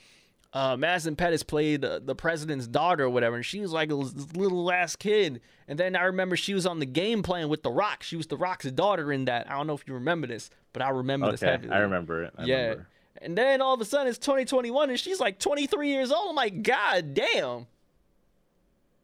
uh, 0.53 0.77
Madison 0.77 1.15
Pettis 1.17 1.43
played 1.43 1.85
uh, 1.85 2.01
the 2.03 2.15
president's 2.15 2.67
daughter 2.67 3.05
or 3.05 3.11
whatever, 3.11 3.37
and 3.37 3.45
she 3.45 3.61
was 3.61 3.73
like 3.73 3.91
a 3.91 3.93
l- 3.93 4.11
little 4.35 4.71
ass 4.73 4.97
kid. 4.97 5.41
And 5.69 5.79
then 5.79 5.95
I 5.95 6.05
remember 6.05 6.37
she 6.37 6.55
was 6.55 6.67
on 6.67 6.81
the 6.81 6.87
game 6.87 7.23
playing 7.23 7.49
with 7.49 7.63
The 7.63 7.71
Rock. 7.71 8.03
She 8.03 8.17
was 8.17 8.27
The 8.27 8.37
Rock's 8.37 8.71
daughter 8.73 9.13
in 9.13 9.27
that. 9.27 9.49
I 9.51 9.57
don't 9.57 9.67
know 9.69 9.75
if 9.75 9.87
you 9.87 9.95
remember 9.95 10.27
this, 10.27 10.51
but 10.73 10.83
I 10.83 10.91
remember 10.91 11.31
this 11.31 11.43
Okay, 11.43 11.53
heavily. 11.53 11.73
I 11.73 11.79
remember 11.79 12.25
it. 12.25 12.33
I 12.37 12.45
yeah. 12.45 12.57
remember. 12.63 12.89
And 13.23 13.37
then 13.39 13.61
all 13.61 13.75
of 13.75 13.81
a 13.81 13.85
sudden 13.85 14.09
it's 14.09 14.19
2021 14.19 14.91
and 14.91 14.99
she's 14.99 15.21
like 15.21 15.39
23 15.39 15.89
years 15.89 16.11
old. 16.11 16.31
I'm 16.31 16.37
like, 16.37 16.63
God 16.63 17.13
damn. 17.15 17.67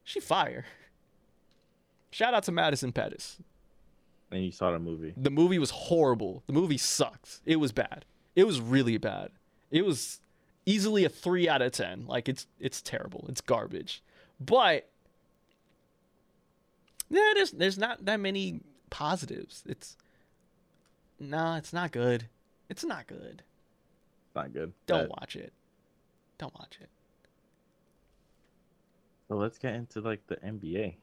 She 0.04 0.20
fire. 0.20 0.64
Shout 2.10 2.32
out 2.32 2.44
to 2.44 2.52
Madison 2.52 2.92
Pettis. 2.92 3.36
And 4.30 4.42
you 4.44 4.50
saw 4.52 4.72
the 4.72 4.78
movie. 4.78 5.12
The 5.16 5.30
movie 5.30 5.58
was 5.58 5.70
horrible. 5.70 6.42
The 6.46 6.52
movie 6.52 6.78
sucked. 6.78 7.40
It 7.44 7.56
was 7.56 7.72
bad. 7.72 8.04
It 8.34 8.44
was 8.46 8.60
really 8.60 8.96
bad. 8.96 9.30
It 9.70 9.84
was 9.84 10.20
easily 10.66 11.04
a 11.04 11.08
3 11.08 11.48
out 11.48 11.62
of 11.62 11.72
10. 11.72 12.06
Like 12.06 12.28
it's 12.28 12.46
it's 12.60 12.82
terrible. 12.82 13.24
It's 13.28 13.40
garbage. 13.40 14.02
But 14.40 14.88
yeah, 17.08 17.32
there's 17.34 17.52
there's 17.52 17.78
not 17.78 18.04
that 18.04 18.20
many 18.20 18.60
positives. 18.90 19.62
It's 19.66 19.96
nah, 21.18 21.56
it's 21.56 21.72
not 21.72 21.92
good. 21.92 22.26
It's 22.68 22.84
not 22.84 23.06
good. 23.06 23.42
Not 24.34 24.52
good. 24.52 24.72
Don't 24.86 25.08
But- 25.08 25.20
watch 25.20 25.36
it. 25.36 25.52
Don't 26.38 26.54
watch 26.54 26.78
it. 26.80 26.90
So 29.28 29.36
let's 29.36 29.58
get 29.58 29.74
into 29.74 30.00
like 30.00 30.26
the 30.26 30.36
NBA. 30.36 30.94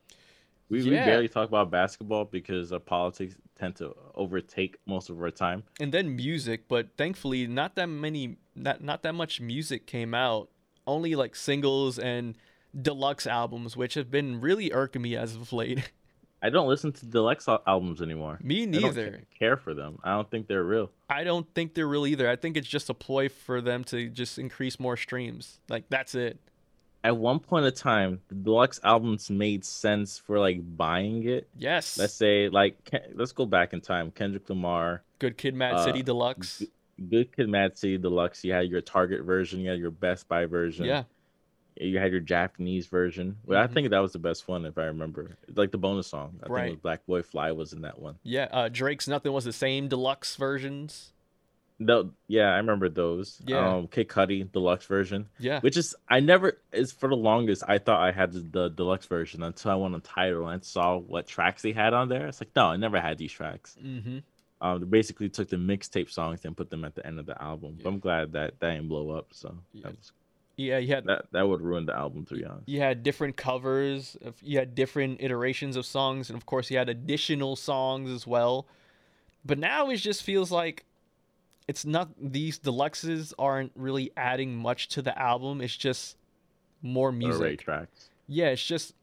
We, 0.69 0.80
Yeah. 0.81 0.90
we 0.90 0.95
barely 0.95 1.27
talk 1.27 1.48
about 1.49 1.69
basketball 1.72 2.26
because 2.26 2.72
uh, 2.72 2.80
politics 2.80 3.35
tend 3.56 3.76
to 3.77 3.95
overtake 4.15 4.77
most 4.85 5.10
of 5.10 5.22
our 5.22 5.30
time. 5.31 5.64
and 5.80 5.91
then 5.94 6.15
music 6.15 6.68
but 6.68 6.88
thankfully 6.98 7.45
not 7.48 7.76
that 7.76 7.88
many 7.88 8.38
not 8.55 8.81
not 8.84 9.03
that 9.03 9.13
much 9.13 9.39
music 9.41 9.85
came 9.88 10.13
out 10.13 10.49
only 10.85 11.15
like 11.15 11.35
singles 11.35 11.97
and 11.97 12.35
deluxe 12.80 13.27
albums 13.27 13.77
which 13.77 13.93
have 13.93 14.09
been 14.11 14.41
really 14.41 14.71
irking 14.73 15.01
me 15.01 15.15
as 15.15 15.35
of 15.35 15.53
late 15.53 15.91
I 16.41 16.49
don't 16.49 16.67
listen 16.67 16.91
to 16.91 17.05
deluxe 17.05 17.47
albums 17.47 18.01
anymore. 18.01 18.38
me 18.43 18.63
I 18.63 18.65
don't 18.65 18.81
neither 18.81 19.23
care 19.39 19.55
for 19.55 19.73
them. 19.73 19.97
I 20.03 20.11
don't 20.11 20.30
think 20.30 20.47
they're 20.47 20.63
real. 20.63 20.91
i 21.09 21.23
don't 21.23 21.47
think 21.55 21.73
they're 21.73 21.88
real 21.88 22.05
either 22.05 22.30
i 22.30 22.35
think 22.35 22.57
it's 22.57 22.67
just 22.67 22.89
a 22.89 22.93
ploy 22.93 23.30
for 23.30 23.61
them 23.61 23.84
to 23.85 24.09
just 24.09 24.38
increase 24.38 24.80
more 24.80 24.97
streams 24.97 25.59
like 25.69 25.85
that's 25.89 26.15
it 26.15 26.38
At 27.05 27.17
one 27.17 27.39
point 27.39 27.65
in 27.65 27.73
time, 27.73 28.21
the 28.30 28.35
deluxe 28.35 28.80
albums 28.84 29.30
made 29.30 29.65
sense 29.65 30.17
for 30.17 30.39
like 30.39 30.59
buying 30.77 31.27
it. 31.27 31.47
yes 31.57 31.97
Let's 31.97 32.13
say 32.13 32.47
like 32.49 32.75
let's 33.13 33.34
go 33.34 33.45
back 33.45 33.73
in 33.73 33.81
time. 33.81 34.09
Kendrick 34.11 34.49
Lamar, 34.49 35.03
good 35.19 35.38
kid 35.38 35.53
mad 35.53 35.73
uh, 35.75 35.84
city 35.84 36.01
deluxe 36.01 36.63
Good 37.10 37.36
Kid, 37.36 37.49
Mad 37.49 37.78
City 37.78 37.98
Deluxe. 37.98 38.44
You 38.44 38.53
had 38.53 38.68
your 38.70 38.82
Target 38.82 39.24
version. 39.24 39.60
You 39.61 39.70
had 39.70 39.80
your 39.80 39.91
Best 39.91 40.28
Buy 40.28 40.45
version. 40.45 40.86
yeah 40.86 41.03
You 41.76 41.98
had 41.98 42.11
your 42.11 42.22
Japanese 42.22 42.86
version. 42.88 43.38
Well, 43.45 43.60
I 43.61 43.65
Mhm. 43.68 43.74
think 43.74 43.90
that 43.90 43.99
was 43.99 44.14
the 44.14 44.20
best 44.20 44.48
one 44.48 44.65
if 44.65 44.78
I 44.78 44.86
remember. 44.86 45.36
Like 45.56 45.72
the 45.72 45.80
bonus 45.80 46.06
song. 46.07 46.36
I 46.41 46.44
think 46.44 46.49
Right. 46.56 46.70
was 46.72 46.80
Black 46.80 47.06
Boy 47.07 47.24
Fly 47.24 47.52
was 47.52 47.74
in 47.74 47.82
that 47.82 47.98
one. 47.99 48.20
yeah 48.24 48.48
uh 48.52 48.70
drake's 48.70 49.07
nothing 49.07 49.32
was 49.34 49.45
the 49.45 49.53
same 49.53 49.88
deluxe 49.88 50.36
versions 50.36 51.10
No, 51.80 52.11
yeah, 52.28 52.53
I 52.53 52.57
remember 52.57 52.88
those. 52.88 53.41
Yeah. 53.45 53.76
Um, 53.78 53.88
Kid 53.88 54.07
Cudi 54.07 54.49
deluxe 54.49 54.86
version, 54.86 55.28
yeah 55.40 55.60
which 55.61 55.76
is 55.76 55.95
I 56.07 56.20
never 56.20 56.60
is 56.72 56.91
for 56.91 57.10
the 57.10 57.15
longest. 57.15 57.64
I 57.68 57.80
thought 57.80 57.99
I 57.99 58.11
had 58.11 58.32
the, 58.34 58.40
the 58.41 58.70
deluxe 58.70 59.07
version 59.07 59.41
until 59.41 59.72
I 59.72 59.76
went 59.76 59.95
on 59.95 60.02
Tidal 60.02 60.48
and 60.49 60.64
saw 60.64 60.98
what 60.98 61.26
tracks 61.26 61.64
they 61.64 61.72
had 61.74 61.95
on 61.95 62.07
there. 62.10 62.28
It's 62.28 62.40
like 62.40 62.56
no, 62.56 62.68
I 62.68 62.78
never 62.78 63.02
had 63.02 63.18
these 63.18 63.32
tracks. 63.34 63.76
mm-hmm 63.84 64.20
Um, 64.64 64.80
they 64.80 64.85
basically 64.85 65.27
took 65.30 65.49
the 65.49 65.57
mixtape 65.57 66.10
songs 66.10 66.45
and 66.45 66.56
put 66.57 66.69
them 66.72 66.85
at 66.85 66.95
the 66.95 67.06
end 67.06 67.19
of 67.19 67.26
the 67.26 67.40
album. 67.41 67.77
But 67.84 67.90
I'm 67.90 67.99
glad 67.99 68.31
that 68.31 68.60
that 68.61 68.72
didn't 68.73 68.88
blow 68.88 69.11
up. 69.11 69.27
So 69.31 69.53
Yeah. 69.73 69.81
that, 69.84 69.98
was, 69.98 70.11
yeah 70.56 70.77
you 70.77 70.94
had 70.95 71.03
that 71.06 71.26
that 71.31 71.48
would 71.48 71.61
ruin 71.61 71.85
the 71.85 71.95
album 71.95 72.26
to 72.26 72.35
be 72.35 72.45
honest. 72.45 72.69
you 72.69 72.80
had 72.80 73.02
different 73.03 73.35
covers 73.35 74.15
you 74.41 74.57
had 74.60 74.76
different 74.76 75.19
iterations 75.19 75.76
of 75.76 75.84
songs 75.85 76.30
and 76.30 76.38
of 76.38 76.45
course 76.45 76.69
you 76.69 76.77
had 76.77 76.90
additional 76.90 77.56
songs 77.56 78.11
as 78.11 78.27
well 78.27 78.68
but 79.44 79.57
now 79.57 79.90
it 79.90 79.98
just 79.98 80.22
feels 80.22 80.52
like 80.52 80.85
it's 81.68 81.85
not 81.85 82.10
these 82.22 82.60
deluxes 82.60 83.34
aren't 83.40 83.72
really 83.76 84.11
adding 84.15 84.56
much 84.56 84.90
to 84.90 85.02
the 85.02 85.19
album 85.19 85.60
it's 85.60 85.76
just 85.76 86.18
more 86.84 87.10
Array 87.10 87.15
music 87.18 87.61
tracks. 87.61 88.10
yeah 88.27 88.49
it's 88.49 88.64
just 88.64 88.94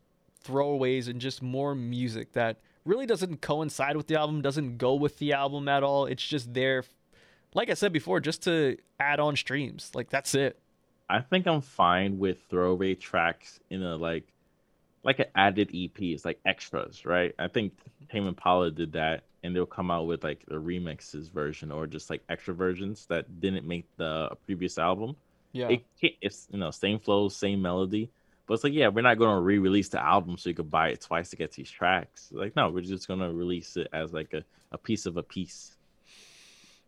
throwaways 0.44 1.08
and 1.08 1.20
just 1.20 1.42
more 1.42 1.74
music 1.74 2.32
that 2.34 2.58
really 2.84 3.06
doesn't 3.06 3.40
coincide 3.40 3.96
with 3.96 4.06
the 4.06 4.16
album 4.16 4.42
doesn't 4.42 4.78
go 4.78 4.94
with 4.94 5.18
the 5.18 5.32
album 5.32 5.68
at 5.68 5.82
all 5.82 6.06
it's 6.06 6.26
just 6.26 6.54
there 6.54 6.82
like 7.54 7.70
i 7.70 7.74
said 7.74 7.92
before 7.92 8.20
just 8.20 8.42
to 8.42 8.76
add 8.98 9.20
on 9.20 9.36
streams 9.36 9.90
like 9.94 10.08
that's 10.10 10.34
it 10.34 10.58
I 11.10 11.20
think 11.20 11.46
I'm 11.48 11.60
fine 11.60 12.20
with 12.20 12.38
throwaway 12.48 12.94
tracks 12.94 13.58
in 13.68 13.82
a 13.82 13.96
like 13.96 14.24
like 15.02 15.18
an 15.18 15.26
added 15.34 15.70
EP. 15.74 16.00
It's 16.00 16.24
like 16.24 16.38
extras, 16.46 17.04
right? 17.04 17.34
I 17.38 17.48
think 17.48 17.72
Tame 18.12 18.28
Impala 18.28 18.70
did 18.70 18.92
that, 18.92 19.24
and 19.42 19.54
they'll 19.54 19.66
come 19.66 19.90
out 19.90 20.06
with 20.06 20.22
like 20.22 20.44
a 20.50 20.54
remixes 20.54 21.28
version 21.30 21.72
or 21.72 21.88
just 21.88 22.10
like 22.10 22.22
extra 22.28 22.54
versions 22.54 23.06
that 23.06 23.40
didn't 23.40 23.66
make 23.66 23.86
the 23.96 24.30
previous 24.46 24.78
album. 24.78 25.16
yeah 25.52 25.68
It 25.68 25.82
it's 26.22 26.46
you 26.52 26.60
know 26.60 26.70
same 26.70 27.00
flow, 27.00 27.28
same 27.28 27.60
melody, 27.60 28.08
but 28.50 28.54
it's 28.54 28.64
like 28.64 28.72
yeah, 28.72 28.88
we're 28.88 29.00
not 29.02 29.16
gonna 29.16 29.40
re-release 29.40 29.90
the 29.90 30.02
album 30.04 30.36
so 30.36 30.48
you 30.48 30.56
could 30.56 30.72
buy 30.72 30.88
it 30.88 31.00
twice 31.00 31.30
to 31.30 31.36
get 31.36 31.52
these 31.52 31.70
tracks. 31.70 32.30
Like 32.32 32.56
no, 32.56 32.68
we're 32.68 32.80
just 32.80 33.06
gonna 33.06 33.32
release 33.32 33.76
it 33.76 33.86
as 33.92 34.12
like 34.12 34.34
a, 34.34 34.42
a 34.72 34.78
piece 34.78 35.06
of 35.06 35.16
a 35.16 35.22
piece 35.22 35.76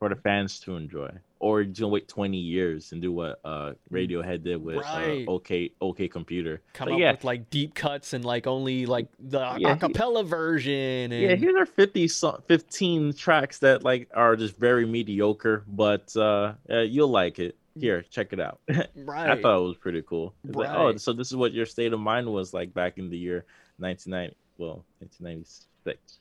for 0.00 0.08
the 0.08 0.16
fans 0.16 0.58
to 0.58 0.74
enjoy. 0.74 1.08
Or 1.38 1.62
you 1.62 1.72
know, 1.78 1.86
wait 1.86 2.08
20 2.08 2.36
years 2.36 2.90
and 2.90 3.00
do 3.00 3.12
what 3.12 3.38
uh 3.44 3.74
Radiohead 3.92 4.42
did 4.42 4.60
with 4.60 4.78
Right. 4.78 5.24
uh, 5.28 5.30
OK 5.30 5.70
OK 5.80 6.08
Computer. 6.08 6.62
come 6.72 6.88
Like, 6.88 6.94
up 6.94 7.00
yeah, 7.00 7.10
with 7.12 7.22
like 7.22 7.48
deep 7.48 7.76
cuts 7.76 8.12
and 8.12 8.24
like 8.24 8.48
only 8.48 8.84
like 8.86 9.06
the 9.20 9.38
Yeah, 9.58 9.76
he- 9.76 10.22
version 10.24 11.12
and 11.12 11.22
yeah, 11.22 11.36
here 11.36 11.56
are 11.56 11.66
50 11.66 12.08
so- 12.08 12.42
15 12.48 13.12
tracks 13.12 13.60
that 13.60 13.84
like 13.84 14.08
are 14.14 14.34
just 14.34 14.56
very 14.56 14.84
mediocre, 14.84 15.62
but 15.68 16.12
uh, 16.16 16.54
uh 16.68 16.78
you'll 16.80 17.06
like 17.22 17.38
it. 17.38 17.56
Here, 17.78 18.02
check 18.02 18.32
it 18.32 18.40
out. 18.40 18.60
right 18.94 19.30
I 19.30 19.40
thought 19.40 19.58
it 19.58 19.66
was 19.66 19.76
pretty 19.76 20.02
cool. 20.02 20.34
It's 20.44 20.56
like, 20.56 20.70
oh, 20.70 20.96
so 20.96 21.12
this 21.12 21.28
is 21.28 21.36
what 21.36 21.52
your 21.52 21.66
state 21.66 21.92
of 21.92 22.00
mind 22.00 22.30
was 22.30 22.52
like 22.52 22.74
back 22.74 22.98
in 22.98 23.08
the 23.08 23.16
year 23.16 23.44
1990, 23.78 24.36
well, 24.58 24.84
1996. 25.00 26.18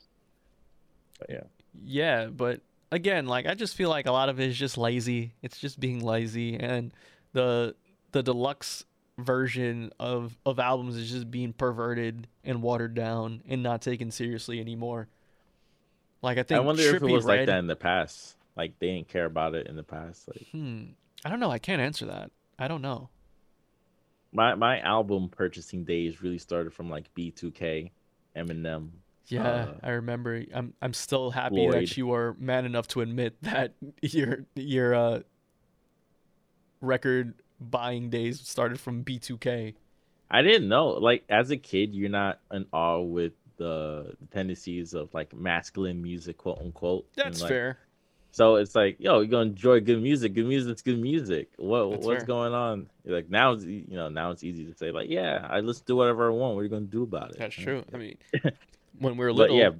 But 1.18 1.30
yeah, 1.30 1.42
yeah 1.84 2.26
but 2.26 2.60
again 2.90 3.26
like 3.26 3.46
i 3.46 3.54
just 3.54 3.74
feel 3.74 3.88
like 3.88 4.06
a 4.06 4.12
lot 4.12 4.28
of 4.28 4.40
it 4.40 4.48
is 4.48 4.58
just 4.58 4.76
lazy 4.76 5.32
it's 5.42 5.58
just 5.58 5.80
being 5.80 6.00
lazy 6.00 6.56
and 6.56 6.92
the 7.32 7.74
the 8.12 8.22
deluxe 8.22 8.84
version 9.18 9.90
of 9.98 10.36
of 10.44 10.58
albums 10.58 10.96
is 10.96 11.10
just 11.10 11.30
being 11.30 11.52
perverted 11.52 12.26
and 12.44 12.62
watered 12.62 12.94
down 12.94 13.42
and 13.48 13.62
not 13.62 13.80
taken 13.82 14.10
seriously 14.10 14.60
anymore 14.60 15.08
like 16.22 16.38
i 16.38 16.42
think 16.42 16.58
I 16.58 16.64
wonder 16.64 16.82
if 16.82 16.94
it 16.94 17.02
was 17.02 17.24
like 17.24 17.46
that 17.46 17.58
in 17.58 17.66
the 17.66 17.76
past. 17.76 18.36
Like 18.54 18.78
they 18.78 18.88
didn't 18.88 19.08
care 19.08 19.24
about 19.24 19.54
it 19.54 19.66
in 19.66 19.76
the 19.76 19.82
past. 19.82 20.28
Like 20.28 20.46
hmm 20.52 20.82
i 21.24 21.28
don't 21.28 21.40
know 21.40 21.50
i 21.50 21.58
can't 21.58 21.80
answer 21.80 22.06
that 22.06 22.30
i 22.58 22.66
don't 22.68 22.82
know 22.82 23.08
my 24.32 24.54
my 24.54 24.80
album 24.80 25.28
purchasing 25.28 25.84
days 25.84 26.22
really 26.22 26.38
started 26.38 26.72
from 26.72 26.88
like 26.88 27.12
B2K, 27.14 27.90
Eminem. 28.36 28.88
Yeah, 29.28 29.46
Uh, 29.46 29.74
I 29.82 29.90
remember. 29.90 30.42
I'm 30.54 30.74
I'm 30.82 30.94
still 30.94 31.30
happy 31.30 31.56
Floyd. 31.56 31.74
that 31.74 31.96
you 31.96 32.12
are 32.12 32.34
man 32.38 32.64
enough 32.64 32.88
to 32.88 33.02
admit 33.02 33.36
that 33.42 33.74
your 34.00 34.46
your 34.54 34.94
uh, 34.94 35.20
record 36.80 37.34
buying 37.60 38.10
days 38.10 38.40
started 38.40 38.80
from 38.80 39.04
B2K. 39.04 39.74
I 40.30 40.42
didn't 40.42 40.68
know. 40.68 40.88
Like 40.88 41.24
as 41.28 41.50
a 41.50 41.56
kid, 41.56 41.94
you're 41.94 42.08
not 42.08 42.40
in 42.50 42.66
awe 42.72 43.00
with 43.00 43.32
the 43.58 44.16
tendencies 44.32 44.94
of 44.94 45.12
like 45.12 45.34
masculine 45.34 46.02
music, 46.02 46.38
quote 46.38 46.58
unquote. 46.58 47.06
and, 47.16 47.26
That's 47.26 47.42
like, 47.42 47.48
fair. 47.50 47.78
So 48.34 48.56
it's 48.56 48.74
like, 48.74 48.96
yo, 48.98 49.20
you're 49.20 49.26
gonna 49.26 49.50
enjoy 49.50 49.80
good 49.80 50.02
music. 50.02 50.32
Good 50.32 50.46
music's 50.46 50.80
good 50.80 50.98
music. 50.98 51.50
What 51.58 51.90
That's 51.90 52.06
what's 52.06 52.18
fair. 52.22 52.26
going 52.26 52.54
on? 52.54 52.86
You're 53.04 53.14
like 53.16 53.28
now, 53.28 53.52
it's 53.52 53.64
you 53.64 53.84
know, 53.90 54.08
now 54.08 54.30
it's 54.30 54.42
easy 54.42 54.64
to 54.64 54.74
say 54.74 54.90
like, 54.90 55.10
yeah, 55.10 55.46
I 55.50 55.60
listen 55.60 55.84
to 55.86 55.96
whatever 55.96 56.28
I 56.28 56.34
want. 56.34 56.54
What 56.54 56.60
are 56.60 56.64
you 56.64 56.70
gonna 56.70 56.86
do 56.86 57.02
about 57.02 57.30
it? 57.32 57.38
That's 57.38 57.54
true. 57.54 57.84
I 57.92 57.96
mean, 57.98 58.16
when 58.98 59.16
we 59.18 59.24
were 59.26 59.32
But 59.32 59.50
little, 59.50 59.58
yeah, 59.58 59.70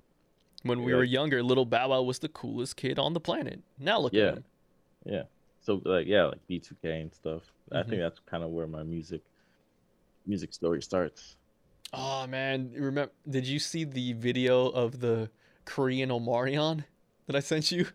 when 0.65 0.83
we 0.83 0.93
yeah. 0.93 0.99
were 0.99 1.05
younger, 1.05 1.43
little 1.43 1.65
Bow 1.65 1.89
Wow 1.89 2.03
was 2.03 2.19
the 2.19 2.29
coolest 2.29 2.77
kid 2.77 2.99
on 2.99 3.15
the 3.15 3.20
planet. 3.20 3.61
Now 3.79 3.99
look 4.01 4.12
Yeah. 4.12 4.23
at 4.29 4.35
him. 4.37 4.45
yeah. 5.07 5.23
So 5.62 5.81
like, 5.85 6.07
yeah, 6.07 6.24
like 6.24 6.47
B2K 6.51 7.01
and 7.01 7.15
stuff. 7.15 7.43
I 7.70 7.79
Mhm. 7.83 7.89
think 7.89 8.01
that's 8.03 8.19
kind 8.27 8.45
of 8.45 8.51
where 8.51 8.66
my 8.66 8.83
music 8.83 9.23
music 10.27 10.53
story 10.53 10.83
starts. 10.83 11.37
Oh 11.95 12.27
man, 12.27 12.73
remember? 12.77 13.12
Did 13.29 13.47
you 13.47 13.59
see 13.59 13.85
the 13.85 14.12
video 14.12 14.69
of 14.69 15.01
the 15.01 15.31
Korean 15.65 16.11
Omarion 16.11 16.85
that 17.27 17.35
I 17.37 17.41
sent 17.41 17.73
you? 17.73 17.87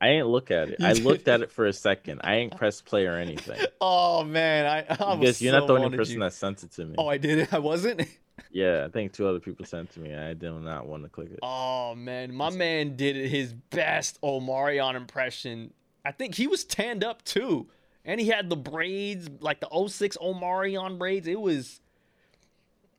I 0.00 0.08
ain't 0.08 0.26
look 0.28 0.50
at 0.50 0.68
it. 0.68 0.76
I 0.80 0.92
looked 0.92 1.26
at 1.26 1.40
it 1.40 1.50
for 1.50 1.66
a 1.66 1.72
second. 1.72 2.20
I 2.22 2.36
ain't 2.36 2.56
press 2.56 2.80
play 2.80 3.06
or 3.06 3.14
anything. 3.16 3.58
Oh 3.80 4.24
man, 4.24 4.66
I, 4.66 4.96
I 4.98 5.10
was 5.14 5.20
because 5.20 5.42
you're 5.42 5.52
not 5.52 5.68
the 5.68 5.74
only 5.74 5.96
person 5.96 6.14
you. 6.14 6.20
that 6.20 6.32
sent 6.32 6.64
it 6.64 6.72
to 6.72 6.84
me. 6.84 6.96
Oh, 6.98 7.06
I 7.06 7.16
did 7.16 7.38
it. 7.38 7.52
I 7.54 7.60
wasn't. 7.60 8.02
Yeah, 8.50 8.84
I 8.84 8.88
think 8.90 9.12
two 9.12 9.26
other 9.28 9.38
people 9.38 9.64
sent 9.64 9.90
it 9.90 9.92
to 9.94 10.00
me. 10.00 10.14
I 10.14 10.34
did 10.34 10.52
not 10.52 10.86
want 10.86 11.04
to 11.04 11.08
click 11.08 11.30
it. 11.30 11.38
Oh 11.42 11.94
man, 11.94 12.34
my 12.34 12.50
man 12.50 12.96
did 12.96 13.30
his 13.30 13.52
best 13.52 14.20
Omarion 14.20 14.96
impression. 14.96 15.72
I 16.04 16.10
think 16.10 16.34
he 16.34 16.48
was 16.48 16.64
tanned 16.64 17.04
up 17.04 17.24
too. 17.24 17.68
And 18.04 18.20
he 18.20 18.28
had 18.28 18.50
the 18.50 18.56
braids, 18.56 19.28
like 19.40 19.60
the 19.60 19.88
06 19.88 20.16
Omarion 20.16 20.98
braids. 20.98 21.28
It 21.28 21.40
was 21.40 21.80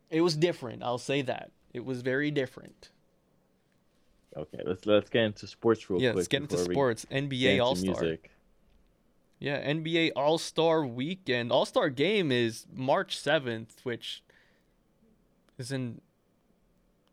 it 0.09 0.21
was 0.21 0.35
different, 0.35 0.81
I'll 0.81 0.97
say 0.97 1.21
that. 1.23 1.51
It 1.73 1.83
was 1.83 2.01
very 2.01 2.31
different. 2.31 2.89
Okay, 4.37 4.59
let's 4.65 4.85
let's 4.85 5.09
get 5.09 5.23
into 5.23 5.47
sports 5.47 5.89
real 5.89 6.01
yeah, 6.01 6.09
quick. 6.09 6.15
let's 6.17 6.27
get 6.27 6.41
into 6.43 6.57
sports. 6.57 7.05
NBA 7.11 7.63
All 7.63 7.75
Star. 7.75 7.93
music. 8.01 8.31
Yeah, 9.39 9.65
NBA 9.67 10.11
All 10.15 10.37
Star 10.37 10.85
weekend. 10.85 11.51
All 11.51 11.65
Star 11.65 11.89
game 11.89 12.31
is 12.31 12.65
March 12.73 13.17
7th, 13.17 13.83
which 13.83 14.21
is 15.57 15.71
in 15.71 16.01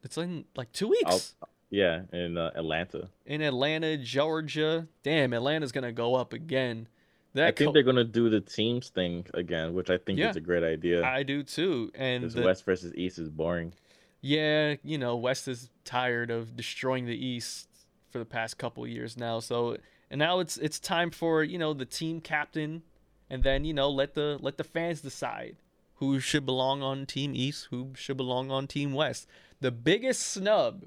it's 0.02 0.16
in 0.18 0.44
like 0.56 0.72
2 0.72 0.88
weeks. 0.88 1.34
Yeah, 1.70 2.02
in 2.12 2.36
uh, 2.38 2.52
Atlanta. 2.54 3.08
in 3.24 3.42
Atlanta, 3.42 3.96
Georgia. 3.96 4.86
Damn, 5.02 5.32
Atlanta's 5.32 5.72
gonna 5.72 5.92
go 5.92 6.14
up 6.14 6.32
again. 6.32 6.86
That 7.34 7.48
I 7.48 7.50
think 7.50 7.68
co- 7.68 7.72
they're 7.72 7.82
gonna 7.82 8.04
do 8.04 8.30
the 8.30 8.40
teams 8.40 8.88
thing 8.90 9.26
again, 9.34 9.74
which 9.74 9.90
I 9.90 9.98
think 9.98 10.18
Yeah. 10.18 10.30
is 10.30 10.36
a 10.36 10.40
great 10.40 10.62
idea. 10.62 11.04
I 11.04 11.22
do 11.22 11.42
too. 11.42 11.90
And 11.94 12.30
the- 12.30 12.42
West 12.42 12.64
versus 12.64 12.94
East 12.94 13.18
is 13.18 13.28
boring. 13.28 13.72
Yeah, 14.20 14.74
you 14.82 14.98
know, 14.98 15.16
West 15.16 15.48
is 15.48 15.70
tired 15.84 16.30
of 16.30 16.56
destroying 16.56 17.06
the 17.06 17.14
East 17.26 17.68
for 18.10 18.18
the 18.18 18.24
past 18.24 18.58
couple 18.58 18.86
years 18.86 19.16
now. 19.16 19.40
So 19.40 19.76
and 20.10 20.18
now 20.18 20.40
it's 20.40 20.56
it's 20.56 20.78
time 20.78 21.10
for 21.10 21.42
you 21.42 21.58
know 21.58 21.72
the 21.74 21.84
team 21.84 22.20
captain, 22.20 22.82
and 23.30 23.42
then 23.42 23.64
you 23.64 23.74
know 23.74 23.90
let 23.90 24.14
the 24.14 24.38
let 24.40 24.56
the 24.56 24.64
fans 24.64 25.00
decide 25.00 25.56
who 25.96 26.20
should 26.20 26.44
belong 26.44 26.82
on 26.82 27.06
Team 27.06 27.32
East, 27.34 27.68
who 27.70 27.92
should 27.94 28.16
belong 28.16 28.50
on 28.50 28.66
Team 28.66 28.92
West. 28.92 29.26
The 29.60 29.70
biggest 29.70 30.20
snub, 30.22 30.84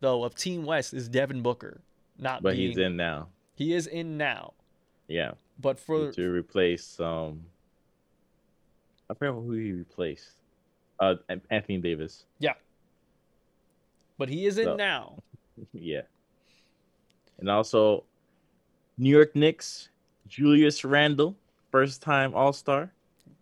though, 0.00 0.24
of 0.24 0.34
Team 0.34 0.64
West 0.66 0.92
is 0.92 1.08
Devin 1.08 1.40
Booker 1.42 1.80
not 2.18 2.42
But 2.42 2.56
being. 2.56 2.68
he's 2.68 2.78
in 2.78 2.96
now. 2.96 3.28
He 3.54 3.72
is 3.72 3.86
in 3.86 4.18
now, 4.18 4.52
Yeah. 5.08 5.32
but 5.58 5.78
for 5.80 6.12
to 6.12 6.30
replace 6.30 7.00
um 7.00 7.46
I 9.10 9.14
forget 9.14 9.34
who 9.34 9.52
he 9.52 9.72
replaced. 9.72 10.41
Uh 11.02 11.16
Anthony 11.50 11.78
Davis. 11.78 12.24
yeah, 12.38 12.54
but 14.18 14.28
he 14.28 14.46
is 14.46 14.56
in 14.58 14.64
So- 14.64 14.76
now. 14.76 15.18
yeah. 15.72 16.02
And 17.40 17.50
also 17.50 18.04
New 18.96 19.10
York 19.10 19.34
Knicks, 19.34 19.88
Julius 20.28 20.84
Randle, 20.84 21.34
first 21.72 22.00
time 22.02 22.34
All 22.34 22.52
Star. 22.52 22.92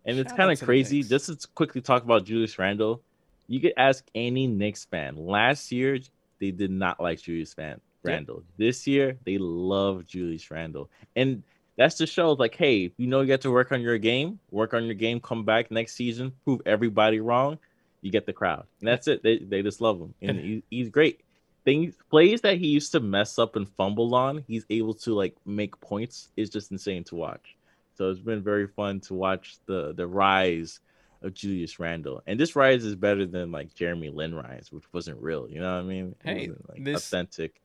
And 0.05 0.17
it's 0.17 0.33
kind 0.33 0.51
of 0.51 0.59
crazy. 0.59 1.03
Just 1.03 1.27
to 1.27 1.47
quickly 1.53 1.81
talk 1.81 2.03
about 2.03 2.25
Julius 2.25 2.57
Randle. 2.57 3.01
You 3.47 3.59
could 3.59 3.73
ask 3.77 4.03
any 4.15 4.47
Knicks 4.47 4.85
fan. 4.85 5.15
Last 5.15 5.71
year, 5.71 5.99
they 6.39 6.49
did 6.49 6.71
not 6.71 6.99
like 6.99 7.21
Julius. 7.21 7.55
Randle. 8.03 8.41
This 8.57 8.87
year, 8.87 9.15
they 9.25 9.37
love 9.37 10.07
Julius 10.07 10.49
Randle. 10.49 10.89
And 11.15 11.43
that's 11.81 11.95
to 11.95 12.07
show, 12.07 12.33
like, 12.33 12.55
hey, 12.55 12.91
you 12.97 13.07
know 13.07 13.21
you 13.21 13.31
have 13.31 13.41
to 13.41 13.51
work 13.51 13.71
on 13.71 13.81
your 13.81 13.97
game, 13.97 14.39
work 14.51 14.73
on 14.73 14.85
your 14.85 14.93
game, 14.93 15.19
come 15.19 15.43
back 15.45 15.71
next 15.71 15.95
season, 15.95 16.31
prove 16.43 16.61
everybody 16.65 17.19
wrong, 17.19 17.57
you 18.01 18.11
get 18.11 18.25
the 18.25 18.33
crowd. 18.33 18.65
And 18.79 18.87
that's 18.87 19.07
it. 19.07 19.23
They, 19.23 19.39
they 19.39 19.61
just 19.61 19.81
love 19.81 19.99
him. 19.99 20.13
And 20.21 20.39
he, 20.39 20.63
he's 20.69 20.89
great. 20.89 21.21
Things 21.63 21.93
plays 22.09 22.41
that 22.41 22.57
he 22.57 22.67
used 22.67 22.91
to 22.93 22.99
mess 22.99 23.37
up 23.37 23.55
and 23.55 23.69
fumble 23.69 24.15
on, 24.15 24.43
he's 24.47 24.65
able 24.69 24.93
to 24.95 25.13
like 25.13 25.35
make 25.45 25.79
points. 25.79 26.29
It's 26.35 26.49
just 26.49 26.71
insane 26.71 27.03
to 27.05 27.15
watch. 27.15 27.55
So 27.95 28.09
it's 28.09 28.19
been 28.19 28.41
very 28.41 28.67
fun 28.67 28.99
to 29.01 29.13
watch 29.13 29.57
the 29.67 29.93
the 29.93 30.07
rise 30.07 30.79
of 31.21 31.35
Julius 31.35 31.79
Randle. 31.79 32.23
And 32.25 32.39
this 32.39 32.55
rise 32.55 32.83
is 32.83 32.95
better 32.95 33.27
than 33.27 33.51
like 33.51 33.75
Jeremy 33.75 34.09
Lin 34.09 34.33
rise, 34.33 34.69
which 34.71 34.85
wasn't 34.91 35.21
real. 35.21 35.47
You 35.47 35.59
know 35.61 35.75
what 35.75 35.81
I 35.81 35.83
mean? 35.83 36.15
It 36.25 36.27
Hey, 36.27 36.51
like, 36.67 36.83
this- 36.83 36.97
authentic. 36.97 37.61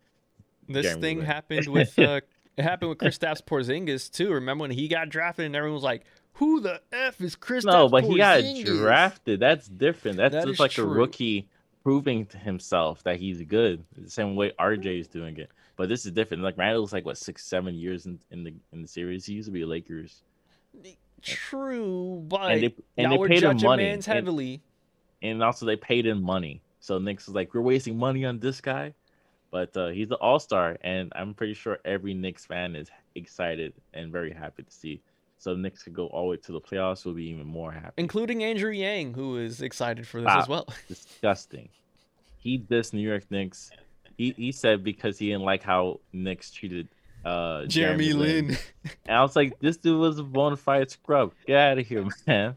This 0.68 0.82
Jeremy 0.84 1.01
thing 1.01 1.16
Lin. 1.18 1.26
happened 1.26 1.66
with 1.78 1.98
uh, 1.98 2.20
it 2.57 2.62
happened 2.62 2.89
with 2.91 2.99
Kristaps 2.99 3.43
Porzingis 3.43 4.11
too. 4.11 4.33
Remember 4.33 4.62
when 4.62 4.70
he 4.70 4.89
got 4.89 5.09
drafted 5.09 5.47
and 5.47 5.55
everyone 5.57 5.74
was 5.74 5.83
like, 5.85 6.05
"Who 6.35 6.61
the 6.61 6.81
f 6.93 7.20
is 7.20 7.37
Kristaps?" 7.37 7.65
No, 7.73 7.89
but 7.89 8.05
he 8.05 8.16
got 8.16 8.43
drafted. 8.65 9.41
That's 9.41 9.69
different. 9.69 10.16
That's 10.19 10.35
That 10.35 10.47
just 10.47 10.61
like 10.61 10.73
true. 10.73 10.85
a 10.85 10.89
rookie 10.89 11.49
proving 11.83 12.27
to 12.27 12.39
himself 12.39 13.03
that 13.05 13.16
he's 13.20 13.41
good. 13.43 13.85
The 13.97 14.11
same 14.11 14.35
way 14.37 14.53
RJ 14.59 15.01
is 15.01 15.09
doing 15.09 15.37
it. 15.39 15.51
But 15.77 15.89
this 15.89 16.07
is 16.07 16.12
different. 16.12 16.43
Like 16.43 16.57
Randle's 16.59 16.93
like 16.93 17.05
what 17.05 17.19
six, 17.19 17.45
seven 17.47 17.74
years 17.74 18.07
in, 18.07 18.19
in 18.31 18.45
the 18.45 18.55
in 18.73 18.83
the 18.83 18.89
series. 18.89 19.27
He 19.27 19.35
used 19.35 19.47
to 19.47 19.53
be 19.53 19.65
Lakers. 19.65 20.23
True, 21.23 22.23
but 22.28 22.53
And 22.53 22.62
they 22.62 22.74
and 22.99 23.12
they 23.12 23.16
were 23.16 23.28
paid 23.28 23.43
him 23.43 23.57
money. 23.62 23.87
And- 23.89 24.05
heavily. 24.05 24.62
and 25.23 25.43
also 25.43 25.66
they 25.66 25.77
paid 25.77 26.07
him 26.07 26.23
money. 26.23 26.62
So 26.81 26.99
Knicks 26.99 27.27
is 27.27 27.35
like, 27.35 27.53
we're 27.53 27.62
wasting 27.62 27.99
money 27.99 28.24
on 28.24 28.39
this 28.39 28.61
guy, 28.61 28.95
but 29.57 29.74
uh, 29.77 29.89
he's 29.89 30.09
the 30.09 30.16
All 30.16 30.39
Star, 30.39 30.77
and 30.83 31.11
I'm 31.16 31.33
pretty 31.33 31.55
sure 31.55 31.78
every 31.85 32.12
Knicks 32.12 32.45
fan 32.45 32.77
is 32.77 32.89
excited 33.15 33.73
and 33.95 34.12
very 34.12 34.33
happy 34.33 34.62
to 34.65 34.70
see. 34.73 35.01
So 35.39 35.55
the 35.55 35.61
Knicks 35.61 35.83
could 35.83 35.95
go 35.95 36.07
all 36.09 36.24
the 36.24 36.31
way 36.33 36.37
to 36.39 36.53
the 36.53 36.61
playoffs. 36.61 37.05
We'll 37.07 37.15
be 37.15 37.24
even 37.31 37.47
more 37.47 37.73
happy. 37.73 37.95
including 37.97 38.45
Andrew 38.45 38.70
Yang, 38.70 39.15
who 39.15 39.39
is 39.39 39.62
excited 39.62 40.07
for 40.07 40.20
this 40.20 40.27
Wow. 40.28 40.41
as 40.41 40.49
well. 40.49 40.66
Disgusting. 40.89 41.69
He 42.39 42.59
dissed 42.59 42.93
New 42.93 43.01
York 43.12 43.24
Knicks. 43.31 43.70
He 44.19 44.33
he 44.37 44.53
said 44.53 44.85
because 44.85 45.19
he 45.19 45.27
didn't 45.31 45.43
like 45.45 45.62
how 45.62 46.01
Knicks 46.12 46.51
treated 46.51 46.89
uh 47.24 47.65
Jeremy 47.66 48.12
Lin. 48.12 48.57
And 49.07 49.16
I 49.16 49.23
was 49.23 49.35
like, 49.37 49.59
this 49.61 49.77
dude 49.78 49.99
was 49.99 50.19
a 50.19 50.23
bona 50.23 50.57
fide 50.57 50.91
scrub. 50.91 51.33
Get 51.47 51.59
out 51.59 51.78
of 51.78 51.87
here, 51.87 52.05
man. 52.27 52.57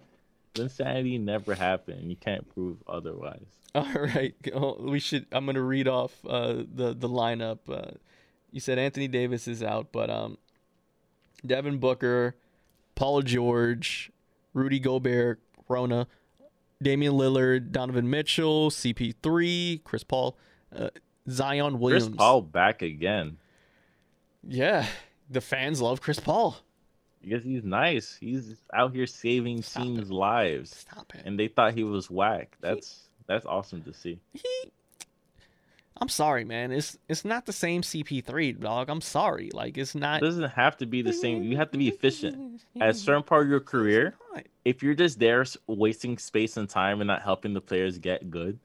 Insanity 0.56 1.18
never 1.18 1.56
happened. 1.56 2.10
You 2.10 2.16
can't 2.16 2.48
prove 2.50 2.78
otherwise. 2.88 3.46
All 3.76 3.86
right, 3.94 4.34
we 4.80 5.00
should. 5.00 5.28
I'm 5.32 5.46
gonna 5.46 5.62
read 5.62 5.88
off 5.88 6.14
uh, 6.28 6.64
the 6.74 6.96
the 6.98 7.08
lineup. 7.08 7.60
Uh, 7.70 7.92
you 8.52 8.60
said 8.60 8.80
Anthony 8.80 9.08
Davis 9.08 9.48
is 9.48 9.62
out, 9.62 9.92
but 9.92 10.10
um, 10.10 10.40
Devin 11.46 11.78
Booker, 11.78 12.36
Paul 12.96 13.22
George, 13.22 14.12
Rudy 14.56 14.80
Gobert, 14.80 15.40
Rona, 15.68 16.08
Damian 16.82 17.14
Lillard, 17.14 17.72
Donovan 17.72 18.10
Mitchell, 18.10 18.72
CP3, 18.72 19.84
Chris 19.84 20.04
Paul, 20.04 20.36
uh, 20.76 20.90
Zion 21.30 21.80
Williams. 21.80 22.06
Chris 22.08 22.18
Paul 22.18 22.42
back 22.42 22.82
again. 22.82 23.38
Yeah, 24.48 24.88
the 25.30 25.42
fans 25.42 25.80
love 25.80 26.02
Chris 26.02 26.20
Paul. 26.20 26.58
Because 27.22 27.44
he's 27.44 27.64
nice. 27.64 28.16
He's 28.20 28.56
out 28.74 28.94
here 28.94 29.08
saving 29.08 29.62
Stop 29.62 29.84
teams' 29.84 30.12
lives. 30.12 30.76
Stop 30.76 31.14
it. 31.16 31.24
And 31.26 31.38
they 31.40 31.48
thought 31.48 31.74
he 31.74 31.84
was 31.84 32.10
whack. 32.10 32.58
That's 32.62 33.10
that's 33.28 33.46
awesome 33.46 33.82
to 33.84 33.94
see. 33.94 34.20
he 34.34 34.72
I'm 36.02 36.10
sorry, 36.10 36.46
man. 36.46 36.72
It's 36.72 36.98
it's 37.10 37.26
not 37.26 37.46
the 37.46 37.54
same 37.54 37.82
CP3, 37.82 38.60
dog. 38.60 38.90
I'm 38.90 39.02
sorry. 39.02 39.50
Like 39.54 39.78
it's 39.78 39.96
not. 39.96 40.22
It 40.22 40.26
doesn't 40.26 40.52
have 40.52 40.78
to 40.78 40.86
be 40.86 41.02
the 41.02 41.12
same. 41.12 41.44
You 41.44 41.58
have 41.58 41.72
to 41.72 41.78
be 41.78 41.90
efficient. 41.90 42.62
At 42.80 42.90
a 42.90 42.94
certain 42.94 43.24
part 43.24 43.44
of 43.44 43.50
your 43.50 43.60
career, 43.60 44.16
if 44.64 44.82
you're 44.82 44.94
just 44.94 45.20
there 45.20 45.46
wasting 45.68 46.18
space 46.18 46.56
and 46.56 46.70
time 46.70 47.02
and 47.02 47.08
not 47.08 47.22
helping 47.22 47.54
the 47.54 47.62
players 47.62 47.98
get 47.98 48.30
good, 48.30 48.60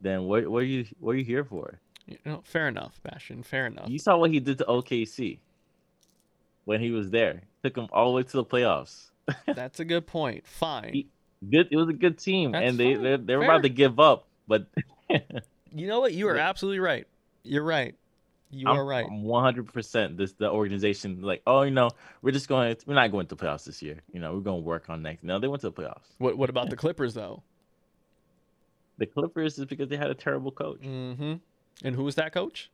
then 0.00 0.24
what 0.24 0.48
what 0.48 0.62
are 0.62 0.66
you 0.66 0.86
what 0.98 1.14
are 1.14 1.18
you 1.18 1.24
here 1.24 1.44
for? 1.44 1.78
You 2.06 2.16
know, 2.24 2.40
fair 2.42 2.68
enough, 2.68 2.98
Bastion. 3.02 3.42
Fair 3.42 3.66
enough. 3.66 3.90
You 3.90 3.98
saw 3.98 4.16
what 4.16 4.30
he 4.30 4.40
did 4.40 4.56
to 4.58 4.64
OKC 4.64 5.40
when 6.68 6.82
he 6.82 6.90
was 6.90 7.08
there. 7.10 7.40
Took 7.64 7.78
him 7.78 7.88
all 7.92 8.10
the 8.10 8.16
way 8.16 8.22
to 8.24 8.32
the 8.32 8.44
playoffs. 8.44 9.08
That's 9.46 9.80
a 9.80 9.86
good 9.86 10.06
point. 10.06 10.46
Fine. 10.46 10.92
He- 10.92 11.08
Good. 11.48 11.68
It 11.70 11.76
was 11.76 11.88
a 11.88 11.92
good 11.92 12.18
team, 12.18 12.50
That's 12.50 12.68
and 12.68 12.78
they 12.78 12.94
fine. 12.94 13.02
they 13.04 13.16
they 13.16 13.36
were 13.36 13.44
about 13.44 13.62
to 13.62 13.68
give 13.68 14.00
up, 14.00 14.26
but 14.48 14.66
You 15.72 15.86
know 15.86 16.00
what? 16.00 16.12
You 16.12 16.28
are 16.28 16.36
absolutely 16.36 16.80
right. 16.80 17.06
You're 17.44 17.62
right. 17.62 17.94
You 18.50 18.68
I'm, 18.68 18.76
are 18.76 18.84
right. 18.84 19.06
I'm 19.08 19.22
100% 19.22 20.16
this 20.16 20.32
the 20.32 20.50
organization 20.50 21.22
like, 21.22 21.42
oh, 21.46 21.62
you 21.62 21.70
know, 21.70 21.90
we're 22.22 22.32
just 22.32 22.48
going 22.48 22.74
we're 22.86 22.94
not 22.94 23.12
going 23.12 23.26
to 23.26 23.34
the 23.36 23.40
playoffs 23.40 23.64
this 23.64 23.82
year. 23.82 23.98
You 24.12 24.18
know, 24.18 24.34
we're 24.34 24.40
going 24.40 24.62
to 24.62 24.66
work 24.66 24.90
on 24.90 25.00
next. 25.02 25.22
No, 25.22 25.38
they 25.38 25.46
went 25.46 25.60
to 25.60 25.70
the 25.70 25.80
playoffs. 25.80 26.08
What 26.18 26.36
what 26.36 26.50
about 26.50 26.70
the 26.70 26.76
Clippers 26.84 27.14
though? 27.14 27.42
The 28.98 29.06
Clippers 29.06 29.58
is 29.60 29.66
because 29.66 29.88
they 29.88 29.96
had 29.96 30.10
a 30.10 30.14
terrible 30.14 30.50
coach. 30.50 30.80
Mm-hmm. 30.80 31.34
And 31.84 31.94
who 31.94 32.02
was 32.02 32.16
that 32.16 32.32
coach? 32.32 32.68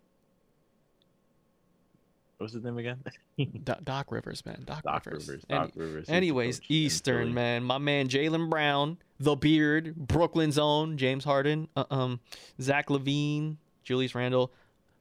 What's 2.39 2.53
his 2.53 2.65
name 2.65 2.79
again? 2.79 2.99
Do- 3.39 3.75
Doc 3.85 4.11
Rivers, 4.11 4.45
man. 4.45 4.63
Doc, 4.65 4.83
Doc 4.83 5.07
Rivers. 5.07 5.29
Rivers. 5.29 5.45
Any- 5.49 5.59
Doc 5.61 5.71
Rivers. 5.77 6.09
anyways, 6.09 6.61
Eastern, 6.69 7.33
man. 7.33 7.63
My 7.65 7.79
man 7.79 8.09
Jaylen 8.09 8.51
Brown, 8.51 8.99
the 9.21 9.37
Beard, 9.37 9.95
Brooklyn's 9.97 10.59
own 10.59 10.97
James 10.97 11.25
Harden, 11.25 11.69
uh, 11.77 11.85
um, 11.91 12.21
Zach 12.61 12.89
LaVine, 12.89 13.57
Julius 13.85 14.15
Randle, 14.15 14.53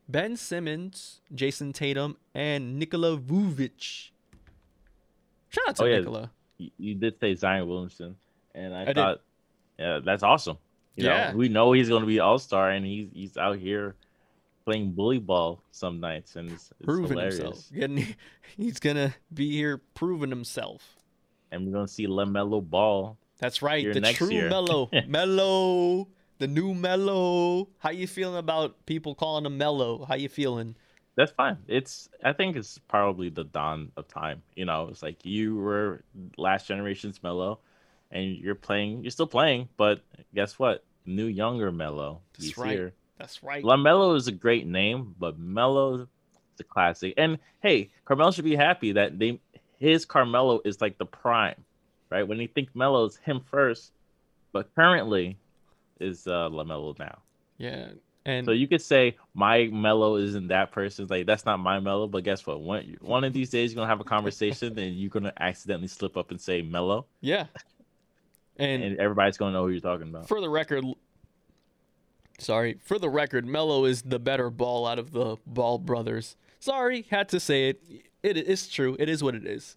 Ben 0.07 0.37
Simmons, 0.37 1.21
Jayson 1.33 1.73
Tatum, 1.73 2.17
and 2.35 2.77
Nikola 2.77 3.17
Vucevic. 3.17 4.09
Shout 5.49 5.63
out 5.69 5.75
to 5.77 5.83
Oh, 5.83 5.85
yeah. 5.87 5.97
Nikola. 5.99 6.31
You, 6.77 6.95
did 6.95 7.19
say 7.19 7.35
Zion 7.35 7.67
Williamson, 7.67 8.15
and 8.55 8.73
I, 8.73 8.81
I 8.81 8.85
did. 8.85 8.95
thought, 8.95 9.21
yeah, 9.77 9.99
that's 10.03 10.23
awesome. 10.23 10.57
You 10.95 11.05
Yeah. 11.05 11.31
know, 11.31 11.37
we 11.37 11.49
know 11.49 11.71
he's 11.71 11.89
going 11.89 12.01
to 12.01 12.07
be 12.07 12.19
All 12.19 12.37
Star, 12.39 12.69
and 12.69 12.85
he's 12.85 13.09
he's 13.13 13.37
out 13.37 13.57
here 13.57 13.95
playing 14.65 14.91
bully 14.91 15.19
ball 15.19 15.63
some 15.71 15.99
nights, 15.99 16.35
and 16.35 16.51
it's, 16.51 16.71
it's 16.71 16.85
Proving 16.85 17.11
hilarious. 17.17 17.37
himself. 17.37 17.71
Getting, 17.73 18.15
he's 18.57 18.79
gonna 18.79 19.13
be 19.33 19.51
here 19.51 19.79
proving 19.93 20.29
himself. 20.29 20.97
And 21.51 21.67
we're 21.67 21.73
going 21.73 21.85
to 21.85 21.91
see 21.93 22.07
LaMelo 22.07 22.67
Ball. 22.67 23.15
That's 23.37 23.61
right. 23.61 23.93
The 23.93 23.99
next 24.01 24.17
true 24.17 24.31
year. 24.31 24.49
Mello. 24.49 24.89
Mello. 25.07 26.07
The 26.39 26.47
new 26.47 26.73
Mello. 26.73 27.69
How 27.77 27.91
you 27.91 28.07
feeling 28.07 28.37
about 28.37 28.87
people 28.87 29.13
calling 29.13 29.45
him 29.45 29.59
Mello? 29.59 30.03
How 30.05 30.15
you 30.15 30.29
feeling? 30.29 30.75
That's 31.15 31.31
fine. 31.31 31.57
It's 31.67 32.09
I 32.23 32.33
think 32.33 32.55
it's 32.55 32.79
probably 32.79 33.29
the 33.29 33.43
dawn 33.43 33.91
of 33.97 34.07
time. 34.07 34.41
You 34.55 34.65
know, 34.65 34.87
it's 34.89 35.03
like 35.03 35.23
you 35.25 35.55
were 35.57 36.03
last 36.37 36.67
generation's 36.67 37.21
Mello, 37.21 37.59
and 38.09 38.35
you're 38.35 38.55
playing. 38.55 39.03
You're 39.03 39.11
still 39.11 39.27
playing, 39.27 39.69
but 39.77 40.01
guess 40.33 40.57
what? 40.57 40.83
New 41.05 41.27
younger 41.27 41.71
Mello. 41.71 42.21
That's 42.39 42.57
right. 42.57 42.71
here. 42.71 42.93
That's 43.23 43.41
right. 43.41 43.63
LaMelo 43.63 44.17
is 44.17 44.27
a 44.27 44.33
great 44.33 44.67
name, 44.67 45.15
but 45.17 45.39
Mello 45.39 45.93
is 46.01 46.07
a 46.59 46.63
classic. 46.65 47.13
And 47.15 47.39
hey, 47.61 47.89
Carmelo 48.03 48.31
should 48.31 48.43
be 48.43 48.57
happy 48.57 48.91
that 48.91 49.17
they 49.17 49.39
his 49.79 50.03
Carmelo 50.03 50.59
is 50.65 50.81
like 50.81 50.97
the 50.97 51.05
prime, 51.05 51.55
right? 52.09 52.27
When 52.27 52.37
you 52.39 52.49
think 52.49 52.75
Melo 52.75 53.05
is 53.05 53.15
him 53.15 53.39
first, 53.49 53.93
but 54.51 54.75
currently 54.75 55.37
is 56.01 56.27
uh 56.27 56.49
LaMelo 56.49 56.99
now. 56.99 57.19
Yeah. 57.57 57.91
And 58.25 58.45
So 58.45 58.51
you 58.51 58.67
could 58.67 58.81
say 58.81 59.15
my 59.33 59.69
Mello 59.71 60.17
isn't 60.17 60.49
that 60.49 60.73
person. 60.73 61.07
Like 61.09 61.25
that's 61.25 61.45
not 61.45 61.61
my 61.61 61.79
Mello. 61.79 62.07
But 62.07 62.25
guess 62.25 62.45
what? 62.45 62.59
One 62.59 62.97
one 62.99 63.23
of 63.23 63.31
these 63.31 63.49
days 63.51 63.71
you're 63.71 63.79
gonna 63.79 63.87
have 63.87 64.01
a 64.01 64.03
conversation 64.03 64.77
and 64.83 64.97
you're 64.97 65.09
gonna 65.09 65.31
accidentally 65.39 65.87
slip 65.87 66.17
up 66.17 66.31
and 66.31 66.41
say 66.41 66.61
Mello, 66.61 67.05
yeah. 67.21 67.45
And, 68.57 68.83
and 68.83 68.99
everybody's 68.99 69.35
gonna 69.37 69.53
know 69.53 69.63
who 69.63 69.71
you're 69.71 69.79
talking 69.79 70.09
about. 70.09 70.27
for 70.27 70.39
the 70.39 70.49
record, 70.49 70.83
sorry, 72.37 72.77
for 72.83 72.97
the 72.99 73.09
record, 73.09 73.45
Mello 73.45 73.85
is 73.85 74.01
the 74.03 74.19
better 74.19 74.49
ball 74.49 74.85
out 74.87 74.99
of 74.99 75.11
the 75.11 75.37
Ball 75.45 75.77
brothers. 75.77 76.35
Sorry, 76.59 77.05
had 77.09 77.29
to 77.29 77.39
say 77.39 77.69
it. 77.69 77.81
It 78.21 78.37
is 78.37 78.67
true. 78.67 78.95
It 78.99 79.09
is 79.09 79.21
what 79.23 79.35
it 79.35 79.45
is. 79.45 79.75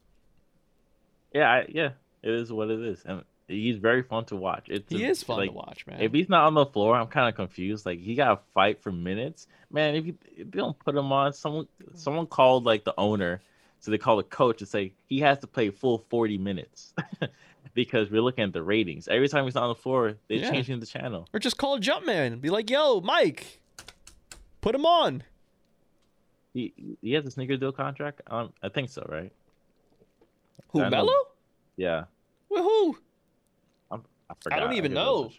Yeah, 1.35 1.51
I, 1.51 1.67
yeah, 1.69 1.91
it 2.23 2.31
is 2.33 2.53
what 2.53 2.71
it 2.71 2.81
is. 2.81 3.03
And 3.05 3.23
he's 3.49 3.77
very 3.77 4.03
fun 4.03 4.25
to 4.27 4.37
watch. 4.37 4.67
It's 4.69 4.91
He 4.91 5.05
a- 5.05 5.09
is 5.11 5.23
fun 5.23 5.39
like, 5.39 5.51
to 5.51 5.55
watch, 5.57 5.87
man. 5.87 6.01
If 6.01 6.13
he's 6.13 6.29
not 6.29 6.45
on 6.47 6.55
the 6.55 6.67
floor, 6.67 6.97
I'm 6.97 7.09
kind 7.09 7.29
of 7.29 7.35
confused. 7.35 7.85
Like 7.87 7.99
he 8.01 8.15
got 8.15 8.29
to 8.35 8.41
fight 8.55 8.81
for 8.83 8.93
minutes, 8.93 9.47
man. 9.71 9.95
If 9.97 10.07
you 10.07 10.17
if 10.37 10.51
they 10.51 10.59
don't 10.59 10.79
put 10.79 10.95
him 10.95 11.11
on, 11.13 11.33
someone 11.33 11.67
someone 11.95 12.27
called 12.27 12.65
like 12.65 12.85
the 12.85 12.95
owner, 12.97 13.41
so 13.81 13.91
they 13.91 13.99
call 13.99 14.17
the 14.17 14.23
coach 14.23 14.61
and 14.61 14.69
say 14.69 14.93
he 15.07 15.21
has 15.21 15.39
to 15.41 15.47
play 15.47 15.71
full 15.71 15.99
40 16.09 16.39
minutes 16.39 16.95
because 17.77 18.11
we're 18.11 18.23
looking 18.23 18.43
at 18.43 18.53
the 18.53 18.63
ratings. 18.63 19.07
Every 19.07 19.29
time 19.29 19.45
he's 19.45 19.55
on 19.55 19.69
the 19.69 19.75
floor, 19.77 20.15
they're 20.27 20.39
Yeah. 20.39 20.51
changing 20.51 20.81
the 20.81 20.87
channel. 20.87 21.29
or 21.33 21.39
just 21.39 21.57
call 21.59 21.79
Jumpman 21.79 22.41
be 22.41 22.51
like, 22.51 22.69
"Yo, 22.69 23.01
Mike, 23.01 23.61
put 24.61 24.75
him 24.75 24.85
on." 24.85 25.23
He 26.53 26.73
he 27.03 27.13
has 27.13 27.25
a 27.27 27.31
sneaker 27.31 27.57
deal 27.57 27.71
contract. 27.73 28.23
Um, 28.29 28.53
I 28.63 28.69
think 28.71 28.89
so, 28.89 29.07
right? 29.09 29.31
Who, 30.71 30.83
I 30.83 30.89
know- 30.89 31.09
Yeah, 31.77 32.05
With 32.49 32.63
who? 32.63 32.99
I'm, 33.91 34.03
I 34.31 34.35
forgot. 34.41 34.59
don't 34.61 34.73
even 34.73 34.95
double 34.95 35.25
know. 35.25 35.31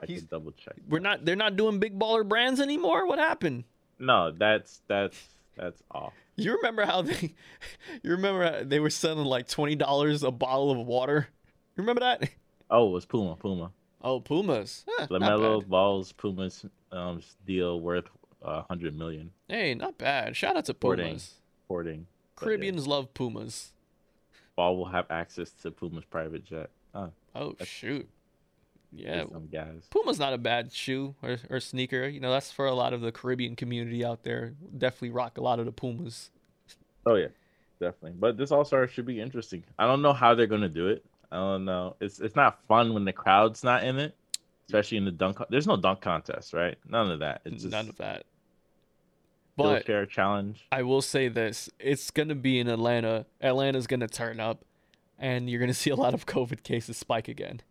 I 0.00 0.06
He's- 0.06 0.20
can 0.20 0.28
double 0.30 0.52
check. 0.52 0.74
We're 0.88 0.98
not. 0.98 1.24
They're 1.24 1.36
not 1.36 1.56
doing 1.56 1.78
big 1.80 1.98
baller 1.98 2.26
brands 2.28 2.60
anymore. 2.60 3.06
What 3.06 3.18
happened? 3.18 3.64
No, 3.98 4.30
that's 4.30 4.82
that's 4.88 5.18
that's 5.56 5.82
off. 5.90 6.12
You 6.36 6.54
remember 6.56 6.84
how 6.84 7.02
they? 7.02 7.34
You 8.02 8.10
remember 8.12 8.44
how 8.44 8.64
they 8.64 8.80
were 8.80 8.90
selling 8.90 9.24
like 9.24 9.48
twenty 9.48 9.74
dollars 9.74 10.22
a 10.22 10.30
bottle 10.30 10.70
of 10.70 10.86
water? 10.86 11.28
Remember 11.76 12.00
that? 12.00 12.28
Oh, 12.70 12.88
it 12.88 12.92
was 12.92 13.04
Puma. 13.04 13.36
Puma. 13.36 13.70
Oh, 14.02 14.20
Pumas. 14.20 14.84
Not 14.98 15.10
LaMelo. 15.10 15.66
Ball's 15.66 16.12
Puma's 16.12 16.64
um 16.90 17.22
deal 17.46 17.80
worth 17.80 18.06
a 18.42 18.62
hundred 18.62 18.96
million. 18.98 19.30
Hey, 19.48 19.74
not 19.74 19.98
bad. 19.98 20.36
Shout 20.36 20.56
out 20.56 20.64
to 20.66 20.72
Sporting. 20.72 21.06
Pumas. 21.06 21.34
Porting. 21.68 22.06
But, 22.34 22.42
yeah, 22.42 22.46
Caribbeans 22.46 22.86
love 22.86 23.14
Pumas. 23.14 23.72
Ball 24.56 24.76
will 24.76 24.86
have 24.86 25.06
access 25.10 25.50
to 25.62 25.70
Puma's 25.70 26.04
private 26.04 26.44
jet. 26.44 26.70
Oh, 26.94 27.10
Oh 27.34 27.54
shoot. 27.64 28.08
Yeah, 28.94 29.16
yeah, 29.16 29.24
some 29.32 29.48
guys. 29.50 29.88
Puma's 29.90 30.18
not 30.18 30.34
a 30.34 30.38
bad 30.38 30.70
shoe 30.70 31.14
or, 31.22 31.38
or 31.48 31.60
sneaker. 31.60 32.06
You 32.06 32.20
know, 32.20 32.30
that's 32.30 32.52
for 32.52 32.66
a 32.66 32.74
lot 32.74 32.92
of 32.92 33.00
the 33.00 33.10
Caribbean 33.10 33.56
community 33.56 34.04
out 34.04 34.22
there. 34.22 34.52
Definitely 34.76 35.10
rock 35.10 35.38
a 35.38 35.40
lot 35.40 35.58
of 35.58 35.64
the 35.64 35.72
Pumas. 35.72 36.30
Oh 37.06 37.14
yeah, 37.14 37.28
definitely. 37.80 38.12
But 38.18 38.36
this 38.36 38.52
All 38.52 38.64
Star 38.66 38.86
should 38.86 39.06
be 39.06 39.20
interesting. 39.20 39.64
I 39.78 39.86
don't 39.86 40.02
know 40.02 40.12
how 40.12 40.34
they're 40.34 40.46
gonna 40.46 40.68
do 40.68 40.88
it. 40.88 41.04
I 41.32 41.36
don't 41.36 41.64
know. 41.64 41.96
It's 41.98 42.20
it's 42.20 42.36
not 42.36 42.58
fun 42.68 42.92
when 42.92 43.06
the 43.06 43.12
crowd's 43.12 43.64
not 43.64 43.84
in 43.84 43.98
it, 43.98 44.14
especially 44.66 44.98
in 44.98 45.06
the 45.06 45.10
dunk. 45.10 45.38
There's 45.48 45.66
no 45.66 45.78
dunk 45.78 46.02
contest, 46.02 46.52
right? 46.52 46.76
None 46.86 47.10
of 47.10 47.20
that. 47.20 47.40
It's 47.46 47.62
just 47.62 47.72
None 47.72 47.88
of 47.88 47.96
that. 47.96 48.24
But 49.56 49.86
share 49.86 50.04
challenge. 50.04 50.66
I 50.70 50.82
will 50.82 51.00
say 51.00 51.28
this: 51.28 51.70
it's 51.78 52.10
gonna 52.10 52.34
be 52.34 52.60
in 52.60 52.68
Atlanta. 52.68 53.24
Atlanta's 53.40 53.86
gonna 53.86 54.08
turn 54.08 54.40
up, 54.40 54.62
and 55.18 55.48
you're 55.48 55.58
gonna 55.58 55.72
see 55.84 55.88
a 55.88 55.96
lot 55.96 56.12
of 56.12 56.26
COVID 56.26 56.62
cases 56.62 56.98
spike 56.98 57.28
again. 57.28 57.62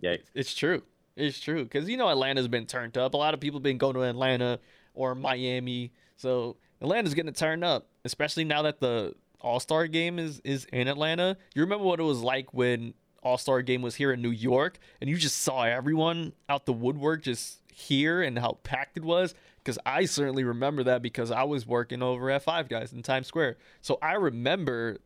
Yeah, 0.00 0.16
It's 0.34 0.54
true. 0.54 0.82
It's 1.14 1.38
true 1.38 1.62
because 1.62 1.88
you 1.88 1.96
know 1.96 2.08
Atlanta's 2.08 2.48
been 2.48 2.66
turned 2.66 2.98
up. 2.98 3.14
A 3.14 3.16
lot 3.16 3.32
of 3.32 3.38
people 3.38 3.60
been 3.60 3.78
going 3.78 3.94
to 3.94 4.02
Atlanta 4.02 4.58
or 4.94 5.14
Miami, 5.14 5.92
so 6.16 6.56
Atlanta's 6.80 7.14
gonna 7.14 7.30
turn 7.30 7.62
up, 7.62 7.86
especially 8.04 8.42
now 8.42 8.62
that 8.62 8.80
the 8.80 9.14
All 9.40 9.60
Star 9.60 9.86
game 9.86 10.18
is 10.18 10.40
is 10.44 10.64
in 10.66 10.88
Atlanta. 10.88 11.36
You 11.54 11.62
remember 11.62 11.84
what 11.84 12.00
it 12.00 12.04
was 12.04 12.22
like 12.22 12.52
when 12.54 12.94
All 13.22 13.38
Star 13.38 13.62
game 13.62 13.82
was 13.82 13.96
here 13.96 14.12
in 14.12 14.22
New 14.22 14.30
York, 14.30 14.78
and 15.00 15.08
you 15.08 15.16
just 15.16 15.38
saw 15.38 15.62
everyone 15.62 16.32
out 16.48 16.66
the 16.66 16.72
woodwork 16.72 17.22
just 17.22 17.58
here 17.72 18.22
and 18.22 18.38
how 18.38 18.58
packed 18.62 18.96
it 18.96 19.04
was. 19.04 19.34
Because 19.58 19.78
I 19.84 20.06
certainly 20.06 20.42
remember 20.42 20.82
that 20.84 21.02
because 21.02 21.30
I 21.30 21.42
was 21.42 21.66
working 21.66 22.02
over 22.02 22.30
at 22.30 22.42
Five 22.42 22.68
Guys 22.68 22.92
in 22.92 23.02
Times 23.02 23.26
Square, 23.26 23.58
so 23.82 23.98
I 24.00 24.14
remember 24.14 24.98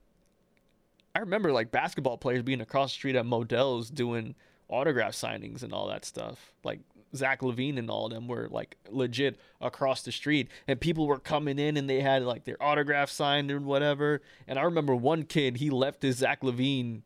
I 1.14 1.20
remember 1.20 1.52
like 1.52 1.70
basketball 1.70 2.18
players 2.18 2.42
being 2.42 2.60
across 2.60 2.90
the 2.90 2.94
street 2.94 3.16
at 3.16 3.26
Modell's 3.26 3.90
doing 3.90 4.34
autograph 4.68 5.12
signings 5.12 5.62
and 5.62 5.72
all 5.72 5.88
that 5.88 6.04
stuff. 6.04 6.52
Like 6.64 6.80
Zach 7.14 7.40
LaVine 7.42 7.78
and 7.78 7.88
all 7.90 8.06
of 8.06 8.12
them 8.12 8.26
were 8.28 8.48
like 8.50 8.76
legit 8.88 9.38
across 9.60 10.02
the 10.02 10.12
street, 10.12 10.48
and 10.66 10.80
people 10.80 11.06
were 11.06 11.18
coming 11.18 11.58
in 11.58 11.76
and 11.76 11.88
they 11.88 12.00
had 12.00 12.22
like 12.22 12.44
their 12.44 12.60
autograph 12.62 13.10
signed 13.10 13.50
and 13.50 13.64
whatever. 13.64 14.20
And 14.48 14.58
I 14.58 14.62
remember 14.62 14.94
one 14.94 15.22
kid 15.24 15.58
he 15.58 15.70
left 15.70 16.02
his 16.02 16.16
Zach 16.18 16.40
LaVine 16.42 17.02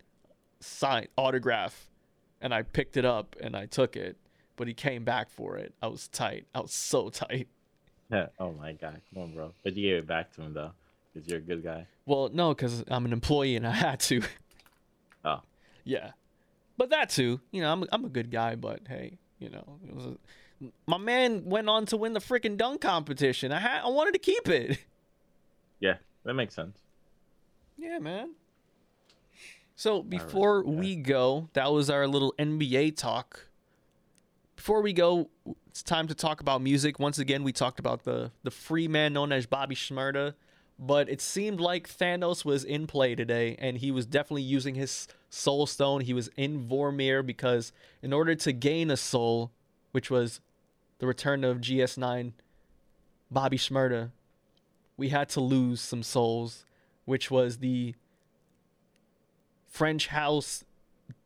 sign 0.61 1.09
autograph, 1.17 1.89
and 2.41 2.53
I 2.55 2.63
picked 2.63 2.97
it 2.97 3.05
up 3.05 3.37
and 3.41 3.55
I 3.57 3.67
took 3.67 3.97
it, 3.97 4.17
but 4.57 4.67
he 4.69 4.75
came 4.75 5.05
back 5.05 5.31
for 5.31 5.57
it. 5.57 5.75
I 5.83 5.87
was 5.89 6.09
tight. 6.09 6.47
I 6.55 6.61
was 6.61 6.73
so 6.73 7.09
tight. 7.11 7.49
yeah. 8.11 8.27
Oh 8.39 8.53
my 8.53 8.73
god, 8.73 9.01
come 9.13 9.23
on, 9.23 9.35
bro. 9.35 9.53
But 9.63 9.77
you 9.77 9.91
gave 9.91 9.99
it 9.99 10.07
back 10.07 10.33
to 10.35 10.43
him 10.43 10.55
though, 10.55 10.73
because 11.13 11.29
you're 11.29 11.39
a 11.39 11.43
good 11.43 11.63
guy. 11.63 11.87
Well, 12.07 12.31
no, 12.33 12.55
because 12.55 12.85
I'm 12.89 13.05
an 13.05 13.13
employee 13.13 13.57
and 13.57 13.67
I 13.67 13.73
had 13.73 14.01
to. 14.01 14.23
Oh, 15.25 15.41
Yeah, 15.85 16.13
but 16.77 16.91
that 16.91 17.11
too. 17.11 17.41
You 17.51 17.61
know, 17.61 17.73
I'm 17.73 17.85
I'm 17.91 18.05
a 18.05 18.09
good 18.09 18.31
guy, 18.31 18.55
but 18.55 18.83
hey, 18.89 19.19
you 19.39 19.51
know, 19.51 19.79
it 19.87 19.95
was 19.95 20.07
a, 20.07 20.17
my 20.87 20.99
man 20.99 21.45
went 21.45 21.69
on 21.69 21.87
to 21.87 21.97
win 21.97 22.13
the 22.13 22.21
freaking 22.21 22.57
dunk 22.57 22.81
competition. 22.81 23.53
I 23.53 23.61
had 23.61 23.83
I 23.83 23.89
wanted 23.89 24.13
to 24.13 24.19
keep 24.19 24.49
it. 24.49 24.79
yeah, 25.81 25.95
that 26.25 26.35
makes 26.35 26.55
sense. 26.55 26.79
Yeah, 27.77 27.99
man. 27.99 28.31
So 29.77 30.03
before 30.03 30.65
yeah. 30.67 30.73
we 30.73 30.97
go, 30.97 31.49
that 31.53 31.71
was 31.71 31.89
our 31.89 32.09
little 32.09 32.35
NBA 32.39 32.97
talk. 32.97 33.47
Before 34.57 34.83
we 34.83 34.93
go, 34.93 35.31
it's 35.69 35.85
time 35.85 36.09
to 36.09 36.15
talk 36.17 36.41
about 36.41 36.61
music. 36.61 36.99
Once 36.99 37.21
again, 37.21 37.45
we 37.45 37.53
talked 37.53 37.79
about 37.79 38.03
the 38.03 38.33
the 38.43 38.51
free 38.51 38.89
man 38.89 39.13
known 39.13 39.31
as 39.31 39.47
Bobby 39.47 39.77
Shmurda, 39.77 40.35
but 40.81 41.09
it 41.09 41.21
seemed 41.21 41.61
like 41.61 41.89
Thanos 41.89 42.45
was 42.45 42.65
in 42.65 42.89
play 42.89 43.15
today, 43.15 43.55
and 43.61 43.79
he 43.79 43.93
was 43.93 44.05
definitely 44.05 44.43
using 44.43 44.75
his 44.75 45.07
soul 45.31 45.67
stone. 45.67 46.03
He 46.03 46.15
was 46.15 46.29
in 46.37 46.67
Vormir 46.67 47.25
because 47.25 47.73
in 48.03 48.13
order 48.13 48.35
to 48.35 48.53
gain 48.53 48.91
a 48.91 48.97
soul, 48.97 49.51
which 49.93 50.11
was 50.11 50.41
the 50.99 51.07
return 51.07 51.45
of 51.45 51.59
GS9, 51.59 52.33
Bobby 53.31 53.59
Shmurda, 53.59 54.11
we 54.97 55.11
had 55.11 55.29
to 55.31 55.41
lose 55.41 55.81
some 55.81 56.03
souls, 56.03 56.65
which 57.05 57.31
was 57.31 57.59
the 57.59 57.95
French 59.69 60.09
house 60.09 60.65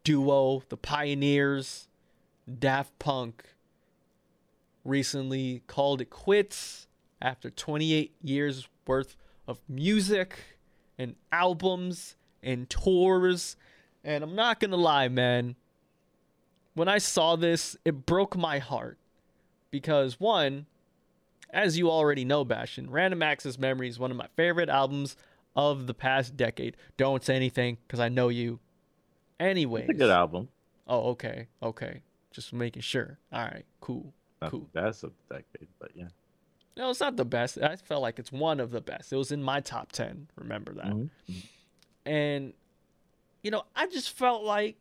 duo, 0.05 0.63
the 0.69 0.77
Pioneers, 0.77 1.89
Daft 2.59 2.99
Punk, 2.99 3.45
recently 4.85 5.63
called 5.67 6.01
it 6.01 6.11
quits 6.11 6.87
after 7.21 7.51
28 7.51 8.15
years 8.23 8.69
worth 8.87 9.17
of 9.47 9.61
music 9.69 10.39
and 10.99 11.15
albums 11.31 12.17
and 12.43 12.69
tours. 12.69 13.57
And 14.05 14.25
I'm 14.25 14.35
not 14.35 14.61
going 14.61 14.71
to 14.73 14.77
lie, 14.77 15.09
man. 15.09 15.55
When 16.75 16.89
I 16.89 16.99
saw 16.99 17.37
this, 17.37 17.77
it 17.85 18.07
broke 18.07 18.37
my 18.37 18.59
heart. 18.59 18.99
Because, 19.71 20.19
one, 20.21 20.67
as 21.51 21.79
you 21.79 21.91
already 21.91 22.25
know, 22.25 22.45
Bastion, 22.45 22.91
Random 22.91 23.23
Access 23.23 23.59
Memory 23.59 23.89
is 23.89 23.99
one 23.99 24.11
of 24.11 24.17
my 24.17 24.27
favorite 24.37 24.69
albums 24.69 25.17
of 25.57 25.87
the 25.87 25.95
past 25.95 26.37
decade. 26.37 26.77
Don't 26.97 27.25
say 27.25 27.37
anything 27.37 27.79
because 27.87 28.01
I 28.01 28.09
know 28.09 28.29
you. 28.29 28.59
Anyways. 29.39 29.85
It's 29.89 29.91
a 29.97 29.99
good 29.99 30.11
album. 30.11 30.49
Oh, 30.87 31.11
okay. 31.11 31.47
Okay. 31.63 32.03
Just 32.33 32.53
making 32.53 32.83
sure. 32.83 33.19
All 33.33 33.43
right. 33.45 33.65
Cool. 33.81 34.13
Not 34.41 34.51
Cool. 34.51 34.69
of 34.75 34.99
the 35.01 35.13
decade, 35.31 35.69
but 35.79 35.91
yeah. 35.95 36.09
No, 36.77 36.91
it's 36.91 37.01
not 37.01 37.17
the 37.17 37.25
best. 37.25 37.59
I 37.63 37.77
felt 37.77 38.03
like 38.03 38.19
it's 38.19 38.33
one 38.33 38.59
of 38.59 38.71
the 38.71 38.81
best. 38.81 39.13
It 39.13 39.17
was 39.17 39.31
in 39.31 39.43
my 39.43 39.61
top 39.61 39.93
10. 39.93 40.29
Remember 40.37 40.73
that. 40.75 40.87
Mhm. 40.87 41.11
And 42.07 42.53
you 43.43 43.51
know, 43.51 43.65
I 43.75 43.87
just 43.87 44.11
felt 44.11 44.45
like 44.45 44.77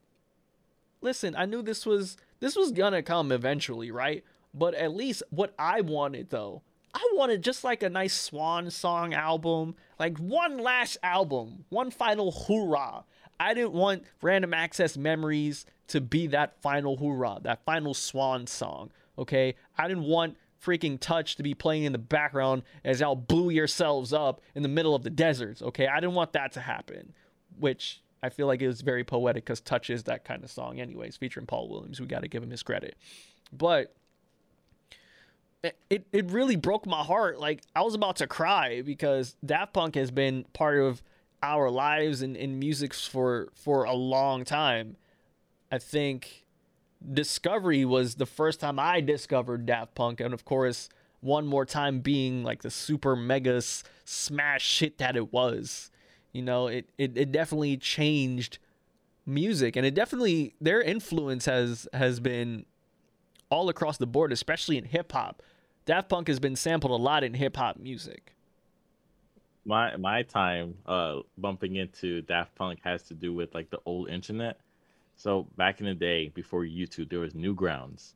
listen, 1.01 1.35
I 1.35 1.45
knew 1.45 1.61
this 1.61 1.85
was 1.85 2.17
this 2.39 2.55
was 2.55 2.71
to 2.71 3.03
come 3.03 3.31
eventually, 3.31 3.91
right? 3.91 4.23
But 4.53 4.73
at 4.75 4.93
least 4.93 5.23
what 5.29 5.53
I 5.57 5.81
wanted 5.81 6.29
though, 6.29 6.61
I 6.93 7.07
wanted 7.13 7.43
just 7.43 7.63
like 7.63 7.83
a 7.83 7.89
nice 7.89 8.13
swan 8.13 8.69
song 8.69 9.13
album, 9.13 9.75
like 9.99 10.17
one 10.17 10.57
last 10.57 10.97
album, 11.03 11.65
one 11.69 11.91
final 11.91 12.31
hoorah. 12.31 13.03
I 13.39 13.53
didn't 13.53 13.73
want 13.73 14.03
Random 14.21 14.53
Access 14.53 14.97
Memories 14.97 15.65
to 15.87 15.99
be 16.01 16.27
that 16.27 16.61
final 16.61 16.97
hoorah, 16.97 17.39
that 17.43 17.63
final 17.65 17.93
swan 17.93 18.45
song. 18.47 18.91
Okay, 19.17 19.55
I 19.77 19.87
didn't 19.87 20.03
want 20.03 20.37
freaking 20.63 20.99
Touch 20.99 21.35
to 21.37 21.43
be 21.43 21.53
playing 21.53 21.83
in 21.83 21.91
the 21.91 21.97
background 21.97 22.63
as 22.83 22.99
y'all 22.99 23.15
blew 23.15 23.49
yourselves 23.49 24.13
up 24.13 24.41
in 24.53 24.61
the 24.61 24.69
middle 24.69 24.93
of 24.93 25.03
the 25.03 25.09
deserts. 25.09 25.61
Okay, 25.61 25.87
I 25.87 25.99
didn't 25.99 26.15
want 26.15 26.33
that 26.33 26.51
to 26.53 26.59
happen, 26.59 27.13
which 27.57 28.01
I 28.23 28.29
feel 28.29 28.47
like 28.47 28.61
it 28.61 28.67
was 28.67 28.81
very 28.81 29.03
poetic 29.03 29.45
because 29.45 29.61
Touch 29.61 29.89
is 29.89 30.03
that 30.03 30.25
kind 30.25 30.43
of 30.43 30.51
song, 30.51 30.79
anyways, 30.79 31.17
featuring 31.17 31.45
Paul 31.45 31.69
Williams. 31.69 31.99
We 31.99 32.07
got 32.07 32.21
to 32.21 32.27
give 32.27 32.43
him 32.43 32.51
his 32.51 32.63
credit, 32.63 32.95
but 33.51 33.95
eh, 35.63 35.71
it, 35.89 36.05
it 36.11 36.31
really 36.31 36.55
broke 36.55 36.85
my 36.85 37.03
heart. 37.03 37.39
Like 37.39 37.61
I 37.75 37.81
was 37.81 37.95
about 37.95 38.17
to 38.17 38.27
cry 38.27 38.81
because 38.81 39.35
Daft 39.45 39.73
Punk 39.73 39.95
has 39.95 40.11
been 40.11 40.45
part 40.53 40.79
of 40.79 41.01
our 41.43 41.69
lives 41.69 42.21
and 42.21 42.37
in 42.37 42.59
music 42.59 42.93
for 42.93 43.49
for 43.55 43.83
a 43.83 43.93
long 43.93 44.43
time. 44.45 44.97
I 45.71 45.79
think 45.79 46.45
Discovery 47.13 47.85
was 47.85 48.15
the 48.15 48.25
first 48.25 48.59
time 48.59 48.77
I 48.77 49.01
discovered 49.01 49.65
Daft 49.65 49.95
Punk, 49.95 50.19
and 50.19 50.33
of 50.33 50.45
course, 50.45 50.89
one 51.21 51.47
more 51.47 51.65
time 51.65 51.99
being 51.99 52.43
like 52.43 52.61
the 52.61 52.69
super 52.69 53.15
mega 53.15 53.61
smash 54.05 54.79
hit 54.79 54.97
that 54.97 55.15
it 55.15 55.31
was. 55.31 55.90
You 56.33 56.41
know, 56.41 56.67
it, 56.67 56.89
it, 56.97 57.17
it 57.17 57.31
definitely 57.31 57.77
changed 57.77 58.57
music, 59.25 59.75
and 59.75 59.85
it 59.85 59.93
definitely 59.93 60.55
their 60.61 60.81
influence 60.81 61.45
has 61.45 61.87
has 61.93 62.19
been 62.19 62.65
all 63.49 63.69
across 63.69 63.97
the 63.97 64.07
board, 64.07 64.31
especially 64.31 64.77
in 64.77 64.85
hip 64.85 65.11
hop. 65.11 65.41
Daft 65.85 66.09
Punk 66.09 66.27
has 66.27 66.39
been 66.39 66.55
sampled 66.55 66.91
a 66.91 67.01
lot 67.01 67.23
in 67.23 67.33
hip 67.33 67.57
hop 67.57 67.77
music. 67.77 68.35
My 69.65 69.95
my 69.97 70.23
time 70.23 70.75
uh 70.85 71.19
bumping 71.37 71.75
into 71.75 72.21
Daft 72.23 72.55
Punk 72.55 72.79
has 72.83 73.03
to 73.03 73.13
do 73.13 73.33
with 73.33 73.53
like 73.53 73.69
the 73.69 73.79
old 73.85 74.09
internet. 74.09 74.59
So 75.15 75.47
back 75.55 75.79
in 75.79 75.85
the 75.85 75.93
day, 75.93 76.29
before 76.29 76.63
YouTube, 76.63 77.09
there 77.09 77.19
was 77.19 77.33
Newgrounds, 77.33 78.13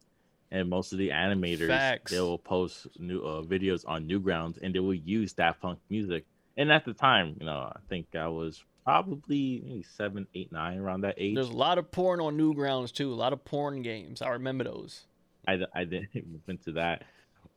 and 0.51 0.67
most 0.69 0.91
of 0.91 0.97
the 0.97 1.09
animators 1.09 1.67
Facts. 1.67 2.11
they 2.11 2.19
will 2.19 2.39
post 2.39 2.87
new 2.99 3.19
uh, 3.19 3.43
videos 3.43 3.83
on 3.87 4.07
Newgrounds, 4.07 4.57
and 4.61 4.73
they 4.73 4.79
will 4.79 4.95
use 4.95 5.33
Daft 5.33 5.61
Punk 5.61 5.79
music. 5.89 6.25
And 6.57 6.71
at 6.71 6.85
the 6.85 6.93
time, 6.93 7.35
you 7.39 7.45
know, 7.45 7.71
I 7.75 7.79
think 7.89 8.15
I 8.15 8.27
was 8.27 8.63
probably 8.83 9.61
maybe 9.65 9.83
seven, 9.83 10.27
eight, 10.35 10.51
nine, 10.51 10.77
around 10.77 11.01
that 11.01 11.15
age. 11.17 11.35
There's 11.35 11.49
a 11.49 11.53
lot 11.53 11.77
of 11.77 11.91
porn 11.91 12.21
on 12.21 12.37
Newgrounds 12.37 12.93
too. 12.93 13.11
A 13.11 13.15
lot 13.15 13.33
of 13.33 13.43
porn 13.43 13.81
games. 13.81 14.21
I 14.21 14.29
remember 14.29 14.63
those. 14.63 15.05
I, 15.47 15.59
I 15.73 15.83
didn't 15.83 16.09
move 16.31 16.41
into 16.47 16.71
that, 16.73 17.03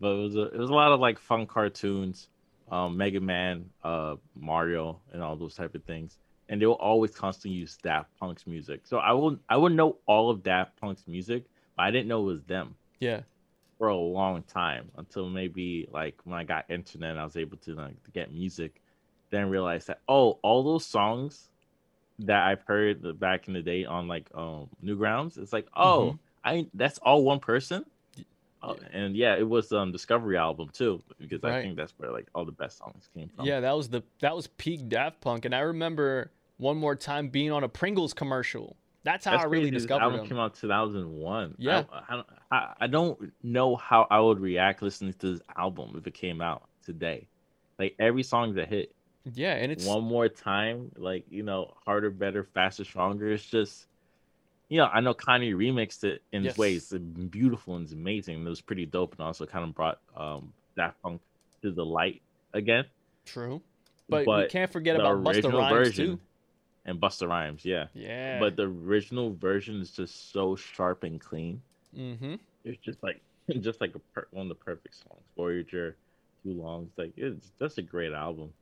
but 0.01 0.09
it 0.12 0.23
was 0.23 0.37
a, 0.37 0.43
it 0.47 0.59
was 0.59 0.70
a 0.70 0.75
lot 0.75 0.93
of 0.93 1.01
like 1.01 1.19
fun 1.19 1.47
cartoons, 1.47 2.29
um, 2.73 2.97
Mega 2.97 3.20
Man, 3.20 3.66
uh, 3.85 4.16
Mario, 4.35 5.01
and 5.12 5.23
all 5.23 5.37
those 5.37 5.55
type 5.55 5.75
of 5.75 5.85
things. 5.85 6.19
And 6.49 6.61
they 6.61 6.66
will 6.66 6.75
always 6.75 7.15
constantly 7.15 7.59
use 7.59 7.77
Daft 7.83 8.09
Punk's 8.19 8.47
music. 8.47 8.81
So 8.87 8.99
I 8.99 9.12
will 9.12 9.39
I 9.49 9.57
would 9.57 9.73
know 9.73 9.99
all 10.07 10.31
of 10.31 10.43
Daft 10.43 10.77
Punk's 10.81 11.07
music, 11.07 11.45
but 11.77 11.83
I 11.85 11.91
didn't 11.91 12.09
know 12.09 12.23
it 12.23 12.33
was 12.33 12.43
them 12.45 12.75
Yeah. 13.01 13.20
for 13.77 13.89
a 13.89 13.97
long 13.97 14.43
time 14.45 14.91
until 14.97 15.29
maybe 15.29 15.87
like 15.93 16.15
when 16.25 16.39
I 16.39 16.45
got 16.45 16.65
internet, 16.70 17.19
I 17.19 17.25
was 17.25 17.37
able 17.37 17.59
to 17.59 17.75
like 17.75 18.03
to 18.05 18.11
get 18.11 18.33
music. 18.33 18.81
Then 19.30 19.50
realize 19.50 19.86
that 19.86 20.00
oh, 20.09 20.38
all 20.42 20.62
those 20.62 20.86
songs 20.86 21.50
that 22.20 22.46
I've 22.46 22.62
heard 22.62 23.18
back 23.20 23.46
in 23.46 23.55
the 23.55 23.62
day 23.62 23.84
on 23.84 24.09
like 24.09 24.28
um 24.34 24.68
Newgrounds, 24.84 25.38
it's 25.38 25.52
like 25.52 25.66
oh, 25.76 26.18
I 26.44 26.66
that's 26.74 26.98
all 26.98 27.24
one 27.24 27.40
person. 27.40 27.84
Uh, 28.60 28.74
and 28.92 29.16
yeah, 29.16 29.36
it 29.36 29.48
was 29.48 29.70
um 29.72 29.92
Discovery 29.92 30.36
album 30.36 30.70
too 30.72 31.00
because 31.20 31.44
I 31.44 31.62
think 31.62 31.76
that's 31.76 31.94
where 31.96 32.10
like 32.10 32.26
all 32.34 32.44
the 32.44 32.52
best 32.52 32.78
songs 32.78 33.09
came 33.14 33.28
from. 33.28 33.44
Yeah, 33.44 33.60
that 33.60 33.76
was 33.76 33.88
the 33.88 34.02
that 34.20 34.34
was 34.34 34.46
peak 34.46 34.88
Daft 34.88 35.20
Punk, 35.20 35.44
and 35.44 35.55
I 35.55 35.60
remember 35.60 36.32
one 36.59 36.76
more 36.76 36.94
time 36.94 37.28
being 37.28 37.50
on 37.52 37.64
a 37.64 37.68
Pringles 37.68 38.12
commercial. 38.12 38.76
That's 39.05 39.24
how 39.24 39.32
That's 39.32 39.44
I 39.44 39.46
really 39.46 39.70
discovered 39.70 40.02
album 40.02 40.26
came 40.26 40.38
out 40.38 40.55
2001. 40.55 41.55
Yeah. 41.56 41.84
I, 41.90 42.02
I, 42.09 42.14
don't, 42.16 42.26
I, 42.50 42.74
I 42.80 42.86
don't 42.88 43.32
know 43.42 43.76
how 43.76 44.06
I 44.10 44.20
would 44.20 44.40
react 44.40 44.82
listening 44.82 45.14
to 45.14 45.32
this 45.32 45.40
album 45.56 45.94
if 45.96 46.06
it 46.06 46.14
came 46.14 46.42
out 46.42 46.68
today. 46.84 47.28
Like 47.78 47.94
every 47.98 48.24
song 48.24 48.55
that 48.56 48.68
hit, 48.68 48.94
Yeah, 49.34 49.55
and 49.55 49.70
it's 49.72 49.84
one 49.86 50.05
more 50.05 50.28
time, 50.28 50.90
like 50.96 51.24
you 51.30 51.42
know, 51.42 51.74
harder, 51.84 52.10
better, 52.10 52.44
faster, 52.44 52.84
stronger. 52.84 53.30
It's 53.32 53.44
just, 53.44 53.86
you 54.68 54.78
know, 54.78 54.86
I 54.86 55.00
know 55.00 55.14
Kanye 55.14 55.55
remixed 55.55 56.05
it 56.05 56.22
in 56.32 56.44
Yes. 56.44 56.59
ways 56.59 56.92
it's 56.92 57.02
beautiful 57.05 57.76
and 57.76 57.84
it's 57.84 57.92
amazing. 57.92 58.44
It 58.44 58.48
was 58.48 58.60
pretty 58.60 58.86
dope, 58.86 59.12
and 59.18 59.20
also 59.26 59.46
kind 59.46 59.64
of 59.68 59.74
brought 59.74 59.98
um 60.16 60.52
Daft 60.76 61.00
Punk 61.02 61.20
to 61.62 61.70
the 61.72 61.84
light 61.84 62.22
again. 62.55 62.84
true, 63.24 63.60
but, 64.09 64.26
we 64.26 64.46
can't 64.48 64.72
forget 64.72 64.96
about 64.96 65.18
Busta 65.22 65.34
original 65.36 65.59
Rhymes 65.60 65.72
version 65.76 66.06
too. 66.06 66.20
and 66.86 67.00
Busta 67.00 67.28
Rhymes, 67.28 67.64
yeah. 67.64 67.86
Yeah, 67.94 68.38
But 68.38 68.56
the 68.56 68.62
original 68.64 69.34
version 69.34 69.80
is 69.80 69.90
just 69.90 70.32
so 70.32 70.56
sharp 70.56 71.02
and 71.05 71.20
clean. 71.20 71.60
mm-hmm. 71.96 72.36
It's 72.64 72.78
just 72.78 73.02
like 73.02 73.20
just 73.60 73.80
like 73.80 73.94
a 73.94 73.98
per- 74.14 74.28
one 74.30 74.42
of 74.42 74.48
the 74.50 74.55
perfect 74.64 74.94
songs. 74.94 75.22
Voyager, 75.36 75.96
Too 76.42 76.52
Long. 76.52 76.84
It's 76.84 76.98
like 76.98 77.12
it's 77.16 77.50
just 77.59 77.78
a 77.78 77.82
great 77.82 78.12
album. 78.12 78.52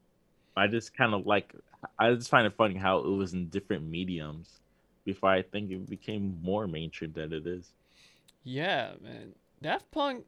I 0.57 0.67
just 0.67 0.97
kind 0.97 1.15
of 1.15 1.27
like 1.27 1.53
I 1.99 2.13
just 2.15 2.31
find 2.31 2.47
it 2.47 2.55
funny 2.57 2.77
how 2.77 2.99
it 2.99 3.09
was 3.09 3.35
in 3.35 3.49
different 3.49 3.85
mediums 3.89 4.61
before 5.05 5.31
I 5.31 5.43
think 5.43 5.71
it 5.71 5.89
became 5.89 6.39
more 6.43 6.67
mainstream 6.67 7.13
than 7.13 7.33
it 7.33 7.47
is. 7.47 7.71
Yeah, 8.43 8.93
man. 9.03 9.35
Daft 9.63 9.91
Punk 9.91 10.25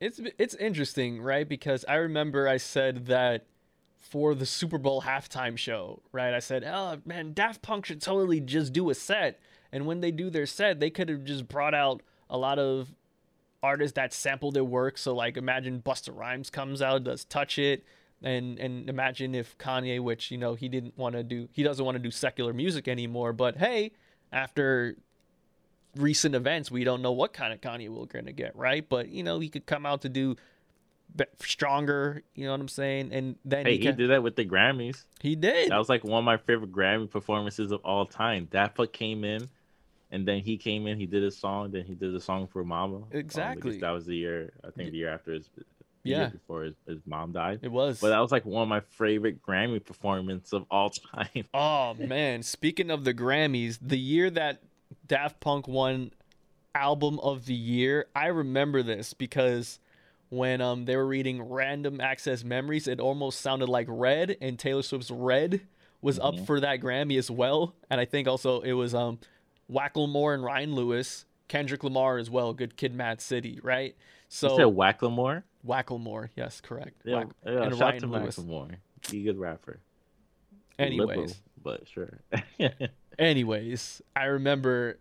it's 0.00 0.20
it's 0.38 0.54
interesting, 0.54 1.20
right? 1.20 1.48
Because 1.48 1.84
I 1.86 1.96
remember 1.96 2.48
I 2.48 2.56
said 2.56 3.06
that 3.06 3.44
for 3.98 4.34
the 4.34 4.46
Super 4.46 4.78
Bowl 4.78 5.02
halftime 5.02 5.58
show, 5.58 6.00
right? 6.10 6.32
I 6.32 6.38
said, 6.38 6.64
"Oh, 6.64 7.00
man, 7.04 7.34
Daft 7.34 7.60
Punk 7.60 7.84
should 7.84 8.00
totally 8.00 8.40
just 8.40 8.72
do 8.72 8.88
a 8.88 8.94
set." 8.94 9.38
And 9.70 9.86
when 9.86 10.00
they 10.00 10.10
do 10.10 10.30
their 10.30 10.46
set, 10.46 10.80
they 10.80 10.90
could 10.90 11.08
have 11.10 11.24
just 11.24 11.46
brought 11.48 11.74
out 11.74 12.02
a 12.30 12.38
lot 12.38 12.58
of 12.58 12.94
artists 13.62 13.94
that 13.94 14.14
sample 14.14 14.50
their 14.50 14.64
work. 14.64 14.96
So 14.96 15.14
like 15.14 15.36
imagine 15.36 15.82
Busta 15.82 16.16
Rhymes 16.16 16.48
comes 16.48 16.80
out, 16.80 17.04
does 17.04 17.24
Touch 17.24 17.58
It, 17.58 17.84
and 18.22 18.58
and 18.58 18.88
imagine 18.90 19.34
if 19.34 19.56
Kanye, 19.58 20.00
which 20.00 20.30
you 20.30 20.38
know 20.38 20.54
he 20.54 20.68
didn't 20.68 20.96
want 20.98 21.14
to 21.14 21.22
do, 21.22 21.48
he 21.52 21.62
doesn't 21.62 21.84
want 21.84 21.94
to 21.96 22.02
do 22.02 22.10
secular 22.10 22.52
music 22.52 22.88
anymore, 22.88 23.32
but 23.32 23.56
hey, 23.56 23.92
after 24.32 24.96
recent 25.96 26.34
events, 26.34 26.70
we 26.70 26.84
don't 26.84 27.02
know 27.02 27.12
what 27.12 27.32
kind 27.32 27.52
of 27.52 27.60
Kanye 27.60 27.88
we're 27.88 28.06
gonna 28.06 28.32
get, 28.32 28.54
right? 28.56 28.88
But 28.88 29.08
you 29.08 29.22
know, 29.22 29.40
he 29.40 29.48
could 29.48 29.66
come 29.66 29.84
out 29.86 30.02
to 30.02 30.08
do 30.08 30.36
stronger. 31.40 32.22
You 32.34 32.44
know 32.46 32.52
what 32.52 32.60
I'm 32.60 32.68
saying? 32.68 33.12
And 33.12 33.36
then 33.44 33.66
Hey, 33.66 33.72
he, 33.72 33.78
he 33.78 33.84
ca- 33.86 33.92
did 33.92 34.10
that 34.10 34.22
with 34.22 34.36
the 34.36 34.44
Grammys. 34.44 35.04
he 35.20 35.34
did. 35.36 35.70
That 35.70 35.78
was 35.78 35.88
like 35.88 36.04
one 36.04 36.18
of 36.20 36.24
my 36.24 36.36
favorite 36.36 36.72
Grammy 36.72 37.10
performances 37.10 37.72
of 37.72 37.80
all 37.84 38.06
time. 38.06 38.48
Daft 38.50 38.76
Punk 38.76 38.92
came 38.92 39.24
in, 39.24 39.48
and 40.10 40.26
then 40.26 40.40
he 40.40 40.56
came 40.56 40.86
in. 40.86 40.98
He 40.98 41.06
did 41.06 41.24
a 41.24 41.30
song. 41.30 41.70
Then 41.72 41.84
he 41.84 41.94
did 41.94 42.14
a 42.14 42.20
song 42.20 42.46
for 42.46 42.64
Mama. 42.64 42.96
um, 42.96 43.02
because 43.10 43.20
Exactly. 43.20 43.78
that 43.78 43.90
was 43.90 44.06
the 44.06 44.16
year. 44.16 44.52
I 44.64 44.70
think 44.70 44.90
the 44.92 44.98
year 44.98 45.12
after 45.12 45.32
his. 45.32 45.48
Yeah. 46.02 46.28
Before 46.28 46.62
his, 46.62 46.74
his 46.86 46.98
mom 47.06 47.32
died. 47.32 47.60
It 47.62 47.70
was. 47.70 48.00
But 48.00 48.10
that 48.10 48.20
was 48.20 48.32
like 48.32 48.44
one 48.44 48.62
of 48.62 48.68
my 48.68 48.80
favorite 48.80 49.42
Grammy 49.42 49.84
performances 49.84 50.52
of 50.52 50.64
all 50.70 50.90
time. 51.14 51.44
Oh 51.52 51.94
man, 51.98 52.42
speaking 52.42 52.90
of 52.90 53.04
the 53.04 53.14
Grammys, 53.14 53.78
the 53.80 53.98
year 53.98 54.30
that 54.30 54.62
Daft 55.06 55.40
Punk 55.40 55.68
won 55.68 56.12
album 56.74 57.18
of 57.20 57.46
the 57.46 57.54
year, 57.54 58.06
I 58.14 58.26
remember 58.26 58.82
this 58.82 59.12
because 59.12 59.78
when 60.30 60.60
um 60.60 60.84
they 60.84 60.96
were 60.96 61.06
reading 61.06 61.42
Random 61.42 62.00
Access 62.00 62.44
Memories, 62.44 62.88
it 62.88 63.00
almost 63.00 63.40
sounded 63.40 63.68
like 63.68 63.86
Red 63.88 64.36
and 64.40 64.58
Taylor 64.58 64.82
Swift's 64.82 65.10
Red 65.10 65.62
was 66.02 66.18
up 66.18 66.38
for 66.46 66.60
that 66.60 66.80
Grammy 66.80 67.18
as 67.18 67.30
well. 67.30 67.74
And 67.90 68.00
I 68.00 68.06
think 68.06 68.26
also 68.26 68.60
it 68.60 68.72
was 68.72 68.94
um 68.94 69.18
Wacklemore 69.70 70.34
and 70.34 70.42
Ryan 70.42 70.74
Lewis, 70.74 71.26
Kendrick 71.48 71.84
Lamar 71.84 72.18
as 72.18 72.30
well, 72.30 72.54
Good 72.54 72.76
Kid 72.76 72.94
Mad 72.94 73.20
City, 73.20 73.60
right? 73.62 73.94
So 74.32 74.50
you 74.50 74.56
said 74.56 74.66
Wacklemore? 74.66 75.42
Wacklemore, 75.66 76.30
yes, 76.36 76.60
correct. 76.60 77.02
Yeah, 77.04 77.16
Wack- 77.16 77.34
yeah 77.44 77.62
and 77.64 77.72
shout 77.74 77.90
Ryan 77.90 78.00
to 78.02 78.06
Lewis. 78.06 78.38
Macklemore. 78.38 78.76
He 79.10 79.20
a 79.20 79.24
good 79.24 79.38
rapper. 79.38 79.80
Anyways. 80.78 81.08
Liberal, 81.08 81.32
but 81.62 81.88
sure. 81.88 82.20
Anyways, 83.18 84.00
I 84.14 84.26
remember 84.26 85.00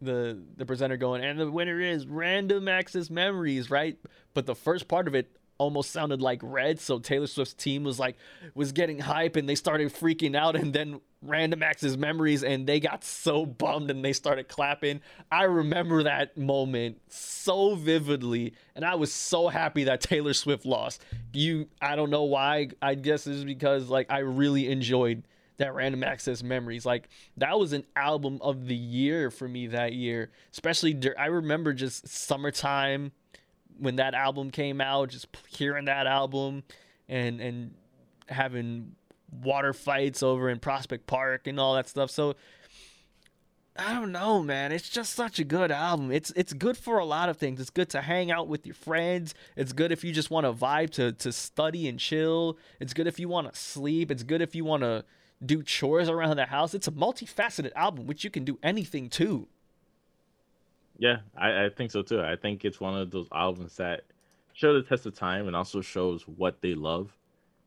the 0.00 0.38
the 0.56 0.64
presenter 0.64 0.96
going, 0.96 1.22
and 1.24 1.38
the 1.38 1.50
winner 1.50 1.80
is 1.80 2.06
Random 2.06 2.68
Access 2.68 3.10
Memories, 3.10 3.70
right? 3.70 3.98
But 4.34 4.46
the 4.46 4.54
first 4.54 4.86
part 4.86 5.08
of 5.08 5.14
it 5.16 5.36
almost 5.58 5.90
sounded 5.90 6.20
like 6.20 6.40
Red, 6.42 6.80
so 6.80 6.98
Taylor 6.98 7.26
Swift's 7.26 7.54
team 7.54 7.84
was 7.84 7.98
like 7.98 8.16
was 8.54 8.72
getting 8.72 8.98
hype 8.98 9.36
and 9.36 9.48
they 9.48 9.54
started 9.54 9.92
freaking 9.92 10.36
out, 10.36 10.56
and 10.56 10.72
then 10.72 11.00
Random 11.22 11.62
Access 11.62 11.96
Memories, 11.96 12.42
and 12.42 12.66
they 12.66 12.80
got 12.80 13.04
so 13.04 13.46
bummed 13.46 13.90
and 13.90 14.04
they 14.04 14.12
started 14.12 14.48
clapping. 14.48 15.00
I 15.30 15.44
remember 15.44 16.02
that 16.02 16.36
moment 16.36 17.00
so 17.08 17.74
vividly, 17.74 18.54
and 18.74 18.84
I 18.84 18.94
was 18.94 19.12
so 19.12 19.48
happy 19.48 19.84
that 19.84 20.00
Taylor 20.00 20.34
Swift 20.34 20.66
lost. 20.66 21.04
You, 21.32 21.68
I 21.80 21.96
don't 21.96 22.10
know 22.10 22.24
why. 22.24 22.68
I 22.82 22.94
guess 22.94 23.26
it's 23.26 23.44
because 23.44 23.88
like 23.88 24.10
I 24.10 24.18
really 24.18 24.70
enjoyed 24.70 25.24
that 25.56 25.74
random 25.74 26.02
access 26.02 26.42
memories 26.42 26.84
like 26.84 27.08
that 27.36 27.56
was 27.58 27.72
an 27.72 27.84
album 27.94 28.38
of 28.42 28.66
the 28.66 28.74
year 28.74 29.30
for 29.30 29.46
me 29.46 29.68
that 29.68 29.92
year 29.92 30.30
especially 30.52 31.00
i 31.16 31.26
remember 31.26 31.72
just 31.72 32.08
summertime 32.08 33.12
when 33.78 33.96
that 33.96 34.14
album 34.14 34.50
came 34.50 34.80
out 34.80 35.08
just 35.08 35.26
hearing 35.48 35.86
that 35.86 36.06
album 36.06 36.62
and 37.08 37.40
and 37.40 37.74
having 38.28 38.94
water 39.42 39.72
fights 39.72 40.22
over 40.22 40.48
in 40.48 40.58
prospect 40.58 41.06
park 41.06 41.46
and 41.46 41.58
all 41.58 41.74
that 41.74 41.88
stuff 41.88 42.10
so 42.10 42.34
I 43.76 43.92
don't 43.92 44.12
know, 44.12 44.40
man. 44.40 44.70
It's 44.70 44.88
just 44.88 45.14
such 45.14 45.40
a 45.40 45.44
good 45.44 45.72
album. 45.72 46.12
It's 46.12 46.30
it's 46.36 46.52
good 46.52 46.76
for 46.76 46.98
a 46.98 47.04
lot 47.04 47.28
of 47.28 47.38
things. 47.38 47.60
It's 47.60 47.70
good 47.70 47.88
to 47.90 48.02
hang 48.02 48.30
out 48.30 48.46
with 48.46 48.64
your 48.64 48.74
friends. 48.76 49.34
It's 49.56 49.72
good 49.72 49.90
if 49.90 50.04
you 50.04 50.12
just 50.12 50.30
want 50.30 50.46
to 50.46 50.52
vibe 50.52 50.90
to 50.90 51.10
to 51.10 51.32
study 51.32 51.88
and 51.88 51.98
chill. 51.98 52.56
It's 52.78 52.94
good 52.94 53.08
if 53.08 53.18
you 53.18 53.28
want 53.28 53.52
to 53.52 53.58
sleep. 53.58 54.12
It's 54.12 54.22
good 54.22 54.40
if 54.40 54.54
you 54.54 54.64
want 54.64 54.84
to 54.84 55.04
do 55.44 55.62
chores 55.62 56.08
around 56.08 56.36
the 56.36 56.46
house. 56.46 56.72
It's 56.72 56.86
a 56.86 56.92
multifaceted 56.92 57.72
album 57.74 58.06
which 58.06 58.22
you 58.22 58.30
can 58.30 58.44
do 58.44 58.60
anything 58.62 59.08
to. 59.10 59.48
Yeah, 60.98 61.18
I, 61.36 61.66
I 61.66 61.70
think 61.70 61.90
so 61.90 62.02
too. 62.02 62.20
I 62.20 62.36
think 62.36 62.64
it's 62.64 62.80
one 62.80 62.98
of 62.98 63.10
those 63.10 63.28
albums 63.32 63.76
that 63.76 64.02
show 64.52 64.72
the 64.72 64.82
test 64.82 65.06
of 65.06 65.14
time 65.14 65.46
and 65.46 65.56
also 65.56 65.80
shows 65.80 66.22
what 66.22 66.60
they 66.60 66.74
love. 66.74 67.16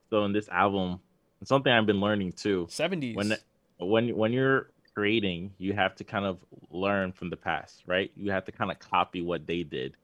So 0.09 0.23
in 0.25 0.31
this 0.31 0.47
album, 0.49 0.99
something 1.43 1.71
I've 1.71 1.85
been 1.85 1.99
learning 1.99 2.33
too. 2.33 2.67
70s. 2.69 3.15
when 3.15 3.35
when 3.79 4.15
when 4.15 4.33
you're 4.33 4.71
creating, 4.93 5.53
you 5.57 5.73
have 5.73 5.95
to 5.95 6.03
kind 6.03 6.25
of 6.25 6.39
learn 6.71 7.11
from 7.11 7.29
the 7.29 7.37
past, 7.37 7.83
right? 7.85 8.11
You 8.15 8.31
have 8.31 8.45
to 8.45 8.51
kind 8.51 8.71
of 8.71 8.79
copy 8.79 9.21
what 9.21 9.45
they 9.45 9.63
did, 9.63 9.95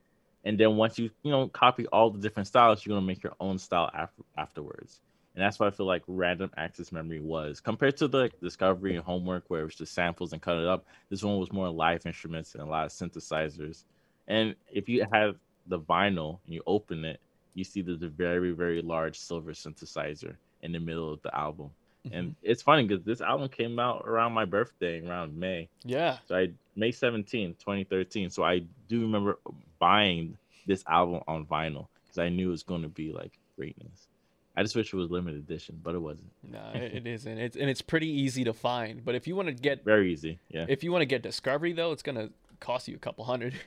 and 0.43 0.59
then 0.59 0.75
once 0.75 0.99
you 0.99 1.09
you 1.23 1.31
know 1.31 1.47
copy 1.47 1.87
all 1.87 2.09
the 2.09 2.19
different 2.19 2.47
styles, 2.47 2.85
you're 2.85 2.95
gonna 2.95 3.05
make 3.05 3.23
your 3.23 3.33
own 3.39 3.57
style 3.57 3.89
after, 3.93 4.23
afterwards. 4.37 4.99
And 5.35 5.43
that's 5.43 5.59
what 5.59 5.67
I 5.67 5.75
feel 5.75 5.87
like 5.87 6.03
random 6.07 6.51
access 6.57 6.91
memory 6.91 7.19
was 7.19 7.59
compared 7.59 7.97
to 7.97 8.07
the 8.07 8.17
like, 8.17 8.39
Discovery 8.39 8.95
and 8.95 9.03
Homework, 9.03 9.45
where 9.47 9.61
it 9.61 9.65
was 9.65 9.75
just 9.75 9.93
samples 9.93 10.31
and 10.31 10.41
cut 10.41 10.57
it 10.57 10.67
up. 10.67 10.85
This 11.09 11.23
one 11.23 11.37
was 11.37 11.51
more 11.51 11.69
live 11.69 12.05
instruments 12.05 12.53
and 12.53 12.63
a 12.63 12.65
lot 12.65 12.85
of 12.85 12.91
synthesizers. 12.91 13.83
And 14.27 14.55
if 14.71 14.87
you 14.87 15.05
have 15.11 15.35
the 15.67 15.79
vinyl 15.79 16.39
and 16.45 16.53
you 16.53 16.61
open 16.67 17.03
it, 17.03 17.19
you 17.55 17.63
see 17.63 17.81
there's 17.81 18.03
a 18.03 18.07
very 18.07 18.51
very 18.51 18.81
large 18.81 19.17
silver 19.17 19.51
synthesizer 19.51 20.35
in 20.61 20.71
the 20.71 20.79
middle 20.79 21.11
of 21.11 21.21
the 21.23 21.35
album. 21.35 21.71
And 22.11 22.31
mm-hmm. 22.31 22.31
it's 22.43 22.61
funny 22.61 22.85
because 22.85 23.03
this 23.03 23.21
album 23.21 23.49
came 23.49 23.79
out 23.79 24.03
around 24.05 24.33
my 24.33 24.45
birthday, 24.45 25.05
around 25.05 25.37
May. 25.37 25.69
Yeah. 25.83 26.17
So 26.27 26.35
I 26.35 26.49
May 26.75 26.91
17, 26.91 27.55
2013. 27.59 28.29
So 28.29 28.43
I 28.43 28.61
do 28.87 29.01
remember 29.01 29.39
buying 29.79 30.37
this 30.67 30.83
album 30.87 31.21
on 31.27 31.45
vinyl 31.45 31.87
because 32.03 32.17
I 32.17 32.29
knew 32.29 32.49
it 32.49 32.51
was 32.51 32.63
going 32.63 32.81
to 32.81 32.89
be 32.89 33.11
like 33.13 33.31
greatness. 33.55 34.07
I 34.55 34.61
just 34.61 34.75
wish 34.75 34.93
it 34.93 34.95
was 34.95 35.09
limited 35.09 35.39
edition, 35.39 35.79
but 35.83 35.95
it 35.95 35.99
wasn't. 35.99 36.31
No, 36.43 36.61
it, 36.75 37.07
isn't. 37.07 37.37
It's 37.39 37.55
and 37.55 37.69
it's 37.69 37.81
pretty 37.81 38.07
easy 38.07 38.43
to 38.43 38.53
find. 38.53 39.03
But 39.03 39.15
if 39.15 39.25
you 39.27 39.35
want 39.35 39.47
to 39.47 39.53
get 39.53 39.83
Very 39.83 40.11
easy. 40.13 40.39
Yeah. 40.49 40.65
if 40.69 40.83
you 40.83 40.91
want 40.91 41.01
to 41.01 41.07
get 41.07 41.23
Discovery 41.23 41.73
though, 41.73 41.91
it's 41.91 42.03
gonna 42.03 42.29
cost 42.59 42.87
you 42.87 42.95
a 42.95 42.99
couple 42.99 43.25
hundred. 43.25 43.55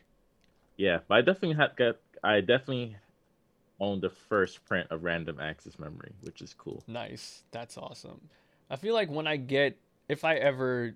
Yeah. 0.79 0.99
But 1.09 1.15
I 1.15 1.21
definitely 1.23 1.55
had 1.57 1.75
got 1.75 1.97
I 2.23 2.41
definitely 2.43 2.97
owned 3.81 4.03
the 4.03 4.11
first 4.11 4.63
print 4.67 4.87
of 4.91 5.05
random 5.05 5.41
access 5.41 5.79
memory, 5.79 6.13
which 6.21 6.43
is 6.43 6.53
cool. 6.53 6.83
Nice. 6.87 7.45
That's 7.51 7.79
awesome. 7.79 8.21
I 8.71 8.77
feel 8.77 8.93
like 8.93 9.11
when 9.11 9.27
I 9.27 9.37
get 9.39 9.79
if 10.11 10.23
I 10.23 10.35
ever 10.35 10.95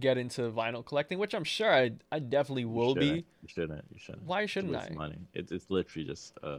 get 0.00 0.18
into 0.18 0.50
vinyl 0.50 0.84
collecting, 0.84 1.20
which 1.20 1.32
I'm 1.32 1.44
sure 1.44 1.72
I 1.72 1.92
I 2.10 2.18
definitely 2.18 2.64
will 2.64 2.94
shouldn't. 2.94 3.14
be. 3.14 3.24
You 3.42 3.48
shouldn't. 3.48 3.84
You 3.92 4.00
shouldn't. 4.00 4.24
Why 4.24 4.46
shouldn't 4.46 4.74
of 4.74 4.82
I? 4.82 4.94
Money. 4.94 5.18
It's 5.32 5.52
it's 5.52 5.70
literally 5.70 6.06
just 6.08 6.36
uh 6.42 6.58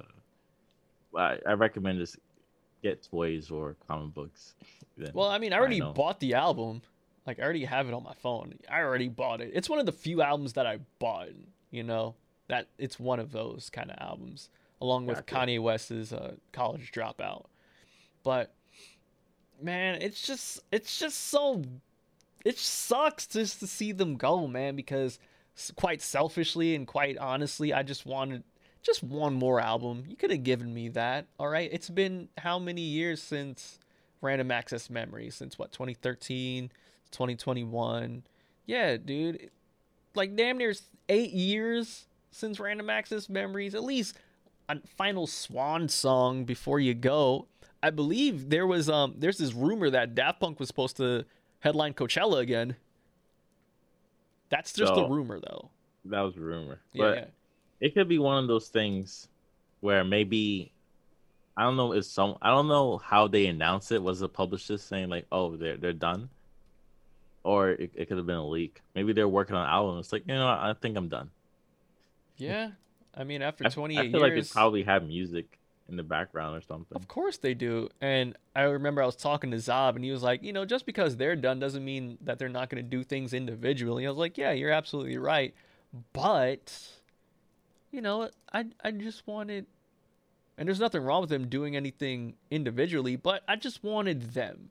I, 1.16 1.38
I 1.46 1.54
recommend 1.54 2.00
just 2.00 2.18
get 2.81 3.03
toys 3.03 3.49
or 3.52 3.76
comic 3.88 4.14
books. 4.14 4.53
Then 4.97 5.11
Well, 5.14 5.27
I 5.30 5.38
mean, 5.38 5.53
I 5.53 5.57
already 5.57 5.81
vinyl. 5.81 5.95
bought 5.95 6.19
the 6.19 6.34
album. 6.35 6.81
Like 7.26 7.39
I 7.39 7.43
already 7.43 7.65
have 7.65 7.88
it 7.88 7.93
on 7.93 8.03
my 8.03 8.14
phone. 8.14 8.53
I 8.72 8.81
already 8.81 9.10
bought 9.10 9.41
it. 9.41 9.52
It's 9.53 9.69
one 9.69 9.80
of 9.80 9.85
the 9.85 9.91
few 9.91 10.22
albums 10.22 10.53
that 10.53 10.68
I 10.68 10.80
bought, 10.99 11.30
you 11.72 11.84
know. 11.84 12.15
That 12.47 12.68
it's 12.77 12.99
one 12.99 13.19
of 13.19 13.31
those 13.31 13.72
kind 13.72 13.89
of 13.89 13.97
albums 13.99 14.49
along 14.80 15.07
with 15.07 15.26
Gotcha. 15.26 15.47
Kanye 15.47 15.60
West's 15.61 16.14
uh, 16.14 16.34
College 16.52 16.91
Dropout. 16.91 17.45
But 18.23 18.53
man, 19.61 20.02
it's 20.02 20.22
just 20.26 20.60
it's 20.72 20.99
just 20.99 21.18
so 21.30 21.64
it 22.43 22.60
sucks 22.60 23.26
just 23.26 23.60
to 23.61 23.68
see 23.68 23.91
them 23.91 24.15
go, 24.15 24.45
man, 24.47 24.76
because 24.76 25.18
quite 25.76 26.02
selfishly 26.03 26.76
and 26.76 26.85
quite 26.85 27.18
honestly, 27.18 27.73
I 27.73 27.81
just 27.81 28.06
wanted 28.06 28.43
just 28.86 29.03
one 29.03 29.34
more 29.34 29.60
album. 29.60 30.03
You 30.07 30.16
could 30.16 30.30
have 30.32 30.44
given 30.44 30.74
me 30.74 30.90
that. 30.90 31.26
All 31.40 31.48
right. 31.48 31.70
It's 31.72 31.90
been 31.90 32.30
how 32.38 32.60
many 32.60 32.82
years 32.82 33.22
since 33.22 33.80
Random 34.22 34.52
Access 34.52 34.90
Memory? 34.90 35.30
Since 35.32 35.57
what, 35.57 35.72
2013, 35.72 36.70
2021? 37.12 38.24
Yeah, 38.68 38.98
dude. 38.98 39.49
Like 40.14 40.36
damn 40.36 40.57
near 40.57 40.74
eight 41.10 41.32
years 41.32 42.06
since 42.32 42.60
Random 42.60 42.90
Access 42.90 43.28
Memories. 43.28 43.74
At 43.76 43.84
least 43.84 44.18
a 44.70 44.78
final 44.98 45.28
swan 45.28 45.90
song 45.90 46.45
before 46.45 46.80
you 46.80 46.94
go. 46.94 47.48
I 47.84 47.90
believe 47.90 48.49
there 48.49 48.66
was 48.66 48.90
um 48.90 49.16
there's 49.18 49.38
this 49.38 49.53
rumor 49.53 49.90
that 49.90 50.16
Daft 50.16 50.40
Punk 50.40 50.60
was 50.60 50.68
supposed 50.68 50.98
to 50.98 51.26
headline 51.60 51.94
Coachella 51.94 52.40
again. 52.40 52.76
That's 54.49 54.74
just 54.74 54.94
a 54.95 55.07
rumor 55.07 55.40
though. 55.40 55.70
that 56.06 56.22
was 56.22 56.38
a 56.38 56.40
rumor. 56.40 56.80
Yeah, 56.94 57.03
but 57.03 57.18
yeah. 57.18 57.26
It 57.80 57.93
could 57.93 58.07
be 58.07 58.19
one 58.19 58.41
of 58.41 58.47
those 58.47 58.68
things 58.69 59.27
where 59.81 60.03
maybe 60.03 60.72
I 61.57 61.64
don't 61.64 61.77
know 61.77 61.93
if 61.93 62.06
some 62.06 62.38
I 62.41 62.49
don't 62.49 62.68
know 62.68 62.97
how 62.97 63.27
they 63.27 63.47
announced 63.47 63.91
it. 63.91 64.02
Was 64.02 64.19
the 64.19 64.30
publisher 64.30 64.77
saying 64.77 65.10
like, 65.10 65.26
"Oh, 65.31 65.56
they're 65.56 65.77
they're 65.77 65.93
done," 65.93 66.30
or 67.43 67.72
it, 67.72 67.91
it 67.95 68.07
could 68.07 68.18
have 68.18 68.26
been 68.26 68.35
a 68.35 68.47
leak. 68.47 68.81
Maybe 68.93 69.14
they're 69.14 69.27
working 69.27 69.56
on 69.56 69.64
an 69.64 69.69
album. 69.69 69.99
It's 69.99 70.11
like 70.11 70.23
you 70.27 70.35
know, 70.35 70.47
I 70.47 70.73
think 70.80 70.97
I'm 70.97 71.10
done. 71.10 71.30
Yeah. 72.38 72.72
I 73.18 73.23
mean 73.23 73.41
after 73.41 73.65
I, 73.65 73.69
28 73.69 73.97
I 73.97 74.02
feel 74.02 74.11
years 74.11 74.22
like 74.22 74.34
they 74.34 74.49
probably 74.52 74.84
have 74.84 75.07
music 75.07 75.57
in 75.88 75.95
the 75.95 76.03
background 76.03 76.57
or 76.57 76.61
something. 76.61 76.95
Of 76.95 77.07
course 77.07 77.38
they 77.38 77.53
do. 77.53 77.89
And 78.02 78.35
I 78.56 78.64
remember 78.64 79.02
I 79.02 79.06
was 79.06 79.15
talking 79.15 79.52
to 79.52 79.57
Zob 79.57 79.95
and 79.95 80.03
he 80.03 80.11
was 80.11 80.23
like, 80.23 80.43
you 80.43 80.52
know, 80.52 80.65
just 80.65 80.85
because 80.85 81.15
they're 81.15 81.35
done 81.35 81.60
doesn't 81.60 81.85
mean 81.85 82.18
that 82.22 82.39
they're 82.39 82.49
not 82.49 82.69
going 82.69 82.84
to 82.84 82.89
do 82.89 83.03
things 83.03 83.34
individually. 83.34 84.06
I 84.06 84.10
was 84.10 84.18
like, 84.18 84.38
yeah, 84.38 84.52
you're 84.52 84.72
absolutely 84.72 85.18
right. 85.18 85.53
But, 86.11 86.73
you 87.96 88.02
know, 88.02 88.30
I, 88.54 88.66
I 88.84 88.92
just 88.92 89.26
wanted, 89.26 89.66
and 90.58 90.68
there's 90.68 90.82
nothing 90.82 91.02
wrong 91.02 91.22
with 91.22 91.30
them 91.30 91.48
doing 91.48 91.76
anything 91.76 92.36
individually, 92.52 93.16
but 93.16 93.42
I 93.48 93.56
just 93.56 93.84
wanted 93.84 94.34
them. 94.34 94.70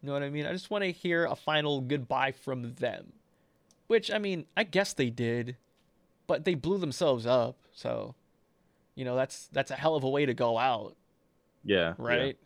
You 0.00 0.06
know 0.06 0.12
what 0.12 0.22
I 0.22 0.30
mean? 0.30 0.46
I 0.46 0.52
just 0.52 0.70
want 0.70 0.84
to 0.84 0.92
hear 0.92 1.26
a 1.26 1.34
final 1.34 1.80
goodbye 1.80 2.32
from 2.32 2.74
them. 2.74 3.12
Which, 3.88 4.10
I 4.12 4.18
mean, 4.18 4.46
I 4.56 4.62
guess 4.62 4.92
they 4.92 5.10
did, 5.10 5.56
but 6.28 6.44
they 6.44 6.54
blew 6.54 6.78
themselves 6.78 7.26
up. 7.26 7.56
So, 7.72 8.14
you 8.94 9.04
know, 9.04 9.16
that's 9.16 9.48
that's 9.52 9.72
a 9.72 9.74
hell 9.74 9.96
of 9.96 10.04
a 10.04 10.08
way 10.08 10.26
to 10.26 10.32
go 10.34 10.56
out 10.56 10.94
Yeah, 11.64 11.76
yeah. 11.76 11.94
right? 11.98 12.38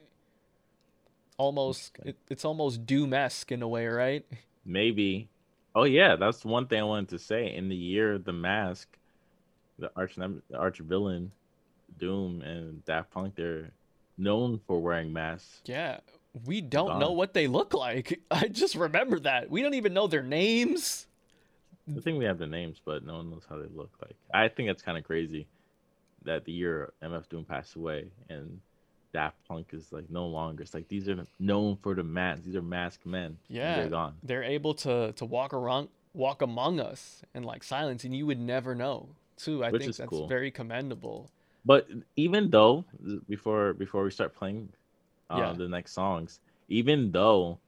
Almost, 1.36 1.98
it, 2.04 2.16
it's 2.30 2.44
almost 2.44 2.86
Doom-esque 2.86 3.52
in 3.52 3.60
a 3.60 3.68
way, 3.68 3.86
right? 3.86 4.24
Maybe. 4.64 5.28
Oh 5.74 5.84
yeah, 5.84 6.16
that's 6.16 6.44
one 6.44 6.66
thing 6.66 6.80
I 6.80 6.84
wanted 6.84 7.08
to 7.10 7.18
say. 7.18 7.54
In 7.54 7.68
the 7.68 7.76
year 7.76 8.14
of 8.14 8.24
the 8.24 8.32
mask, 8.32 8.96
the 9.78 9.90
arch 9.96 10.16
the 10.16 10.40
arch 10.56 10.78
villain, 10.78 11.32
Doom 11.98 12.42
and 12.42 12.84
Daft 12.84 13.10
Punk, 13.10 13.34
they're 13.34 13.70
known 14.16 14.60
for 14.66 14.80
wearing 14.80 15.12
masks. 15.12 15.62
Yeah, 15.64 15.98
we 16.44 16.60
don't 16.60 16.98
know 16.98 17.12
what 17.12 17.34
they 17.34 17.46
look 17.46 17.74
like. 17.74 18.20
I 18.30 18.48
just 18.48 18.74
remember 18.74 19.20
that 19.20 19.50
we 19.50 19.62
don't 19.62 19.74
even 19.74 19.94
know 19.94 20.06
their 20.06 20.22
names. 20.22 21.06
I 21.88 22.00
think 22.00 22.18
we 22.18 22.24
have 22.24 22.38
the 22.38 22.46
names, 22.46 22.80
but 22.84 23.04
no 23.04 23.16
one 23.16 23.30
knows 23.30 23.44
how 23.48 23.56
they 23.56 23.68
look 23.74 23.90
like. 24.00 24.16
I 24.32 24.48
think 24.48 24.68
that's 24.68 24.82
kind 24.82 24.96
of 24.96 25.04
crazy 25.04 25.46
that 26.24 26.44
the 26.44 26.52
year 26.52 26.92
MF 27.02 27.28
Doom 27.28 27.44
passed 27.44 27.74
away 27.74 28.06
and 28.30 28.60
Daft 29.12 29.36
Punk 29.46 29.68
is 29.72 29.92
like 29.92 30.10
no 30.10 30.26
longer. 30.26 30.62
It's 30.62 30.74
like 30.74 30.88
these 30.88 31.08
are 31.08 31.24
known 31.38 31.78
for 31.82 31.94
the 31.94 32.02
masks. 32.02 32.44
These 32.46 32.56
are 32.56 32.62
masked 32.62 33.06
men. 33.06 33.38
Yeah, 33.48 33.76
they're 33.76 33.88
gone. 33.88 34.14
They're 34.22 34.42
able 34.42 34.74
to 34.74 35.12
to 35.12 35.24
walk 35.24 35.54
around, 35.54 35.88
walk 36.12 36.42
among 36.42 36.80
us 36.80 37.22
in 37.34 37.44
like 37.44 37.62
silence, 37.62 38.04
and 38.04 38.14
you 38.14 38.26
would 38.26 38.40
never 38.40 38.74
know. 38.74 39.10
Too, 39.36 39.64
I 39.64 39.70
Which 39.70 39.82
think 39.82 39.96
that's 39.96 40.08
cool. 40.08 40.26
very 40.28 40.50
commendable. 40.50 41.30
But 41.64 41.88
even 42.16 42.50
though 42.50 42.84
before 43.28 43.72
before 43.74 44.04
we 44.04 44.10
start 44.10 44.34
playing 44.34 44.68
uh, 45.30 45.36
Yeah. 45.38 45.52
the 45.54 45.68
next 45.68 45.92
songs, 45.92 46.40
even 46.68 47.10
though 47.10 47.58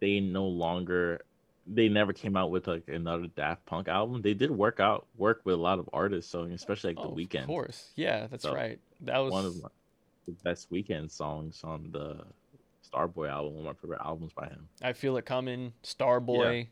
they 0.00 0.20
no 0.20 0.46
longer 0.46 1.22
they 1.66 1.88
never 1.88 2.12
came 2.12 2.36
out 2.36 2.50
with 2.50 2.66
like 2.66 2.88
another 2.88 3.28
Daft 3.36 3.64
Punk 3.66 3.86
album, 3.86 4.22
they 4.22 4.34
did 4.34 4.50
work 4.50 4.80
out 4.80 5.06
work 5.16 5.42
with 5.44 5.54
a 5.54 5.58
lot 5.58 5.78
of 5.78 5.88
artists. 5.92 6.30
So 6.30 6.42
especially 6.44 6.94
like 6.94 7.04
Oh, 7.04 7.14
the 7.14 7.26
Weeknd, 7.26 7.42
Of 7.42 7.46
course, 7.46 7.92
yeah, 7.96 8.26
that's 8.26 8.42
So, 8.42 8.54
right. 8.54 8.78
That 9.02 9.18
was 9.18 9.32
one 9.32 9.44
of 9.46 9.62
my, 9.62 9.68
the 10.26 10.32
best 10.42 10.70
Weeknd 10.70 11.10
songs 11.10 11.60
on 11.62 11.90
the 11.92 12.24
Starboy 12.92 13.28
album, 13.30 13.54
one 13.54 13.66
of 13.66 13.76
my 13.76 13.80
favorite 13.80 14.00
albums 14.04 14.32
by 14.32 14.46
him. 14.48 14.68
I 14.82 14.92
feel 14.92 15.16
it 15.16 15.24
coming. 15.26 15.72
Starboy. 15.84 16.66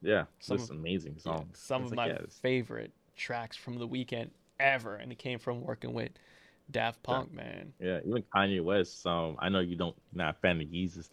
Yeah, 0.00 0.24
Some 0.40 0.56
just 0.58 0.70
of- 0.70 0.76
amazing 0.78 1.16
Yeah, 1.24 1.42
some 1.52 1.82
It's 1.82 1.92
of 1.92 1.96
like, 1.96 1.96
my 1.96 2.06
yeah, 2.08 2.18
favorite 2.40 2.90
tracks 3.16 3.56
from 3.56 3.78
the 3.78 3.86
Weeknd 3.88 4.30
ever, 4.60 4.96
and 4.96 5.10
it 5.12 5.18
came 5.18 5.38
from 5.38 5.60
working 5.62 5.92
with 5.92 6.10
Daft 6.70 7.02
Punk, 7.02 7.32
man. 7.32 7.72
Yeah, 7.80 8.00
even 8.04 8.22
Kanye 8.34 8.62
West. 8.62 9.06
Um, 9.06 9.36
I 9.38 9.48
know 9.48 9.60
you 9.60 9.76
don't 9.76 9.96
not 10.12 10.36
a 10.36 10.38
fan 10.38 10.60
of 10.60 10.68
Yeezus, 10.68 11.08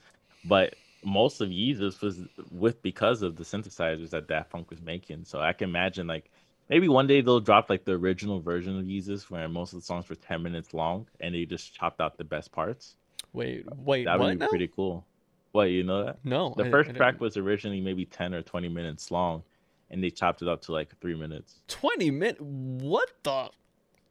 but 0.46 0.76
most 1.04 1.42
of 1.42 1.50
Yeezus 1.50 2.02
was 2.02 2.22
with 2.52 2.82
because 2.82 3.22
of 3.22 3.36
the 3.36 3.44
synthesizers 3.44 4.10
that 4.12 4.28
Daft 4.28 4.50
Punk 4.52 4.70
was 4.70 4.82
making. 4.82 5.26
So 5.26 5.40
I 5.40 5.54
can 5.54 5.70
imagine 5.70 6.08
like 6.08 6.30
maybe 6.70 6.88
one 6.88 7.08
day 7.08 7.22
they'll 7.22 7.40
drop 7.40 7.70
like 7.70 7.86
the 7.86 7.94
original 7.94 8.40
version 8.40 8.78
of 8.78 8.86
Yeezus 8.86 9.30
where 9.30 9.48
most 9.50 9.74
of 9.74 9.80
the 9.80 9.86
songs 9.86 10.10
were 10.10 10.16
ten 10.16 10.44
minutes 10.44 10.74
long 10.74 11.08
and 11.20 11.34
they 11.34 11.46
just 11.46 11.74
chopped 11.74 12.02
out 12.02 12.18
the 12.18 12.24
best 12.24 12.52
parts. 12.52 12.96
Wait, 13.34 13.66
wait, 13.78 14.06
That 14.06 14.20
what? 14.20 14.26
would 14.26 14.40
be 14.40 14.46
now? 14.46 14.50
pretty 14.50 14.68
cool. 14.68 15.06
What 15.52 15.66
you 15.66 15.84
know 15.84 16.06
that? 16.06 16.20
No, 16.24 16.54
The 16.56 16.66
I- 16.66 16.72
first 16.72 16.92
I 16.92 16.94
track 16.94 17.20
was 17.20 17.36
originally 17.38 17.82
maybe 17.82 18.06
ten 18.06 18.34
or 18.34 18.42
twenty 18.44 18.70
minutes 18.70 19.10
long, 19.10 19.44
and 19.92 20.04
they 20.04 20.10
chopped 20.10 20.42
it 20.42 20.48
up 20.48 20.62
to 20.64 20.72
like 20.72 20.98
three 21.00 21.16
minutes. 21.16 21.56
twenty 21.68 22.12
minutes. 22.12 22.40
What 22.42 23.10
the? 23.24 23.50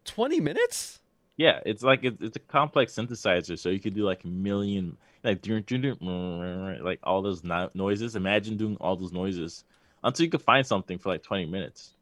Twenty 0.05 0.40
minutes? 0.40 1.00
Yeah, 1.36 1.60
it's 1.64 1.82
like 1.82 2.02
it's, 2.02 2.20
it's 2.20 2.36
a 2.36 2.40
complex 2.40 2.94
synthesizer, 2.94 3.59
so 3.59 3.68
you 3.68 3.78
could 3.78 3.94
do 3.94 4.05
like 4.05 4.24
a 4.24 4.28
million, 4.28 4.96
like 5.22 5.40
like 5.46 6.98
all 7.02 7.22
those 7.22 7.44
no- 7.44 7.70
noises. 7.74 8.16
Imagine 8.16 8.56
doing 8.56 8.76
all 8.80 8.96
those 8.96 9.12
noises 9.12 9.64
until 10.02 10.24
you 10.24 10.30
could 10.30 10.42
find 10.42 10.66
something 10.66 10.98
for 10.98 11.10
like 11.10 11.22
twenty 11.22 11.46
minutes. 11.46 11.92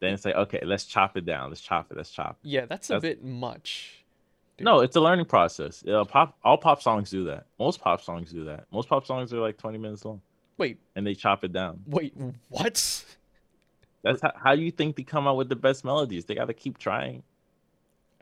Then 0.00 0.14
it's 0.14 0.24
like, 0.24 0.34
okay, 0.34 0.60
let's 0.64 0.84
chop 0.84 1.16
it 1.16 1.24
down. 1.24 1.50
Let's 1.50 1.60
chop 1.60 1.90
it. 1.90 1.96
Let's 1.96 2.10
chop. 2.10 2.38
it. 2.42 2.48
Yeah, 2.48 2.66
that's 2.66 2.90
a 2.90 2.98
bit 2.98 3.22
much. 3.22 4.02
Dude. 4.56 4.64
No, 4.64 4.80
it's 4.80 4.96
a 4.96 5.00
learning 5.00 5.26
process. 5.26 5.84
Uh, 5.86 6.04
pop, 6.04 6.36
all 6.42 6.58
pop 6.58 6.82
songs 6.82 7.08
do 7.10 7.24
that. 7.24 7.46
Most 7.58 7.80
pop 7.80 8.00
songs 8.02 8.32
do 8.32 8.44
that. 8.44 8.64
Most 8.72 8.88
pop 8.88 9.06
songs 9.06 9.32
are 9.32 9.38
like 9.38 9.58
twenty 9.58 9.78
minutes 9.78 10.04
long, 10.04 10.20
Wait, 10.58 10.78
and 10.94 11.06
they 11.06 11.14
chop 11.14 11.44
it 11.44 11.52
down. 11.52 11.80
wait, 11.86 12.14
what? 12.48 13.04
That's 14.02 14.20
how, 14.20 14.32
how 14.34 14.54
do 14.56 14.62
you 14.62 14.70
think 14.70 14.96
they 14.96 15.02
come 15.02 15.26
out 15.26 15.36
with 15.36 15.48
the 15.48 15.56
best 15.56 15.84
melodies? 15.84 16.24
They 16.24 16.34
got 16.34 16.46
to 16.46 16.54
keep 16.54 16.78
trying. 16.78 17.22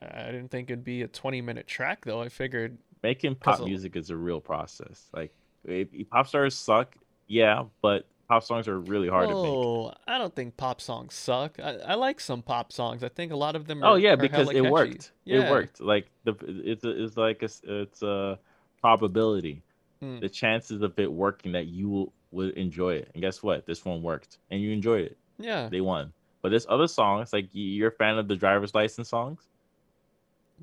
I 0.03 0.27
didn't 0.27 0.51
think 0.51 0.71
it'd 0.71 0.85
be 0.85 1.03
a 1.03 1.09
twenty-minute 1.09 1.67
track 1.67 2.05
though. 2.05 2.23
I 2.23 2.29
figured 2.29 2.79
making 3.03 3.35
pop 3.37 3.61
music 3.63 3.97
is 3.97 4.11
a 4.11 4.17
real 4.17 4.41
process. 4.41 5.09
Like 5.13 5.33
if, 5.65 5.89
if 5.93 6.09
pop 6.09 6.27
stars 6.27 6.57
suck, 6.57 6.97
yeah, 7.27 7.65
but 7.83 8.07
pop 8.29 8.43
songs 8.45 8.69
are 8.69 8.79
really 8.79 9.09
hard 9.09 9.29
to 9.29 9.35
make. 9.35 9.45
Oh, 9.45 9.93
I 10.07 10.17
don't 10.17 10.35
think 10.35 10.57
pop 10.57 10.81
songs 10.81 11.15
suck. 11.15 11.59
I, 11.63 11.77
I 11.79 11.95
like 11.95 12.21
some 12.21 12.43
pop 12.43 12.73
songs. 12.73 13.03
I 13.03 13.09
think 13.09 13.33
a 13.33 13.37
lot 13.37 13.57
of 13.57 13.67
them. 13.67 13.83
Are, 13.83 13.93
oh 13.93 13.95
yeah, 13.97 14.17
because 14.17 14.49
it 14.49 14.55
catchy. 14.55 14.71
worked. 14.71 15.13
Yeah. 15.25 15.47
It 15.47 15.51
worked. 15.51 15.81
Like 15.81 16.07
the 16.25 16.35
it's 16.47 16.85
it's 16.85 17.17
like 17.17 17.43
a 17.43 17.51
it's 17.65 18.03
a 18.03 18.39
probability. 18.81 19.63
Hmm. 20.01 20.21
The 20.21 20.29
chances 20.31 20.81
of 20.81 20.99
it 20.99 21.13
working 21.13 21.53
that 21.53 21.67
you 21.67 21.91
will, 21.91 22.13
would 22.33 22.55
enjoy 22.57 22.95
it. 22.95 23.11
And 23.15 23.23
guess 23.23 23.43
what? 23.43 23.67
This 23.67 23.85
one 23.85 24.03
worked, 24.03 24.39
and 24.51 24.61
you 24.63 24.71
enjoyed 24.73 25.05
it. 25.07 25.19
Yeah, 25.39 25.69
They 25.69 25.81
won. 25.81 26.13
But 26.43 26.51
this 26.51 26.67
other 26.69 26.87
song, 26.89 27.21
it's 27.23 27.33
like 27.33 27.55
you- 27.55 27.65
you're 27.65 27.89
a 27.89 27.93
fan 27.93 28.17
of 28.19 28.29
the 28.29 28.37
driver's 28.37 28.75
license 28.75 29.09
songs. 29.09 29.47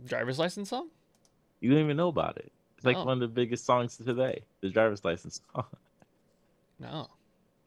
driver's 0.06 0.38
license 0.40 0.70
song. 0.70 0.90
You 1.60 1.72
don't 1.72 1.80
even 1.84 1.98
know 1.98 2.08
about 2.10 2.38
it. 2.38 2.52
It's 2.78 2.86
like 2.86 2.98
Oh. 2.98 3.04
one 3.06 3.14
of 3.14 3.20
the 3.20 3.28
biggest 3.28 3.66
songs 3.66 3.98
today. 3.98 4.44
The 4.62 4.70
driver's 4.70 5.04
license 5.04 5.42
song. 5.54 5.66
No. 6.80 7.08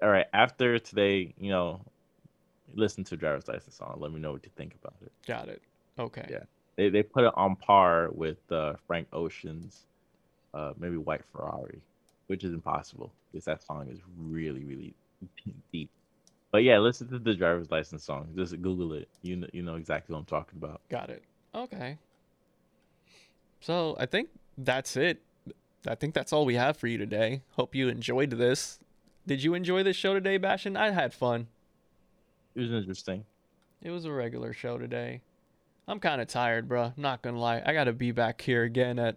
All 0.00 0.08
right. 0.08 0.26
After 0.32 0.78
today, 0.78 1.34
you 1.36 1.50
know, 1.50 1.80
listen 2.74 3.02
to 3.04 3.16
driver's 3.16 3.48
license 3.48 3.74
song. 3.74 3.96
Let 3.98 4.12
me 4.12 4.20
know 4.20 4.30
what 4.30 4.44
you 4.44 4.52
think 4.54 4.76
about 4.80 4.94
it. 5.02 5.10
Got 5.26 5.48
it. 5.48 5.60
Okay. 5.98 6.26
Yeah. 6.30 6.44
They 6.76 6.90
they 6.90 7.02
put 7.02 7.24
it 7.24 7.32
on 7.36 7.56
par 7.56 8.10
with 8.12 8.38
uh, 8.52 8.74
Frank 8.86 9.08
Ocean's, 9.12 9.86
uh, 10.54 10.74
maybe 10.78 10.96
White 10.96 11.24
Ferrari, 11.32 11.80
which 12.30 12.44
is 12.44 12.54
impossible 12.54 13.12
because 13.32 13.44
that 13.44 13.60
song 13.60 13.88
is 13.90 13.98
really 14.16 14.62
really 14.62 14.94
deep. 15.72 15.90
But 16.52 16.62
yeah, 16.62 16.78
listen 16.78 17.08
to 17.08 17.18
the 17.18 17.34
driver's 17.34 17.72
license 17.72 18.04
song. 18.04 18.28
Just 18.36 18.52
Google 18.62 18.92
it. 18.92 19.08
You 19.22 19.34
know, 19.34 19.48
you 19.52 19.62
know 19.62 19.74
exactly 19.74 20.12
what 20.12 20.20
I'm 20.20 20.26
talking 20.26 20.56
about. 20.56 20.80
Got 20.88 21.10
it. 21.10 21.24
Okay. 21.54 21.98
So 23.60 23.96
I 23.98 24.06
think 24.06 24.28
that's 24.56 24.96
it. 24.96 25.20
I 25.88 25.96
think 25.96 26.14
that's 26.14 26.32
all 26.32 26.44
we 26.44 26.54
have 26.54 26.76
for 26.76 26.86
you 26.86 26.98
today. 26.98 27.42
Hope 27.56 27.74
you 27.74 27.88
enjoyed 27.88 28.30
this. 28.30 28.78
Did 29.26 29.42
you 29.42 29.54
enjoy 29.54 29.82
this 29.82 29.96
show 29.96 30.14
today, 30.14 30.38
Bastion? 30.38 30.76
I 30.76 30.90
had 30.92 31.12
fun. 31.12 31.48
It 32.54 32.60
was 32.60 32.72
interesting. 32.72 33.24
It 33.82 33.90
was 33.90 34.04
a 34.04 34.12
regular 34.12 34.52
show 34.52 34.78
today. 34.78 35.22
I'm 35.88 35.98
kind 35.98 36.20
of 36.20 36.28
tired, 36.28 36.68
bruh. 36.68 36.96
Not 36.96 37.22
gonna 37.22 37.40
lie. 37.40 37.60
I 37.66 37.72
gotta 37.72 37.92
be 37.92 38.12
back 38.12 38.40
here 38.40 38.62
again 38.62 39.00
at 39.00 39.16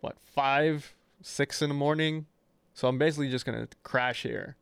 what 0.00 0.16
five, 0.20 0.94
six 1.22 1.62
in 1.62 1.68
the 1.68 1.74
morning. 1.74 2.26
So 2.74 2.88
I'm 2.88 2.98
basically 2.98 3.28
just 3.30 3.44
gonna 3.44 3.68
crash 3.82 4.22
here. 4.22 4.56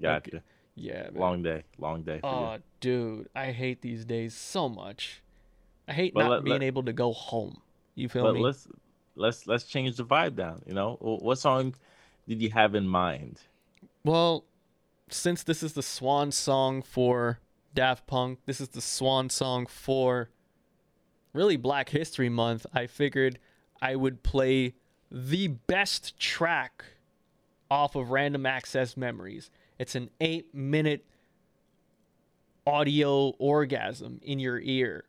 Gotcha. 0.00 0.42
Yeah. 0.74 1.04
Man. 1.04 1.14
Long 1.14 1.42
day. 1.42 1.64
Long 1.78 2.02
day. 2.02 2.20
Oh, 2.22 2.54
you. 2.54 2.62
dude, 2.80 3.28
I 3.34 3.52
hate 3.52 3.80
these 3.82 4.04
days 4.04 4.34
so 4.34 4.68
much. 4.68 5.22
I 5.88 5.92
hate 5.92 6.14
But 6.14 6.24
not 6.24 6.30
let- 6.30 6.44
being 6.44 6.60
let- 6.60 6.62
able 6.66 6.82
to 6.84 6.92
go 6.92 7.12
home. 7.12 7.60
You 7.94 8.08
feel 8.08 8.24
But 8.24 8.34
me? 8.34 8.40
let's 8.40 8.66
let's 9.16 9.46
let's 9.46 9.64
change 9.64 9.96
the 9.96 10.04
vibe 10.04 10.34
down. 10.36 10.62
You 10.66 10.74
know, 10.74 10.96
what 11.00 11.38
song 11.38 11.74
did 12.28 12.42
you 12.42 12.50
have 12.50 12.74
in 12.74 12.86
mind? 12.88 13.40
Well, 14.04 14.44
since 15.10 15.42
this 15.44 15.62
is 15.62 15.74
the 15.74 15.82
swan 15.82 16.32
song 16.32 16.82
for 16.82 17.38
Daft 17.74 18.06
Punk, 18.06 18.40
this 18.46 18.60
is 18.60 18.68
the 18.70 18.80
swan 18.80 19.30
song 19.30 19.66
for 19.66 20.30
really 21.32 21.56
Black 21.56 21.88
History 21.90 22.28
Month, 22.28 22.66
I 22.74 22.86
figured 22.86 23.38
I 23.80 23.94
would 23.96 24.22
play 24.22 24.74
the 25.14 25.46
best 25.46 26.18
track 26.18 26.84
off 27.70 27.94
of 27.94 28.10
Random 28.10 28.44
Access 28.44 28.96
Memories. 28.96 29.48
It's 29.78 29.94
an 29.94 30.10
eight 30.20 30.52
minute 30.52 31.06
audio 32.66 33.28
orgasm 33.38 34.18
in 34.24 34.40
your 34.40 34.58
ear. 34.58 35.04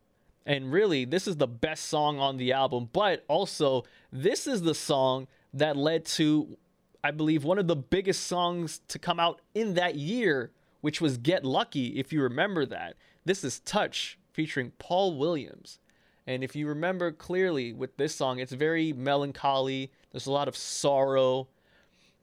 And 0.45 0.71
really, 0.71 1.05
this 1.05 1.27
is 1.27 1.37
the 1.37 1.47
best 1.47 1.85
song 1.85 2.19
on 2.19 2.37
the 2.37 2.53
album, 2.53 2.87
but 2.93 3.25
also, 3.27 3.83
this 4.11 4.45
is 4.45 4.61
the 4.61 4.75
song 4.75 5.27
that 5.55 5.75
led 5.75 6.05
to, 6.05 6.55
I 7.03 7.09
believe, 7.09 7.43
one 7.43 7.57
of 7.57 7.65
the 7.65 7.75
biggest 7.75 8.27
songs 8.27 8.81
to 8.89 8.99
come 8.99 9.19
out 9.19 9.41
in 9.55 9.73
that 9.73 9.95
year, 9.95 10.51
which 10.81 11.01
was 11.01 11.17
Get 11.17 11.43
Lucky, 11.43 11.97
if 11.97 12.13
you 12.13 12.21
remember 12.21 12.63
that. 12.67 12.95
This 13.25 13.43
is 13.43 13.59
Touch 13.61 14.19
featuring 14.33 14.71
Paul 14.77 15.17
Williams. 15.17 15.79
And 16.27 16.43
if 16.43 16.55
you 16.55 16.67
remember 16.67 17.11
clearly 17.11 17.71
with 17.73 17.97
this 17.97 18.15
song, 18.15 18.39
it's 18.39 18.51
very 18.51 18.93
melancholy, 18.93 19.91
there's 20.11 20.25
a 20.25 20.31
lot 20.31 20.47
of 20.47 20.57
sorrow. 20.57 21.47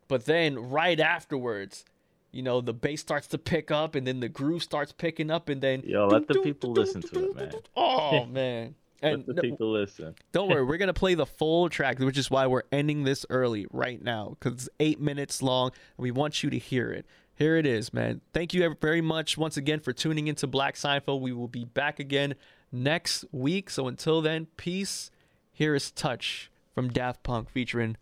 But 0.08 0.24
then 0.24 0.58
right 0.70 0.98
afterwards, 0.98 1.84
you 2.32 2.42
know, 2.42 2.60
the 2.60 2.74
bass 2.74 3.00
starts 3.00 3.26
to 3.28 3.38
pick 3.38 3.70
up 3.70 3.94
and 3.94 4.06
then 4.06 4.20
the 4.20 4.28
groove 4.28 4.62
starts 4.62 4.90
picking 4.92 5.30
up 5.30 5.48
and 5.48 5.60
then 5.60 5.82
Yo, 5.84 6.08
let 6.08 6.26
the 6.26 6.40
people 6.40 6.72
listen 6.72 7.00
to 7.02 7.30
it, 7.30 7.36
man. 7.36 7.52
Oh 7.76 8.24
man. 8.26 8.74
And 9.04 9.24
Let 9.26 9.34
the 9.36 9.42
people 9.42 9.72
listen. 9.72 10.14
don't 10.30 10.48
worry, 10.48 10.64
we're 10.66 10.76
gonna 10.76 10.92
play 10.92 11.14
the 11.14 11.26
full 11.26 11.68
track, 11.68 11.98
which 11.98 12.16
is 12.16 12.30
why 12.30 12.46
we're 12.46 12.62
ending 12.70 13.02
this 13.02 13.26
early 13.30 13.66
right 13.72 14.00
now, 14.00 14.36
because 14.38 14.52
it's 14.54 14.68
eight 14.78 15.00
minutes 15.00 15.42
long, 15.42 15.70
and 15.96 16.02
we 16.04 16.12
want 16.12 16.44
you 16.44 16.50
to 16.50 16.58
hear 16.58 16.92
it. 16.92 17.04
Here 17.34 17.56
it 17.56 17.66
is, 17.66 17.92
man. 17.92 18.20
Thank 18.32 18.54
you 18.54 18.76
very 18.80 19.00
much 19.00 19.36
once 19.36 19.56
again 19.56 19.80
for 19.80 19.92
tuning 19.92 20.28
into 20.28 20.46
Black 20.46 20.76
Seinfeld. 20.76 21.20
We 21.20 21.32
will 21.32 21.48
be 21.48 21.64
back 21.64 21.98
again 21.98 22.36
next 22.72 23.24
week. 23.30 23.70
So 23.70 23.86
until 23.86 24.22
then, 24.22 24.46
peace. 24.56 25.10
Here 25.52 25.74
is 25.74 25.90
Touch 25.90 26.50
from 26.74 26.88
Daft 26.88 27.22
Punk 27.22 27.50
featuring 27.50 27.96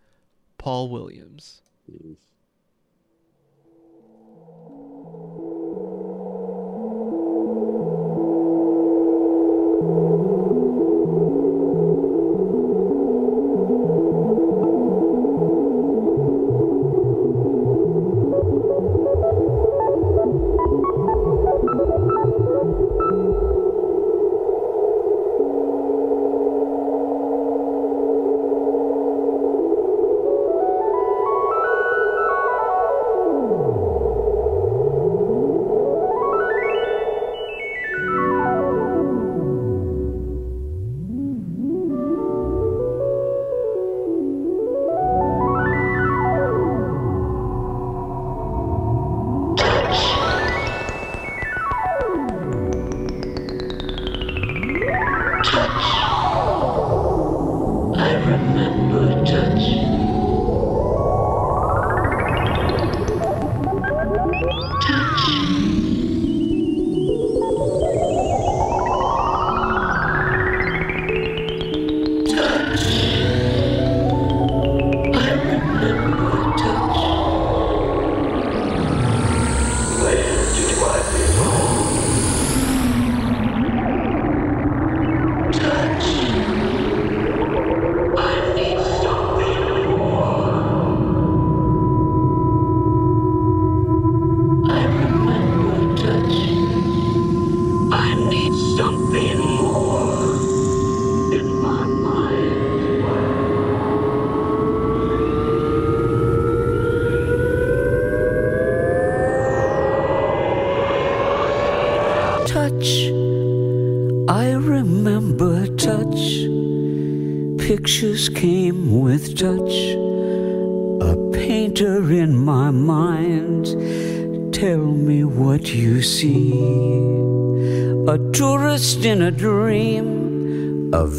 Paul 0.56 0.88
Williams. 0.88 1.62
Peace. 1.86 2.29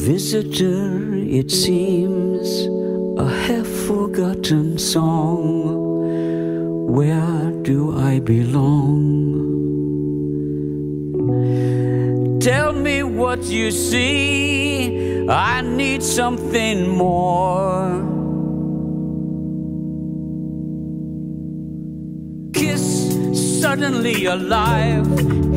Visitor, 0.02 1.14
it 1.14 1.52
seems, 1.52 2.48
a 3.20 3.30
half 3.46 3.68
forgotten 3.88 4.76
song. 4.80 5.46
Where 6.88 7.52
do 7.62 7.96
I 7.96 8.20
belong? 8.20 9.20
Tell 12.40 12.74
me 12.74 13.04
what 13.04 13.44
you 13.44 13.70
see. 13.70 15.30
I 15.30 15.62
need 15.62 16.02
something 16.02 16.88
more. 16.88 18.02
Kiss 22.54 23.62
suddenly 23.62 24.26
alive, 24.26 25.06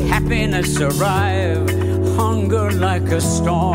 happiness 0.07 0.79
arrive, 0.79 1.67
hunger 2.15 2.69
like 2.73 3.09
a 3.09 3.19
storm. 3.19 3.74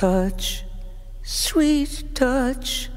Touch, 0.00 0.64
sweet 1.22 2.02
touch. 2.14 2.88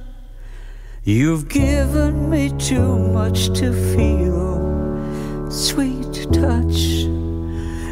You've 1.03 1.49
given 1.49 2.29
me 2.29 2.49
too 2.57 2.97
much 2.97 3.47
to 3.59 3.73
feel, 3.93 5.51
sweet 5.51 6.31
touch. 6.31 6.77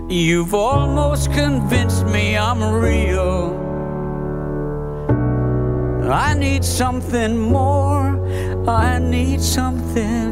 You've 0.08 0.54
almost 0.54 1.30
convinced 1.34 2.06
me 2.06 2.38
I'm 2.38 2.64
real. 2.64 3.60
I 6.10 6.34
need 6.34 6.64
something 6.64 7.38
more. 7.38 8.06
I 8.66 8.98
need 9.00 9.42
something 9.42 10.31